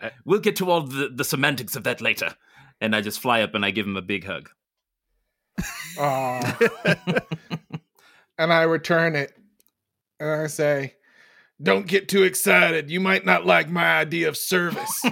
uh, 0.00 0.10
we'll 0.24 0.40
get 0.40 0.56
to 0.56 0.70
all 0.70 0.82
the, 0.82 1.08
the 1.08 1.24
semantics 1.24 1.76
of 1.76 1.84
that 1.84 2.00
later. 2.00 2.34
And 2.80 2.94
I 2.94 3.00
just 3.00 3.20
fly 3.20 3.42
up 3.42 3.54
and 3.54 3.64
I 3.64 3.72
give 3.72 3.86
him 3.86 3.96
a 3.96 4.02
big 4.02 4.24
hug. 4.24 4.48
Aw. 5.98 6.58
and 8.38 8.52
I 8.52 8.62
return 8.62 9.16
it. 9.16 9.32
And 10.18 10.30
I 10.30 10.46
say, 10.46 10.94
Don't 11.62 11.86
get 11.86 12.08
too 12.08 12.22
excited. 12.22 12.90
You 12.90 13.00
might 13.00 13.26
not 13.26 13.44
like 13.44 13.68
my 13.68 13.98
idea 13.98 14.28
of 14.28 14.36
service. 14.36 15.02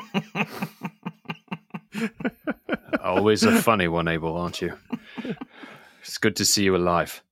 Always 3.03 3.43
a 3.43 3.61
funny 3.61 3.89
one, 3.89 4.09
Abel, 4.09 4.37
aren't 4.37 4.63
you? 4.63 4.75
It's 6.01 6.19
good 6.19 6.37
to 6.37 6.45
see 6.45 6.65
you 6.65 6.77
alive. 6.77 7.23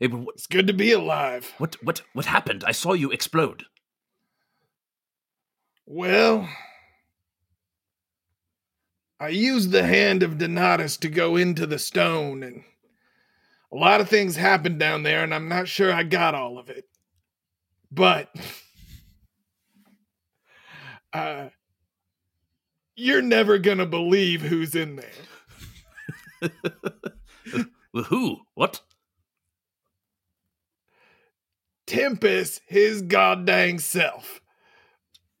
But 0.00 0.12
what, 0.12 0.34
it's 0.34 0.46
good 0.46 0.66
to 0.66 0.72
be 0.72 0.92
alive. 0.92 1.54
what, 1.58 1.76
what, 1.82 2.02
what 2.12 2.26
happened? 2.26 2.64
I 2.66 2.72
saw 2.72 2.92
you 2.92 3.10
explode. 3.10 3.64
Well, 5.86 6.48
I 9.18 9.28
used 9.28 9.70
the 9.70 9.84
hand 9.84 10.22
of 10.22 10.32
Donatus 10.38 10.98
to 11.00 11.08
go 11.08 11.36
into 11.36 11.66
the 11.66 11.78
stone, 11.78 12.42
and 12.42 12.64
a 13.72 13.76
lot 13.76 14.00
of 14.00 14.08
things 14.08 14.36
happened 14.36 14.78
down 14.78 15.04
there, 15.04 15.22
and 15.22 15.32
I'm 15.32 15.48
not 15.48 15.68
sure 15.68 15.92
I 15.92 16.02
got 16.02 16.34
all 16.34 16.58
of 16.58 16.68
it. 16.68 16.84
But 17.90 18.34
uh, 21.12 21.48
you're 22.96 23.22
never 23.22 23.58
gonna 23.58 23.86
believe 23.86 24.42
who's 24.42 24.74
in 24.74 24.96
there. 24.96 25.12
Who? 27.92 28.40
What? 28.54 28.80
Tempest, 31.86 32.60
his 32.66 33.02
goddamn 33.02 33.78
self. 33.78 34.40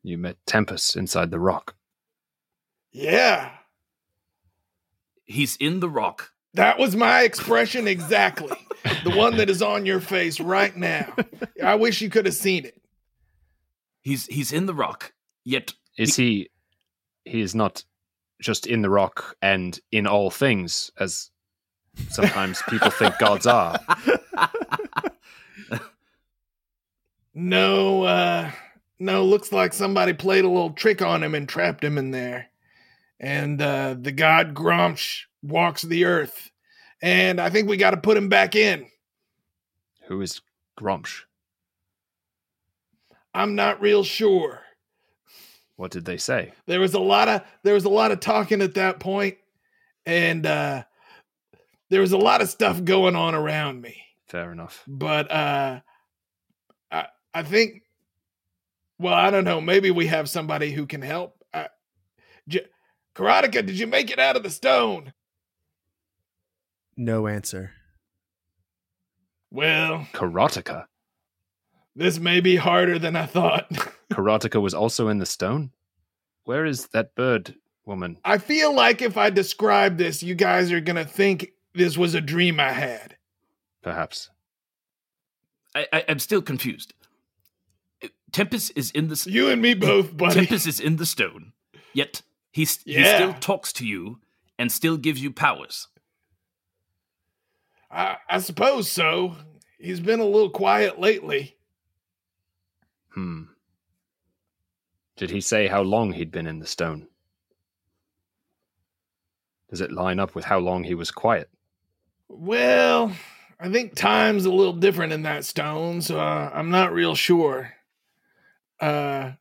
You 0.02 0.18
met 0.18 0.36
Tempest 0.46 0.96
inside 0.96 1.30
the 1.30 1.40
rock. 1.40 1.74
Yeah, 2.92 3.50
He's 5.24 5.56
in 5.56 5.80
the 5.80 5.90
rock. 5.90 6.30
that 6.54 6.78
was 6.78 6.94
my 6.94 7.22
expression 7.22 7.88
exactly. 7.88 8.56
the 9.04 9.10
one 9.10 9.36
that 9.38 9.50
is 9.50 9.60
on 9.60 9.84
your 9.84 10.00
face 10.00 10.38
right 10.38 10.74
now. 10.76 11.12
I 11.62 11.74
wish 11.74 12.00
you 12.00 12.08
could 12.08 12.26
have 12.26 12.34
seen 12.34 12.64
it. 12.64 12.80
He's 14.02 14.26
he's 14.26 14.52
in 14.52 14.66
the 14.66 14.74
rock. 14.74 15.12
Yet 15.44 15.74
Is 15.98 16.14
he? 16.14 16.48
He 17.24 17.40
is 17.40 17.56
not 17.56 17.84
just 18.40 18.66
in 18.68 18.82
the 18.82 18.90
rock 18.90 19.36
and 19.42 19.78
in 19.90 20.06
all 20.06 20.30
things, 20.30 20.92
as 21.00 21.30
sometimes 22.10 22.62
people 22.68 22.90
think 22.90 23.18
gods 23.18 23.46
are. 23.48 23.80
No, 27.38 28.04
uh, 28.04 28.50
no, 28.98 29.22
looks 29.22 29.52
like 29.52 29.74
somebody 29.74 30.14
played 30.14 30.46
a 30.46 30.48
little 30.48 30.70
trick 30.70 31.02
on 31.02 31.22
him 31.22 31.34
and 31.34 31.46
trapped 31.46 31.84
him 31.84 31.98
in 31.98 32.10
there. 32.10 32.48
And 33.20 33.60
uh, 33.60 33.94
the 34.00 34.10
god 34.10 34.54
Gruumsh 34.54 35.24
walks 35.42 35.82
the 35.82 36.06
earth. 36.06 36.50
And 37.02 37.38
I 37.38 37.50
think 37.50 37.68
we 37.68 37.76
got 37.76 37.90
to 37.90 37.98
put 37.98 38.16
him 38.16 38.30
back 38.30 38.56
in. 38.56 38.86
Who 40.06 40.22
is 40.22 40.40
Gruumsh? 40.80 41.24
I'm 43.34 43.54
not 43.54 43.82
real 43.82 44.02
sure. 44.02 44.62
What 45.76 45.90
did 45.90 46.06
they 46.06 46.16
say? 46.16 46.54
There 46.64 46.80
was 46.80 46.94
a 46.94 46.98
lot 46.98 47.28
of 47.28 47.42
there 47.62 47.74
was 47.74 47.84
a 47.84 47.90
lot 47.90 48.12
of 48.12 48.20
talking 48.20 48.62
at 48.62 48.76
that 48.76 48.98
point, 48.98 49.36
and 50.06 50.46
uh, 50.46 50.84
there 51.90 52.00
was 52.00 52.12
a 52.12 52.18
lot 52.18 52.40
of 52.40 52.48
stuff 52.48 52.82
going 52.82 53.14
on 53.14 53.34
around 53.34 53.82
me. 53.82 53.94
Fair 54.26 54.52
enough. 54.52 54.82
But 54.86 55.30
uh, 55.30 55.80
I 57.36 57.40
I 57.40 57.42
think 57.42 57.82
Well, 58.98 59.14
I 59.14 59.30
don't 59.30 59.44
know. 59.44 59.60
Maybe 59.60 59.90
we 59.90 60.06
have 60.06 60.28
somebody 60.28 60.72
who 60.72 60.86
can 60.86 61.02
help. 61.02 61.44
I, 61.52 61.68
J- 62.48 62.66
Karateka, 63.14 63.66
did 63.66 63.78
you 63.78 63.86
make 63.86 64.10
it 64.10 64.18
out 64.18 64.36
of 64.36 64.42
the 64.42 64.50
stone? 64.50 65.12
No 66.96 67.26
answer. 67.26 67.72
Well, 69.50 70.06
Karateka. 70.12 70.86
this 71.94 72.18
may 72.18 72.40
be 72.40 72.56
harder 72.56 72.98
than 72.98 73.16
I 73.16 73.26
thought. 73.26 73.68
Karateka 74.12 74.60
was 74.60 74.74
also 74.74 75.08
in 75.08 75.18
the 75.18 75.26
stone? 75.26 75.72
Where 76.44 76.64
is 76.64 76.86
that 76.88 77.14
bird 77.14 77.54
woman? 77.84 78.18
I 78.24 78.38
feel 78.38 78.74
like 78.74 79.02
if 79.02 79.16
I 79.18 79.30
describe 79.30 79.98
this, 79.98 80.22
you 80.22 80.34
guys 80.34 80.72
are 80.72 80.80
going 80.80 80.96
to 80.96 81.04
think 81.04 81.52
this 81.74 81.98
was 81.98 82.14
a 82.14 82.20
dream 82.20 82.58
I 82.60 82.72
had. 82.72 83.16
Perhaps. 83.82 84.30
I, 85.74 85.86
I, 85.92 86.04
I'm 86.08 86.18
still 86.18 86.40
confused. 86.42 86.94
Tempest 88.36 88.72
is 88.76 88.90
in 88.90 89.08
the 89.08 89.12
s- 89.12 89.26
You 89.26 89.48
and 89.48 89.62
me 89.62 89.72
both, 89.72 90.14
buddy. 90.14 90.34
Tempest 90.40 90.66
is 90.66 90.78
in 90.78 90.96
the 90.96 91.06
stone, 91.06 91.52
yet 91.94 92.20
he, 92.52 92.64
s- 92.64 92.80
he 92.84 93.02
still 93.02 93.32
talks 93.40 93.72
to 93.74 93.86
you 93.86 94.20
and 94.58 94.70
still 94.70 94.98
gives 94.98 95.22
you 95.22 95.30
powers. 95.32 95.88
I, 97.90 98.18
I 98.28 98.40
suppose 98.40 98.90
so. 98.92 99.36
He's 99.78 100.00
been 100.00 100.20
a 100.20 100.24
little 100.26 100.50
quiet 100.50 100.98
lately. 101.00 101.56
Hmm. 103.14 103.44
Did 105.16 105.30
he 105.30 105.40
say 105.40 105.66
how 105.68 105.80
long 105.80 106.12
he'd 106.12 106.30
been 106.30 106.46
in 106.46 106.58
the 106.58 106.66
stone? 106.66 107.08
Does 109.70 109.80
it 109.80 109.92
line 109.92 110.20
up 110.20 110.34
with 110.34 110.44
how 110.44 110.58
long 110.58 110.84
he 110.84 110.94
was 110.94 111.10
quiet? 111.10 111.48
Well, 112.28 113.12
I 113.58 113.70
think 113.70 113.94
time's 113.94 114.44
a 114.44 114.52
little 114.52 114.74
different 114.74 115.14
in 115.14 115.22
that 115.22 115.46
stone, 115.46 116.02
so 116.02 116.20
uh, 116.20 116.50
I'm 116.52 116.68
not 116.70 116.92
real 116.92 117.14
sure. 117.14 117.72
Uh, 118.80 119.32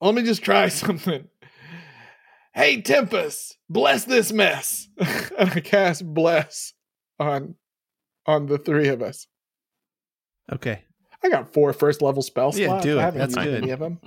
let 0.00 0.14
me 0.14 0.22
just 0.22 0.42
try 0.42 0.68
something. 0.68 1.28
Hey, 2.54 2.80
Tempest, 2.80 3.58
bless 3.68 4.04
this 4.04 4.32
mess. 4.32 4.88
and 4.98 5.50
I 5.50 5.60
cast 5.60 6.04
bless 6.06 6.72
on 7.18 7.54
on 8.26 8.46
the 8.46 8.58
three 8.58 8.88
of 8.88 9.02
us. 9.02 9.26
Okay. 10.52 10.82
I 11.24 11.28
got 11.28 11.52
four 11.52 11.72
first 11.72 12.02
level 12.02 12.22
spell 12.22 12.52
slots. 12.52 12.58
Yeah, 12.60 12.80
do 12.80 12.98
I 12.98 13.00
it. 13.00 13.04
haven't 13.04 13.18
That's 13.20 13.34
good. 13.34 13.62
any 13.62 13.72
of 13.72 13.80
them. 13.80 13.98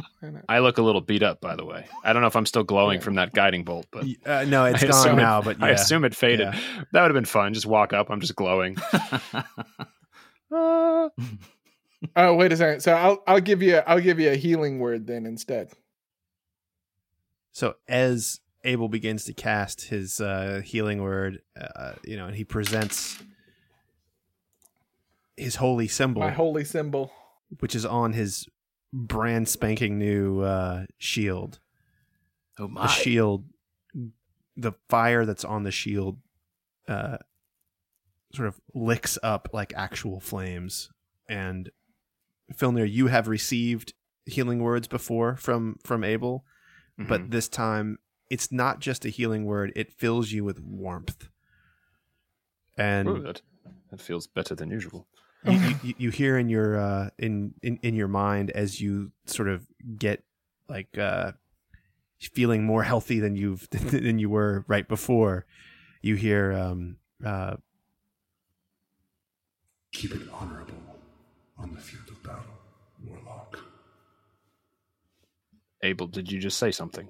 I 0.48 0.60
look 0.60 0.78
a 0.78 0.82
little 0.82 1.02
beat 1.02 1.22
up, 1.22 1.42
by 1.42 1.56
the 1.56 1.66
way. 1.66 1.86
I 2.04 2.14
don't 2.14 2.22
know 2.22 2.28
if 2.28 2.36
I'm 2.36 2.46
still 2.46 2.64
glowing 2.64 3.00
Yeah. 3.00 3.04
from 3.04 3.16
that 3.16 3.34
guiding 3.34 3.64
bolt, 3.66 3.88
but 3.92 4.06
Uh, 4.26 4.46
no, 4.46 4.66
it's 4.66 4.84
I 4.84 4.88
gone 4.88 5.00
assume 5.00 5.20
it- 5.20 5.24
now, 5.24 5.42
but 5.42 5.60
yeah. 5.60 5.66
I 5.66 5.70
assume 5.72 6.06
it 6.06 6.16
faded. 6.16 6.54
Yeah. 6.54 6.60
That 6.94 7.02
would 7.02 7.10
have 7.12 7.14
been 7.16 7.26
fun. 7.26 7.54
Just 7.54 7.66
walk 7.66 7.92
up. 7.94 8.10
I'm 8.10 8.22
just 8.22 8.36
glowing. 8.36 8.78
Ah. 10.52 11.10
Oh, 12.16 12.36
wait 12.36 12.52
a 12.54 12.58
second. 12.58 12.82
So 12.82 12.94
I'll 12.94 13.24
I'll 13.28 13.42
give 13.42 13.62
you 13.62 13.78
I'll 13.78 14.00
give 14.00 14.20
you 14.20 14.32
a 14.32 14.36
healing 14.36 14.80
word 14.80 15.08
then 15.08 15.26
instead. 15.26 15.72
So 17.52 17.76
as 17.88 18.40
Abel 18.64 18.88
begins 18.90 19.26
to 19.26 19.34
cast 19.34 19.82
his 19.88 20.22
uh, 20.22 20.62
healing 20.64 21.02
word, 21.02 21.42
uh, 21.60 21.94
you 22.06 22.16
know, 22.18 22.28
and 22.28 22.36
he 22.36 22.44
presents 22.44 23.22
his 25.36 25.56
holy 25.56 25.88
symbol, 25.88 26.22
My 26.22 26.32
holy 26.32 26.64
symbol. 26.66 27.12
which 27.60 27.76
is 27.76 27.86
on 27.86 28.14
his 28.14 28.48
brand 28.94 29.48
spanking 29.50 29.98
new 29.98 30.42
uh, 30.42 30.86
shield. 30.98 31.60
Oh 32.58 32.68
my! 32.68 32.84
The 32.84 32.88
shield, 32.88 33.46
the 34.58 34.74
fire 34.90 35.26
that's 35.26 35.46
on 35.46 35.64
the 35.64 35.72
shield, 35.72 36.18
uh, 36.88 37.18
sort 38.34 38.48
of 38.50 38.60
licks 38.74 39.18
up 39.24 39.50
like 39.54 39.74
actual 39.76 40.20
flames. 40.20 40.90
And 41.30 41.70
Filnir, 42.56 42.86
you 42.90 43.08
have 43.08 43.28
received 43.28 43.94
healing 44.26 44.60
words 44.60 44.88
before 44.88 45.36
from 45.36 45.78
from 45.84 46.04
Abel, 46.04 46.46
Mhm. 47.00 47.08
but 47.08 47.32
this 47.32 47.48
time 47.48 47.98
it's 48.30 48.52
not 48.52 48.80
just 48.80 49.06
a 49.06 49.10
healing 49.10 49.46
word; 49.46 49.72
it 49.76 49.92
fills 49.92 50.32
you 50.32 50.44
with 50.44 50.60
warmth. 50.60 51.30
And 52.78 53.10
Ooh, 53.10 53.20
that, 53.22 53.42
that 53.92 54.00
feels 54.02 54.28
better 54.28 54.56
than 54.56 54.70
usual. 54.70 55.08
you, 55.46 55.76
you, 55.84 55.94
you 55.98 56.10
hear 56.12 56.38
in 56.38 56.50
your 56.50 56.78
uh, 56.80 57.10
in, 57.18 57.54
in 57.62 57.80
in 57.82 57.96
your 57.96 58.08
mind 58.08 58.52
as 58.52 58.80
you 58.82 59.12
sort 59.26 59.48
of 59.50 59.68
get 59.98 60.24
like 60.68 60.98
uh, 60.98 61.32
feeling 62.20 62.64
more 62.64 62.84
healthy 62.84 63.20
than 63.20 63.36
you've 63.36 63.70
than 63.72 64.20
you 64.20 64.30
were 64.30 64.64
right 64.68 64.88
before. 64.88 65.46
You 66.02 66.16
hear 66.16 66.54
um, 66.54 66.98
uh, 67.26 67.58
Keep 69.92 70.14
it 70.16 70.22
honorable 70.32 70.76
on 71.58 71.74
the 71.74 71.82
field 71.82 72.08
of 72.09 72.09
battle, 72.24 72.44
Warlock. 73.06 73.60
Abel, 75.84 76.08
did 76.08 76.32
you 76.32 76.40
just 76.40 76.58
say 76.58 76.72
something? 76.72 77.10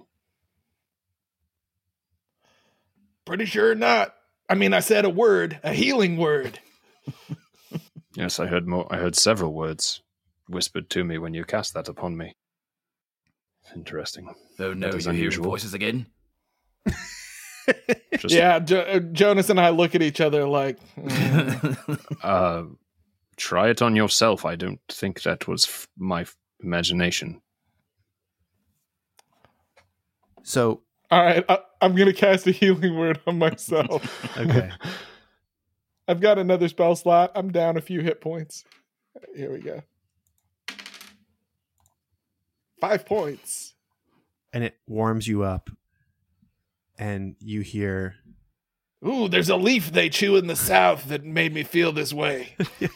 Pretty 3.26 3.45
sure 3.45 3.76
not. 3.76 4.14
I 4.49 4.56
mean, 4.56 4.73
I 4.73 4.80
said 4.80 5.06
a 5.06 5.10
word, 5.10 5.60
a 5.64 5.73
healing 5.73 6.18
word. 6.18 6.60
Yes, 8.15 8.40
I 8.40 8.48
heard 8.48 8.68
more. 8.68 8.88
I 8.90 8.98
heard 8.98 9.15
several 9.15 9.53
words 9.53 10.02
whispered 10.48 10.90
to 10.90 11.03
me 11.03 11.18
when 11.18 11.34
you 11.34 11.45
cast 11.45 11.73
that 11.76 11.88
upon 11.88 12.18
me. 12.18 12.36
Interesting. 13.76 14.34
oh 14.60 14.73
no! 14.73 14.88
that 14.88 14.98
is 14.98 15.06
You're 15.06 15.14
hearing 15.14 15.44
voices 15.44 15.73
again. 15.73 16.07
Just, 18.18 18.34
yeah, 18.34 18.57
jo- 18.60 18.99
Jonas 19.11 19.52
and 19.52 19.60
I 19.60 19.69
look 19.69 19.94
at 19.94 20.02
each 20.02 20.19
other 20.19 20.48
like, 20.48 20.80
mm. 20.98 21.99
Uh, 22.23 22.64
try 23.39 23.69
it 23.69 23.81
on 23.81 23.95
yourself. 23.95 24.45
I 24.45 24.55
don't 24.55 24.79
think 24.89 25.23
that 25.23 25.47
was 25.47 25.65
f- 25.65 25.87
my 25.97 26.21
f- 26.21 26.35
imagination. 26.61 27.41
so 30.43 30.81
all 31.11 31.23
right, 31.23 31.43
I, 31.49 31.59
I'm 31.81 31.95
gonna 31.95 32.13
cast 32.13 32.45
a 32.47 32.51
healing 32.51 32.95
word 32.97 33.19
on 33.25 33.39
myself. 33.39 34.37
okay. 34.37 34.69
I've 36.07 36.19
got 36.21 36.37
another 36.39 36.67
spell 36.67 36.95
slot. 36.95 37.31
I'm 37.35 37.51
down 37.51 37.77
a 37.77 37.81
few 37.81 38.01
hit 38.01 38.19
points. 38.21 38.63
Here 39.35 39.51
we 39.51 39.59
go. 39.59 39.81
Five 42.79 43.05
points. 43.05 43.73
and 44.53 44.63
it 44.63 44.75
warms 44.87 45.27
you 45.27 45.43
up, 45.43 45.69
and 46.97 47.35
you 47.39 47.61
hear 47.61 48.15
Ooh, 49.07 49.30
there's 49.30 49.49
a 49.49 49.55
leaf 49.55 49.91
they 49.91 50.09
chew 50.09 50.35
in 50.35 50.47
the 50.47 50.55
south 50.57 51.05
that 51.07 51.23
made 51.23 51.53
me 51.53 51.63
feel 51.63 51.91
this 51.93 52.11
way. 52.13 52.55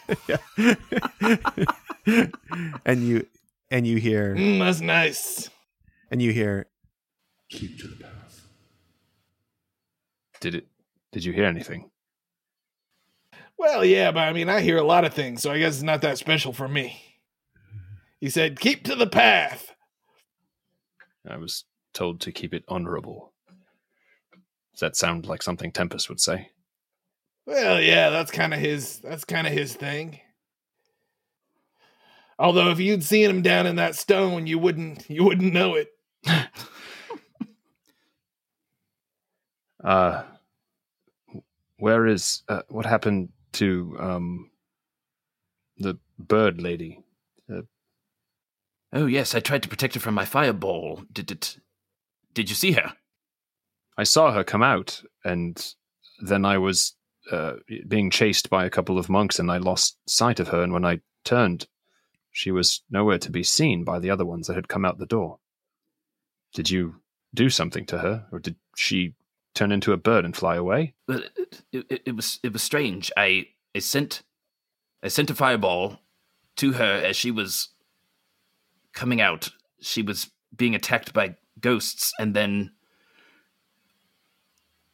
and 2.86 3.08
you 3.08 3.26
and 3.72 3.88
you 3.88 3.98
hear 3.98 4.36
Mm, 4.36 4.60
that's 4.60 4.82
nice. 4.82 5.50
and 6.12 6.22
you 6.22 6.32
hear 6.32 6.68
Keep 7.50 7.80
to 7.80 7.88
the 7.88 7.96
path. 7.98 8.48
Did 10.42 10.56
it? 10.56 10.68
Did 11.12 11.24
you 11.24 11.32
hear 11.34 11.46
anything? 11.46 11.92
Well, 13.58 13.86
yeah, 13.86 14.12
but 14.12 14.22
I 14.22 14.34
mean, 14.34 14.50
I 14.50 14.62
hear 14.62 14.78
a 14.78 14.84
lot 14.84 15.06
of 15.06 15.14
things, 15.14 15.42
so 15.44 15.52
I 15.52 15.60
guess 15.60 15.76
it's 15.76 15.84
not 15.84 16.02
that 16.02 16.18
special 16.18 16.52
for 16.52 16.68
me. 16.68 17.00
He 18.20 18.30
said, 18.30 18.60
keep 18.60 18.84
to 18.86 18.96
the 18.96 19.06
path. 19.08 19.76
I 21.30 21.38
was 21.38 21.66
told 21.94 22.22
to 22.22 22.32
keep 22.32 22.54
it 22.54 22.64
honorable. 22.68 23.33
Does 24.74 24.80
that 24.80 24.96
sound 24.96 25.26
like 25.26 25.44
something 25.44 25.72
Tempest 25.72 26.10
would 26.10 26.20
say? 26.20 26.50
Well, 27.46 27.80
yeah, 27.80 28.10
that's 28.10 28.32
kind 28.32 28.54
of 28.54 28.60
his. 28.60 29.00
That's 29.00 29.26
kind 29.26 29.46
of 29.46 29.54
his 29.54 29.76
thing. 29.76 30.20
Although, 32.40 32.72
if 32.72 32.80
you'd 32.80 33.04
seen 33.04 33.30
him 33.30 33.42
down 33.42 33.68
in 33.68 33.76
that 33.76 33.96
stone, 33.96 34.48
you 34.48 34.58
wouldn't. 34.58 35.10
You 35.10 35.24
wouldn't 35.24 35.54
know 35.54 35.76
it. 35.76 35.90
Uh, 39.84 40.24
where 41.78 42.08
is 42.08 42.44
uh, 42.48 42.62
what 42.70 42.86
happened 42.86 43.30
to 43.52 43.96
um 44.00 44.50
the 45.78 45.98
bird 46.18 46.62
lady? 46.62 47.00
oh 48.94 49.08
yes, 49.08 49.36
I 49.36 49.40
tried 49.40 49.64
to 49.64 49.70
protect 49.70 49.96
her 49.96 50.00
from 50.00 50.14
my 50.14 50.24
fireball. 50.24 51.04
Did 51.12 51.32
it? 51.32 51.58
Did 52.34 52.50
you 52.50 52.56
see 52.56 52.74
her? 52.74 52.94
I 53.98 54.04
saw 54.04 54.32
her 54.32 54.44
come 54.44 54.64
out, 54.64 55.04
and 55.24 55.74
then 56.20 56.46
I 56.46 56.58
was 56.58 56.94
uh, 57.32 57.54
being 57.88 58.10
chased 58.10 58.50
by 58.50 58.66
a 58.66 58.70
couple 58.70 58.98
of 58.98 59.10
monks, 59.10 59.40
and 59.40 59.52
I 59.52 59.58
lost 59.58 59.98
sight 60.08 60.40
of 60.40 60.50
her. 60.50 60.64
And 60.64 60.74
when 60.74 60.86
I 60.86 61.02
turned, 61.24 61.68
she 62.32 62.52
was 62.52 62.82
nowhere 62.90 63.20
to 63.20 63.32
be 63.32 63.44
seen 63.44 63.84
by 63.84 64.00
the 64.00 64.10
other 64.10 64.26
ones 64.26 64.48
that 64.48 64.56
had 64.56 64.68
come 64.68 64.86
out 64.86 64.98
the 64.98 65.06
door. 65.06 65.40
Did 66.54 66.70
you 66.70 66.96
do 67.34 67.50
something 67.50 67.86
to 67.88 68.00
her, 68.00 68.26
or 68.32 68.40
did 68.40 68.56
she 68.76 69.14
turn 69.54 69.72
into 69.72 69.94
a 69.94 69.98
bird 69.98 70.26
and 70.26 70.36
fly 70.36 70.56
away? 70.56 70.96
It, 71.08 71.62
it, 71.72 72.02
it 72.06 72.16
was 72.16 72.40
it 72.44 72.54
was 72.54 72.64
strange. 72.64 73.12
I 73.16 73.48
I 73.76 73.80
sent 73.80 74.24
I 75.02 75.08
sent 75.08 75.30
a 75.30 75.36
fireball 75.36 76.00
to 76.58 76.74
her 76.74 77.02
as 77.04 77.16
she 77.16 77.32
was 77.32 77.70
coming 78.94 79.22
out. 79.22 79.50
She 79.82 80.02
was 80.02 80.32
being 80.56 80.76
attacked 80.76 81.14
by 81.14 81.36
ghosts, 81.60 82.14
and 82.20 82.36
then 82.36 82.72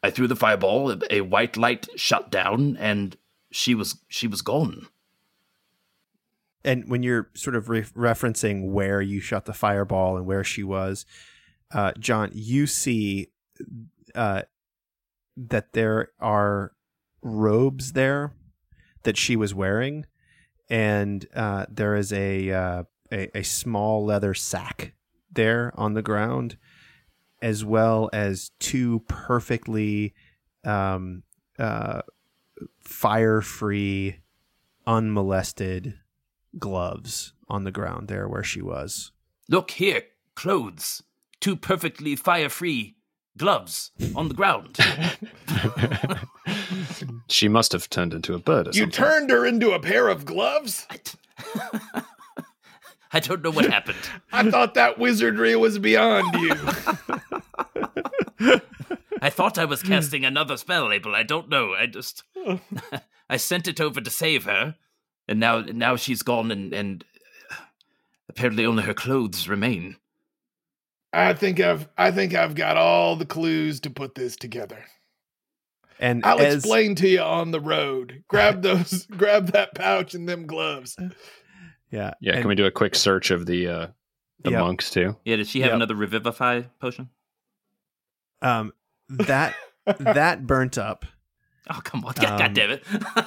I 0.01 0.09
threw 0.11 0.27
the 0.27 0.35
fireball. 0.35 0.95
A, 1.09 1.21
white 1.21 1.57
light 1.57 1.87
shut 1.95 2.31
down, 2.31 2.77
and 2.77 3.17
she 3.51 3.75
was 3.75 3.97
she 4.07 4.27
was 4.27 4.41
gone. 4.41 4.87
and 6.63 6.89
when 6.89 7.03
you're 7.03 7.29
sort 7.35 7.55
of 7.55 7.69
re- 7.69 7.83
referencing 7.83 8.69
where 8.71 9.01
you 9.01 9.19
shot 9.21 9.45
the 9.45 9.53
fireball 9.53 10.17
and 10.17 10.25
where 10.25 10.43
she 10.43 10.63
was, 10.63 11.05
uh, 11.73 11.93
John, 11.97 12.29
you 12.33 12.67
see 12.67 13.29
uh, 14.13 14.41
that 15.37 15.73
there 15.73 16.11
are 16.19 16.73
robes 17.21 17.93
there 17.93 18.33
that 19.03 19.17
she 19.17 19.35
was 19.35 19.53
wearing, 19.53 20.05
and 20.69 21.25
uh, 21.33 21.65
there 21.69 21.95
is 21.95 22.11
a, 22.13 22.51
uh, 22.51 22.83
a 23.11 23.37
a 23.37 23.43
small 23.43 24.05
leather 24.05 24.33
sack 24.33 24.93
there 25.31 25.71
on 25.75 25.93
the 25.93 26.01
ground, 26.01 26.57
as 27.41 27.63
well 27.65 28.09
as 28.13 28.51
two 28.59 28.99
perfectly 29.07 30.13
um, 30.63 31.23
uh, 31.57 32.01
fire-free, 32.79 34.17
unmolested 34.87 35.93
gloves 36.57 37.33
on 37.47 37.63
the 37.63 37.71
ground 37.71 38.07
there 38.07 38.27
where 38.27 38.43
she 38.43 38.61
was. 38.61 39.11
Look 39.47 39.71
here, 39.71 40.03
clothes. 40.35 41.03
Two 41.39 41.55
perfectly 41.55 42.15
fire 42.15 42.49
free 42.49 42.95
gloves 43.37 43.91
on 44.15 44.27
the 44.27 44.33
ground. 44.33 44.77
She 47.29 47.47
must 47.47 47.71
have 47.71 47.89
turned 47.89 48.13
into 48.13 48.33
a 48.33 48.39
bird 48.39 48.67
or 48.67 48.71
You 48.71 48.81
something. 48.81 48.91
turned 48.91 49.29
her 49.29 49.45
into 49.45 49.71
a 49.71 49.79
pair 49.79 50.07
of 50.09 50.25
gloves? 50.25 50.85
I 53.13 53.19
don't 53.21 53.41
know 53.43 53.51
what 53.51 53.65
happened. 53.65 53.97
I 54.33 54.49
thought 54.49 54.73
that 54.73 54.97
wizardry 54.99 55.55
was 55.55 55.79
beyond 55.79 56.33
you. 56.41 56.53
I 59.21 59.29
thought 59.29 59.57
I 59.57 59.65
was 59.65 59.83
casting 59.83 60.23
another 60.25 60.55
spell, 60.57 60.91
Abel. 60.91 61.15
I 61.15 61.23
don't 61.23 61.49
know. 61.49 61.73
I 61.73 61.85
just 61.87 62.23
I 63.29 63.37
sent 63.37 63.67
it 63.67 63.81
over 63.81 63.99
to 64.01 64.09
save 64.09 64.45
her, 64.45 64.75
and 65.27 65.39
now 65.39 65.59
now 65.61 65.95
she's 65.95 66.21
gone, 66.21 66.51
and 66.51 66.73
and 66.73 67.03
apparently 68.29 68.65
only 68.65 68.83
her 68.83 68.93
clothes 68.93 69.47
remain. 69.47 69.97
I 71.11 71.33
think 71.33 71.59
I've 71.59 71.87
I 71.97 72.11
think 72.11 72.33
I've 72.35 72.55
got 72.55 72.77
all 72.77 73.15
the 73.15 73.25
clues 73.25 73.79
to 73.81 73.89
put 73.89 74.15
this 74.15 74.35
together. 74.35 74.83
And 75.99 76.23
I'll 76.25 76.39
as, 76.39 76.55
explain 76.55 76.95
to 76.95 77.09
you 77.09 77.19
on 77.19 77.51
the 77.51 77.59
road. 77.59 78.23
Grab 78.29 78.61
those 78.61 79.05
grab 79.07 79.47
that 79.51 79.75
pouch 79.75 80.13
and 80.13 80.29
them 80.29 80.45
gloves. 80.47 80.95
Yeah, 81.91 82.13
Yeah, 82.21 82.33
and- 82.33 82.41
can 82.41 82.47
we 82.49 82.55
do 82.55 82.65
a 82.65 82.71
quick 82.71 82.95
search 82.95 83.31
of 83.31 83.45
the 83.47 83.67
uh 83.67 83.87
the 84.43 84.51
Yep. 84.51 84.59
monks 84.61 84.91
too? 84.91 85.17
Yeah, 85.25 85.35
did 85.35 85.47
she 85.47 85.59
have 85.61 85.69
Yep. 85.69 85.75
another 85.75 85.95
revivify 85.95 86.61
potion? 86.79 87.09
Um 88.41 88.73
that 89.09 89.55
that 89.99 90.45
burnt 90.47 90.77
up. 90.77 91.05
Oh 91.69 91.79
come 91.83 92.03
on! 92.05 92.13
God, 92.19 92.25
Um, 92.31 92.37
God 92.39 92.53
damn 92.53 92.71
it! 92.71 92.83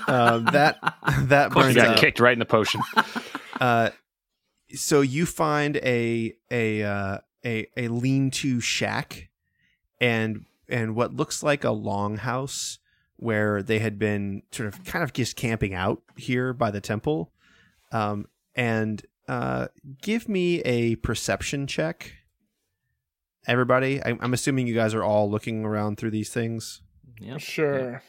Um, 0.08 0.44
that 0.46 0.78
that 1.28 1.50
course 1.52 1.66
burnt 1.66 1.76
got 1.76 1.88
up. 1.88 1.96
kicked 1.98 2.20
right 2.20 2.32
in 2.32 2.38
the 2.38 2.44
potion. 2.44 2.80
Uh, 3.60 3.90
so 4.74 5.00
you 5.00 5.26
find 5.26 5.76
a 5.78 6.34
a 6.50 6.82
uh, 6.82 7.18
a 7.44 7.66
a 7.76 7.88
lean-to 7.88 8.60
shack, 8.60 9.28
and 10.00 10.44
and 10.68 10.94
what 10.96 11.14
looks 11.14 11.42
like 11.42 11.64
a 11.64 11.68
longhouse 11.68 12.78
where 13.16 13.62
they 13.62 13.78
had 13.78 13.98
been 13.98 14.42
sort 14.50 14.66
of 14.66 14.82
kind 14.84 15.04
of 15.04 15.12
just 15.12 15.36
camping 15.36 15.74
out 15.74 16.02
here 16.16 16.52
by 16.52 16.70
the 16.72 16.80
temple. 16.80 17.30
Um, 17.92 18.26
and 18.56 19.00
uh, 19.28 19.68
give 20.00 20.28
me 20.28 20.60
a 20.62 20.96
perception 20.96 21.68
check, 21.68 22.14
everybody. 23.46 24.02
I, 24.02 24.16
I'm 24.20 24.34
assuming 24.34 24.66
you 24.66 24.74
guys 24.74 24.94
are 24.94 25.02
all 25.04 25.30
looking 25.30 25.64
around 25.64 25.98
through 25.98 26.10
these 26.10 26.30
things. 26.30 26.82
Yeah. 27.20 27.38
Sure. 27.38 28.02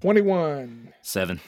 21. 0.00 0.92
Seven. 1.02 1.40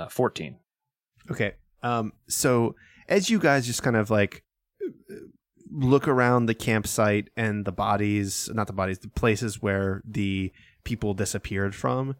Uh, 0.00 0.08
Fourteen. 0.08 0.56
Okay. 1.30 1.52
Um, 1.82 2.14
so 2.26 2.74
as 3.08 3.28
you 3.28 3.38
guys 3.38 3.66
just 3.66 3.82
kind 3.82 3.96
of 3.96 4.10
like 4.10 4.44
look 5.70 6.08
around 6.08 6.46
the 6.46 6.54
campsite 6.54 7.28
and 7.36 7.66
the 7.66 7.72
bodies, 7.72 8.48
not 8.54 8.66
the 8.66 8.72
bodies, 8.72 9.00
the 9.00 9.08
places 9.08 9.60
where 9.60 10.02
the 10.06 10.52
people 10.84 11.12
disappeared 11.12 11.74
from, 11.74 12.16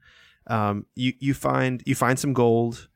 um, 0.47 0.85
you 0.95 1.15
you 1.21 1.33
find 1.33 1.83
you 1.87 1.95
find 1.95 2.19
some 2.19 2.35
gold, 2.35 2.89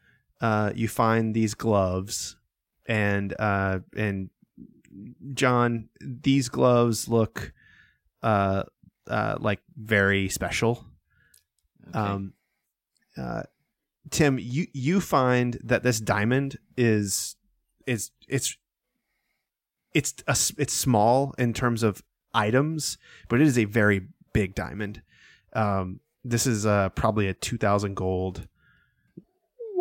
uh, 0.45 0.73
you 0.75 0.89
find 0.89 1.35
these 1.35 1.55
gloves, 1.55 2.37
and 2.85 3.35
uh, 3.39 3.79
and 3.97 4.29
John, 5.33 5.89
these 6.03 6.51
gloves 6.51 7.09
look 7.09 7.55
uh, 8.23 8.65
uh, 9.09 9.37
like 9.41 9.61
very 9.75 10.29
special. 10.29 10.85
Okay. 11.89 11.99
Um, 11.99 12.35
uh, 13.17 13.45
Tim, 14.11 14.39
you 14.39 14.67
you 14.75 15.01
find 15.01 15.59
that 15.65 15.83
this 15.83 15.99
diamond 15.99 16.59
is 16.77 17.37
is 17.87 18.11
it's 18.29 18.59
it's 19.95 20.15
a, 20.27 20.37
it's 20.59 20.75
small 20.75 21.35
in 21.39 21.55
terms 21.55 21.83
of 21.83 22.03
items, 22.35 22.99
but 23.31 23.41
it 23.41 23.47
is 23.47 23.57
a 23.57 23.65
very 23.65 24.09
big 24.35 24.55
diamond. 24.55 25.01
Um, 25.55 26.01
this 26.23 26.47
is 26.47 26.67
uh, 26.67 26.91
probably 26.91 27.29
a 27.29 27.35
two 27.35 27.57
thousand 27.57 27.95
gold 27.95 28.47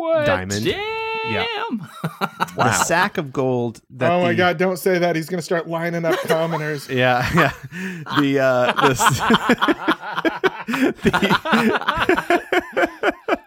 What? 0.04 0.26
diamond. 0.26 0.64
Damn! 0.64 0.94
The 2.56 2.72
sack 2.72 3.16
of 3.16 3.32
gold. 3.32 3.80
That 3.90 4.12
oh 4.12 4.20
my 4.20 4.28
the- 4.28 4.34
god, 4.36 4.58
don't 4.58 4.76
say 4.76 4.98
that. 4.98 5.16
He's 5.16 5.28
going 5.28 5.38
to 5.38 5.44
start 5.44 5.66
lining 5.66 6.04
up 6.04 6.18
commoners. 6.20 6.86
Yeah, 6.90 7.26
yeah. 7.34 7.52
The 8.20 8.38
uh, 8.40 8.72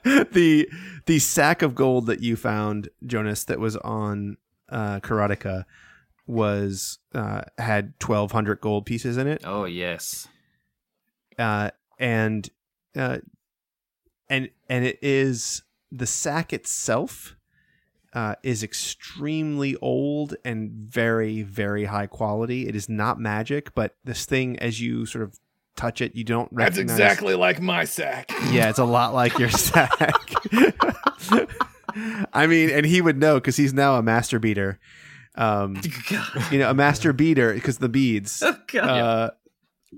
the, 0.03 0.27
the 0.31 0.69
the 1.05 1.19
sack 1.19 1.61
of 1.61 1.75
gold 1.75 2.07
that 2.07 2.21
you 2.21 2.35
found, 2.35 2.89
Jonas, 3.05 3.43
that 3.45 3.59
was 3.59 3.77
on 3.77 4.37
uh, 4.69 4.99
Karateka 4.99 5.65
was 6.25 6.97
uh, 7.13 7.41
had 7.59 7.99
twelve 7.99 8.31
hundred 8.31 8.59
gold 8.61 8.87
pieces 8.87 9.17
in 9.17 9.27
it, 9.27 9.43
oh 9.45 9.65
yes. 9.65 10.27
uh, 11.37 11.69
and 11.99 12.49
uh, 12.95 13.19
and 14.29 14.49
and 14.67 14.85
it 14.85 14.97
is 15.01 15.61
the 15.91 16.05
sack 16.05 16.53
itself 16.53 17.35
uh, 18.13 18.35
is 18.43 18.63
extremely 18.63 19.75
old 19.77 20.35
and 20.45 20.71
very 20.71 21.41
very 21.41 21.85
high 21.85 22.07
quality. 22.07 22.67
It 22.67 22.75
is 22.75 22.89
not 22.89 23.19
magic, 23.19 23.75
but 23.75 23.95
this 24.03 24.25
thing, 24.25 24.57
as 24.59 24.81
you 24.81 25.05
sort 25.05 25.23
of 25.23 25.39
touch 25.75 26.01
it, 26.01 26.15
you 26.15 26.23
don't 26.23 26.53
That's 26.53 26.77
exactly 26.77 27.35
like 27.35 27.61
my 27.61 27.85
sack. 27.85 28.31
Yeah, 28.49 28.69
it's 28.69 28.79
a 28.79 28.85
lot 28.85 29.13
like 29.13 29.37
your 29.37 29.49
sack. 29.51 30.33
I 32.33 32.47
mean, 32.47 32.69
and 32.69 32.85
he 32.85 33.01
would 33.01 33.17
know 33.17 33.35
because 33.35 33.55
he's 33.55 33.73
now 33.73 33.95
a 33.95 34.03
master 34.03 34.39
beater. 34.39 34.79
Um, 35.35 35.79
you 36.51 36.59
know, 36.59 36.69
a 36.69 36.73
master 36.73 37.13
beater 37.13 37.53
because 37.53 37.77
the 37.77 37.89
beads. 37.89 38.43
Oh, 38.45 38.57
God. 38.67 38.83
Uh, 38.83 39.31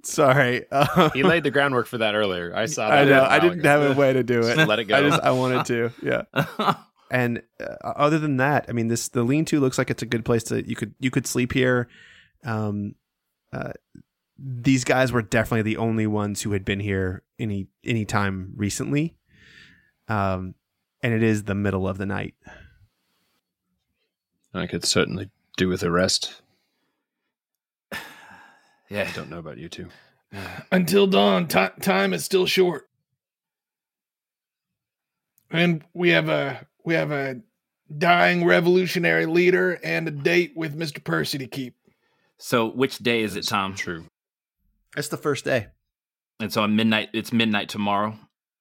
sorry, 0.03 0.65
uh, 0.71 1.09
He 1.13 1.23
laid 1.23 1.43
the 1.43 1.51
groundwork 1.51 1.87
for 1.87 1.97
that 1.99 2.15
earlier. 2.15 2.53
I 2.55 2.65
saw 2.65 2.89
that. 2.89 2.99
I 2.99 3.05
know. 3.05 3.23
I 3.23 3.39
didn't 3.39 3.59
ago. 3.59 3.69
have 3.81 3.97
a 3.97 3.99
way 3.99 4.13
to 4.13 4.23
do 4.23 4.39
it. 4.43 4.67
Let 4.67 4.79
it 4.79 4.85
go. 4.85 4.95
I 4.95 5.01
just 5.01 5.21
I 5.21 5.31
wanted 5.31 5.65
to. 5.65 5.91
Yeah. 6.01 6.75
And 7.11 7.41
uh, 7.59 7.75
other 7.83 8.19
than 8.19 8.37
that, 8.37 8.65
I 8.69 8.71
mean, 8.71 8.87
this 8.87 9.07
the 9.09 9.23
lean-to 9.23 9.59
looks 9.59 9.77
like 9.79 9.89
it's 9.89 10.03
a 10.03 10.05
good 10.05 10.23
place 10.23 10.43
to 10.45 10.67
you 10.67 10.75
could 10.75 10.93
you 10.99 11.09
could 11.09 11.25
sleep 11.25 11.53
here. 11.53 11.87
Um, 12.43 12.93
uh, 13.51 13.71
these 14.37 14.83
guys 14.83 15.11
were 15.11 15.23
definitely 15.23 15.63
the 15.63 15.77
only 15.77 16.05
ones 16.05 16.43
who 16.43 16.51
had 16.51 16.63
been 16.63 16.79
here 16.79 17.23
any 17.39 17.67
any 17.83 18.05
time 18.05 18.53
recently. 18.55 19.15
Um, 20.07 20.53
and 21.01 21.13
it 21.13 21.23
is 21.23 21.43
the 21.43 21.55
middle 21.55 21.87
of 21.87 21.97
the 21.97 22.05
night. 22.05 22.35
I 24.53 24.67
could 24.67 24.85
certainly 24.85 25.29
do 25.57 25.67
with 25.67 25.81
a 25.83 25.89
rest. 25.91 26.41
Yeah. 28.89 29.07
I 29.09 29.15
don't 29.15 29.29
know 29.29 29.39
about 29.39 29.57
you 29.57 29.69
two. 29.69 29.89
Until 30.71 31.07
dawn, 31.07 31.47
ti 31.47 31.67
time 31.81 32.13
is 32.13 32.23
still 32.25 32.45
short. 32.45 32.87
And 35.51 35.83
we 35.93 36.09
have 36.09 36.29
a 36.29 36.67
we 36.85 36.93
have 36.93 37.11
a 37.11 37.41
dying 37.95 38.45
revolutionary 38.45 39.25
leader 39.25 39.79
and 39.83 40.07
a 40.07 40.11
date 40.11 40.53
with 40.55 40.77
Mr. 40.77 41.03
Percy 41.03 41.39
to 41.39 41.47
keep. 41.47 41.75
So 42.37 42.67
which 42.69 42.99
day 42.99 43.21
is 43.23 43.35
it, 43.35 43.47
Tom? 43.47 43.73
True. 43.75 44.05
It's 44.95 45.07
the 45.07 45.17
first 45.17 45.45
day. 45.45 45.67
And 46.39 46.53
so 46.53 46.61
on 46.63 46.75
midnight. 46.75 47.09
It's 47.13 47.33
midnight 47.33 47.69
tomorrow. 47.69 48.15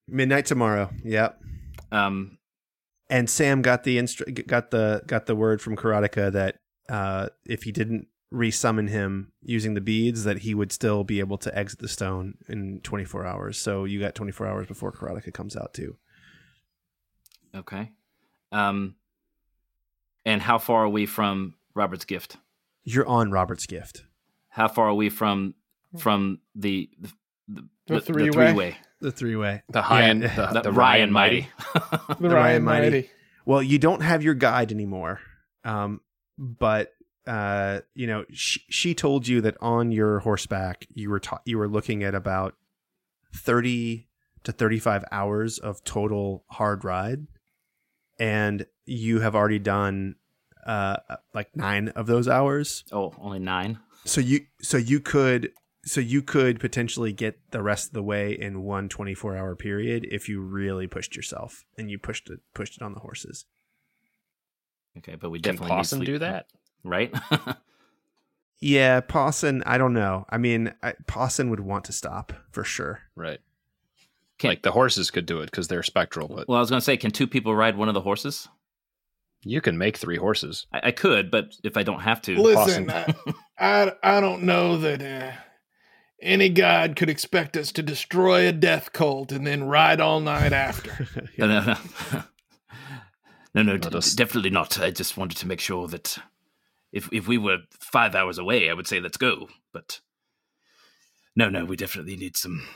Midnight 0.08 0.46
tomorrow. 0.46 0.90
Yep. 1.04 1.40
Um. 1.92 2.38
and 3.10 3.30
Sam 3.30 3.62
got 3.62 3.84
the 3.84 3.98
instru- 3.98 4.46
got 4.46 4.70
the 4.70 5.02
got 5.06 5.26
the 5.26 5.36
word 5.36 5.62
from 5.62 5.76
Karateka 5.76 6.32
that 6.32 6.56
uh, 6.88 7.28
if 7.46 7.62
he 7.62 7.72
didn't 7.72 8.08
resummon 8.32 8.88
him 8.88 9.32
using 9.42 9.74
the 9.74 9.80
beads, 9.80 10.24
that 10.24 10.38
he 10.38 10.54
would 10.54 10.70
still 10.72 11.02
be 11.04 11.20
able 11.20 11.38
to 11.38 11.56
exit 11.58 11.78
the 11.78 11.88
stone 11.88 12.34
in 12.48 12.80
24 12.82 13.24
hours. 13.26 13.58
So 13.58 13.84
you 13.84 13.98
got 14.00 14.14
24 14.14 14.46
hours 14.46 14.66
before 14.66 14.92
Karateka 14.92 15.32
comes 15.32 15.56
out 15.56 15.72
too. 15.74 15.96
Okay. 17.54 17.92
Um. 18.52 18.94
And 20.24 20.42
how 20.42 20.58
far 20.58 20.84
are 20.84 20.88
we 20.88 21.06
from 21.06 21.54
Robert's 21.74 22.04
gift? 22.04 22.36
You're 22.84 23.06
on 23.06 23.30
Robert's 23.30 23.66
gift. 23.66 24.04
How 24.50 24.68
far 24.68 24.88
are 24.88 24.94
we 24.94 25.08
from 25.08 25.54
from 25.98 26.40
the 26.54 26.90
the, 27.48 27.66
The 27.86 28.00
three-way? 28.00 28.30
three-way. 28.30 28.76
The 29.00 29.10
three 29.12 29.36
way. 29.36 29.62
The 29.70 29.80
high 29.80 30.00
Yeah. 30.02 30.10
and 30.10 30.22
the, 30.24 30.28
The, 30.52 30.60
the 30.62 30.72
Ryan 30.72 31.12
Ryan 31.12 31.12
Mighty. 31.12 31.40
Mighty. 31.40 31.50
The 32.08 32.14
The 32.20 32.28
Ryan 32.28 32.32
Ryan 32.34 32.64
Mighty. 32.64 32.90
Mighty. 32.90 33.10
Well, 33.46 33.62
you 33.62 33.78
don't 33.78 34.02
have 34.02 34.22
your 34.22 34.34
guide 34.34 34.70
anymore. 34.72 35.20
Um, 35.64 36.00
but 36.36 36.92
uh, 37.28 37.80
you 37.94 38.06
know, 38.06 38.24
she, 38.32 38.60
she 38.70 38.94
told 38.94 39.28
you 39.28 39.42
that 39.42 39.56
on 39.60 39.92
your 39.92 40.20
horseback, 40.20 40.86
you 40.94 41.10
were 41.10 41.20
ta- 41.20 41.42
you 41.44 41.58
were 41.58 41.68
looking 41.68 42.02
at 42.02 42.14
about 42.14 42.54
thirty 43.34 44.08
to 44.44 44.52
thirty-five 44.52 45.04
hours 45.12 45.58
of 45.58 45.84
total 45.84 46.44
hard 46.48 46.84
ride, 46.84 47.26
and 48.18 48.66
you 48.86 49.20
have 49.20 49.36
already 49.36 49.58
done 49.58 50.16
uh 50.66 50.96
like 51.34 51.54
nine 51.54 51.88
of 51.88 52.06
those 52.06 52.26
hours. 52.28 52.84
oh, 52.92 53.12
only 53.20 53.38
nine. 53.38 53.78
So 54.06 54.22
you 54.22 54.40
so 54.62 54.78
you 54.78 54.98
could 54.98 55.52
so 55.84 56.00
you 56.00 56.22
could 56.22 56.58
potentially 56.60 57.12
get 57.12 57.38
the 57.50 57.62
rest 57.62 57.88
of 57.88 57.92
the 57.92 58.02
way 58.02 58.32
in 58.32 58.62
one 58.62 58.88
24 58.88 59.36
hour 59.36 59.54
period 59.54 60.06
if 60.10 60.28
you 60.28 60.40
really 60.40 60.86
pushed 60.86 61.14
yourself 61.14 61.64
and 61.76 61.90
you 61.90 61.98
pushed 61.98 62.30
it 62.30 62.40
pushed 62.54 62.76
it 62.76 62.82
on 62.82 62.94
the 62.94 63.00
horses. 63.00 63.44
Okay, 64.96 65.14
but 65.14 65.30
we 65.30 65.40
Can 65.40 65.54
definitely 65.54 65.66
need 65.66 65.76
Paulson 65.76 65.98
sleep, 65.98 66.06
do 66.06 66.18
that? 66.20 66.46
Right? 66.84 67.14
Yeah, 68.60 69.00
Paulson, 69.02 69.62
I 69.66 69.78
don't 69.78 69.92
know. 69.94 70.26
I 70.30 70.36
mean, 70.38 70.74
I, 70.82 70.94
Paulson 71.06 71.48
would 71.50 71.60
want 71.60 71.84
to 71.84 71.92
stop 71.92 72.32
for 72.50 72.64
sure. 72.64 73.02
Right. 73.14 73.38
Can- 74.38 74.48
like 74.50 74.62
the 74.62 74.72
horses 74.72 75.12
could 75.12 75.26
do 75.26 75.40
it 75.42 75.46
because 75.50 75.68
they're 75.68 75.84
spectral, 75.84 76.26
but 76.26 76.48
well, 76.48 76.56
I 76.56 76.60
was 76.60 76.68
going 76.70 76.80
to 76.80 76.84
say, 76.84 76.96
can 76.96 77.12
two 77.12 77.28
people 77.28 77.54
ride 77.54 77.76
one 77.76 77.86
of 77.88 77.94
the 77.94 78.00
horses? 78.00 78.48
you 79.44 79.60
can 79.60 79.78
make 79.78 79.96
three 79.96 80.16
horses. 80.16 80.66
I, 80.72 80.80
I 80.88 80.90
could, 80.90 81.30
but 81.30 81.54
if 81.62 81.76
I 81.76 81.84
don't 81.84 82.00
have 82.00 82.20
to, 82.22 82.36
Listen, 82.42 82.90
Awesome. 82.90 83.14
I, 83.56 83.92
I 84.04 84.16
I 84.16 84.20
don't 84.20 84.42
know 84.42 84.76
that 84.78 85.00
uh, 85.00 85.36
any 86.20 86.48
god 86.48 86.96
could 86.96 87.08
expect 87.08 87.56
us 87.56 87.70
to 87.72 87.82
destroy 87.84 88.48
a 88.48 88.52
death 88.52 88.92
cult 88.92 89.30
and 89.30 89.46
then 89.46 89.62
ride 89.64 90.00
all 90.00 90.18
night 90.18 90.52
after. 90.52 91.06
no, 91.38 91.46
no, 91.46 91.60
no, 91.64 91.76
no, 93.54 93.62
no, 93.62 93.78
d- 93.78 93.88
definitely 94.16 94.50
not. 94.50 94.80
I 94.80 94.90
just 94.90 95.16
wanted 95.16 95.38
to 95.38 95.46
make 95.46 95.60
sure 95.60 95.86
that 95.86 96.18
if 96.92 97.08
if 97.12 97.28
we 97.28 97.38
were 97.38 97.58
five 97.70 98.14
hours 98.14 98.38
away, 98.38 98.70
I 98.70 98.74
would 98.74 98.86
say 98.86 99.00
let's 99.00 99.16
go. 99.16 99.48
But 99.72 100.00
no, 101.36 101.48
no, 101.48 101.64
we 101.64 101.76
definitely 101.76 102.16
need 102.16 102.36
some 102.36 102.66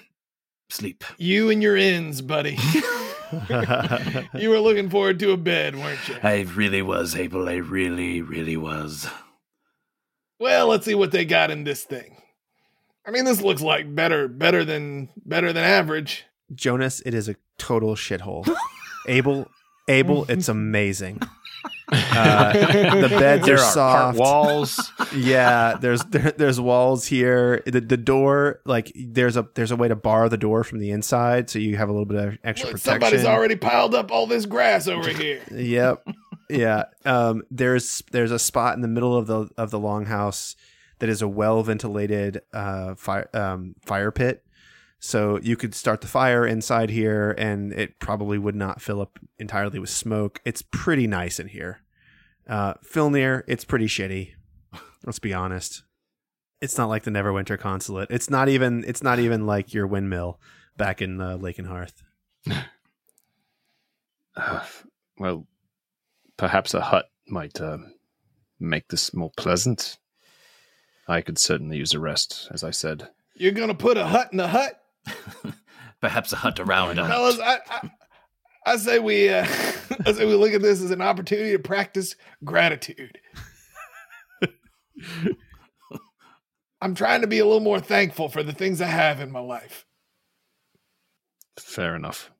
sleep. 0.71 1.05
you 1.19 1.51
and 1.51 1.63
your 1.63 1.77
ends, 1.77 2.23
buddy. 2.23 2.59
you 4.35 4.51
were 4.51 4.61
looking 4.61 4.91
forward 4.91 5.19
to 5.19 5.33
a 5.33 5.37
bed, 5.37 5.75
weren't 5.77 6.07
you? 6.09 6.17
I 6.23 6.43
really 6.55 6.83
was 6.83 7.17
Abel. 7.17 7.49
I 7.49 7.55
really, 7.55 8.21
really 8.21 8.57
was. 8.57 9.09
Well, 10.39 10.67
let's 10.67 10.85
see 10.85 10.95
what 10.95 11.13
they 11.13 11.25
got 11.25 11.51
in 11.51 11.65
this 11.65 11.85
thing. 11.85 12.17
I 13.07 13.11
mean, 13.11 13.25
this 13.25 13.41
looks 13.41 13.63
like 13.63 13.95
better, 13.95 14.29
better 14.29 14.65
than 14.65 15.09
better 15.25 15.53
than 15.53 15.65
average. 15.65 16.25
Jonas, 16.55 17.01
it 17.07 17.15
is 17.15 17.29
a 17.29 17.37
total 17.59 17.95
shithole. 17.95 18.49
Abel, 19.09 19.49
Abel, 19.89 20.25
it's 20.29 20.49
amazing. 20.49 21.21
Uh, 21.91 22.53
the 22.53 23.09
beds 23.11 23.45
There 23.47 23.57
are 23.57 23.59
are 23.59 23.63
part 23.63 23.73
soft. 23.75 24.19
walls. 24.19 24.93
yeah, 25.15 25.77
there's 25.81 26.03
there, 26.05 26.33
there's 26.33 26.61
walls 26.61 27.07
here. 27.07 27.63
The 27.67 27.81
the 27.81 27.97
door, 27.97 28.61
like 28.65 28.91
there's 28.95 29.37
a 29.37 29.47
there's 29.55 29.71
a 29.71 29.77
way 29.77 29.89
to 29.89 29.97
bar 29.97 30.29
the 30.29 30.39
door 30.39 30.65
from 30.65 30.79
the 30.79 30.91
inside, 30.91 31.51
so 31.51 31.59
you 31.59 31.77
have 31.77 31.89
a 31.89 31.93
little 31.93 32.07
bit 32.07 32.17
of 32.19 32.39
extra 32.45 32.69
Look, 32.71 32.81
protection. 32.81 33.01
somebody's 33.03 33.27
already 33.27 33.57
piled 33.57 33.95
up 33.95 34.11
all 34.11 34.27
this 34.27 34.47
grass 34.47 34.89
over 34.89 35.09
here. 35.11 35.41
Yep. 35.51 36.07
Yeah. 36.51 36.85
Um, 37.07 37.45
there's 37.51 38.03
there's 38.11 38.31
a 38.31 38.39
spot 38.39 38.75
in 38.75 38.83
the 38.83 38.89
middle 38.89 39.17
of 39.17 39.27
the 39.27 39.49
of 39.57 39.71
the 39.71 39.79
longhouse 39.79 40.55
that 40.99 41.09
is 41.09 41.23
a 41.23 41.29
well 41.29 41.63
ventilated 41.63 42.43
uh, 42.53 42.95
fire 42.95 43.31
um, 43.33 43.75
fire 43.87 44.11
pit. 44.11 44.45
So 45.05 45.41
you 45.43 45.57
could 45.57 45.75
start 45.75 46.01
the 46.01 46.07
fire 46.07 46.47
inside 46.47 46.89
here, 46.89 47.35
and 47.37 47.73
it 47.73 47.99
probably 47.99 48.39
would 48.39 48.55
not 48.55 48.81
fill 48.81 49.01
up 49.01 49.19
entirely 49.37 49.81
with 49.81 49.91
smoke. 49.91 50.41
It's 50.45 50.63
pretty 50.63 51.09
nice 51.09 51.41
in 51.41 51.49
here. 51.49 51.81
Uh, 52.49 52.75
Filnir, 52.85 53.43
it's 53.49 53.65
pretty 53.65 53.87
shitty. 53.87 54.35
Let's 55.05 55.19
be 55.19 55.35
honest. 55.35 55.83
It's 56.61 56.79
not 56.79 56.89
like 56.89 57.03
the 57.03 57.11
Neverwinter 57.11 57.59
Consulate. 57.59 58.13
It's 58.13 58.31
not 58.31 58.49
even. 58.49 58.85
It's 58.87 59.03
not 59.03 59.19
even 59.19 59.45
like 59.45 59.75
your 59.75 59.89
windmill 59.89 60.41
back 60.77 61.03
in 61.03 61.21
uh, 61.21 61.37
Lake 61.37 61.59
and 61.59 61.69
Hearth. 61.69 62.03
Uh, 64.35 64.65
well, 65.19 65.47
perhaps 66.39 66.73
a 66.73 66.81
hut 66.81 67.05
might 67.29 67.61
uh, 67.61 67.77
make 68.59 68.89
this 68.89 69.13
more 69.13 69.31
pleasant. 69.37 69.99
I 71.07 71.21
could 71.21 71.37
certainly 71.37 71.77
use 71.77 71.93
a 71.93 72.01
rest, 72.01 72.49
as 72.51 72.65
I 72.65 72.71
said. 72.71 73.11
You're 73.35 73.53
gonna 73.53 73.75
put 73.75 73.99
a 73.99 74.07
hut 74.07 74.31
in 74.33 74.39
the 74.39 74.49
hut, 74.49 74.82
Perhaps 76.01 76.33
a 76.33 76.37
hut 76.37 76.59
around 76.59 76.99
a 76.99 77.05
hut. 77.05 77.13
fellas. 77.13 77.39
I, 77.41 77.59
I, 77.71 77.91
I 78.65 78.77
say 78.77 78.99
we, 78.99 79.29
uh, 79.29 79.45
I 80.07 80.13
say 80.13 80.27
we 80.27 80.35
look 80.35 80.53
at 80.53 80.63
this 80.63 80.83
as 80.83 80.91
an 80.91 81.03
opportunity 81.03 81.53
to 81.53 81.59
practice 81.59 82.17
gratitude. 82.45 83.19
I'm 86.81 86.95
trying 86.95 87.21
to 87.21 87.27
be 87.29 87.39
a 87.39 87.45
little 87.45 87.61
more 87.61 87.81
thankful 87.81 88.29
for 88.29 88.43
the 88.43 88.53
things 88.53 88.81
I 88.81 88.87
have 88.87 89.21
in 89.21 89.31
my 89.31 89.41
life. 89.41 89.87
Fair 91.59 91.95
enough. 91.95 92.31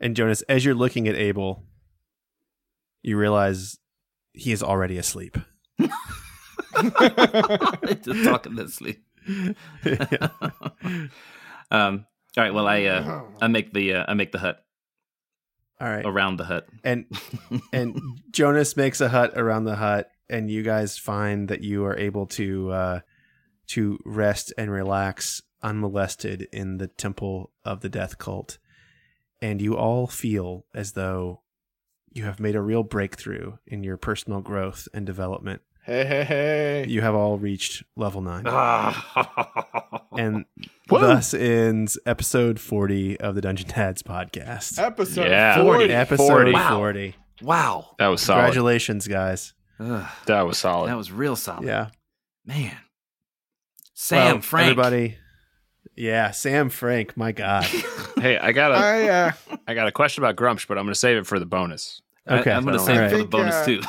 And 0.00 0.16
Jonas, 0.16 0.42
as 0.42 0.64
you're 0.64 0.74
looking 0.74 1.08
at 1.08 1.16
Abel, 1.16 1.64
you 3.02 3.18
realize 3.18 3.78
he 4.32 4.52
is 4.52 4.62
already 4.62 4.96
asleep. 4.96 5.36
Just 5.80 5.92
talking 8.24 8.56
to 8.56 8.68
sleep. 8.68 9.04
Um. 11.70 12.06
All 12.36 12.44
right. 12.44 12.52
Well, 12.52 12.68
I 12.68 12.84
uh, 12.84 13.22
I 13.40 13.48
make 13.48 13.72
the 13.72 13.94
uh, 13.94 14.04
I 14.08 14.14
make 14.14 14.30
the 14.30 14.38
hut 14.38 14.62
All 15.80 15.88
right. 15.88 16.04
around 16.04 16.36
the 16.36 16.44
hut. 16.44 16.68
And 16.84 17.06
and 17.72 17.98
Jonas 18.30 18.76
makes 18.76 19.00
a 19.00 19.08
hut 19.08 19.32
around 19.36 19.64
the 19.64 19.76
hut, 19.76 20.10
and 20.28 20.50
you 20.50 20.62
guys 20.62 20.98
find 20.98 21.48
that 21.48 21.62
you 21.62 21.86
are 21.86 21.96
able 21.96 22.26
to 22.26 22.70
uh, 22.72 23.00
to 23.68 23.98
rest 24.04 24.52
and 24.58 24.70
relax 24.70 25.40
unmolested 25.62 26.46
in 26.52 26.76
the 26.76 26.88
temple 26.88 27.52
of 27.64 27.80
the 27.80 27.88
death 27.88 28.18
cult. 28.18 28.58
And 29.40 29.60
you 29.62 29.76
all 29.76 30.06
feel 30.06 30.66
as 30.74 30.92
though 30.92 31.40
you 32.12 32.24
have 32.24 32.40
made 32.40 32.54
a 32.56 32.62
real 32.62 32.82
breakthrough 32.82 33.56
in 33.66 33.82
your 33.82 33.96
personal 33.96 34.40
growth 34.40 34.88
and 34.94 35.04
development. 35.06 35.62
Hey, 35.86 36.04
hey, 36.04 36.24
hey. 36.24 36.86
You 36.88 37.00
have 37.02 37.14
all 37.14 37.38
reached 37.38 37.84
level 37.96 38.20
nine. 38.20 38.44
Ah. 38.46 40.02
And 40.18 40.46
Woo! 40.88 40.98
thus 40.98 41.34
ends 41.34 41.98
episode 42.06 42.58
40 42.58 43.20
of 43.20 43.34
the 43.34 43.42
Dungeon 43.42 43.68
Dads 43.68 44.02
podcast. 44.02 44.78
Episode 44.82 45.28
Yeah. 45.28 45.62
40. 45.62 45.92
Episode 45.92 46.26
40. 46.26 46.52
40. 46.52 47.14
wow. 47.42 47.90
That 47.98 48.06
was 48.08 48.22
solid. 48.22 48.44
Congratulations, 48.44 49.06
guys. 49.06 49.52
Ugh, 49.78 50.06
That 50.24 50.42
was 50.46 50.56
solid. 50.56 50.88
that 50.88 50.96
was 50.96 51.12
real 51.12 51.36
solid. 51.36 51.66
Yeah. 51.66 51.88
Man. 52.46 52.74
Sam 53.92 54.36
Well, 54.36 54.40
Frank. 54.40 54.70
Everybody. 54.70 55.18
Yeah, 55.94 56.30
Sam 56.30 56.70
Frank, 56.70 57.14
my 57.14 57.32
God. 57.32 57.64
hey, 58.18 58.38
I 58.38 58.52
got 58.52 58.72
a 58.72 58.74
I, 58.76 59.08
uh, 59.08 59.32
I 59.68 59.74
got 59.74 59.86
a 59.88 59.92
question 59.92 60.24
about 60.24 60.36
Gruumsh, 60.36 60.66
but 60.66 60.78
I'm 60.78 60.84
going 60.84 60.94
to 60.94 60.98
save 60.98 61.18
it 61.18 61.26
for 61.26 61.38
the 61.38 61.46
bonus. 61.46 62.00
Okay. 62.28 62.50
I, 62.50 62.56
am 62.56 62.62
going 62.64 62.72
to 62.72 62.78
so- 62.80 62.86
save 62.86 62.96
it 62.96 62.98
Alright. 62.98 63.10
for 63.12 63.16
the 63.18 63.22
Think, 63.24 63.30
bonus 63.32 63.54
uh, 63.54 63.64
too. 63.66 63.80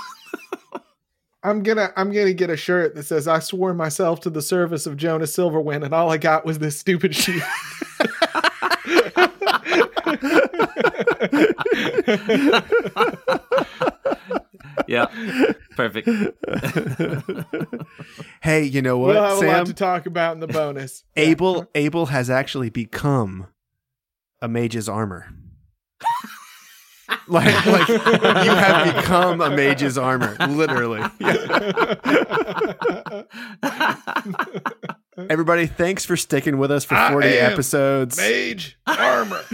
I'm 1.48 1.64
gonna 1.64 1.94
I'm 1.96 2.12
gonna 2.12 2.34
get 2.34 2.50
a 2.50 2.58
shirt 2.58 2.94
that 2.96 3.04
says 3.04 3.26
I 3.26 3.40
swore 3.40 3.74
myself 3.74 4.20
to 4.22 4.30
the 4.30 4.42
service 4.42 4.86
of 4.86 4.98
Jonas 4.98 5.34
Silverwind 5.34 5.86
and 5.86 5.94
all 5.94 6.10
I 6.10 6.18
got 6.18 6.46
was 6.46 6.60
this 6.60 6.78
stupid 6.78 7.16
sheet. 7.16 7.42
yeah. 14.88 15.06
Perfect. 15.78 16.10
hey, 18.42 18.64
you 18.64 18.82
know 18.82 18.98
what, 18.98 19.16
we'll 19.16 19.24
have 19.24 19.42
a 19.42 19.48
lot 19.48 19.66
to 19.68 19.74
talk 19.74 20.06
about 20.06 20.34
in 20.34 20.42
the 20.42 20.48
bonus. 20.48 21.06
Abel 21.16 21.70
Abel 21.76 22.08
has 22.08 22.30
actually 22.30 22.70
become 22.70 23.48
a 24.42 24.50
mage's 24.50 24.90
armor. 24.90 25.34
like, 27.28 27.66
like 27.66 27.88
you 27.88 27.98
have 28.00 28.96
become 28.96 29.42
a 29.42 29.50
mage's 29.50 29.98
armor, 29.98 30.36
literally. 30.50 31.02
Everybody, 35.30 35.68
thanks 35.68 36.06
for 36.06 36.16
sticking 36.18 36.58
with 36.58 36.72
us 36.72 36.86
for 36.86 36.96
I 36.96 37.12
40 37.12 37.28
am 37.28 37.52
episodes. 37.52 38.18
Mage 38.18 38.78
armor. 38.86 39.42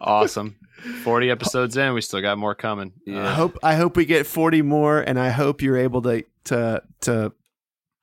Awesome. 0.00 0.56
40 1.04 1.30
episodes 1.30 1.76
in, 1.76 1.92
we 1.92 2.00
still 2.00 2.22
got 2.22 2.38
more 2.38 2.54
coming. 2.54 2.92
I 3.06 3.34
hope 3.34 3.58
I 3.62 3.74
hope 3.74 3.96
we 3.96 4.06
get 4.06 4.26
40 4.26 4.62
more 4.62 4.98
and 4.98 5.20
I 5.20 5.28
hope 5.28 5.60
you're 5.60 5.76
able 5.76 6.00
to 6.02 6.24
to 6.44 6.82
to 7.02 7.32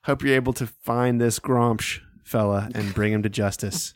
hope 0.03 0.21
you're 0.23 0.35
able 0.35 0.53
to 0.53 0.67
find 0.67 1.19
this 1.19 1.39
Gruumsh 1.39 1.99
fella 2.23 2.69
and 2.75 2.93
bring 2.93 3.11
him 3.11 3.23
to 3.23 3.29
justice. 3.29 3.95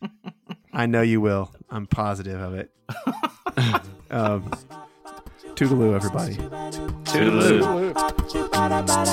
I 0.73 0.85
know 0.85 1.02
you 1.02 1.19
will. 1.22 1.52
I'm 1.69 1.88
positive 1.88 2.39
of 2.39 2.53
it. 2.56 2.72
um, 4.11 4.52
Toodaloo, 5.56 5.95
everybody. 5.95 6.35
Toodaloo. 7.06 7.93
Toodaloo. 7.93 9.11